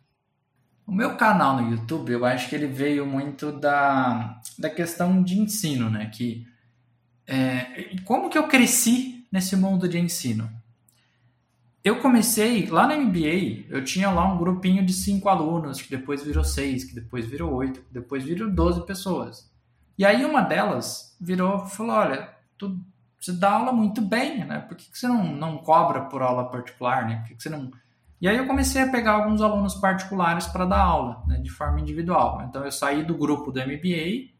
O 0.86 0.92
meu 0.92 1.16
canal 1.16 1.60
no 1.60 1.70
YouTube, 1.70 2.12
eu 2.12 2.24
acho 2.24 2.48
que 2.48 2.54
ele 2.54 2.66
veio 2.66 3.06
muito 3.06 3.52
da, 3.52 4.40
da 4.58 4.68
questão 4.68 5.22
de 5.22 5.38
ensino, 5.38 5.88
né? 5.88 6.06
Que 6.06 6.46
é, 7.26 7.96
como 8.04 8.28
que 8.28 8.36
eu 8.36 8.46
cresci 8.48 9.26
nesse 9.32 9.56
mundo 9.56 9.88
de 9.88 9.98
ensino? 9.98 10.50
Eu 11.82 12.00
comecei 12.00 12.66
lá 12.66 12.86
na 12.86 12.96
MBA, 12.96 13.66
eu 13.68 13.84
tinha 13.84 14.10
lá 14.10 14.30
um 14.32 14.38
grupinho 14.38 14.84
de 14.84 14.92
cinco 14.92 15.28
alunos, 15.28 15.82
que 15.82 15.90
depois 15.90 16.22
virou 16.22 16.42
seis, 16.42 16.82
que 16.82 16.94
depois 16.94 17.26
virou 17.26 17.52
oito, 17.54 17.80
que 17.80 17.92
depois 17.92 18.24
virou 18.24 18.50
doze 18.50 18.84
pessoas. 18.86 19.50
E 19.96 20.04
aí 20.04 20.24
uma 20.24 20.40
delas 20.40 21.16
virou 21.20 21.64
e 21.64 21.70
falou: 21.70 21.92
Olha, 21.92 22.30
tu 22.58 22.78
você 23.24 23.32
dá 23.32 23.52
aula 23.52 23.72
muito 23.72 24.02
bem, 24.02 24.44
né? 24.44 24.60
Por 24.60 24.76
que, 24.76 24.90
que 24.90 24.98
você 24.98 25.08
não, 25.08 25.24
não 25.24 25.58
cobra 25.58 26.02
por 26.02 26.20
aula 26.20 26.50
particular, 26.50 27.06
né? 27.06 27.16
Por 27.16 27.28
que, 27.28 27.34
que 27.36 27.42
você 27.42 27.48
não... 27.48 27.70
E 28.20 28.28
aí 28.28 28.36
eu 28.36 28.46
comecei 28.46 28.82
a 28.82 28.90
pegar 28.90 29.12
alguns 29.12 29.40
alunos 29.40 29.74
particulares 29.74 30.46
para 30.46 30.64
dar 30.64 30.80
aula, 30.80 31.22
né, 31.26 31.38
de 31.38 31.50
forma 31.50 31.80
individual. 31.80 32.44
Então 32.48 32.64
eu 32.64 32.72
saí 32.72 33.02
do 33.02 33.16
grupo 33.16 33.50
do 33.50 33.60
MBA, 33.60 34.32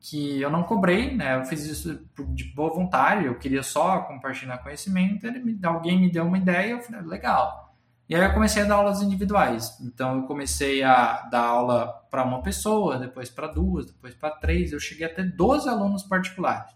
que 0.00 0.40
eu 0.40 0.50
não 0.50 0.62
cobrei, 0.62 1.16
né? 1.16 1.36
Eu 1.36 1.44
fiz 1.44 1.64
isso 1.64 2.06
de 2.28 2.44
boa 2.54 2.74
vontade, 2.74 3.24
eu 3.24 3.38
queria 3.38 3.62
só 3.62 4.00
compartilhar 4.00 4.58
conhecimento, 4.58 5.26
ele 5.26 5.58
alguém 5.64 6.00
me 6.00 6.10
deu 6.10 6.26
uma 6.26 6.38
ideia, 6.38 6.72
eu 6.72 6.82
falei, 6.82 7.02
legal. 7.02 7.74
E 8.08 8.14
aí 8.14 8.22
eu 8.22 8.34
comecei 8.34 8.62
a 8.62 8.66
dar 8.66 8.74
aulas 8.74 9.00
individuais. 9.00 9.78
Então 9.80 10.16
eu 10.16 10.22
comecei 10.24 10.82
a 10.82 11.22
dar 11.30 11.44
aula 11.44 11.86
para 12.10 12.24
uma 12.24 12.42
pessoa, 12.42 12.98
depois 12.98 13.30
para 13.30 13.46
duas, 13.46 13.86
depois 13.86 14.14
para 14.14 14.30
três, 14.30 14.72
eu 14.72 14.80
cheguei 14.80 15.06
a 15.06 15.14
ter 15.14 15.34
12 15.34 15.68
alunos 15.68 16.02
particulares. 16.02 16.74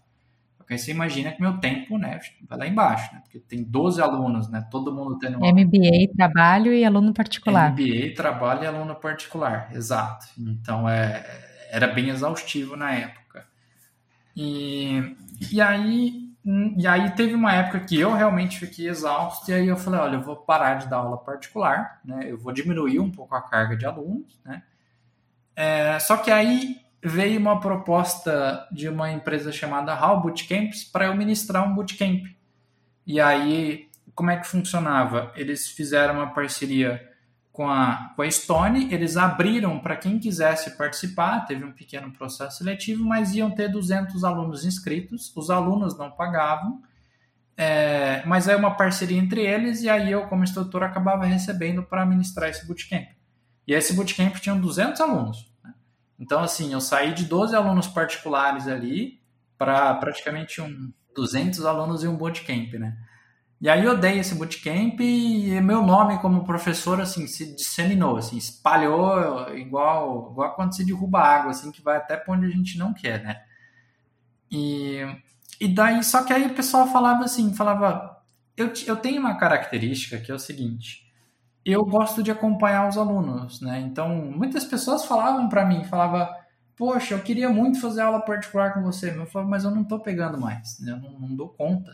Porque 0.69 0.75
aí 0.75 0.79
você 0.79 0.91
imagina 0.91 1.31
que 1.31 1.41
meu 1.41 1.57
tempo, 1.57 1.97
né, 1.97 2.19
vai 2.47 2.59
lá 2.59 2.67
embaixo, 2.67 3.11
né? 3.11 3.21
Porque 3.23 3.39
tem 3.39 3.63
12 3.63 3.99
alunos, 3.99 4.51
né? 4.51 4.67
Todo 4.69 4.93
mundo 4.93 5.17
tendo 5.17 5.39
uma... 5.39 5.51
MBA, 5.51 6.13
trabalho 6.15 6.71
e 6.71 6.85
aluno 6.85 7.11
particular. 7.11 7.71
MBA, 7.71 8.13
trabalho 8.15 8.63
e 8.63 8.67
aluno 8.67 8.93
particular, 8.93 9.71
exato. 9.73 10.27
Então, 10.37 10.87
é, 10.87 11.25
era 11.71 11.87
bem 11.87 12.09
exaustivo 12.09 12.75
na 12.75 12.93
época. 12.93 13.47
E, 14.37 15.15
e 15.51 15.59
aí 15.59 16.29
e 16.77 16.85
aí 16.87 17.09
teve 17.15 17.33
uma 17.33 17.51
época 17.51 17.79
que 17.79 17.99
eu 17.99 18.13
realmente 18.13 18.59
fiquei 18.59 18.87
exausto 18.89 19.49
e 19.49 19.53
aí 19.55 19.67
eu 19.67 19.75
falei, 19.75 19.99
olha, 19.99 20.15
eu 20.17 20.21
vou 20.21 20.35
parar 20.35 20.75
de 20.75 20.87
dar 20.87 20.97
aula 20.97 21.17
particular, 21.17 21.99
né? 22.05 22.25
Eu 22.27 22.37
vou 22.37 22.53
diminuir 22.53 22.99
um 22.99 23.09
pouco 23.09 23.33
a 23.33 23.41
carga 23.41 23.75
de 23.75 23.87
alunos, 23.87 24.39
né? 24.45 24.61
É, 25.55 25.97
só 25.99 26.15
que 26.15 26.29
aí 26.29 26.77
veio 27.03 27.39
uma 27.39 27.59
proposta 27.59 28.67
de 28.71 28.89
uma 28.89 29.11
empresa 29.11 29.51
chamada 29.51 29.93
Hall 29.93 30.21
Bootcamps 30.21 30.83
para 30.83 31.05
eu 31.05 31.15
ministrar 31.15 31.67
um 31.67 31.73
bootcamp. 31.73 32.25
E 33.07 33.19
aí, 33.19 33.89
como 34.13 34.29
é 34.29 34.37
que 34.37 34.47
funcionava? 34.47 35.31
Eles 35.35 35.69
fizeram 35.69 36.15
uma 36.15 36.33
parceria 36.33 37.09
com 37.51 37.67
a, 37.67 38.13
com 38.15 38.21
a 38.21 38.31
Stone, 38.31 38.93
eles 38.93 39.17
abriram 39.17 39.79
para 39.79 39.97
quem 39.97 40.19
quisesse 40.19 40.77
participar, 40.77 41.45
teve 41.45 41.65
um 41.65 41.73
pequeno 41.73 42.11
processo 42.11 42.59
seletivo, 42.59 43.03
mas 43.03 43.33
iam 43.33 43.51
ter 43.51 43.69
200 43.69 44.23
alunos 44.23 44.63
inscritos, 44.63 45.31
os 45.35 45.49
alunos 45.49 45.97
não 45.97 46.09
pagavam, 46.11 46.81
é, 47.57 48.23
mas 48.25 48.47
é 48.47 48.55
uma 48.55 48.75
parceria 48.75 49.17
entre 49.17 49.41
eles, 49.41 49.81
e 49.81 49.89
aí 49.89 50.09
eu, 50.09 50.27
como 50.27 50.43
instrutor, 50.43 50.83
acabava 50.83 51.25
recebendo 51.25 51.83
para 51.83 52.05
ministrar 52.05 52.49
esse 52.49 52.65
bootcamp. 52.65 53.09
E 53.67 53.73
esse 53.73 53.93
bootcamp 53.93 54.35
tinha 54.37 54.55
200 54.55 55.01
alunos. 55.01 55.48
Então, 56.19 56.41
assim, 56.41 56.73
eu 56.73 56.81
saí 56.81 57.13
de 57.13 57.25
12 57.25 57.55
alunos 57.55 57.87
particulares 57.87 58.67
ali 58.67 59.21
para 59.57 59.93
praticamente 59.95 60.61
um 60.61 60.91
200 61.15 61.65
alunos 61.65 62.03
e 62.03 62.07
um 62.07 62.17
bootcamp, 62.17 62.73
né? 62.73 62.97
E 63.61 63.69
aí 63.69 63.83
eu 63.83 63.97
dei 63.97 64.19
esse 64.19 64.35
bootcamp 64.35 65.01
e 65.01 65.59
meu 65.61 65.81
nome 65.81 66.19
como 66.19 66.45
professor, 66.45 67.01
assim, 67.01 67.27
se 67.27 67.55
disseminou, 67.55 68.17
assim, 68.17 68.37
espalhou 68.37 69.53
igual, 69.53 70.31
igual 70.31 70.55
quando 70.55 70.73
se 70.73 70.85
derruba 70.85 71.19
água, 71.19 71.51
assim, 71.51 71.71
que 71.71 71.81
vai 71.81 71.97
até 71.97 72.15
para 72.15 72.33
onde 72.33 72.45
a 72.45 72.49
gente 72.49 72.77
não 72.77 72.93
quer, 72.93 73.21
né? 73.21 73.41
E, 74.49 75.01
e 75.59 75.67
daí, 75.67 76.01
só 76.03 76.23
que 76.23 76.31
aí 76.31 76.47
o 76.47 76.55
pessoal 76.55 76.87
falava 76.87 77.25
assim, 77.25 77.53
falava, 77.53 78.23
eu, 78.55 78.71
eu 78.87 78.95
tenho 78.95 79.19
uma 79.19 79.37
característica 79.37 80.17
que 80.17 80.31
é 80.31 80.35
o 80.35 80.39
seguinte, 80.39 81.08
eu 81.65 81.85
gosto 81.85 82.23
de 82.23 82.31
acompanhar 82.31 82.87
os 82.87 82.97
alunos, 82.97 83.61
né? 83.61 83.79
Então, 83.81 84.15
muitas 84.15 84.65
pessoas 84.65 85.05
falavam 85.05 85.49
para 85.49 85.65
mim, 85.65 85.83
falava, 85.83 86.35
poxa, 86.75 87.13
eu 87.13 87.21
queria 87.21 87.49
muito 87.49 87.81
fazer 87.81 88.01
aula 88.01 88.21
particular 88.21 88.73
com 88.73 88.81
você, 88.81 89.09
eu 89.09 89.25
falava, 89.25 89.51
mas 89.51 89.63
eu 89.63 89.71
não 89.71 89.83
tô 89.83 89.99
pegando 89.99 90.39
mais, 90.39 90.79
né? 90.79 90.93
eu 90.93 90.97
não, 90.97 91.19
não 91.19 91.35
dou 91.35 91.49
conta. 91.49 91.91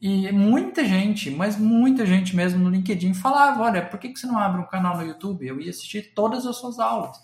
E 0.00 0.30
muita 0.30 0.84
gente, 0.84 1.30
mas 1.30 1.58
muita 1.58 2.06
gente 2.06 2.34
mesmo 2.34 2.62
no 2.62 2.70
LinkedIn 2.70 3.14
falava, 3.14 3.62
olha, 3.64 3.84
por 3.84 3.98
que, 3.98 4.08
que 4.08 4.18
você 4.18 4.26
não 4.26 4.38
abre 4.38 4.60
um 4.60 4.66
canal 4.66 4.96
no 4.96 5.02
YouTube? 5.02 5.46
Eu 5.46 5.60
ia 5.60 5.70
assistir 5.70 6.14
todas 6.14 6.46
as 6.46 6.56
suas 6.56 6.78
aulas. 6.78 7.18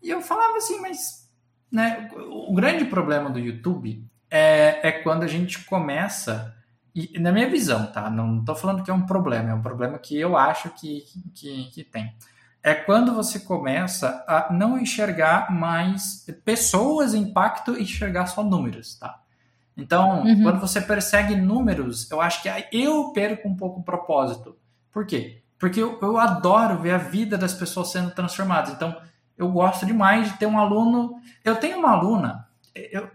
E 0.00 0.08
eu 0.08 0.20
falava 0.20 0.56
assim, 0.56 0.80
mas 0.80 1.28
né, 1.70 2.08
o 2.14 2.54
grande 2.54 2.84
problema 2.84 3.28
do 3.28 3.38
YouTube 3.38 4.04
é, 4.30 4.88
é 4.88 4.92
quando 4.92 5.24
a 5.24 5.26
gente 5.26 5.64
começa 5.64 6.56
e 6.94 7.18
na 7.18 7.32
minha 7.32 7.48
visão, 7.48 7.86
tá? 7.86 8.10
Não 8.10 8.40
estou 8.40 8.54
falando 8.54 8.82
que 8.82 8.90
é 8.90 8.94
um 8.94 9.06
problema, 9.06 9.50
é 9.50 9.54
um 9.54 9.62
problema 9.62 9.98
que 9.98 10.18
eu 10.18 10.36
acho 10.36 10.70
que, 10.70 11.04
que, 11.34 11.70
que 11.70 11.84
tem. 11.84 12.14
É 12.62 12.74
quando 12.74 13.14
você 13.14 13.40
começa 13.40 14.24
a 14.26 14.52
não 14.52 14.78
enxergar 14.78 15.50
mais 15.50 16.26
pessoas, 16.44 17.14
impacto 17.14 17.76
e 17.76 17.82
enxergar 17.82 18.26
só 18.26 18.42
números, 18.42 18.96
tá? 18.98 19.20
Então, 19.76 20.24
uhum. 20.24 20.42
quando 20.42 20.60
você 20.60 20.80
persegue 20.80 21.34
números, 21.34 22.10
eu 22.10 22.20
acho 22.20 22.42
que 22.42 22.50
eu 22.72 23.12
perco 23.12 23.48
um 23.48 23.56
pouco 23.56 23.80
o 23.80 23.84
propósito. 23.84 24.56
Por 24.92 25.06
quê? 25.06 25.42
Porque 25.58 25.80
eu, 25.80 25.98
eu 26.02 26.18
adoro 26.18 26.78
ver 26.78 26.92
a 26.92 26.98
vida 26.98 27.38
das 27.38 27.54
pessoas 27.54 27.90
sendo 27.90 28.10
transformadas. 28.10 28.74
Então, 28.74 28.94
eu 29.38 29.50
gosto 29.50 29.86
demais 29.86 30.30
de 30.30 30.38
ter 30.38 30.46
um 30.46 30.58
aluno. 30.58 31.14
Eu 31.42 31.56
tenho 31.56 31.78
uma 31.78 31.92
aluna 31.92 32.46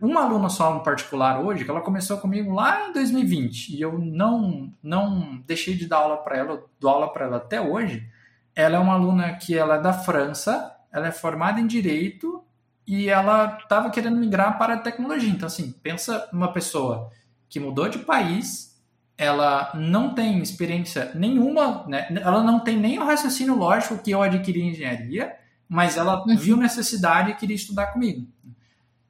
uma 0.01 0.23
aluna 0.23 0.49
só 0.49 0.75
em 0.75 0.83
particular 0.83 1.39
hoje, 1.39 1.63
que 1.63 1.71
ela 1.71 1.81
começou 1.81 2.17
comigo 2.17 2.53
lá 2.53 2.89
em 2.89 2.93
2020 2.93 3.69
e 3.69 3.81
eu 3.81 3.97
não 3.97 4.71
não 4.83 5.41
deixei 5.45 5.75
de 5.75 5.87
dar 5.87 5.97
aula 5.97 6.17
para 6.17 6.37
ela, 6.37 6.63
dou 6.79 6.91
aula 6.91 7.11
para 7.11 7.25
ela 7.25 7.37
até 7.37 7.61
hoje. 7.61 8.07
Ela 8.53 8.75
é 8.75 8.79
uma 8.79 8.93
aluna 8.93 9.33
que 9.33 9.57
ela 9.57 9.75
é 9.75 9.81
da 9.81 9.93
França, 9.93 10.75
ela 10.91 11.07
é 11.07 11.11
formada 11.11 11.59
em 11.59 11.67
direito 11.67 12.43
e 12.85 13.09
ela 13.09 13.57
estava 13.61 13.89
querendo 13.89 14.17
migrar 14.17 14.57
para 14.57 14.75
a 14.75 14.79
tecnologia. 14.79 15.29
Então 15.29 15.47
assim, 15.47 15.71
pensa 15.83 16.29
uma 16.33 16.51
pessoa 16.51 17.09
que 17.49 17.59
mudou 17.59 17.87
de 17.87 17.99
país, 17.99 18.75
ela 19.17 19.71
não 19.73 20.13
tem 20.13 20.39
experiência 20.39 21.11
nenhuma, 21.15 21.85
né? 21.87 22.07
Ela 22.21 22.43
não 22.43 22.59
tem 22.59 22.77
nem 22.77 22.99
o 22.99 23.05
raciocínio 23.05 23.55
lógico 23.55 23.97
que 23.97 24.11
eu 24.11 24.21
adquiri 24.21 24.61
em 24.61 24.71
engenharia, 24.71 25.33
mas 25.67 25.95
ela 25.95 26.25
uhum. 26.25 26.35
viu 26.35 26.57
necessidade 26.57 27.31
e 27.31 27.35
queria 27.35 27.55
estudar 27.55 27.87
comigo. 27.87 28.27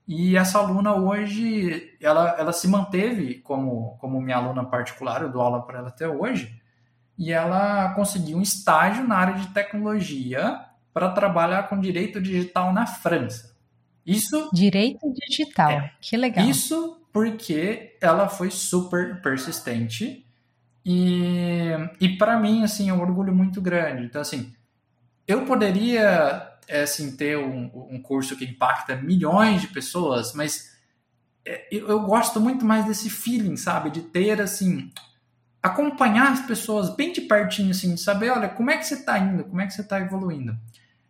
E 0.08 0.38
essa 0.38 0.60
aluna 0.60 0.94
hoje, 0.94 1.96
ela, 2.00 2.36
ela 2.38 2.54
se 2.54 2.68
manteve 2.68 3.36
como, 3.36 3.98
como 4.00 4.22
minha 4.22 4.38
aluna 4.38 4.64
particular, 4.64 5.22
eu 5.22 5.32
dou 5.32 5.42
aula 5.42 5.66
para 5.66 5.80
ela 5.80 5.88
até 5.88 6.08
hoje, 6.08 6.62
e 7.18 7.32
ela 7.32 7.94
conseguiu 7.96 8.38
um 8.38 8.42
estágio 8.42 9.08
na 9.08 9.16
área 9.16 9.34
de 9.36 9.48
tecnologia 9.48 10.60
para 10.94 11.10
trabalhar 11.10 11.64
com 11.64 11.80
direito 11.80 12.22
digital 12.22 12.72
na 12.72 12.86
França. 12.86 13.56
Isso. 14.06 14.50
Direito 14.54 15.12
digital, 15.12 15.72
é, 15.72 15.92
que 16.00 16.16
legal. 16.16 16.46
Isso 16.46 17.02
porque 17.12 17.98
ela 18.00 18.28
foi 18.28 18.52
super 18.52 19.22
persistente 19.22 20.26
e, 20.86 21.72
e 22.00 22.10
para 22.18 22.40
mim, 22.40 22.64
assim, 22.64 22.90
é 22.90 22.94
um 22.94 23.02
orgulho 23.02 23.34
muito 23.34 23.60
grande. 23.60 24.06
Então, 24.06 24.22
assim, 24.22 24.54
eu 25.28 25.46
poderia 25.46 26.55
é, 26.68 26.84
assim, 26.84 27.16
ter 27.16 27.38
um, 27.38 27.70
um 27.92 28.02
curso 28.02 28.36
que 28.36 28.46
impacta 28.46 28.96
milhões 28.96 29.62
de 29.62 29.68
pessoas, 29.68 30.34
mas 30.34 30.76
é, 31.46 31.68
eu, 31.72 32.00
gosto 32.02 32.40
muito 32.40 32.66
mais 32.66 32.86
desse 32.86 33.10
feeling, 33.10 33.56
sabe? 33.56 33.92
De 33.92 34.02
ter, 34.02 34.42
assim, 34.42 34.92
acompanhar 35.62 36.32
as 36.32 36.42
pessoas 36.42 36.96
bem 36.96 37.12
de 37.12 37.22
pertinho, 37.22 37.72
assim, 37.72 37.94
de 37.94 38.02
saber, 38.02 38.32
olha, 38.32 38.50
como 38.50 38.72
é 38.72 38.78
que 38.78 38.86
você 38.86 38.96
está 38.96 39.20
indo, 39.20 39.46
como 39.46 39.62
é 39.62 39.68
que 39.68 39.74
você 39.74 39.82
está 39.82 40.00
evoluindo. 40.00 40.58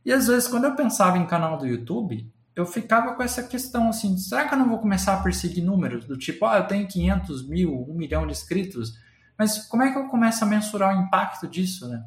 E 0.04 0.12
às 0.12 0.28
vezes, 0.28 0.48
quando 0.48 0.66
eu 0.66 0.76
pensava 0.76 1.18
em 1.18 1.26
canal 1.26 1.58
do 1.58 1.66
YouTube, 1.66 2.30
eu 2.56 2.66
ficava 2.66 3.16
com 3.16 3.24
essa 3.24 3.44
questão, 3.44 3.90
assim, 3.90 4.18
será 4.18 4.48
que 4.48 4.54
eu 4.54 4.60
não 4.60 4.70
vou 4.70 4.80
começar 4.80 5.14
a 5.14 5.24
perseguir 5.24 5.64
números? 5.64 6.06
Do 6.06 6.18
tipo, 6.18 6.46
ah, 6.46 6.58
eu 6.58 6.68
tenho 6.68 6.88
500 6.88 7.48
mil, 7.48 7.86
1 7.90 7.94
milhão 7.94 8.26
de 8.26 8.34
inscritos, 8.34 8.98
mas 9.38 9.66
como 9.68 9.84
é 9.84 9.92
que 9.92 9.98
eu 9.98 10.08
começo 10.08 10.44
a 10.44 10.48
mensurar 10.48 10.98
o 10.98 11.02
impacto 11.02 11.48
disso, 11.48 11.88
né? 11.88 12.04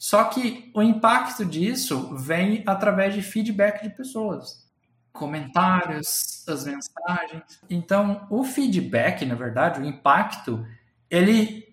Só 0.00 0.24
que 0.24 0.72
o 0.74 0.80
impacto 0.80 1.44
disso 1.44 2.16
vem 2.16 2.62
através 2.64 3.12
de 3.12 3.20
feedback 3.20 3.82
de 3.82 3.90
pessoas, 3.90 4.66
comentários, 5.12 6.42
as 6.48 6.64
mensagens. 6.64 7.42
Então, 7.68 8.26
o 8.30 8.42
feedback, 8.42 9.26
na 9.26 9.34
verdade, 9.34 9.78
o 9.78 9.84
impacto, 9.84 10.66
ele 11.10 11.68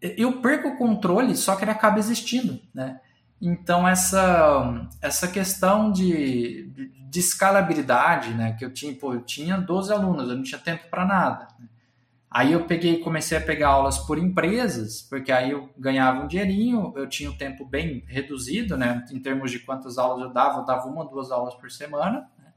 eu 0.00 0.40
perco 0.40 0.68
o 0.68 0.78
controle, 0.78 1.36
só 1.36 1.54
que 1.54 1.64
ele 1.64 1.70
acaba 1.70 1.98
existindo, 1.98 2.58
né? 2.72 2.98
Então 3.42 3.86
essa 3.86 4.88
essa 5.02 5.28
questão 5.28 5.92
de, 5.92 6.70
de 7.10 7.20
escalabilidade, 7.20 8.32
né, 8.32 8.52
que 8.54 8.64
eu 8.64 8.72
tinha, 8.72 8.94
pô, 8.94 9.12
eu 9.12 9.20
tinha 9.20 9.58
12 9.58 9.92
alunos, 9.92 10.30
eu 10.30 10.36
não 10.36 10.42
tinha 10.42 10.58
tempo 10.58 10.88
para 10.88 11.04
nada. 11.04 11.48
Né? 11.58 11.68
Aí 12.36 12.52
eu 12.52 12.66
peguei, 12.66 12.98
comecei 12.98 13.38
a 13.38 13.40
pegar 13.40 13.68
aulas 13.68 13.96
por 13.96 14.18
empresas, 14.18 15.00
porque 15.00 15.32
aí 15.32 15.52
eu 15.52 15.70
ganhava 15.78 16.22
um 16.22 16.26
dinheirinho, 16.26 16.92
eu 16.94 17.08
tinha 17.08 17.30
um 17.30 17.36
tempo 17.38 17.64
bem 17.64 18.04
reduzido, 18.06 18.76
né? 18.76 19.02
Em 19.10 19.18
termos 19.18 19.50
de 19.50 19.60
quantas 19.60 19.96
aulas 19.96 20.22
eu 20.22 20.30
dava, 20.30 20.58
eu 20.58 20.66
dava 20.66 20.86
uma, 20.86 21.06
duas 21.06 21.30
aulas 21.30 21.54
por 21.54 21.70
semana. 21.70 22.28
Né? 22.38 22.52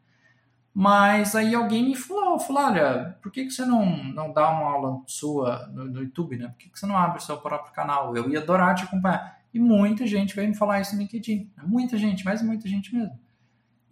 Mas 0.73 1.33
aí 1.33 1.55
alguém 1.55 1.85
me 1.85 1.95
falou, 1.95 2.37
falou, 2.37 2.63
olha, 2.63 3.17
por 3.21 3.31
que, 3.31 3.45
que 3.45 3.51
você 3.51 3.63
não, 3.63 4.03
não 4.03 4.33
dá 4.33 4.49
uma 4.49 4.69
aula 4.69 5.01
sua 5.07 5.67
no, 5.67 5.85
no 5.85 6.01
YouTube, 6.01 6.35
né? 6.35 6.49
Por 6.49 6.57
que, 6.57 6.69
que 6.69 6.77
você 6.77 6.85
não 6.85 6.97
abre 6.97 7.19
o 7.19 7.21
seu 7.21 7.37
próprio 7.37 7.71
canal? 7.71 8.13
Eu 8.17 8.29
ia 8.29 8.39
adorar 8.39 8.75
te 8.75 8.83
acompanhar. 8.83 9.39
E 9.53 9.61
muita 9.61 10.05
gente 10.05 10.35
veio 10.35 10.49
me 10.49 10.55
falar 10.55 10.81
isso 10.81 10.93
no 10.93 11.01
LinkedIn. 11.01 11.53
Muita 11.63 11.97
gente, 11.97 12.25
mas 12.25 12.41
muita 12.41 12.67
gente 12.67 12.93
mesmo. 12.93 13.17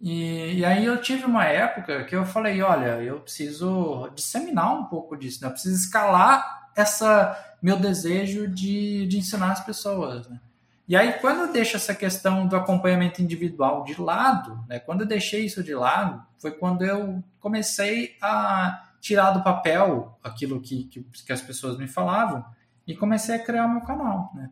E, 0.00 0.58
e, 0.58 0.64
aí 0.64 0.84
eu 0.84 1.00
tive 1.00 1.24
uma 1.24 1.44
época 1.44 2.04
que 2.04 2.14
eu 2.14 2.24
falei, 2.24 2.62
olha, 2.62 3.02
eu 3.02 3.20
preciso 3.20 4.08
disseminar 4.14 4.72
um 4.72 4.84
pouco 4.84 5.16
disso, 5.16 5.40
né? 5.42 5.48
Eu 5.48 5.52
preciso 5.52 5.74
escalar 5.74 6.70
essa 6.76 7.36
meu 7.60 7.76
desejo 7.76 8.46
de, 8.46 9.06
de 9.08 9.18
ensinar 9.18 9.52
as 9.52 9.64
pessoas, 9.64 10.28
né? 10.28 10.38
E 10.86 10.96
aí 10.96 11.14
quando 11.14 11.40
eu 11.40 11.52
deixo 11.52 11.76
essa 11.76 11.94
questão 11.94 12.46
do 12.46 12.56
acompanhamento 12.56 13.20
individual 13.20 13.82
de 13.82 14.00
lado, 14.00 14.64
né? 14.68 14.78
Quando 14.78 15.00
eu 15.00 15.06
deixei 15.06 15.44
isso 15.44 15.62
de 15.64 15.74
lado, 15.74 16.24
foi 16.38 16.52
quando 16.52 16.84
eu 16.84 17.22
comecei 17.40 18.16
a 18.22 18.88
tirar 19.00 19.32
do 19.32 19.42
papel 19.42 20.16
aquilo 20.22 20.60
que, 20.60 20.84
que, 20.84 21.02
que 21.02 21.32
as 21.32 21.42
pessoas 21.42 21.76
me 21.76 21.88
falavam 21.88 22.44
e 22.86 22.96
comecei 22.96 23.34
a 23.34 23.38
criar 23.38 23.68
meu 23.68 23.80
canal, 23.82 24.30
né? 24.34 24.50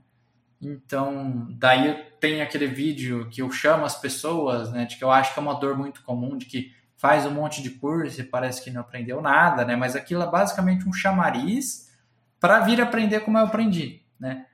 Então, 0.60 1.48
daí 1.50 1.94
tem 2.18 2.40
aquele 2.40 2.66
vídeo 2.66 3.28
que 3.30 3.42
eu 3.42 3.50
chamo 3.50 3.84
as 3.84 4.00
pessoas, 4.00 4.72
né, 4.72 4.86
de 4.86 4.96
que 4.96 5.04
eu 5.04 5.10
acho 5.10 5.32
que 5.32 5.38
é 5.38 5.42
uma 5.42 5.54
dor 5.54 5.76
muito 5.76 6.02
comum, 6.02 6.36
de 6.36 6.46
que 6.46 6.72
faz 6.96 7.26
um 7.26 7.30
monte 7.30 7.62
de 7.62 7.70
curso 7.70 8.20
e 8.20 8.24
parece 8.24 8.64
que 8.64 8.70
não 8.70 8.80
aprendeu 8.80 9.20
nada, 9.20 9.64
né, 9.64 9.76
mas 9.76 9.94
aquilo 9.94 10.22
é 10.22 10.30
basicamente 10.30 10.88
um 10.88 10.92
chamariz 10.92 11.90
para 12.40 12.60
vir 12.60 12.80
aprender 12.80 13.20
como 13.20 13.36
eu 13.36 13.44
aprendi, 13.44 14.02
né. 14.18 14.46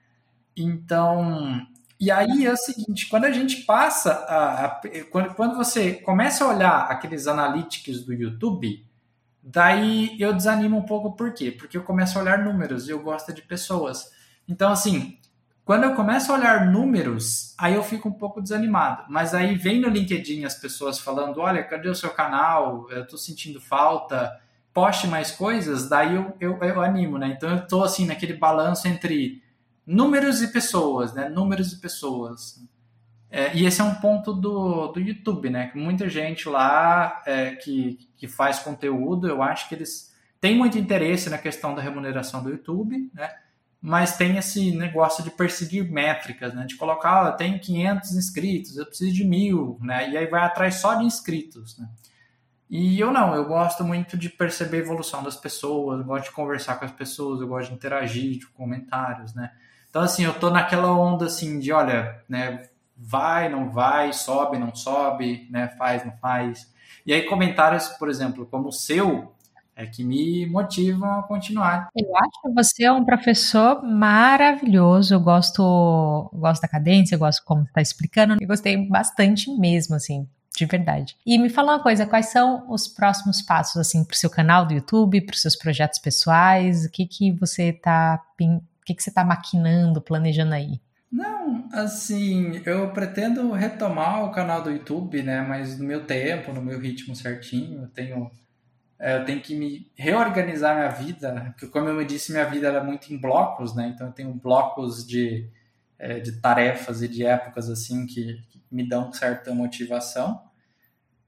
Então, 0.57 1.65
e 1.99 2.11
aí 2.11 2.45
é 2.45 2.53
o 2.53 2.57
seguinte, 2.57 3.09
quando 3.09 3.27
a 3.27 3.31
gente 3.31 3.63
passa, 3.63 4.13
a, 4.13 4.67
a 4.67 4.81
quando, 5.11 5.35
quando 5.35 5.57
você 5.57 5.95
começa 5.95 6.45
a 6.45 6.49
olhar 6.49 6.91
aqueles 6.91 7.29
analytics 7.29 8.05
do 8.05 8.13
YouTube, 8.13 8.85
daí 9.41 10.21
eu 10.21 10.33
desanimo 10.33 10.77
um 10.77 10.83
pouco, 10.83 11.13
por 11.13 11.33
quê? 11.33 11.53
Porque 11.53 11.77
eu 11.77 11.85
começo 11.85 12.19
a 12.19 12.23
olhar 12.23 12.39
números 12.39 12.89
e 12.89 12.91
eu 12.91 13.01
gosto 13.01 13.33
de 13.33 13.41
pessoas. 13.43 14.11
Então, 14.49 14.73
assim, 14.73 15.17
quando 15.65 15.85
eu 15.85 15.95
começo 15.95 16.33
a 16.33 16.35
olhar 16.35 16.67
números, 16.67 17.55
aí 17.57 17.75
eu 17.75 17.85
fico 17.85 18.09
um 18.09 18.13
pouco 18.13 18.43
desanimado. 18.43 19.05
Mas 19.09 19.33
aí 19.33 19.55
vem 19.55 19.81
no 19.81 19.89
LinkedIn 19.89 20.45
as 20.45 20.55
pessoas 20.55 20.99
falando: 20.99 21.41
olha, 21.41 21.63
cadê 21.63 21.89
o 21.89 21.95
seu 21.95 22.11
canal? 22.11 22.91
Eu 22.91 23.07
tô 23.07 23.17
sentindo 23.17 23.61
falta, 23.61 24.41
poste 24.75 25.07
mais 25.07 25.31
coisas, 25.31 25.89
daí 25.89 26.17
eu, 26.17 26.37
eu, 26.41 26.59
eu 26.59 26.83
animo, 26.83 27.17
né? 27.17 27.29
Então 27.37 27.49
eu 27.51 27.67
tô 27.67 27.85
assim 27.85 28.07
naquele 28.07 28.35
balanço 28.35 28.89
entre 28.89 29.43
números 29.87 30.43
e 30.43 30.49
pessoas, 30.49 31.13
né? 31.15 31.29
Números 31.29 31.73
e 31.73 31.81
pessoas. 31.81 32.61
É, 33.31 33.57
e 33.57 33.65
esse 33.65 33.81
é 33.81 33.85
um 33.85 33.95
ponto 33.95 34.33
do, 34.33 34.89
do 34.89 35.01
YouTube, 35.01 35.49
né? 35.49 35.69
Que 35.69 35.79
muita 35.79 36.09
gente 36.09 36.49
lá 36.49 37.23
é, 37.25 37.53
que, 37.55 37.99
que 38.17 38.29
faz 38.29 38.59
conteúdo, 38.59 39.29
eu 39.29 39.43
acho 39.43 39.69
que 39.69 39.75
eles 39.75 40.13
têm 40.41 40.57
muito 40.57 40.77
interesse 40.77 41.31
na 41.31 41.39
questão 41.39 41.75
da 41.75 41.81
remuneração 41.81 42.43
do 42.43 42.51
YouTube, 42.51 43.11
né? 43.15 43.31
Mas 43.83 44.17
tem 44.17 44.37
esse 44.37 44.71
negócio 44.71 45.25
de 45.25 45.31
perseguir 45.31 45.91
métricas, 45.91 46.55
né? 46.55 46.65
De 46.65 46.77
colocar, 46.77 47.27
ah, 47.27 47.33
tenho 47.33 47.59
500 47.59 48.13
inscritos, 48.13 48.77
eu 48.77 48.87
preciso 48.87 49.13
de 49.13 49.25
mil, 49.25 49.77
né? 49.83 50.09
E 50.09 50.17
aí 50.17 50.27
vai 50.27 50.45
atrás 50.45 50.77
só 50.77 50.95
de 50.95 51.05
inscritos, 51.05 51.77
né? 51.77 51.89
E 52.71 52.99
eu 53.01 53.13
não, 53.13 53.35
eu 53.35 53.45
gosto 53.45 53.83
muito 53.83 54.17
de 54.17 54.31
perceber 54.31 54.79
a 54.79 54.81
evolução 54.81 55.23
das 55.23 55.37
pessoas, 55.37 55.99
eu 55.99 56.07
gosto 56.07 56.27
de 56.27 56.31
conversar 56.31 56.77
com 56.77 56.85
as 56.85 56.93
pessoas, 56.93 57.41
eu 57.41 57.49
gosto 57.49 57.71
de 57.71 57.75
interagir, 57.75 58.39
de 58.39 58.47
comentários, 58.47 59.35
né? 59.35 59.51
Então, 59.91 60.01
assim, 60.01 60.25
eu 60.25 60.33
tô 60.33 60.49
naquela 60.49 60.91
onda, 60.93 61.27
assim, 61.27 61.59
de, 61.59 61.73
olha, 61.73 62.23
né? 62.29 62.69
Vai, 62.97 63.49
não 63.49 63.69
vai, 63.69 64.13
sobe, 64.13 64.59
não 64.59 64.75
sobe, 64.75 65.49
né? 65.51 65.69
Faz, 65.77 66.05
não 66.05 66.17
faz. 66.19 66.73
E 67.05 67.13
aí 67.13 67.23
comentários, 67.23 67.89
por 67.89 68.09
exemplo, 68.09 68.47
como 68.47 68.69
o 68.69 68.73
seu, 68.73 69.35
é 69.75 69.87
que 69.87 70.05
me 70.05 70.47
motivam 70.47 71.21
a 71.21 71.23
continuar. 71.23 71.89
Eu 71.97 72.17
acho 72.17 72.43
que 72.43 72.51
você 72.51 72.85
é 72.85 72.93
um 72.93 73.05
professor 73.05 73.83
maravilhoso. 73.83 75.15
Eu 75.15 75.21
gosto, 75.21 76.31
gosto 76.33 76.63
da 76.63 76.69
cadência, 76.69 77.15
eu 77.15 77.19
gosto 77.19 77.43
como 77.45 77.63
está 77.63 77.81
explicando. 77.81 78.37
Eu 78.41 78.47
gostei 78.47 78.77
bastante 78.89 79.51
mesmo, 79.51 79.97
assim, 79.97 80.29
de 80.57 80.67
verdade. 80.67 81.17
E 81.27 81.39
me 81.39 81.49
fala 81.49 81.75
uma 81.75 81.83
coisa, 81.83 82.07
quais 82.07 82.27
são 82.27 82.71
os 82.71 82.87
próximos 82.87 83.41
passos, 83.43 83.77
assim, 83.77 84.05
para 84.05 84.15
o 84.15 84.19
seu 84.19 84.31
canal 84.31 84.67
do 84.67 84.75
YouTube, 84.75 85.23
para 85.23 85.35
os 85.35 85.43
seus 85.43 85.57
projetos 85.57 85.99
pessoais? 85.99 86.85
O 86.85 86.91
que 86.91 87.07
que 87.07 87.33
você 87.33 87.71
está, 87.71 88.23
o 88.39 88.85
que 88.85 88.95
que 88.95 89.03
você 89.03 89.11
está 89.11 89.25
maquinando, 89.25 90.01
planejando 90.01 90.55
aí? 90.55 90.81
Não, 91.11 91.69
assim, 91.73 92.63
eu 92.65 92.91
pretendo 92.91 93.53
retomar 93.53 94.25
o 94.25 94.31
canal 94.31 94.63
do 94.63 94.71
YouTube, 94.71 95.23
né? 95.23 95.43
Mas 95.43 95.79
no 95.79 95.85
meu 95.85 96.07
tempo, 96.07 96.53
no 96.55 96.63
meu 96.63 96.81
ritmo 96.81 97.15
certinho. 97.15 97.83
Eu 97.83 97.89
tenho, 97.89 98.31
eu 99.03 99.25
tenho 99.25 99.41
que 99.41 99.55
me 99.55 99.91
reorganizar 99.97 100.77
minha 100.77 100.89
vida, 100.89 101.53
porque 101.53 101.67
como 101.67 101.89
eu 101.89 102.05
disse, 102.05 102.31
minha 102.31 102.45
vida 102.45 102.69
era 102.69 102.85
muito 102.85 103.13
em 103.13 103.19
blocos, 103.19 103.75
né? 103.75 103.93
Então 103.93 104.07
eu 104.07 104.13
tenho 104.13 104.33
blocos 104.33 105.05
de, 105.05 105.49
é, 105.99 106.21
de 106.21 106.41
tarefas 106.41 107.03
e 107.03 107.09
de 107.09 107.25
épocas 107.25 107.69
assim 107.69 108.07
que, 108.07 108.41
que 108.49 108.63
me 108.71 108.89
dão 108.89 109.13
certa 109.13 109.53
motivação. 109.53 110.41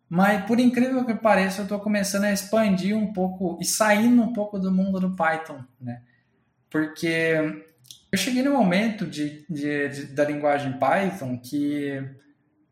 Mas 0.09 0.45
por 0.45 0.61
incrível 0.61 1.05
que 1.05 1.15
pareça, 1.15 1.61
eu 1.61 1.65
estou 1.65 1.81
começando 1.81 2.25
a 2.25 2.33
expandir 2.33 2.97
um 2.97 3.13
pouco 3.13 3.59
e 3.61 3.65
saindo 3.65 4.23
um 4.23 4.33
pouco 4.33 4.59
do 4.59 4.71
mundo 4.71 5.01
do 5.01 5.17
Python, 5.17 5.65
né? 5.81 6.03
Porque 6.71 7.65
eu 8.13 8.19
cheguei 8.19 8.45
no 8.45 8.53
momento 8.53 9.05
de, 9.05 9.45
de, 9.51 9.89
de, 9.89 10.07
da 10.07 10.25
linguagem 10.25 10.79
Python 10.79 11.37
que 11.39 12.01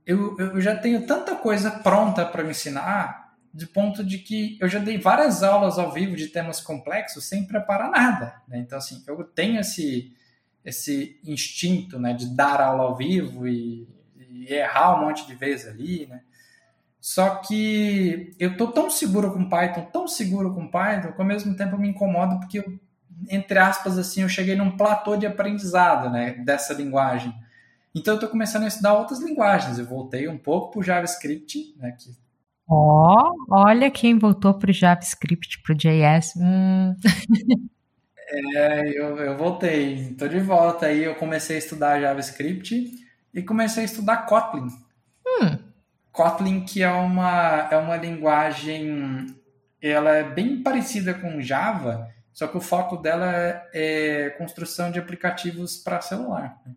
eu, 0.06 0.36
eu 0.38 0.60
já 0.60 0.76
tenho 0.76 1.04
tanta 1.06 1.34
coisa 1.34 1.70
pronta 1.70 2.24
para 2.24 2.44
me 2.44 2.50
ensinar, 2.50 3.21
de 3.52 3.66
ponto 3.66 4.02
de 4.02 4.18
que 4.18 4.56
eu 4.60 4.68
já 4.68 4.78
dei 4.78 4.98
várias 4.98 5.42
aulas 5.42 5.78
ao 5.78 5.92
vivo 5.92 6.16
de 6.16 6.28
temas 6.28 6.60
complexos 6.60 7.24
sem 7.24 7.46
preparar 7.46 7.90
nada. 7.90 8.40
Né? 8.48 8.58
Então, 8.58 8.78
assim, 8.78 9.02
eu 9.06 9.22
tenho 9.24 9.60
esse, 9.60 10.12
esse 10.64 11.20
instinto 11.24 11.98
né, 11.98 12.14
de 12.14 12.34
dar 12.34 12.60
aula 12.60 12.84
ao 12.84 12.96
vivo 12.96 13.46
e, 13.46 13.86
e 14.16 14.52
errar 14.52 14.96
um 14.96 15.06
monte 15.06 15.26
de 15.26 15.34
vezes 15.34 15.68
ali, 15.68 16.06
né? 16.06 16.22
Só 17.00 17.36
que 17.36 18.32
eu 18.38 18.56
tô 18.56 18.68
tão 18.68 18.88
seguro 18.88 19.32
com 19.32 19.48
Python, 19.48 19.88
tão 19.92 20.06
seguro 20.06 20.54
com 20.54 20.70
Python, 20.70 21.12
que 21.12 21.20
ao 21.20 21.26
mesmo 21.26 21.56
tempo 21.56 21.74
eu 21.74 21.78
me 21.80 21.88
incomodo 21.88 22.38
porque 22.38 22.60
eu 22.60 22.78
entre 23.30 23.58
aspas, 23.58 23.98
assim, 23.98 24.22
eu 24.22 24.28
cheguei 24.28 24.56
num 24.56 24.76
platô 24.76 25.16
de 25.16 25.26
aprendizado, 25.26 26.10
né, 26.10 26.32
dessa 26.44 26.72
linguagem. 26.72 27.32
Então 27.94 28.14
eu 28.14 28.16
estou 28.16 28.30
começando 28.30 28.64
a 28.64 28.68
estudar 28.68 28.94
outras 28.94 29.20
linguagens. 29.20 29.78
Eu 29.78 29.86
voltei 29.86 30.28
um 30.28 30.38
pouco 30.38 30.72
para 30.72 30.80
o 30.80 30.82
JavaScript, 30.82 31.74
né, 31.76 31.92
que 31.92 32.10
Ó, 32.74 33.14
oh, 33.14 33.34
olha 33.50 33.90
quem 33.90 34.18
voltou 34.18 34.54
para 34.54 34.70
o 34.70 34.72
JavaScript, 34.72 35.60
para 35.62 35.74
o 35.74 35.76
JS. 35.76 36.32
Hum. 36.38 36.96
é, 38.56 38.88
eu, 38.88 39.18
eu 39.18 39.36
voltei, 39.36 40.12
estou 40.12 40.26
de 40.26 40.40
volta 40.40 40.86
aí. 40.86 41.04
Eu 41.04 41.14
comecei 41.16 41.56
a 41.56 41.58
estudar 41.58 42.00
JavaScript 42.00 42.90
e 43.34 43.42
comecei 43.42 43.82
a 43.82 43.84
estudar 43.84 44.24
Kotlin. 44.24 44.68
Hum. 45.26 45.58
Kotlin, 46.10 46.64
que 46.64 46.82
é 46.82 46.90
uma, 46.90 47.68
é 47.70 47.76
uma 47.76 47.96
linguagem, 47.96 49.26
ela 49.80 50.16
é 50.16 50.24
bem 50.24 50.62
parecida 50.62 51.12
com 51.12 51.42
Java, 51.42 52.08
só 52.32 52.46
que 52.46 52.56
o 52.56 52.60
foco 52.60 52.96
dela 52.96 53.62
é, 53.74 54.30
construção 54.38 54.90
de 54.90 54.98
aplicativos 54.98 55.76
para 55.76 56.00
celular. 56.00 56.58
Né? 56.64 56.72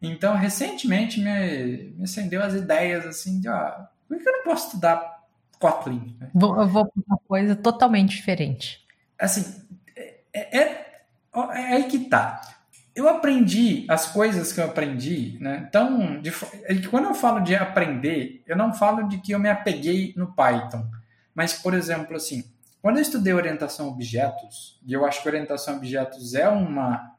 Então, 0.00 0.34
recentemente 0.34 1.20
me, 1.20 1.92
me 1.94 2.04
acendeu 2.04 2.42
as 2.42 2.54
ideias 2.54 3.04
assim 3.04 3.38
de, 3.38 3.48
ah, 3.48 3.86
por 4.08 4.16
que 4.16 4.26
eu 4.26 4.32
não 4.32 4.44
posso 4.44 4.68
estudar 4.68 5.15
Kotlin? 5.58 6.16
Né? 6.20 6.30
Vou, 6.34 6.60
eu 6.60 6.68
vou 6.68 6.86
para 6.86 7.02
uma 7.06 7.18
coisa 7.26 7.56
totalmente 7.56 8.16
diferente. 8.16 8.84
Assim, 9.18 9.62
é, 9.96 10.16
é, 10.32 10.58
é, 10.58 10.96
é, 11.34 11.72
aí 11.74 11.84
que 11.84 11.98
tá. 12.00 12.40
Eu 12.94 13.08
aprendi 13.08 13.84
as 13.88 14.06
coisas 14.06 14.52
que 14.52 14.60
eu 14.60 14.64
aprendi, 14.64 15.36
né? 15.38 15.66
Então, 15.68 16.20
de, 16.20 16.30
é 16.64 16.74
quando 16.88 17.06
eu 17.06 17.14
falo 17.14 17.40
de 17.40 17.54
aprender, 17.54 18.42
eu 18.46 18.56
não 18.56 18.72
falo 18.72 19.06
de 19.06 19.18
que 19.18 19.32
eu 19.32 19.38
me 19.38 19.50
apeguei 19.50 20.14
no 20.16 20.32
Python. 20.32 20.86
Mas, 21.34 21.52
por 21.52 21.74
exemplo, 21.74 22.16
assim, 22.16 22.44
quando 22.80 22.96
eu 22.96 23.02
estudei 23.02 23.34
orientação 23.34 23.86
a 23.86 23.90
objetos, 23.90 24.80
e 24.86 24.92
eu 24.92 25.04
acho 25.04 25.22
que 25.22 25.28
orientação 25.28 25.74
a 25.74 25.76
objetos 25.76 26.34
é 26.34 26.48
uma, 26.48 27.16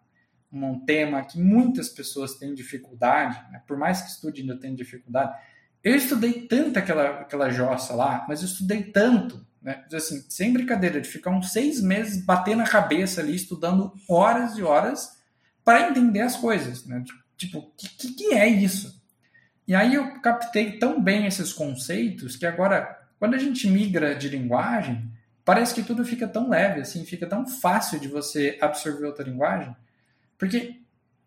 um 0.51 0.80
tema 0.80 1.23
que 1.23 1.39
muitas 1.39 1.89
pessoas 1.89 2.35
têm 2.35 2.55
dificuldade, 2.55 3.39
né? 3.51 3.61
por 3.68 3.77
mais 3.77 4.01
que 4.01 4.09
estude 4.09 4.41
ainda 4.41 4.57
tem 4.57 4.73
dificuldade, 4.73 5.38
eu 5.83 5.95
estudei 5.95 6.47
tanto 6.47 6.79
aquela, 6.79 7.21
aquela 7.21 7.49
jossa 7.49 7.93
lá, 7.93 8.25
mas 8.27 8.41
eu 8.41 8.47
estudei 8.47 8.83
tanto, 8.83 9.45
né? 9.61 9.83
assim, 9.93 10.25
sem 10.29 10.51
brincadeira, 10.51 10.99
de 10.99 11.07
ficar 11.07 11.31
uns 11.31 11.51
seis 11.51 11.81
meses 11.81 12.23
batendo 12.23 12.61
a 12.61 12.67
cabeça 12.67 13.21
ali, 13.21 13.35
estudando 13.35 13.93
horas 14.09 14.57
e 14.57 14.63
horas 14.63 15.17
para 15.63 15.89
entender 15.89 16.21
as 16.21 16.37
coisas, 16.37 16.85
né? 16.85 17.03
Tipo, 17.35 17.59
o 17.59 17.71
que, 17.77 18.13
que 18.13 18.33
é 18.33 18.47
isso? 18.47 18.97
E 19.67 19.75
aí 19.75 19.95
eu 19.95 20.19
captei 20.21 20.79
tão 20.79 21.01
bem 21.01 21.25
esses 21.25 21.51
conceitos 21.51 22.35
que 22.35 22.45
agora, 22.45 22.97
quando 23.19 23.35
a 23.35 23.37
gente 23.37 23.69
migra 23.69 24.15
de 24.15 24.29
linguagem, 24.29 25.11
parece 25.43 25.75
que 25.75 25.83
tudo 25.83 26.05
fica 26.05 26.27
tão 26.27 26.49
leve, 26.49 26.81
assim, 26.81 27.05
fica 27.05 27.27
tão 27.27 27.45
fácil 27.45 27.99
de 27.99 28.07
você 28.07 28.57
absorver 28.61 29.05
outra 29.05 29.25
linguagem. 29.25 29.75
Porque, 30.37 30.81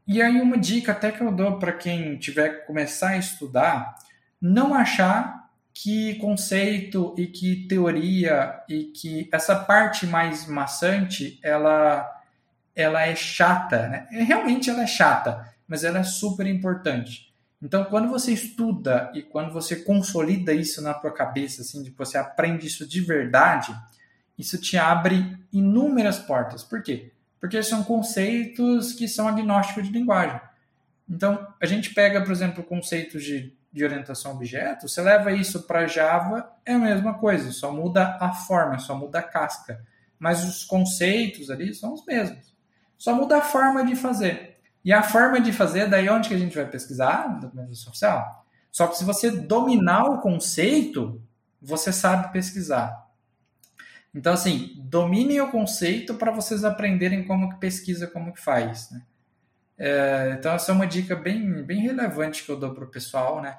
e 0.06 0.22
aí 0.22 0.40
uma 0.40 0.56
dica 0.58 0.92
até 0.92 1.12
que 1.12 1.20
eu 1.20 1.30
dou 1.30 1.58
para 1.58 1.72
quem 1.72 2.16
tiver 2.16 2.66
começar 2.66 3.10
a 3.10 3.18
estudar, 3.18 3.94
não 4.40 4.74
achar 4.74 5.50
que 5.72 6.14
conceito 6.16 7.14
e 7.16 7.26
que 7.26 7.66
teoria 7.66 8.60
e 8.68 8.84
que 8.84 9.28
essa 9.32 9.56
parte 9.56 10.06
mais 10.06 10.46
maçante, 10.46 11.38
ela, 11.42 12.08
ela 12.74 13.02
é 13.02 13.14
chata, 13.14 13.88
né? 13.88 14.06
Realmente 14.10 14.68
ela 14.68 14.82
é 14.82 14.86
chata, 14.86 15.48
mas 15.66 15.84
ela 15.84 15.98
é 15.98 16.02
super 16.02 16.46
importante. 16.46 17.30
Então, 17.62 17.84
quando 17.84 18.08
você 18.08 18.32
estuda 18.32 19.10
e 19.14 19.22
quando 19.22 19.52
você 19.52 19.76
consolida 19.76 20.52
isso 20.52 20.80
na 20.80 20.94
tua 20.94 21.12
cabeça, 21.12 21.60
assim, 21.60 21.82
de 21.82 21.90
você 21.90 22.16
aprende 22.16 22.66
isso 22.66 22.88
de 22.88 23.00
verdade, 23.02 23.74
isso 24.38 24.58
te 24.58 24.78
abre 24.78 25.38
inúmeras 25.52 26.18
portas. 26.18 26.64
Por 26.64 26.82
quê? 26.82 27.12
Porque 27.38 27.62
são 27.62 27.84
conceitos 27.84 28.94
que 28.94 29.06
são 29.06 29.28
agnósticos 29.28 29.86
de 29.86 29.92
linguagem. 29.92 30.40
Então, 31.08 31.46
a 31.60 31.66
gente 31.66 31.92
pega, 31.92 32.22
por 32.22 32.32
exemplo, 32.32 32.64
conceitos 32.64 33.22
de, 33.22 33.52
de 33.72 33.84
orientação 33.84 34.32
a 34.32 34.34
objetos, 34.34 34.92
você 34.92 35.00
leva 35.00 35.32
isso 35.32 35.62
para 35.62 35.86
Java, 35.86 36.50
é 36.64 36.74
a 36.74 36.78
mesma 36.78 37.14
coisa, 37.14 37.52
só 37.52 37.72
muda 37.72 38.18
a 38.20 38.32
forma, 38.32 38.78
só 38.78 38.94
muda 38.96 39.20
a 39.20 39.22
casca. 39.22 39.84
Mas 40.18 40.44
os 40.44 40.64
conceitos 40.64 41.50
ali 41.50 41.72
são 41.74 41.94
os 41.94 42.04
mesmos. 42.04 42.54
Só 42.98 43.14
muda 43.14 43.38
a 43.38 43.42
forma 43.42 43.84
de 43.84 43.96
fazer. 43.96 44.58
E 44.84 44.92
a 44.92 45.02
forma 45.02 45.40
de 45.40 45.52
fazer, 45.52 45.88
daí 45.88 46.08
onde 46.08 46.28
que 46.28 46.34
a 46.34 46.38
gente 46.38 46.56
vai 46.56 46.66
pesquisar? 46.66 47.30
No 47.30 47.40
documentação 47.40 47.92
social. 47.92 48.44
Só 48.70 48.86
que 48.86 48.96
se 48.96 49.04
você 49.04 49.30
dominar 49.30 50.04
o 50.04 50.20
conceito, 50.20 51.22
você 51.60 51.92
sabe 51.92 52.32
pesquisar. 52.32 53.08
Então, 54.14 54.32
assim, 54.32 54.74
dominem 54.76 55.40
o 55.40 55.50
conceito 55.50 56.14
para 56.14 56.32
vocês 56.32 56.64
aprenderem 56.64 57.24
como 57.24 57.50
que 57.50 57.60
pesquisa, 57.60 58.06
como 58.06 58.32
que 58.32 58.40
faz, 58.40 58.90
né? 58.90 59.02
É, 59.82 60.36
então, 60.38 60.52
essa 60.52 60.70
é 60.70 60.74
uma 60.74 60.86
dica 60.86 61.16
bem, 61.16 61.62
bem 61.62 61.80
relevante 61.80 62.44
que 62.44 62.50
eu 62.50 62.58
dou 62.58 62.74
para 62.74 62.84
o 62.84 62.90
pessoal, 62.90 63.40
né? 63.40 63.56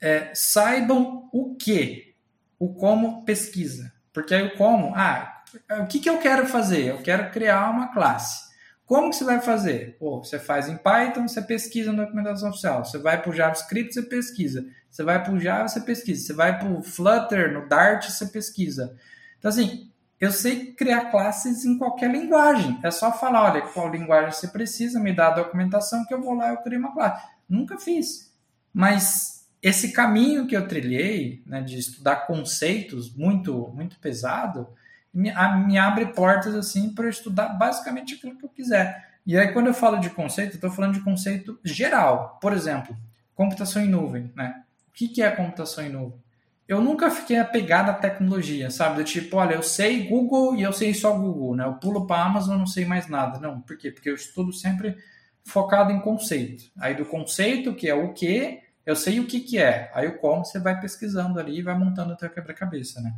É, 0.00 0.34
saibam 0.34 1.30
o 1.32 1.54
que, 1.54 2.16
o 2.58 2.74
como 2.74 3.24
pesquisa. 3.24 3.92
Porque 4.12 4.34
aí 4.34 4.42
o 4.42 4.56
como, 4.56 4.92
ah, 4.96 5.44
o 5.80 5.86
que, 5.86 6.00
que 6.00 6.10
eu 6.10 6.18
quero 6.18 6.48
fazer? 6.48 6.86
Eu 6.86 6.98
quero 6.98 7.30
criar 7.30 7.70
uma 7.70 7.92
classe. 7.92 8.50
Como 8.84 9.10
que 9.10 9.16
você 9.16 9.24
vai 9.24 9.40
fazer? 9.40 9.96
Pô, 10.00 10.18
você 10.24 10.36
faz 10.36 10.68
em 10.68 10.76
Python, 10.76 11.28
você 11.28 11.40
pesquisa 11.40 11.92
na 11.92 12.02
documentação 12.02 12.50
oficial. 12.50 12.84
Você 12.84 12.98
vai 12.98 13.22
para 13.22 13.30
o 13.30 13.32
JavaScript, 13.32 13.94
você 13.94 14.02
pesquisa. 14.02 14.66
Você 14.90 15.04
vai 15.04 15.22
para 15.22 15.32
o 15.32 15.38
Java, 15.38 15.68
você 15.68 15.80
pesquisa. 15.80 16.26
Você 16.26 16.32
vai 16.32 16.58
para 16.58 16.68
o 16.68 16.82
Flutter, 16.82 17.52
no 17.52 17.68
Dart, 17.68 18.10
você 18.10 18.26
pesquisa. 18.26 18.96
Então, 19.38 19.48
assim, 19.48 19.91
eu 20.22 20.30
sei 20.30 20.66
criar 20.66 21.10
classes 21.10 21.64
em 21.64 21.76
qualquer 21.76 22.08
linguagem. 22.08 22.78
É 22.84 22.92
só 22.92 23.12
falar, 23.12 23.50
olha, 23.50 23.62
qual 23.62 23.90
linguagem 23.90 24.30
você 24.30 24.46
precisa, 24.46 25.00
me 25.00 25.12
dá 25.12 25.26
a 25.26 25.34
documentação 25.34 26.06
que 26.06 26.14
eu 26.14 26.22
vou 26.22 26.34
lá 26.34 26.50
e 26.50 26.54
eu 26.54 26.58
crio 26.58 26.78
uma 26.78 26.92
classe. 26.92 27.26
Nunca 27.48 27.76
fiz. 27.76 28.32
Mas 28.72 29.48
esse 29.60 29.90
caminho 29.90 30.46
que 30.46 30.56
eu 30.56 30.68
trilhei, 30.68 31.42
né, 31.44 31.60
de 31.60 31.76
estudar 31.76 32.24
conceitos 32.24 33.12
muito, 33.12 33.72
muito 33.74 33.98
pesado, 33.98 34.68
me, 35.12 35.30
a, 35.30 35.56
me 35.56 35.76
abre 35.76 36.06
portas 36.12 36.54
assim 36.54 36.94
para 36.94 37.08
estudar 37.08 37.48
basicamente 37.48 38.14
aquilo 38.14 38.38
que 38.38 38.44
eu 38.44 38.48
quiser. 38.48 39.14
E 39.26 39.36
aí, 39.36 39.52
quando 39.52 39.66
eu 39.66 39.74
falo 39.74 39.98
de 39.98 40.08
conceito, 40.08 40.54
estou 40.54 40.70
falando 40.70 40.94
de 40.94 41.00
conceito 41.00 41.58
geral. 41.64 42.38
Por 42.40 42.52
exemplo, 42.52 42.96
computação 43.34 43.82
em 43.82 43.88
nuvem. 43.88 44.30
Né? 44.36 44.62
O 44.88 44.92
que, 44.92 45.08
que 45.08 45.20
é 45.20 45.28
computação 45.32 45.84
em 45.84 45.90
nuvem? 45.90 46.22
Eu 46.68 46.80
nunca 46.80 47.10
fiquei 47.10 47.38
apegado 47.38 47.90
à 47.90 47.94
tecnologia, 47.94 48.70
sabe? 48.70 48.96
Do 48.96 49.04
tipo, 49.04 49.36
olha, 49.36 49.54
eu 49.54 49.62
sei 49.62 50.06
Google 50.06 50.54
e 50.56 50.62
eu 50.62 50.72
sei 50.72 50.94
só 50.94 51.12
Google, 51.12 51.56
né? 51.56 51.64
Eu 51.64 51.74
pulo 51.74 52.06
para 52.06 52.24
Amazon, 52.24 52.58
não 52.58 52.66
sei 52.66 52.84
mais 52.84 53.08
nada. 53.08 53.38
Não, 53.38 53.60
por 53.60 53.76
quê? 53.76 53.90
Porque 53.90 54.08
eu 54.08 54.14
estudo 54.14 54.52
sempre 54.52 54.96
focado 55.44 55.92
em 55.92 56.00
conceito. 56.00 56.64
Aí 56.78 56.94
do 56.94 57.04
conceito, 57.04 57.74
que 57.74 57.88
é 57.88 57.94
o 57.94 58.12
que, 58.12 58.60
eu 58.86 58.94
sei 58.94 59.20
o 59.20 59.26
que 59.26 59.40
que 59.40 59.58
é. 59.58 59.90
Aí 59.94 60.06
o 60.08 60.18
como 60.18 60.44
você 60.44 60.60
vai 60.60 60.80
pesquisando 60.80 61.38
ali 61.38 61.58
e 61.58 61.62
vai 61.62 61.76
montando 61.76 62.14
o 62.14 62.16
quebra-cabeça, 62.16 63.00
né? 63.00 63.12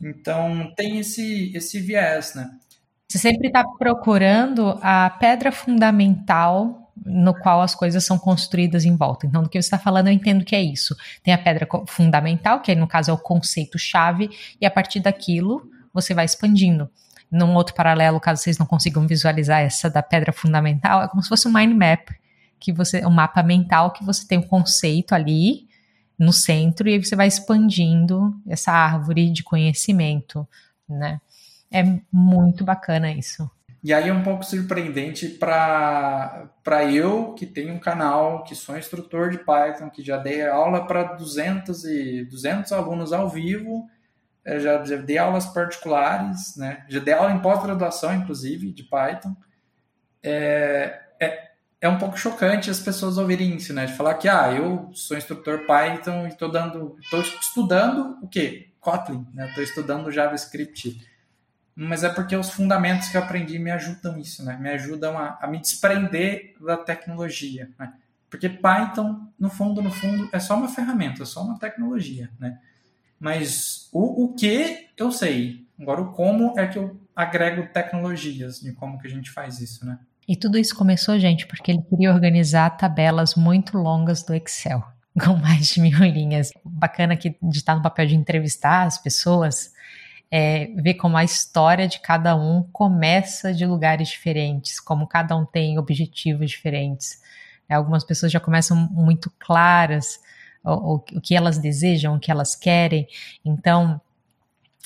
Então 0.00 0.72
tem 0.74 0.98
esse, 0.98 1.54
esse 1.54 1.78
viés, 1.80 2.34
né? 2.34 2.50
Você 3.08 3.18
sempre 3.18 3.48
está 3.48 3.64
procurando 3.64 4.78
a 4.82 5.08
pedra 5.10 5.52
fundamental 5.52 6.85
no 7.04 7.34
qual 7.34 7.60
as 7.60 7.74
coisas 7.74 8.04
são 8.04 8.18
construídas 8.18 8.84
em 8.84 8.96
volta. 8.96 9.26
Então, 9.26 9.42
do 9.42 9.48
que 9.48 9.60
você 9.60 9.66
está 9.66 9.78
falando, 9.78 10.08
eu 10.08 10.12
entendo 10.12 10.44
que 10.44 10.56
é 10.56 10.62
isso. 10.62 10.96
Tem 11.22 11.34
a 11.34 11.38
pedra 11.38 11.68
fundamental, 11.86 12.60
que 12.60 12.74
no 12.74 12.86
caso 12.86 13.10
é 13.10 13.14
o 13.14 13.18
conceito-chave, 13.18 14.30
e 14.60 14.66
a 14.66 14.70
partir 14.70 15.00
daquilo 15.00 15.70
você 15.92 16.14
vai 16.14 16.24
expandindo. 16.24 16.88
Num 17.30 17.54
outro 17.54 17.74
paralelo, 17.74 18.20
caso 18.20 18.42
vocês 18.42 18.58
não 18.58 18.66
consigam 18.66 19.06
visualizar 19.06 19.60
essa 19.60 19.90
da 19.90 20.02
pedra 20.02 20.32
fundamental, 20.32 21.02
é 21.02 21.08
como 21.08 21.22
se 21.22 21.28
fosse 21.28 21.48
um 21.48 21.52
mind 21.52 21.76
map, 21.76 22.08
que 22.58 22.72
você, 22.72 23.04
um 23.04 23.10
mapa 23.10 23.42
mental 23.42 23.90
que 23.90 24.04
você 24.04 24.26
tem 24.26 24.38
um 24.38 24.42
conceito 24.42 25.14
ali 25.14 25.66
no 26.18 26.32
centro 26.32 26.88
e 26.88 26.94
aí 26.94 27.04
você 27.04 27.14
vai 27.14 27.26
expandindo 27.26 28.34
essa 28.48 28.72
árvore 28.72 29.30
de 29.30 29.42
conhecimento, 29.42 30.48
né? 30.88 31.20
É 31.70 31.82
muito 32.10 32.64
bacana 32.64 33.10
isso. 33.10 33.50
E 33.86 33.94
aí 33.94 34.08
é 34.08 34.12
um 34.12 34.24
pouco 34.24 34.42
surpreendente 34.42 35.28
para 35.28 36.50
eu, 36.90 37.34
que 37.34 37.46
tenho 37.46 37.72
um 37.72 37.78
canal, 37.78 38.42
que 38.42 38.52
sou 38.52 38.76
instrutor 38.76 39.30
de 39.30 39.38
Python, 39.38 39.88
que 39.88 40.02
já 40.02 40.16
dei 40.16 40.44
aula 40.44 40.84
para 40.88 41.04
200, 41.04 41.84
e, 41.84 42.24
200 42.24 42.72
alunos 42.72 43.12
ao 43.12 43.30
vivo, 43.30 43.88
é, 44.44 44.58
já, 44.58 44.84
já 44.84 44.96
dei 44.96 45.18
aulas 45.18 45.46
particulares, 45.46 46.56
né? 46.56 46.84
já 46.88 46.98
dei 46.98 47.14
aula 47.14 47.30
em 47.30 47.38
pós-graduação, 47.38 48.12
inclusive, 48.12 48.72
de 48.72 48.82
Python. 48.82 49.36
É, 50.20 51.02
é, 51.20 51.50
é 51.80 51.88
um 51.88 51.98
pouco 51.98 52.18
chocante 52.18 52.68
as 52.68 52.80
pessoas 52.80 53.16
ouvirem 53.18 53.54
isso, 53.54 53.72
né? 53.72 53.86
De 53.86 53.92
falar 53.92 54.14
que, 54.14 54.28
ah, 54.28 54.50
eu 54.50 54.90
sou 54.94 55.16
instrutor 55.16 55.60
Python 55.64 56.24
e 56.24 56.30
estou 56.30 56.50
dando, 56.50 56.96
estou 57.00 57.20
estudando 57.20 58.18
o 58.20 58.26
quê? 58.26 58.70
Kotlin, 58.80 59.24
né? 59.32 59.46
Estou 59.46 59.62
estudando 59.62 60.10
JavaScript 60.10 61.15
mas 61.76 62.02
é 62.02 62.08
porque 62.08 62.34
os 62.34 62.48
fundamentos 62.48 63.08
que 63.08 63.18
eu 63.18 63.22
aprendi 63.22 63.58
me 63.58 63.70
ajudam 63.70 64.18
isso, 64.18 64.42
né? 64.42 64.56
Me 64.58 64.70
ajudam 64.70 65.18
a, 65.18 65.38
a 65.42 65.46
me 65.46 65.60
desprender 65.60 66.54
da 66.58 66.78
tecnologia, 66.78 67.70
né? 67.78 67.92
Porque 68.30 68.48
Python, 68.48 69.28
no 69.38 69.50
fundo, 69.50 69.82
no 69.82 69.90
fundo, 69.90 70.28
é 70.32 70.40
só 70.40 70.56
uma 70.56 70.68
ferramenta, 70.68 71.22
é 71.22 71.26
só 71.26 71.42
uma 71.42 71.58
tecnologia, 71.58 72.30
né? 72.40 72.58
Mas 73.20 73.88
o, 73.92 74.24
o 74.24 74.34
que 74.34 74.88
eu 74.96 75.12
sei, 75.12 75.66
agora 75.78 76.00
o 76.00 76.12
como 76.12 76.58
é 76.58 76.66
que 76.66 76.78
eu 76.78 76.98
agrego 77.14 77.68
tecnologias 77.72 78.58
de 78.58 78.72
como 78.72 78.98
que 78.98 79.06
a 79.06 79.10
gente 79.10 79.30
faz 79.30 79.60
isso, 79.60 79.84
né? 79.84 79.98
E 80.26 80.34
tudo 80.34 80.58
isso 80.58 80.74
começou, 80.74 81.18
gente, 81.18 81.46
porque 81.46 81.70
ele 81.70 81.82
queria 81.82 82.12
organizar 82.12 82.70
tabelas 82.70 83.34
muito 83.34 83.76
longas 83.76 84.22
do 84.22 84.34
Excel, 84.34 84.82
com 85.22 85.36
mais 85.36 85.68
de 85.68 85.80
mil 85.80 85.98
linhas. 85.98 86.50
Bacana 86.64 87.16
que 87.16 87.36
de 87.42 87.58
estar 87.58 87.76
no 87.76 87.82
papel 87.82 88.06
de 88.06 88.16
entrevistar 88.16 88.86
as 88.86 88.98
pessoas, 88.98 89.72
é, 90.30 90.66
ver 90.76 90.94
como 90.94 91.16
a 91.16 91.24
história 91.24 91.86
de 91.86 92.00
cada 92.00 92.36
um 92.36 92.62
começa 92.72 93.54
de 93.54 93.64
lugares 93.64 94.08
diferentes, 94.08 94.80
como 94.80 95.06
cada 95.06 95.36
um 95.36 95.44
tem 95.44 95.78
objetivos 95.78 96.50
diferentes. 96.50 97.20
É, 97.68 97.74
algumas 97.74 98.04
pessoas 98.04 98.32
já 98.32 98.40
começam 98.40 98.76
muito 98.76 99.32
claras 99.38 100.20
o, 100.64 100.70
o, 100.70 100.94
o 100.96 101.20
que 101.20 101.34
elas 101.34 101.58
desejam, 101.58 102.16
o 102.16 102.20
que 102.20 102.30
elas 102.30 102.54
querem. 102.54 103.06
Então, 103.44 104.00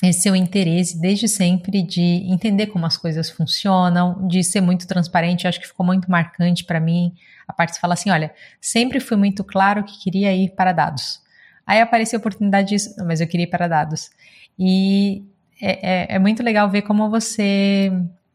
esse 0.01 0.21
seu 0.21 0.35
interesse 0.35 0.99
desde 0.99 1.27
sempre 1.27 1.83
de 1.83 2.01
entender 2.01 2.67
como 2.67 2.85
as 2.85 2.97
coisas 2.97 3.29
funcionam, 3.29 4.27
de 4.27 4.43
ser 4.43 4.61
muito 4.61 4.87
transparente, 4.87 5.47
acho 5.47 5.59
que 5.59 5.67
ficou 5.67 5.85
muito 5.85 6.09
marcante 6.09 6.63
para 6.63 6.79
mim. 6.79 7.13
A 7.47 7.53
parte 7.53 7.73
que 7.73 7.79
fala 7.79 7.93
assim, 7.93 8.09
olha, 8.09 8.33
sempre 8.59 8.99
fui 8.99 9.15
muito 9.15 9.43
claro 9.43 9.83
que 9.83 9.99
queria 9.99 10.33
ir 10.33 10.51
para 10.55 10.71
dados. 10.71 11.21
Aí 11.67 11.79
apareceu 11.79 12.17
a 12.17 12.19
oportunidade 12.19 12.69
disso, 12.69 12.95
mas 13.05 13.21
eu 13.21 13.27
queria 13.27 13.43
ir 13.43 13.49
para 13.49 13.67
dados. 13.67 14.09
E 14.57 15.23
é, 15.61 16.13
é, 16.13 16.15
é 16.15 16.19
muito 16.19 16.41
legal 16.41 16.69
ver 16.69 16.81
como 16.81 17.09
você 17.09 17.91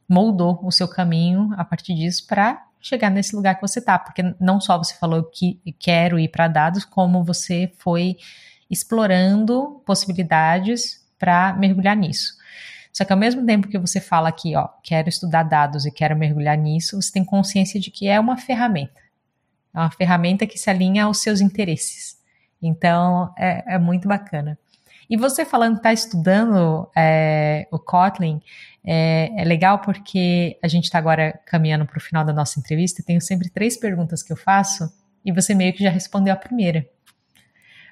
moldou 0.09 0.61
o 0.63 0.71
seu 0.71 0.87
caminho 0.87 1.53
a 1.57 1.65
partir 1.65 1.95
disso 1.95 2.27
para 2.27 2.65
chegar 2.81 3.11
nesse 3.11 3.35
lugar 3.35 3.57
que 3.57 3.63
você 3.63 3.81
está, 3.81 3.99
porque 3.99 4.23
não 4.41 4.61
só 4.61 4.79
você 4.79 4.95
falou 4.95 5.25
que 5.25 5.61
quero 5.79 6.19
ir 6.19 6.29
para 6.29 6.47
dados, 6.47 6.85
como 6.85 7.25
você 7.25 7.73
foi 7.79 8.17
explorando 8.71 9.83
possibilidades 9.85 11.05
para 11.19 11.53
mergulhar 11.55 11.97
nisso. 11.97 12.35
Só 12.93 13.05
que 13.05 13.13
ao 13.13 13.19
mesmo 13.19 13.45
tempo 13.45 13.69
que 13.69 13.79
você 13.79 14.01
fala 14.01 14.29
aqui, 14.29 14.57
ó, 14.57 14.69
quero 14.83 15.09
estudar 15.09 15.43
dados 15.43 15.85
e 15.85 15.91
quero 15.91 16.17
mergulhar 16.17 16.57
nisso, 16.57 17.01
você 17.01 17.13
tem 17.13 17.25
consciência 17.25 17.79
de 17.81 17.91
que 17.91 18.07
é 18.07 18.19
uma 18.19 18.37
ferramenta. 18.37 19.01
É 19.75 19.79
uma 19.79 19.91
ferramenta 19.91 20.47
que 20.47 20.59
se 20.59 20.71
alinha 20.71 21.05
aos 21.05 21.21
seus 21.21 21.41
interesses. 21.41 22.17
Então, 22.63 23.35
é, 23.37 23.75
é 23.75 23.79
muito 23.79 24.09
bacana. 24.09 24.59
E 25.09 25.17
você 25.17 25.45
falando 25.45 25.75
que 25.75 25.81
está 25.81 25.93
estudando 25.93 26.91
é, 26.97 27.67
o 27.71 27.79
Kotlin, 27.79 28.41
é, 28.85 29.33
é, 29.37 29.45
legal 29.45 29.81
porque 29.81 30.59
a 30.63 30.69
gente 30.69 30.85
está 30.85 30.99
agora 30.99 31.39
caminhando 31.47 31.87
para 31.87 31.99
o 31.99 32.01
final 32.01 32.25
da 32.25 32.33
nossa 32.33 32.59
entrevista. 32.59 33.03
Tenho 33.05 33.21
sempre 33.21 33.49
três 33.49 33.77
perguntas 33.77 34.23
que 34.23 34.33
eu 34.33 34.37
faço 34.37 34.93
e 35.25 35.33
você 35.33 35.55
meio 35.55 35.73
que 35.73 35.83
já 35.83 35.91
respondeu 35.91 36.33
a 36.33 36.37
primeira. 36.37 36.87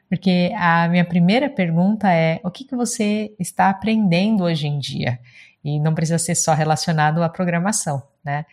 Porque 0.08 0.52
a 0.56 0.88
minha 0.88 1.04
primeira 1.04 1.48
pergunta 1.48 2.12
é: 2.12 2.40
o 2.44 2.50
que, 2.50 2.64
que 2.64 2.76
você 2.76 3.34
está 3.38 3.70
aprendendo 3.70 4.44
hoje 4.44 4.66
em 4.66 4.78
dia? 4.78 5.18
E 5.64 5.80
não 5.80 5.94
precisa 5.94 6.18
ser 6.18 6.34
só 6.34 6.52
relacionado 6.52 7.22
à 7.22 7.28
programação, 7.28 8.02
né? 8.24 8.44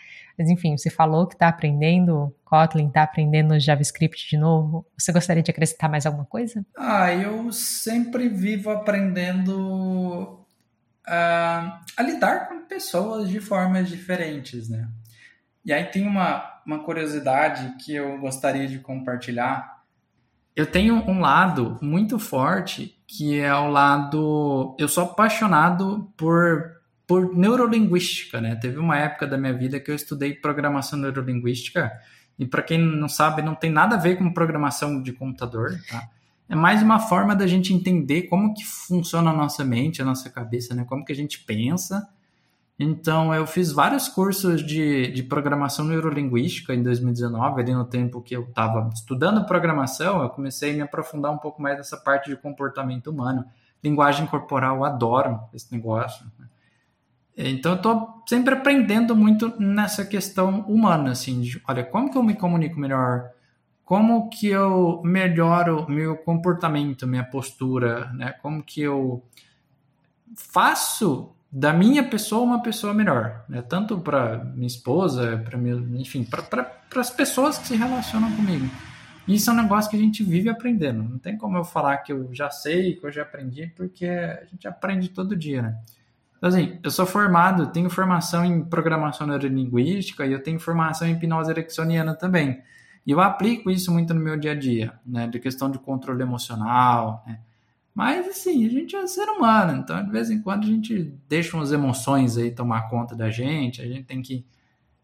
Mas 0.42 0.50
enfim, 0.50 0.76
você 0.76 0.90
falou 0.90 1.28
que 1.28 1.36
está 1.36 1.48
aprendendo 1.48 2.36
Kotlin, 2.44 2.88
está 2.88 3.04
aprendendo 3.04 3.60
JavaScript 3.60 4.28
de 4.28 4.38
novo. 4.38 4.84
Você 4.98 5.12
gostaria 5.12 5.44
de 5.44 5.52
acrescentar 5.52 5.88
mais 5.88 6.08
alguma 6.08 6.26
coisa? 6.26 6.66
Ah, 6.76 7.14
eu 7.14 7.52
sempre 7.52 8.28
vivo 8.28 8.72
aprendendo 8.72 10.44
a, 11.06 11.80
a 11.96 12.02
lidar 12.02 12.50
com 12.50 12.66
pessoas 12.66 13.30
de 13.30 13.40
formas 13.40 13.88
diferentes, 13.88 14.68
né? 14.68 14.90
E 15.64 15.72
aí 15.72 15.84
tem 15.86 16.08
uma, 16.08 16.60
uma 16.66 16.84
curiosidade 16.84 17.76
que 17.86 17.94
eu 17.94 18.18
gostaria 18.18 18.68
de 18.68 18.80
compartilhar. 18.80 19.84
Eu 20.56 20.66
tenho 20.66 20.96
um 21.08 21.20
lado 21.20 21.78
muito 21.84 22.18
forte 22.18 22.98
que 23.08 23.40
é 23.40 23.54
o 23.54 23.68
lado. 23.68 24.76
Eu 24.80 24.88
sou 24.88 25.04
apaixonado 25.04 26.12
por 26.18 26.81
por 27.12 27.36
neurolinguística, 27.36 28.40
né? 28.40 28.56
Teve 28.56 28.80
uma 28.80 28.98
época 28.98 29.28
da 29.28 29.38
minha 29.38 29.52
vida 29.52 29.82
que 29.82 29.92
eu 29.92 29.96
estudei 29.96 30.34
programação 30.34 30.98
neurolinguística 30.98 31.92
e 32.40 32.46
para 32.46 32.64
quem 32.64 32.78
não 32.78 33.10
sabe, 33.10 33.42
não 33.42 33.54
tem 33.54 33.70
nada 33.70 33.98
a 33.98 34.00
ver 34.00 34.16
com 34.16 34.32
programação 34.32 35.04
de 35.04 35.12
computador, 35.12 35.78
tá? 35.90 36.08
É 36.48 36.56
mais 36.56 36.82
uma 36.82 37.00
forma 37.00 37.36
da 37.36 37.46
gente 37.46 37.74
entender 37.74 38.24
como 38.24 38.54
que 38.54 38.64
funciona 38.64 39.30
a 39.30 39.34
nossa 39.34 39.66
mente, 39.66 40.02
a 40.02 40.06
nossa 40.06 40.30
cabeça, 40.30 40.74
né? 40.74 40.86
Como 40.88 41.04
que 41.04 41.12
a 41.12 41.16
gente 41.16 41.42
pensa. 41.42 42.08
Então, 42.80 43.36
eu 43.36 43.46
fiz 43.46 43.74
vários 43.74 44.08
cursos 44.08 44.66
de, 44.66 45.12
de 45.12 45.22
programação 45.22 45.84
neurolinguística 45.84 46.74
em 46.74 46.82
2019, 46.82 47.60
ali 47.60 47.74
no 47.74 47.84
tempo 47.84 48.22
que 48.22 48.34
eu 48.34 48.44
estava 48.44 48.90
estudando 48.94 49.46
programação, 49.46 50.24
eu 50.24 50.30
comecei 50.30 50.72
a 50.72 50.76
me 50.76 50.82
aprofundar 50.82 51.30
um 51.34 51.38
pouco 51.38 51.62
mais 51.62 51.76
nessa 51.76 51.98
parte 51.98 52.30
de 52.30 52.38
comportamento 52.38 53.08
humano. 53.08 53.44
Linguagem 53.84 54.26
corporal, 54.28 54.78
eu 54.78 54.86
adoro 54.86 55.42
esse 55.54 55.70
negócio. 55.74 56.26
Então 57.50 57.74
eu 57.74 57.78
estou 57.78 58.24
sempre 58.28 58.54
aprendendo 58.54 59.16
muito 59.16 59.54
nessa 59.60 60.06
questão 60.06 60.62
humana, 60.62 61.12
assim, 61.12 61.42
de, 61.42 61.62
olha, 61.68 61.84
como 61.84 62.12
que 62.12 62.18
eu 62.18 62.24
me 62.24 62.36
comunico 62.36 62.80
melhor? 62.80 63.32
Como 63.84 64.30
que 64.30 64.48
eu 64.48 65.02
melhoro 65.04 65.90
meu 65.90 66.16
comportamento, 66.18 67.08
minha 67.08 67.24
postura, 67.24 68.12
né? 68.14 68.32
Como 68.42 68.64
que 68.64 68.82
eu 68.82 69.24
faço 70.36 71.34
da 71.52 71.74
minha 71.74 72.04
pessoa 72.04 72.44
uma 72.44 72.62
pessoa 72.62 72.94
melhor, 72.94 73.44
né? 73.50 73.62
Tanto 73.62 74.00
para 74.00 74.44
minha 74.56 74.68
esposa, 74.68 75.38
para 75.38 75.60
enfim, 75.60 76.24
para 76.24 76.72
as 76.96 77.10
pessoas 77.10 77.58
que 77.58 77.68
se 77.68 77.76
relacionam 77.76 78.32
comigo. 78.36 78.70
Isso 79.28 79.50
é 79.50 79.54
um 79.54 79.58
negócio 79.58 79.90
que 79.90 79.98
a 79.98 80.00
gente 80.00 80.24
vive 80.24 80.50
aprendendo. 80.50 81.04
Não 81.04 81.18
tem 81.18 81.38
como 81.38 81.58
eu 81.58 81.64
falar 81.64 81.98
que 81.98 82.12
eu 82.12 82.34
já 82.34 82.50
sei, 82.50 82.96
que 82.96 83.06
eu 83.06 83.12
já 83.12 83.24
aprendi, 83.24 83.68
porque 83.76 84.06
a 84.06 84.46
gente 84.46 84.68
aprende 84.68 85.10
todo 85.10 85.36
dia, 85.36 85.62
né? 85.62 85.78
Então, 86.42 86.50
assim, 86.50 86.80
eu 86.82 86.90
sou 86.90 87.06
formado, 87.06 87.68
tenho 87.68 87.88
formação 87.88 88.44
em 88.44 88.64
programação 88.64 89.28
neurolinguística 89.28 90.26
e 90.26 90.34
eu 90.34 90.42
tenho 90.42 90.60
formação 90.60 91.08
em 91.08 91.12
hipnose 91.12 91.52
ericksoniana 91.52 92.16
também. 92.16 92.60
E 93.06 93.12
eu 93.12 93.22
aplico 93.22 93.70
isso 93.70 93.92
muito 93.92 94.12
no 94.12 94.20
meu 94.20 94.36
dia 94.36 94.54
a 94.54 94.56
dia, 94.56 95.00
né? 95.06 95.28
De 95.28 95.40
questão 95.40 95.70
de 95.70 95.78
controle 95.78 96.24
emocional, 96.24 97.24
né? 97.28 97.40
Mas, 97.94 98.28
assim, 98.28 98.66
a 98.66 98.70
gente 98.70 98.96
é 98.96 99.06
ser 99.06 99.30
humano, 99.30 99.78
então 99.78 100.04
de 100.04 100.10
vez 100.10 100.32
em 100.32 100.42
quando 100.42 100.64
a 100.64 100.68
gente 100.68 101.14
deixa 101.30 101.56
umas 101.56 101.72
emoções 101.72 102.38
aí 102.38 102.50
tomar 102.50 102.90
conta 102.90 103.16
da 103.16 103.30
gente, 103.30 103.80
a 103.80 103.86
gente 103.86 104.06
tem 104.06 104.24
que 104.24 104.44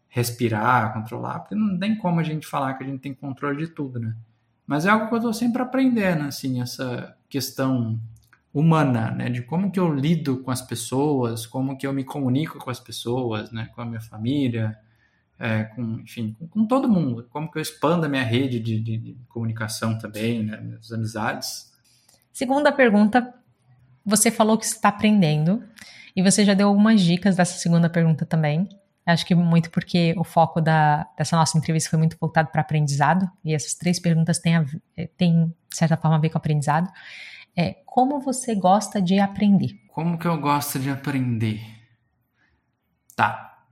respirar, 0.08 0.92
controlar, 0.92 1.38
porque 1.40 1.54
não 1.54 1.78
tem 1.78 1.96
como 1.96 2.18
a 2.18 2.24
gente 2.24 2.48
falar 2.48 2.74
que 2.74 2.82
a 2.82 2.86
gente 2.86 2.98
tem 2.98 3.14
controle 3.14 3.58
de 3.58 3.68
tudo, 3.68 4.00
né? 4.00 4.16
Mas 4.66 4.86
é 4.86 4.90
algo 4.90 5.06
que 5.06 5.14
eu 5.14 5.18
estou 5.18 5.32
sempre 5.32 5.62
aprendendo, 5.62 6.24
assim, 6.24 6.60
essa 6.60 7.16
questão 7.28 8.00
humana, 8.52 9.10
né? 9.10 9.28
De 9.28 9.42
como 9.42 9.70
que 9.70 9.78
eu 9.78 9.92
lido 9.92 10.42
com 10.42 10.50
as 10.50 10.62
pessoas, 10.62 11.46
como 11.46 11.76
que 11.76 11.86
eu 11.86 11.92
me 11.92 12.04
comunico 12.04 12.58
com 12.58 12.70
as 12.70 12.80
pessoas, 12.80 13.50
né? 13.52 13.70
Com 13.74 13.82
a 13.82 13.84
minha 13.84 14.00
família, 14.00 14.78
é, 15.38 15.64
com, 15.64 16.00
enfim, 16.00 16.34
com, 16.38 16.48
com, 16.48 16.66
todo 16.66 16.88
mundo. 16.88 17.26
Como 17.30 17.50
que 17.50 17.58
eu 17.58 17.62
expando 17.62 18.06
a 18.06 18.08
minha 18.08 18.24
rede 18.24 18.58
de, 18.58 18.80
de, 18.80 18.96
de 18.96 19.16
comunicação 19.28 19.98
também, 19.98 20.42
né? 20.42 20.60
Minhas 20.60 20.90
amizades. 20.92 21.72
Segunda 22.32 22.72
pergunta. 22.72 23.34
você 24.04 24.30
falou 24.30 24.56
que 24.56 24.64
está 24.64 24.88
aprendendo 24.88 25.62
e 26.14 26.22
você 26.22 26.44
já 26.44 26.54
deu 26.54 26.68
algumas 26.68 27.00
dicas 27.00 27.36
dessa 27.36 27.58
segunda 27.58 27.88
pergunta 27.88 28.24
também. 28.26 28.68
Acho 29.06 29.24
que 29.24 29.34
muito 29.34 29.70
porque 29.70 30.14
o 30.18 30.24
foco 30.24 30.60
da, 30.60 31.06
dessa 31.16 31.34
nossa 31.34 31.56
entrevista 31.56 31.88
foi 31.88 31.98
muito 31.98 32.16
voltado 32.20 32.50
para 32.50 32.60
aprendizado 32.60 33.26
e 33.42 33.54
essas 33.54 33.74
três 33.74 33.98
perguntas 33.98 34.38
têm, 34.38 34.56
a, 34.56 34.64
eh, 34.96 35.08
têm, 35.16 35.46
de 35.70 35.76
certa 35.76 35.96
forma, 35.96 36.16
a 36.16 36.20
ver 36.20 36.28
com 36.28 36.36
aprendizado. 36.36 36.90
É, 37.58 37.78
como 37.84 38.20
você 38.20 38.54
gosta 38.54 39.02
de 39.02 39.18
aprender? 39.18 39.80
Como 39.88 40.16
que 40.16 40.28
eu 40.28 40.38
gosto 40.38 40.78
de 40.78 40.90
aprender? 40.90 41.60
Tá. 43.16 43.64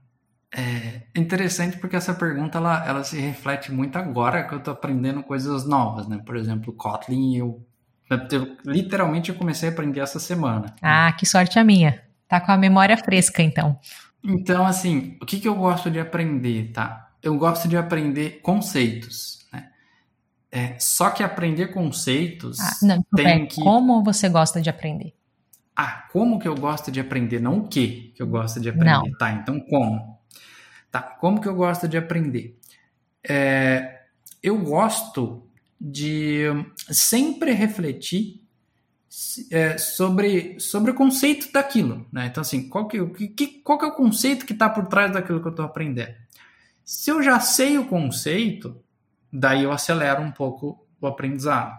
É 0.53 1.03
interessante 1.15 1.77
porque 1.77 1.95
essa 1.95 2.13
pergunta 2.13 2.57
ela, 2.57 2.85
ela 2.85 3.03
se 3.05 3.17
reflete 3.17 3.71
muito 3.71 3.97
agora 3.97 4.43
que 4.43 4.53
eu 4.53 4.57
estou 4.57 4.73
aprendendo 4.73 5.23
coisas 5.23 5.65
novas, 5.65 6.05
né? 6.05 6.21
Por 6.25 6.35
exemplo, 6.35 6.73
Kotlin, 6.73 7.37
eu, 7.37 7.65
eu, 8.09 8.57
literalmente 8.65 9.29
eu 9.29 9.35
comecei 9.35 9.69
a 9.69 9.71
aprender 9.71 10.01
essa 10.01 10.19
semana. 10.19 10.75
Ah, 10.81 11.13
que 11.13 11.25
sorte 11.25 11.57
a 11.57 11.63
minha. 11.63 12.03
Tá 12.27 12.41
com 12.41 12.51
a 12.51 12.57
memória 12.57 12.97
fresca, 12.97 13.41
então. 13.41 13.79
Então, 14.21 14.65
assim, 14.65 15.15
o 15.21 15.25
que, 15.25 15.39
que 15.39 15.47
eu 15.47 15.55
gosto 15.55 15.89
de 15.89 15.99
aprender, 15.99 16.73
tá? 16.73 17.09
Eu 17.23 17.37
gosto 17.37 17.69
de 17.69 17.77
aprender 17.77 18.41
conceitos, 18.41 19.47
né? 19.53 19.69
É, 20.57 20.75
só 20.79 21.11
que 21.11 21.21
aprender 21.21 21.67
conceitos 21.67 22.59
ah, 22.59 22.73
não, 22.81 23.05
tem 23.15 23.45
que... 23.45 23.61
Como 23.61 24.03
você 24.03 24.27
gosta 24.27 24.59
de 24.59 24.71
aprender? 24.71 25.13
Ah, 25.75 26.07
como 26.11 26.39
que 26.39 26.47
eu 26.47 26.55
gosto 26.55 26.91
de 26.91 26.99
aprender? 26.99 27.39
Não 27.39 27.59
o 27.59 27.67
que 27.67 28.11
que 28.15 28.23
eu 28.23 28.25
gosto 28.25 28.59
de 28.59 28.69
aprender, 28.69 29.11
não. 29.11 29.17
tá? 29.19 29.31
Então, 29.33 29.59
como? 29.59 30.17
Tá, 30.89 30.99
como 30.99 31.39
que 31.39 31.47
eu 31.47 31.53
gosto 31.53 31.87
de 31.87 31.95
aprender? 31.95 32.59
É, 33.23 34.01
eu 34.41 34.57
gosto 34.57 35.47
de 35.79 36.45
sempre 36.89 37.51
refletir 37.51 38.41
é, 39.51 39.77
sobre, 39.77 40.59
sobre 40.59 40.89
o 40.89 40.95
conceito 40.95 41.51
daquilo, 41.51 42.07
né? 42.11 42.25
Então, 42.25 42.41
assim, 42.41 42.67
qual 42.67 42.87
que, 42.87 43.05
que, 43.29 43.47
qual 43.61 43.77
que 43.77 43.85
é 43.85 43.89
o 43.89 43.95
conceito 43.95 44.43
que 44.43 44.53
está 44.53 44.67
por 44.67 44.87
trás 44.87 45.11
daquilo 45.11 45.39
que 45.39 45.47
eu 45.47 45.51
estou 45.51 45.65
aprendendo? 45.65 46.15
Se 46.83 47.11
eu 47.11 47.21
já 47.21 47.39
sei 47.39 47.77
o 47.77 47.85
conceito, 47.85 48.83
daí 49.31 49.63
eu 49.63 49.71
acelero 49.71 50.21
um 50.21 50.31
pouco 50.31 50.85
o 50.99 51.07
aprendizado. 51.07 51.77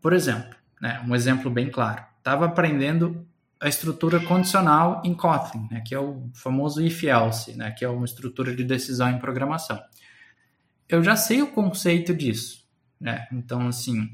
Por 0.00 0.12
exemplo, 0.12 0.56
né, 0.80 1.02
um 1.06 1.14
exemplo 1.14 1.50
bem 1.50 1.70
claro. 1.70 2.04
Estava 2.18 2.46
aprendendo 2.46 3.26
a 3.60 3.68
estrutura 3.68 4.18
condicional 4.20 5.00
em 5.04 5.14
Kotlin, 5.14 5.68
né, 5.70 5.82
que 5.86 5.94
é 5.94 5.98
o 5.98 6.28
famoso 6.34 6.82
if-else, 6.82 7.56
né, 7.56 7.70
que 7.70 7.84
é 7.84 7.88
uma 7.88 8.04
estrutura 8.04 8.54
de 8.54 8.64
decisão 8.64 9.08
em 9.08 9.18
programação. 9.18 9.80
Eu 10.88 11.02
já 11.02 11.16
sei 11.16 11.40
o 11.42 11.52
conceito 11.52 12.12
disso. 12.12 12.62
Né? 13.00 13.26
Então, 13.32 13.66
assim, 13.66 14.08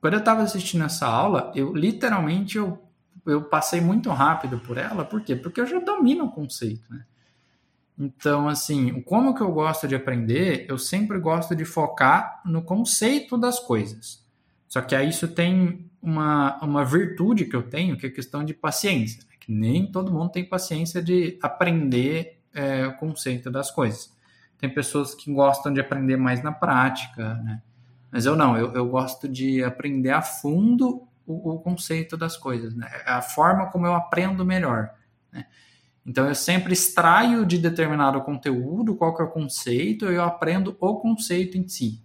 quando 0.00 0.14
eu 0.14 0.18
estava 0.18 0.42
assistindo 0.42 0.84
essa 0.84 1.06
aula, 1.06 1.52
eu 1.54 1.72
literalmente 1.74 2.58
eu, 2.58 2.82
eu 3.24 3.44
passei 3.44 3.80
muito 3.80 4.10
rápido 4.10 4.58
por 4.58 4.76
ela. 4.76 5.04
Por 5.04 5.22
quê? 5.22 5.36
Porque 5.36 5.60
eu 5.60 5.66
já 5.66 5.78
domino 5.78 6.24
o 6.24 6.32
conceito. 6.32 6.82
Né? 6.92 7.04
Então, 8.02 8.48
assim, 8.48 9.00
como 9.02 9.32
que 9.32 9.40
eu 9.40 9.52
gosto 9.52 9.86
de 9.86 9.94
aprender, 9.94 10.66
eu 10.68 10.76
sempre 10.76 11.20
gosto 11.20 11.54
de 11.54 11.64
focar 11.64 12.42
no 12.44 12.60
conceito 12.60 13.38
das 13.38 13.60
coisas. 13.60 14.26
Só 14.66 14.80
que 14.80 14.96
aí 14.96 15.10
isso 15.10 15.28
tem 15.28 15.88
uma, 16.02 16.58
uma 16.64 16.84
virtude 16.84 17.44
que 17.44 17.54
eu 17.54 17.62
tenho, 17.62 17.96
que 17.96 18.06
é 18.06 18.08
a 18.08 18.12
questão 18.12 18.42
de 18.42 18.52
paciência. 18.52 19.22
Né? 19.28 19.36
Que 19.38 19.52
nem 19.52 19.86
todo 19.86 20.10
mundo 20.10 20.32
tem 20.32 20.44
paciência 20.44 21.00
de 21.00 21.38
aprender 21.40 22.40
é, 22.52 22.84
o 22.88 22.96
conceito 22.96 23.52
das 23.52 23.70
coisas. 23.70 24.12
Tem 24.58 24.68
pessoas 24.68 25.14
que 25.14 25.32
gostam 25.32 25.72
de 25.72 25.80
aprender 25.80 26.16
mais 26.16 26.42
na 26.42 26.50
prática, 26.50 27.34
né? 27.34 27.62
Mas 28.10 28.26
eu 28.26 28.34
não, 28.34 28.56
eu, 28.56 28.72
eu 28.74 28.88
gosto 28.88 29.28
de 29.28 29.62
aprender 29.62 30.10
a 30.10 30.20
fundo 30.20 31.06
o, 31.24 31.54
o, 31.54 31.60
conceito 31.60 32.16
das 32.16 32.36
coisas, 32.36 32.74
né? 32.74 32.88
A 33.06 33.22
forma 33.22 33.70
como 33.70 33.86
eu 33.86 33.94
aprendo 33.94 34.44
melhor, 34.44 34.90
né? 35.32 35.46
Então 36.04 36.26
eu 36.28 36.34
sempre 36.34 36.72
extraio 36.72 37.46
de 37.46 37.58
determinado 37.58 38.20
conteúdo 38.22 38.96
qual 38.96 39.14
que 39.14 39.22
é 39.22 39.24
o 39.24 39.30
conceito 39.30 40.06
eu 40.06 40.22
aprendo 40.22 40.76
o 40.80 40.96
conceito 40.96 41.56
em 41.56 41.68
si. 41.68 42.02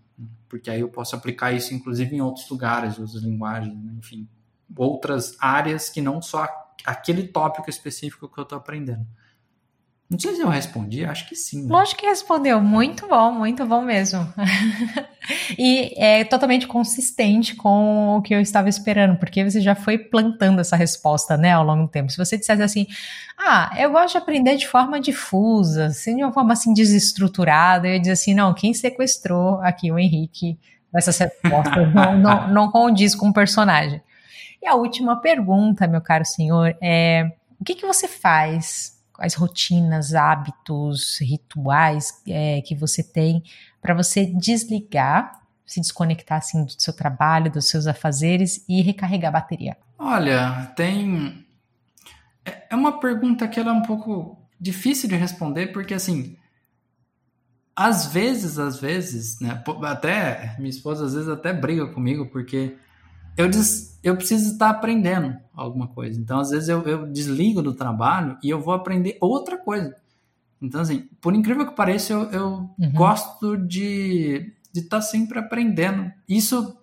Porque 0.47 0.69
aí 0.69 0.81
eu 0.81 0.89
posso 0.89 1.15
aplicar 1.15 1.51
isso 1.51 1.73
inclusive 1.73 2.15
em 2.15 2.21
outros 2.21 2.49
lugares, 2.49 2.99
outras 2.99 3.23
linguagens, 3.23 3.75
enfim, 3.97 4.27
outras 4.75 5.35
áreas 5.39 5.89
que 5.89 6.01
não 6.01 6.21
só 6.21 6.47
aquele 6.85 7.27
tópico 7.27 7.69
específico 7.69 8.29
que 8.29 8.39
eu 8.39 8.43
estou 8.43 8.57
aprendendo. 8.57 9.05
Não 10.09 10.17
sei 10.17 10.35
se 10.35 10.41
eu 10.41 10.47
respondi, 10.47 11.03
acho 11.03 11.27
que 11.27 11.35
sim. 11.35 11.63
Né? 11.63 11.67
Lógico 11.69 11.99
que 11.99 12.07
respondeu. 12.07 12.61
Muito 12.61 13.05
bom, 13.09 13.33
muito 13.33 13.65
bom 13.65 13.81
mesmo. 13.81 14.25
e 15.59 15.93
é 15.97 16.23
totalmente 16.23 16.65
consistente 16.65 17.55
com 17.55 18.15
o 18.15 18.21
que 18.21 18.33
eu 18.33 18.39
estava 18.39 18.69
esperando, 18.69 19.17
porque 19.17 19.43
você 19.43 19.59
já 19.59 19.75
foi 19.75 19.97
plantando 19.97 20.61
essa 20.61 20.77
resposta, 20.77 21.35
né, 21.35 21.51
ao 21.51 21.65
longo 21.65 21.83
do 21.83 21.89
tempo. 21.89 22.09
Se 22.09 22.17
você 22.17 22.37
dissesse 22.37 22.61
assim, 22.61 22.87
ah, 23.37 23.75
eu 23.77 23.91
gosto 23.91 24.13
de 24.13 24.17
aprender 24.17 24.55
de 24.55 24.65
forma 24.65 24.97
difusa, 24.97 25.87
assim, 25.87 26.15
de 26.15 26.23
uma 26.23 26.31
forma 26.31 26.53
assim 26.53 26.73
desestruturada, 26.73 27.87
eu 27.87 27.93
ia 27.93 27.99
dizer 27.99 28.13
assim, 28.13 28.33
não, 28.33 28.53
quem 28.53 28.73
sequestrou 28.73 29.59
aqui 29.61 29.91
o 29.91 29.99
Henrique 29.99 30.57
essas 30.95 31.17
respostas 31.17 31.83
não, 31.93 32.17
não, 32.17 32.47
não 32.47 32.71
condiz 32.71 33.13
com 33.13 33.27
o 33.27 33.33
personagem. 33.33 34.01
E 34.61 34.67
a 34.67 34.75
última 34.75 35.19
pergunta, 35.21 35.85
meu 35.85 36.01
caro 36.01 36.25
senhor, 36.25 36.75
é 36.81 37.29
o 37.59 37.65
que, 37.65 37.75
que 37.75 37.85
você 37.85 38.07
faz 38.07 38.96
as 39.17 39.33
rotinas, 39.33 40.13
hábitos, 40.13 41.19
rituais 41.19 42.21
é, 42.27 42.61
que 42.61 42.75
você 42.75 43.03
tem 43.03 43.43
para 43.81 43.93
você 43.93 44.25
desligar, 44.25 45.41
se 45.65 45.79
desconectar 45.81 46.37
assim 46.37 46.63
do 46.63 46.73
seu 46.77 46.93
trabalho, 46.93 47.51
dos 47.51 47.67
seus 47.69 47.87
afazeres 47.87 48.63
e 48.67 48.81
recarregar 48.81 49.29
a 49.29 49.39
bateria? 49.39 49.77
Olha, 49.97 50.71
tem 50.75 51.45
é, 52.45 52.67
é 52.69 52.75
uma 52.75 52.99
pergunta 52.99 53.47
que 53.47 53.59
ela 53.59 53.71
é 53.71 53.73
um 53.73 53.83
pouco 53.83 54.37
difícil 54.59 55.09
de 55.09 55.15
responder 55.15 55.67
porque 55.67 55.93
assim 55.93 56.37
às 57.75 58.07
vezes, 58.07 58.57
às 58.57 58.79
vezes, 58.79 59.39
né? 59.39 59.63
Até 59.83 60.55
minha 60.57 60.69
esposa 60.69 61.05
às 61.05 61.13
vezes 61.13 61.29
até 61.29 61.53
briga 61.53 61.85
comigo 61.85 62.25
porque 62.25 62.75
eu, 63.37 63.47
des, 63.47 63.97
eu 64.03 64.17
preciso 64.17 64.53
estar 64.53 64.69
aprendendo 64.69 65.37
alguma 65.53 65.87
coisa. 65.87 66.19
Então, 66.19 66.39
às 66.39 66.49
vezes, 66.49 66.67
eu, 66.67 66.81
eu 66.81 67.05
desligo 67.05 67.61
do 67.61 67.73
trabalho 67.73 68.37
e 68.43 68.49
eu 68.49 68.59
vou 68.59 68.73
aprender 68.73 69.17
outra 69.21 69.57
coisa. 69.57 69.95
Então, 70.61 70.81
assim, 70.81 71.07
por 71.21 71.35
incrível 71.35 71.67
que 71.67 71.75
pareça, 71.75 72.13
eu, 72.13 72.31
eu 72.31 72.47
uhum. 72.79 72.91
gosto 72.93 73.55
de 73.55 74.53
estar 74.73 75.01
sempre 75.01 75.37
aprendendo. 75.37 76.11
Isso 76.27 76.75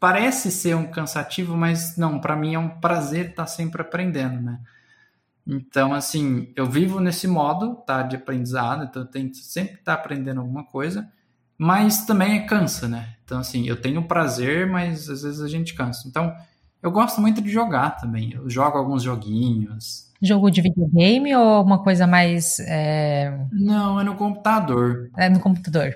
parece 0.00 0.50
ser 0.50 0.74
um 0.74 0.90
cansativo, 0.90 1.56
mas 1.56 1.96
não, 1.96 2.20
para 2.20 2.36
mim 2.36 2.54
é 2.54 2.58
um 2.58 2.68
prazer 2.80 3.30
estar 3.30 3.46
sempre 3.46 3.80
aprendendo, 3.80 4.40
né? 4.40 4.60
Então, 5.46 5.94
assim, 5.94 6.52
eu 6.54 6.66
vivo 6.66 7.00
nesse 7.00 7.26
modo, 7.26 7.76
tá, 7.86 8.02
de 8.02 8.16
aprendizado, 8.16 8.84
então 8.84 9.02
eu 9.02 9.08
tenho 9.08 9.34
sempre 9.34 9.74
estar 9.74 9.94
aprendendo 9.94 10.40
alguma 10.40 10.64
coisa 10.64 11.10
mas 11.58 12.06
também 12.06 12.36
é 12.36 12.46
cansa, 12.46 12.86
né? 12.86 13.16
Então, 13.24 13.40
assim, 13.40 13.66
eu 13.66 13.78
tenho 13.78 14.06
prazer, 14.06 14.66
mas 14.66 15.10
às 15.10 15.22
vezes 15.22 15.40
a 15.40 15.48
gente 15.48 15.74
cansa. 15.74 16.06
Então, 16.06 16.32
eu 16.80 16.90
gosto 16.90 17.20
muito 17.20 17.42
de 17.42 17.50
jogar 17.50 17.90
também. 17.96 18.32
Eu 18.32 18.48
jogo 18.48 18.78
alguns 18.78 19.02
joguinhos. 19.02 20.08
Jogo 20.22 20.50
de 20.50 20.62
videogame 20.62 21.34
ou 21.34 21.62
uma 21.62 21.82
coisa 21.82 22.06
mais. 22.06 22.58
É... 22.60 23.36
Não, 23.52 24.00
é 24.00 24.04
no 24.04 24.14
computador. 24.14 25.10
É 25.16 25.28
no 25.28 25.40
computador. 25.40 25.94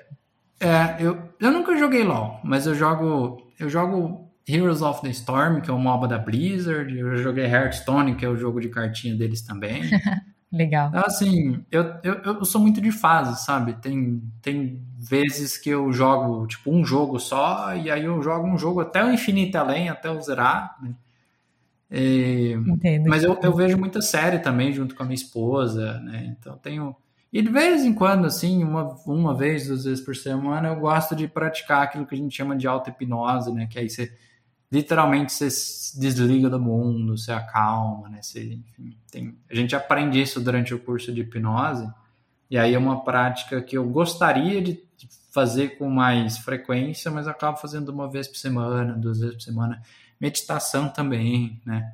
É, 0.59 0.95
eu, 0.99 1.17
eu 1.39 1.51
nunca 1.51 1.77
joguei 1.77 2.03
LOL, 2.03 2.39
mas 2.43 2.67
eu 2.67 2.75
jogo. 2.75 3.41
Eu 3.59 3.69
jogo 3.69 4.29
Heroes 4.47 4.81
of 4.81 5.01
the 5.01 5.09
Storm, 5.09 5.61
que 5.61 5.69
é 5.69 5.73
o 5.73 5.79
MOBA 5.79 6.07
da 6.07 6.17
Blizzard. 6.17 6.95
Eu 6.97 7.17
joguei 7.17 7.45
Hearthstone, 7.45 8.15
que 8.15 8.25
é 8.25 8.29
o 8.29 8.37
jogo 8.37 8.59
de 8.59 8.69
cartinha 8.69 9.15
deles 9.15 9.41
também. 9.41 9.83
Legal. 10.53 10.91
Assim, 10.93 11.65
eu, 11.71 11.95
eu, 12.03 12.13
eu 12.25 12.45
sou 12.45 12.61
muito 12.61 12.79
de 12.79 12.91
fase, 12.91 13.43
sabe? 13.43 13.73
Tem, 13.73 14.21
tem 14.39 14.83
vezes 14.99 15.57
que 15.57 15.67
eu 15.67 15.91
jogo, 15.91 16.45
tipo, 16.45 16.71
um 16.71 16.85
jogo 16.85 17.19
só, 17.19 17.75
e 17.75 17.89
aí 17.89 18.05
eu 18.05 18.21
jogo 18.21 18.47
um 18.47 18.55
jogo 18.55 18.79
até 18.79 19.03
o 19.03 19.11
infinito 19.11 19.55
além, 19.55 19.89
até 19.89 20.09
eu 20.09 20.21
zerar, 20.21 20.77
né? 20.79 20.93
E, 21.89 22.53
Entendo. 22.67 23.09
Mas 23.09 23.23
eu, 23.23 23.35
eu 23.41 23.55
vejo 23.55 23.79
muita 23.79 23.99
série 23.99 24.37
também 24.37 24.71
junto 24.71 24.93
com 24.93 25.01
a 25.01 25.05
minha 25.07 25.15
esposa, 25.15 25.99
né? 26.01 26.35
Então 26.39 26.55
tenho. 26.57 26.95
E 27.31 27.41
de 27.41 27.49
vez 27.49 27.83
em 27.83 27.93
quando, 27.93 28.27
assim, 28.27 28.63
uma, 28.63 28.95
uma 29.07 29.35
vez, 29.35 29.65
duas 29.65 29.85
vezes 29.85 30.05
por 30.05 30.15
semana, 30.15 30.67
eu 30.67 30.75
gosto 30.75 31.15
de 31.15 31.27
praticar 31.27 31.81
aquilo 31.81 32.05
que 32.05 32.13
a 32.13 32.17
gente 32.17 32.35
chama 32.35 32.55
de 32.55 32.67
auto-hipnose, 32.67 33.51
né? 33.51 33.67
Que 33.67 33.79
aí 33.79 33.89
você 33.89 34.15
literalmente 34.73 35.31
você 35.31 35.51
se 35.51 35.99
desliga 35.99 36.49
do 36.49 36.59
mundo, 36.59 37.15
você 37.15 37.31
acalma, 37.31 38.09
né? 38.09 38.23
Você, 38.23 38.53
enfim, 38.53 38.97
tem, 39.11 39.37
a 39.47 39.53
gente 39.53 39.75
aprende 39.75 40.19
isso 40.19 40.41
durante 40.41 40.73
o 40.73 40.79
curso 40.79 41.13
de 41.13 41.21
hipnose, 41.21 41.87
e 42.49 42.57
aí 42.57 42.73
é 42.73 42.79
uma 42.79 43.03
prática 43.03 43.61
que 43.61 43.77
eu 43.77 43.87
gostaria 43.87 44.59
de 44.63 44.81
fazer 45.31 45.77
com 45.77 45.87
mais 45.87 46.39
frequência, 46.39 47.11
mas 47.11 47.27
acabo 47.27 47.57
fazendo 47.57 47.89
uma 47.89 48.09
vez 48.09 48.27
por 48.27 48.37
semana, 48.37 48.93
duas 48.93 49.19
vezes 49.19 49.35
por 49.35 49.41
semana. 49.41 49.79
Meditação 50.19 50.89
também, 50.89 51.61
né? 51.63 51.93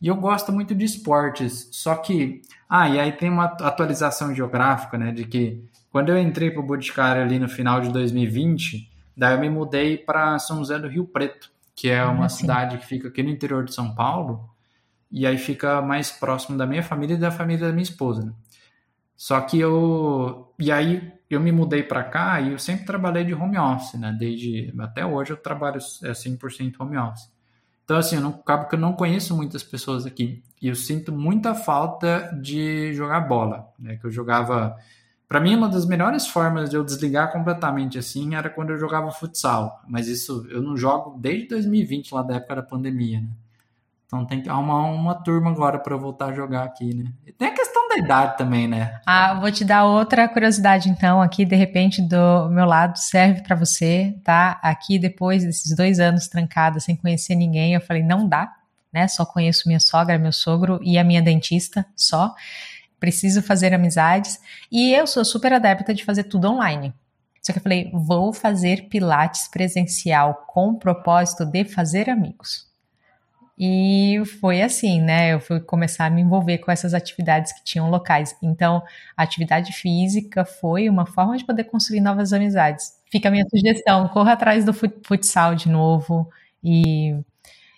E 0.00 0.08
eu 0.08 0.16
gosto 0.16 0.52
muito 0.52 0.74
de 0.74 0.84
esportes, 0.84 1.68
só 1.72 1.94
que. 1.94 2.42
Ah, 2.68 2.88
e 2.88 3.00
aí 3.00 3.12
tem 3.12 3.30
uma 3.30 3.44
atualização 3.44 4.34
geográfica, 4.34 4.98
né? 4.98 5.12
De 5.12 5.24
que 5.24 5.64
quando 5.90 6.10
eu 6.10 6.18
entrei 6.18 6.50
para 6.50 6.60
o 6.60 6.66
Boticário 6.66 7.22
ali 7.22 7.38
no 7.38 7.48
final 7.48 7.80
de 7.80 7.90
2020, 7.90 8.90
daí 9.16 9.34
eu 9.34 9.40
me 9.40 9.48
mudei 9.48 9.96
para 9.96 10.38
São 10.38 10.58
José 10.58 10.78
do 10.78 10.88
Rio 10.88 11.06
Preto 11.06 11.53
que 11.74 11.88
é 11.90 12.04
uma 12.04 12.28
cidade 12.28 12.78
que 12.78 12.86
fica 12.86 13.08
aqui 13.08 13.22
no 13.22 13.30
interior 13.30 13.64
de 13.64 13.74
São 13.74 13.94
Paulo. 13.94 14.50
e 15.10 15.26
aí 15.26 15.38
fica 15.38 15.80
mais 15.80 16.10
próximo 16.10 16.58
da 16.58 16.66
minha 16.66 16.82
família 16.82 17.14
e 17.14 17.18
da 17.18 17.30
família 17.30 17.66
da 17.68 17.72
minha 17.72 17.82
esposa. 17.82 18.24
Né? 18.24 18.32
Só 19.16 19.40
que 19.40 19.58
eu. 19.58 20.52
E 20.58 20.72
aí 20.72 21.12
eu 21.30 21.40
me 21.40 21.52
mudei 21.52 21.82
para 21.82 22.02
cá 22.04 22.40
e 22.40 22.52
eu 22.52 22.58
sempre 22.58 22.84
trabalhei 22.84 23.24
de 23.24 23.34
home 23.34 23.58
office, 23.58 23.94
né? 23.94 24.14
Desde. 24.18 24.74
Até 24.78 25.06
hoje 25.06 25.32
eu 25.32 25.36
trabalho 25.36 25.78
100% 25.80 26.74
é, 26.78 26.82
home 26.82 26.98
office. 26.98 27.32
Então, 27.84 27.96
assim, 27.98 28.16
eu 28.16 28.22
não, 28.22 28.30
acabo 28.30 28.66
que 28.66 28.74
eu 28.74 28.78
não 28.78 28.94
conheço 28.94 29.36
muitas 29.36 29.62
pessoas 29.62 30.06
aqui. 30.06 30.42
E 30.60 30.68
eu 30.68 30.74
sinto 30.74 31.12
muita 31.12 31.54
falta 31.54 32.30
de 32.40 32.94
jogar 32.94 33.20
bola, 33.20 33.68
né? 33.78 33.96
Que 33.96 34.06
eu 34.06 34.10
jogava. 34.10 34.76
Para 35.34 35.40
mim, 35.40 35.56
uma 35.56 35.68
das 35.68 35.84
melhores 35.84 36.28
formas 36.28 36.70
de 36.70 36.76
eu 36.76 36.84
desligar 36.84 37.32
completamente 37.32 37.98
assim 37.98 38.36
era 38.36 38.48
quando 38.48 38.70
eu 38.70 38.78
jogava 38.78 39.10
futsal. 39.10 39.82
Mas 39.88 40.06
isso 40.06 40.46
eu 40.48 40.62
não 40.62 40.76
jogo 40.76 41.18
desde 41.18 41.48
2020, 41.48 42.14
lá 42.14 42.22
da 42.22 42.36
época 42.36 42.54
da 42.54 42.62
pandemia, 42.62 43.20
né? 43.20 43.26
Então 44.06 44.24
tem 44.24 44.40
que 44.40 44.48
arrumar 44.48 44.86
uma 44.86 45.12
turma 45.12 45.50
agora 45.50 45.76
para 45.76 45.96
voltar 45.96 46.26
a 46.26 46.32
jogar 46.32 46.62
aqui, 46.62 46.94
né? 46.94 47.10
E 47.26 47.32
tem 47.32 47.48
a 47.48 47.52
questão 47.52 47.88
da 47.88 47.98
idade 47.98 48.38
também, 48.38 48.68
né? 48.68 49.00
Ah, 49.04 49.34
vou 49.34 49.50
te 49.50 49.64
dar 49.64 49.86
outra 49.86 50.28
curiosidade 50.28 50.88
então, 50.88 51.20
aqui 51.20 51.44
de 51.44 51.56
repente 51.56 52.00
do 52.00 52.48
meu 52.48 52.64
lado 52.64 52.96
serve 52.96 53.42
para 53.42 53.56
você, 53.56 54.14
tá? 54.22 54.60
Aqui 54.62 55.00
depois 55.00 55.42
desses 55.42 55.74
dois 55.74 55.98
anos 55.98 56.28
trancada 56.28 56.78
sem 56.78 56.94
conhecer 56.94 57.34
ninguém, 57.34 57.74
eu 57.74 57.80
falei 57.80 58.04
não 58.04 58.28
dá, 58.28 58.54
né? 58.92 59.08
Só 59.08 59.26
conheço 59.26 59.66
minha 59.66 59.80
sogra, 59.80 60.16
meu 60.16 60.30
sogro 60.30 60.78
e 60.80 60.96
a 60.96 61.02
minha 61.02 61.20
dentista, 61.20 61.84
só. 61.96 62.32
Preciso 63.04 63.42
fazer 63.42 63.74
amizades 63.74 64.40
e 64.72 64.94
eu 64.94 65.06
sou 65.06 65.22
super 65.26 65.52
adepta 65.52 65.92
de 65.92 66.02
fazer 66.02 66.24
tudo 66.24 66.50
online. 66.50 66.90
Só 67.42 67.52
que 67.52 67.58
eu 67.58 67.62
falei, 67.62 67.90
vou 67.92 68.32
fazer 68.32 68.88
pilates 68.88 69.46
presencial 69.46 70.46
com 70.46 70.70
o 70.70 70.78
propósito 70.78 71.44
de 71.44 71.66
fazer 71.66 72.08
amigos. 72.08 72.66
E 73.58 74.22
foi 74.40 74.62
assim, 74.62 75.02
né? 75.02 75.34
Eu 75.34 75.38
fui 75.38 75.60
começar 75.60 76.06
a 76.06 76.10
me 76.10 76.22
envolver 76.22 76.56
com 76.56 76.72
essas 76.72 76.94
atividades 76.94 77.52
que 77.52 77.62
tinham 77.62 77.90
locais. 77.90 78.34
Então, 78.42 78.82
a 79.14 79.22
atividade 79.22 79.74
física 79.74 80.46
foi 80.46 80.88
uma 80.88 81.04
forma 81.04 81.36
de 81.36 81.44
poder 81.44 81.64
construir 81.64 82.00
novas 82.00 82.32
amizades. 82.32 82.94
Fica 83.12 83.28
a 83.28 83.30
minha 83.30 83.44
sugestão: 83.50 84.08
corra 84.08 84.32
atrás 84.32 84.64
do 84.64 84.72
futsal 84.72 85.54
de 85.54 85.68
novo. 85.68 86.26
E 86.62 87.14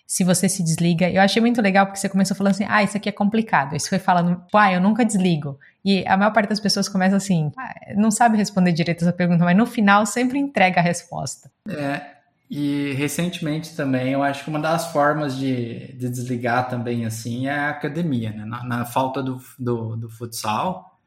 se 0.07 0.23
você 0.23 0.47
se 0.47 0.63
desliga, 0.63 1.09
eu 1.09 1.21
achei 1.21 1.41
muito 1.41 1.61
legal 1.61 1.85
porque 1.85 1.99
você 1.99 2.07
começou 2.07 2.35
falando 2.35 2.53
assim: 2.53 2.65
ah, 2.69 2.81
isso 2.81 2.95
aqui 2.95 3.09
é 3.09 3.11
complicado. 3.11 3.77
Você 3.77 3.89
foi 3.89 3.99
falando, 3.99 4.41
ah, 4.55 4.71
eu 4.71 4.79
nunca 4.79 5.03
desligo. 5.03 5.59
E 5.83 6.07
a 6.07 6.15
maior 6.15 6.31
parte 6.31 6.47
das 6.47 6.61
pessoas 6.61 6.87
começa 6.87 7.17
assim, 7.17 7.51
ah, 7.57 7.73
não 7.97 8.09
sabe 8.09 8.37
responder 8.37 8.71
direito 8.71 9.03
essa 9.03 9.11
pergunta, 9.11 9.43
mas 9.43 9.57
no 9.57 9.65
final 9.65 10.05
sempre 10.05 10.39
entrega 10.39 10.79
a 10.79 10.83
resposta. 10.83 11.51
É, 11.69 12.01
e 12.49 12.93
recentemente 12.93 13.75
também, 13.75 14.13
eu 14.13 14.23
acho 14.23 14.45
que 14.45 14.49
uma 14.49 14.59
das 14.61 14.93
formas 14.93 15.35
de, 15.35 15.93
de 15.93 16.09
desligar 16.09 16.69
também 16.69 17.05
assim 17.05 17.47
é 17.47 17.51
a 17.51 17.69
academia, 17.71 18.31
né? 18.31 18.45
Na, 18.45 18.63
na 18.63 18.85
falta 18.85 19.21
do, 19.21 19.41
do, 19.59 19.97
do, 19.97 20.09
futsal, 20.09 20.97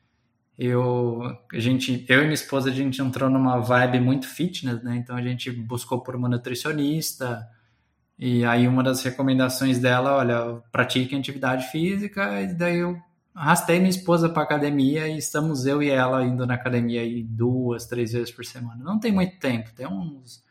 eu, 0.58 1.22
a 1.50 1.58
gente, 1.58 2.04
eu 2.06 2.18
e 2.18 2.22
minha 2.24 2.34
esposa, 2.34 2.68
a 2.68 2.72
gente 2.72 3.00
entrou 3.00 3.30
numa 3.30 3.58
vibe 3.60 3.98
muito 4.00 4.28
fitness, 4.28 4.82
né? 4.82 4.96
Então 4.96 5.16
a 5.16 5.22
gente 5.22 5.50
buscou 5.50 6.02
por 6.02 6.14
uma 6.14 6.28
nutricionista, 6.28 7.48
e 8.20 8.44
aí 8.44 8.68
uma 8.68 8.82
das 8.82 9.02
recomendações 9.02 9.78
dela, 9.78 10.18
olha, 10.18 10.62
pratique 10.70 11.16
atividade 11.16 11.68
física, 11.68 12.42
e 12.42 12.52
daí 12.52 12.76
eu 12.76 13.00
arrastei 13.34 13.78
minha 13.78 13.88
esposa 13.88 14.28
para 14.28 14.42
academia 14.42 15.08
e 15.08 15.16
estamos 15.16 15.64
eu 15.64 15.82
e 15.82 15.88
ela 15.88 16.22
indo 16.22 16.46
na 16.46 16.52
academia 16.52 17.00
aí 17.00 17.22
duas, 17.22 17.86
três 17.86 18.12
vezes 18.12 18.30
por 18.30 18.44
semana. 18.44 18.84
Não 18.84 19.00
tem 19.00 19.10
muito 19.10 19.38
tempo, 19.38 19.72
tem 19.74 19.86
uns 19.86 20.44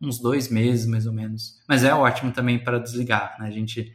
uns 0.00 0.18
dois 0.18 0.50
meses 0.50 0.86
mais 0.86 1.06
ou 1.06 1.12
menos. 1.12 1.58
Mas 1.66 1.82
é 1.82 1.92
ótimo 1.94 2.30
também 2.30 2.62
para 2.62 2.78
desligar, 2.78 3.36
né? 3.40 3.48
A 3.48 3.50
gente 3.50 3.90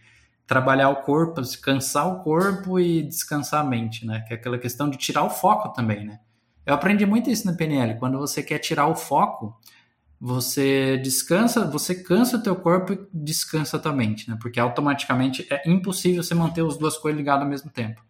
trabalhar 0.45 0.89
o 0.89 1.03
corpo, 1.03 1.39
descansar 1.39 2.07
o 2.07 2.23
corpo 2.23 2.79
e 2.79 3.03
descansar 3.03 3.61
a 3.61 3.63
mente, 3.63 4.05
né? 4.05 4.21
Que 4.27 4.33
é 4.33 4.37
aquela 4.37 4.57
questão 4.57 4.89
de 4.89 4.97
tirar 4.97 5.23
o 5.23 5.29
foco 5.29 5.69
também, 5.69 6.03
né? 6.03 6.19
Eu 6.65 6.73
aprendi 6.73 7.05
muito 7.05 7.29
isso 7.29 7.45
na 7.45 7.53
PNL. 7.53 7.97
Quando 7.99 8.17
você 8.17 8.41
quer 8.41 8.59
tirar 8.59 8.87
o 8.87 8.95
foco, 8.95 9.55
você 10.25 10.97
descansa, 10.99 11.69
você 11.69 11.93
cansa 12.01 12.37
o 12.37 12.41
teu 12.41 12.55
corpo 12.55 12.93
e 12.93 13.07
descansa 13.13 13.75
a 13.75 13.79
tua 13.79 13.91
mente, 13.91 14.29
né? 14.29 14.37
Porque 14.41 14.57
automaticamente 14.57 15.45
é 15.51 15.69
impossível 15.69 16.23
você 16.23 16.33
manter 16.33 16.65
as 16.65 16.77
duas 16.77 16.97
coisas 16.97 17.17
ligadas 17.17 17.43
ao 17.43 17.49
mesmo 17.49 17.69
tempo. 17.69 18.01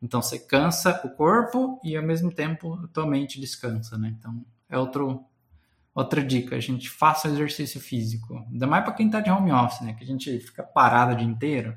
Então 0.00 0.22
você 0.22 0.38
cansa 0.38 0.98
o 1.04 1.10
corpo 1.10 1.78
e 1.84 1.94
ao 1.94 2.02
mesmo 2.02 2.32
tempo 2.32 2.80
a 2.82 2.88
tua 2.88 3.06
mente 3.06 3.38
descansa, 3.38 3.98
né? 3.98 4.14
Então 4.18 4.42
é 4.66 4.78
outro 4.78 5.22
Outra 5.94 6.22
dica, 6.22 6.54
a 6.54 6.60
gente 6.60 6.88
faça 6.88 7.26
exercício 7.26 7.80
físico. 7.80 8.46
Ainda 8.52 8.68
mais 8.68 8.84
para 8.84 8.92
quem 8.92 9.06
está 9.06 9.20
de 9.20 9.30
home 9.30 9.50
office, 9.50 9.80
né? 9.80 9.94
Que 9.94 10.04
a 10.04 10.06
gente 10.06 10.38
fica 10.38 10.62
parado 10.62 11.12
o 11.12 11.16
dia 11.16 11.26
inteiro. 11.26 11.76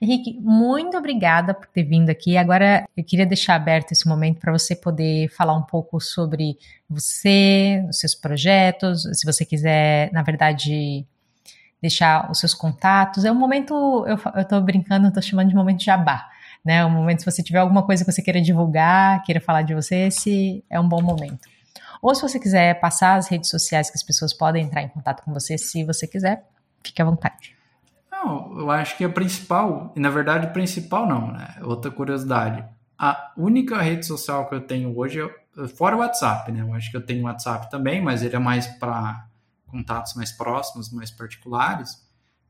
Henrique, 0.00 0.38
muito 0.40 0.96
obrigada 0.96 1.54
por 1.54 1.66
ter 1.66 1.82
vindo 1.82 2.10
aqui. 2.10 2.36
Agora 2.36 2.88
eu 2.96 3.04
queria 3.04 3.26
deixar 3.26 3.54
aberto 3.54 3.92
esse 3.92 4.08
momento 4.08 4.40
para 4.40 4.52
você 4.52 4.74
poder 4.74 5.28
falar 5.28 5.54
um 5.54 5.62
pouco 5.62 6.00
sobre 6.00 6.58
você, 6.88 7.84
os 7.88 7.98
seus 7.98 8.14
projetos, 8.14 9.02
se 9.12 9.24
você 9.24 9.44
quiser, 9.44 10.12
na 10.12 10.22
verdade, 10.22 11.06
deixar 11.80 12.30
os 12.30 12.40
seus 12.40 12.54
contatos. 12.54 13.24
É 13.24 13.32
um 13.32 13.34
momento, 13.34 13.74
eu, 14.06 14.40
estou 14.40 14.60
brincando, 14.60 15.08
estou 15.08 15.22
chamando 15.22 15.48
de 15.48 15.54
momento 15.54 15.82
jabá. 15.82 16.30
Né, 16.64 16.82
um 16.82 16.88
momento, 16.88 17.18
se 17.18 17.26
você 17.30 17.42
tiver 17.42 17.58
alguma 17.58 17.82
coisa 17.82 18.02
que 18.02 18.10
você 18.10 18.22
queira 18.22 18.40
divulgar, 18.40 19.22
queira 19.22 19.38
falar 19.38 19.60
de 19.60 19.74
você, 19.74 20.06
esse 20.06 20.64
é 20.70 20.80
um 20.80 20.88
bom 20.88 21.02
momento. 21.02 21.46
Ou 22.00 22.14
se 22.14 22.22
você 22.22 22.40
quiser 22.40 22.80
passar 22.80 23.16
as 23.16 23.28
redes 23.28 23.50
sociais 23.50 23.90
que 23.90 23.96
as 23.96 24.02
pessoas 24.02 24.32
podem 24.32 24.64
entrar 24.64 24.82
em 24.82 24.88
contato 24.88 25.22
com 25.22 25.32
você, 25.32 25.58
se 25.58 25.84
você 25.84 26.06
quiser, 26.06 26.42
fique 26.82 27.02
à 27.02 27.04
vontade. 27.04 27.54
Não, 28.24 28.58
eu 28.58 28.70
acho 28.70 28.96
que 28.96 29.04
a 29.04 29.08
principal, 29.08 29.92
e 29.96 30.00
na 30.00 30.10
verdade 30.10 30.52
principal 30.52 31.06
não, 31.06 31.32
né? 31.32 31.56
Outra 31.62 31.90
curiosidade. 31.90 32.64
A 32.98 33.32
única 33.36 33.80
rede 33.80 34.06
social 34.06 34.48
que 34.48 34.54
eu 34.54 34.60
tenho 34.60 34.96
hoje, 34.96 35.20
fora 35.76 35.96
o 35.96 35.98
WhatsApp, 36.00 36.50
né? 36.50 36.62
Eu 36.62 36.72
acho 36.74 36.90
que 36.90 36.96
eu 36.96 37.04
tenho 37.04 37.22
o 37.22 37.26
WhatsApp 37.26 37.70
também, 37.70 38.00
mas 38.00 38.22
ele 38.22 38.36
é 38.36 38.38
mais 38.38 38.66
para 38.66 39.26
contatos 39.66 40.14
mais 40.14 40.32
próximos, 40.32 40.92
mais 40.92 41.10
particulares 41.10 42.04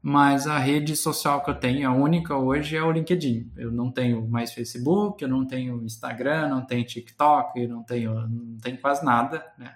mas 0.07 0.47
a 0.47 0.59
rede 0.59 0.95
social 0.95 1.43
que 1.43 1.49
eu 1.49 1.55
tenho, 1.55 1.89
a 1.89 1.95
única 1.95 2.37
hoje 2.37 2.77
é 2.77 2.83
o 2.83 2.93
LinkedIn. 2.93 3.51
Eu 3.57 3.73
não 3.73 3.91
tenho 3.91 4.29
mais 4.29 4.53
Facebook, 4.53 5.25
eu 5.25 5.31
não 5.31 5.47
tenho 5.47 5.83
Instagram, 5.83 6.47
não 6.49 6.61
tenho 6.61 6.85
TikTok, 6.85 7.59
eu 7.59 7.71
não 7.71 7.83
tenho, 7.83 8.29
não 8.29 8.59
tenho 8.59 8.79
quase 8.83 9.03
nada, 9.03 9.43
né? 9.57 9.75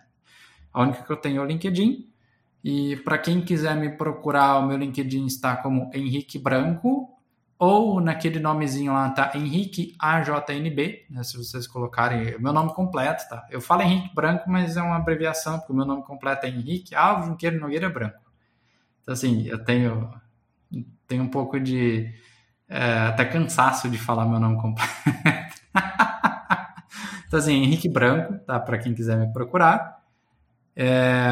A 0.71 0.83
única 0.83 1.03
que 1.03 1.11
eu 1.11 1.17
tenho 1.17 1.39
é 1.39 1.41
o 1.41 1.47
LinkedIn. 1.47 2.13
E 2.71 2.97
para 2.97 3.17
quem 3.17 3.41
quiser 3.41 3.75
me 3.75 3.89
procurar, 3.89 4.59
o 4.59 4.67
meu 4.67 4.77
LinkedIn 4.77 5.25
está 5.25 5.57
como 5.57 5.91
Henrique 5.95 6.39
Branco, 6.39 7.09
ou 7.59 7.99
naquele 7.99 8.39
nomezinho 8.39 8.93
lá 8.93 9.09
tá 9.09 9.33
Henrique 9.35 9.97
AJNB, 9.99 11.07
né, 11.09 11.23
se 11.23 11.39
vocês 11.39 11.67
colocarem 11.67 12.37
o 12.37 12.43
meu 12.43 12.53
nome 12.53 12.75
completo, 12.75 13.27
tá? 13.27 13.47
Eu 13.51 13.63
falo 13.63 13.81
Henrique 13.81 14.15
Branco, 14.15 14.51
mas 14.51 14.77
é 14.77 14.83
uma 14.83 14.97
abreviação, 14.97 15.59
porque 15.59 15.73
o 15.73 15.77
meu 15.77 15.87
nome 15.87 16.03
completo 16.03 16.45
é 16.45 16.51
Henrique 16.51 16.95
Alves 16.95 17.29
Junqueiro 17.29 17.59
Nogueira 17.59 17.89
Branco. 17.89 18.21
Então, 19.01 19.15
assim, 19.15 19.47
eu 19.47 19.65
tenho, 19.65 20.13
tenho 21.07 21.23
um 21.23 21.29
pouco 21.31 21.59
de. 21.59 22.13
É, 22.69 22.99
até 22.99 23.25
cansaço 23.25 23.89
de 23.89 23.97
falar 23.97 24.27
meu 24.27 24.39
nome 24.39 24.61
completo. 24.61 24.93
então, 27.27 27.39
assim, 27.39 27.63
Henrique 27.63 27.89
Branco, 27.89 28.39
tá? 28.41 28.61
Para 28.61 28.77
quem 28.77 28.93
quiser 28.93 29.17
me 29.17 29.33
procurar. 29.33 29.98
É, 30.81 31.29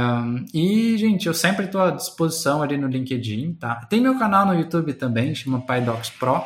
e, 0.52 0.98
gente, 0.98 1.28
eu 1.28 1.34
sempre 1.34 1.66
estou 1.66 1.80
à 1.80 1.92
disposição 1.92 2.62
ali 2.62 2.76
no 2.76 2.88
LinkedIn, 2.88 3.54
tá? 3.54 3.76
Tem 3.88 4.00
meu 4.00 4.18
canal 4.18 4.44
no 4.44 4.54
YouTube 4.54 4.92
também, 4.94 5.36
chama 5.36 5.60
PyDocs 5.60 6.10
Pro, 6.10 6.42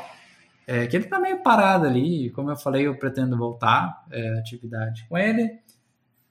é, 0.67 0.87
que 0.87 0.97
ele 0.97 1.07
tá 1.07 1.19
meio 1.19 1.43
parado 1.43 1.87
ali, 1.87 2.29
como 2.31 2.51
eu 2.51 2.57
falei, 2.57 2.87
eu 2.87 2.95
pretendo 2.99 3.39
voltar 3.39 4.05
é, 4.11 4.39
atividade 4.39 5.07
com 5.09 5.17
ele 5.17 5.59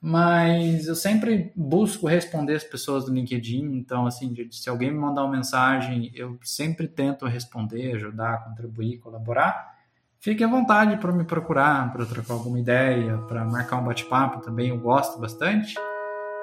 mas 0.00 0.86
eu 0.86 0.94
sempre 0.94 1.52
busco 1.54 2.06
responder 2.06 2.54
as 2.54 2.64
pessoas 2.64 3.04
do 3.04 3.12
LinkedIn, 3.12 3.64
então 3.74 4.06
assim, 4.06 4.34
se 4.50 4.70
alguém 4.70 4.90
me 4.90 4.98
mandar 4.98 5.24
uma 5.24 5.36
mensagem, 5.36 6.10
eu 6.14 6.38
sempre 6.42 6.88
tento 6.88 7.26
responder, 7.26 7.94
ajudar, 7.96 8.44
contribuir, 8.44 8.98
colaborar. 8.98 9.78
Fique 10.18 10.42
à 10.42 10.48
vontade 10.48 10.96
para 10.96 11.12
me 11.12 11.24
procurar, 11.24 11.92
para 11.92 12.06
trocar 12.06 12.34
alguma 12.34 12.58
ideia, 12.58 13.18
para 13.28 13.44
marcar 13.44 13.76
um 13.76 13.84
bate-papo 13.84 14.40
também, 14.40 14.70
eu 14.70 14.78
gosto 14.78 15.20
bastante. 15.20 15.74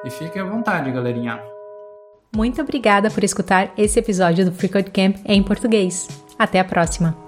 E 0.04 0.10
fique 0.10 0.40
à 0.40 0.44
vontade, 0.44 0.92
galerinha. 0.92 1.42
Muito 2.36 2.62
obrigada 2.62 3.10
por 3.10 3.24
escutar 3.24 3.72
esse 3.78 4.00
episódio 4.00 4.46
do 4.46 4.52
Free 4.52 4.70
Code 4.70 4.92
Camp 4.92 5.18
em 5.26 5.42
português. 5.42 6.08
Até 6.38 6.60
a 6.60 6.66
próxima! 6.66 7.27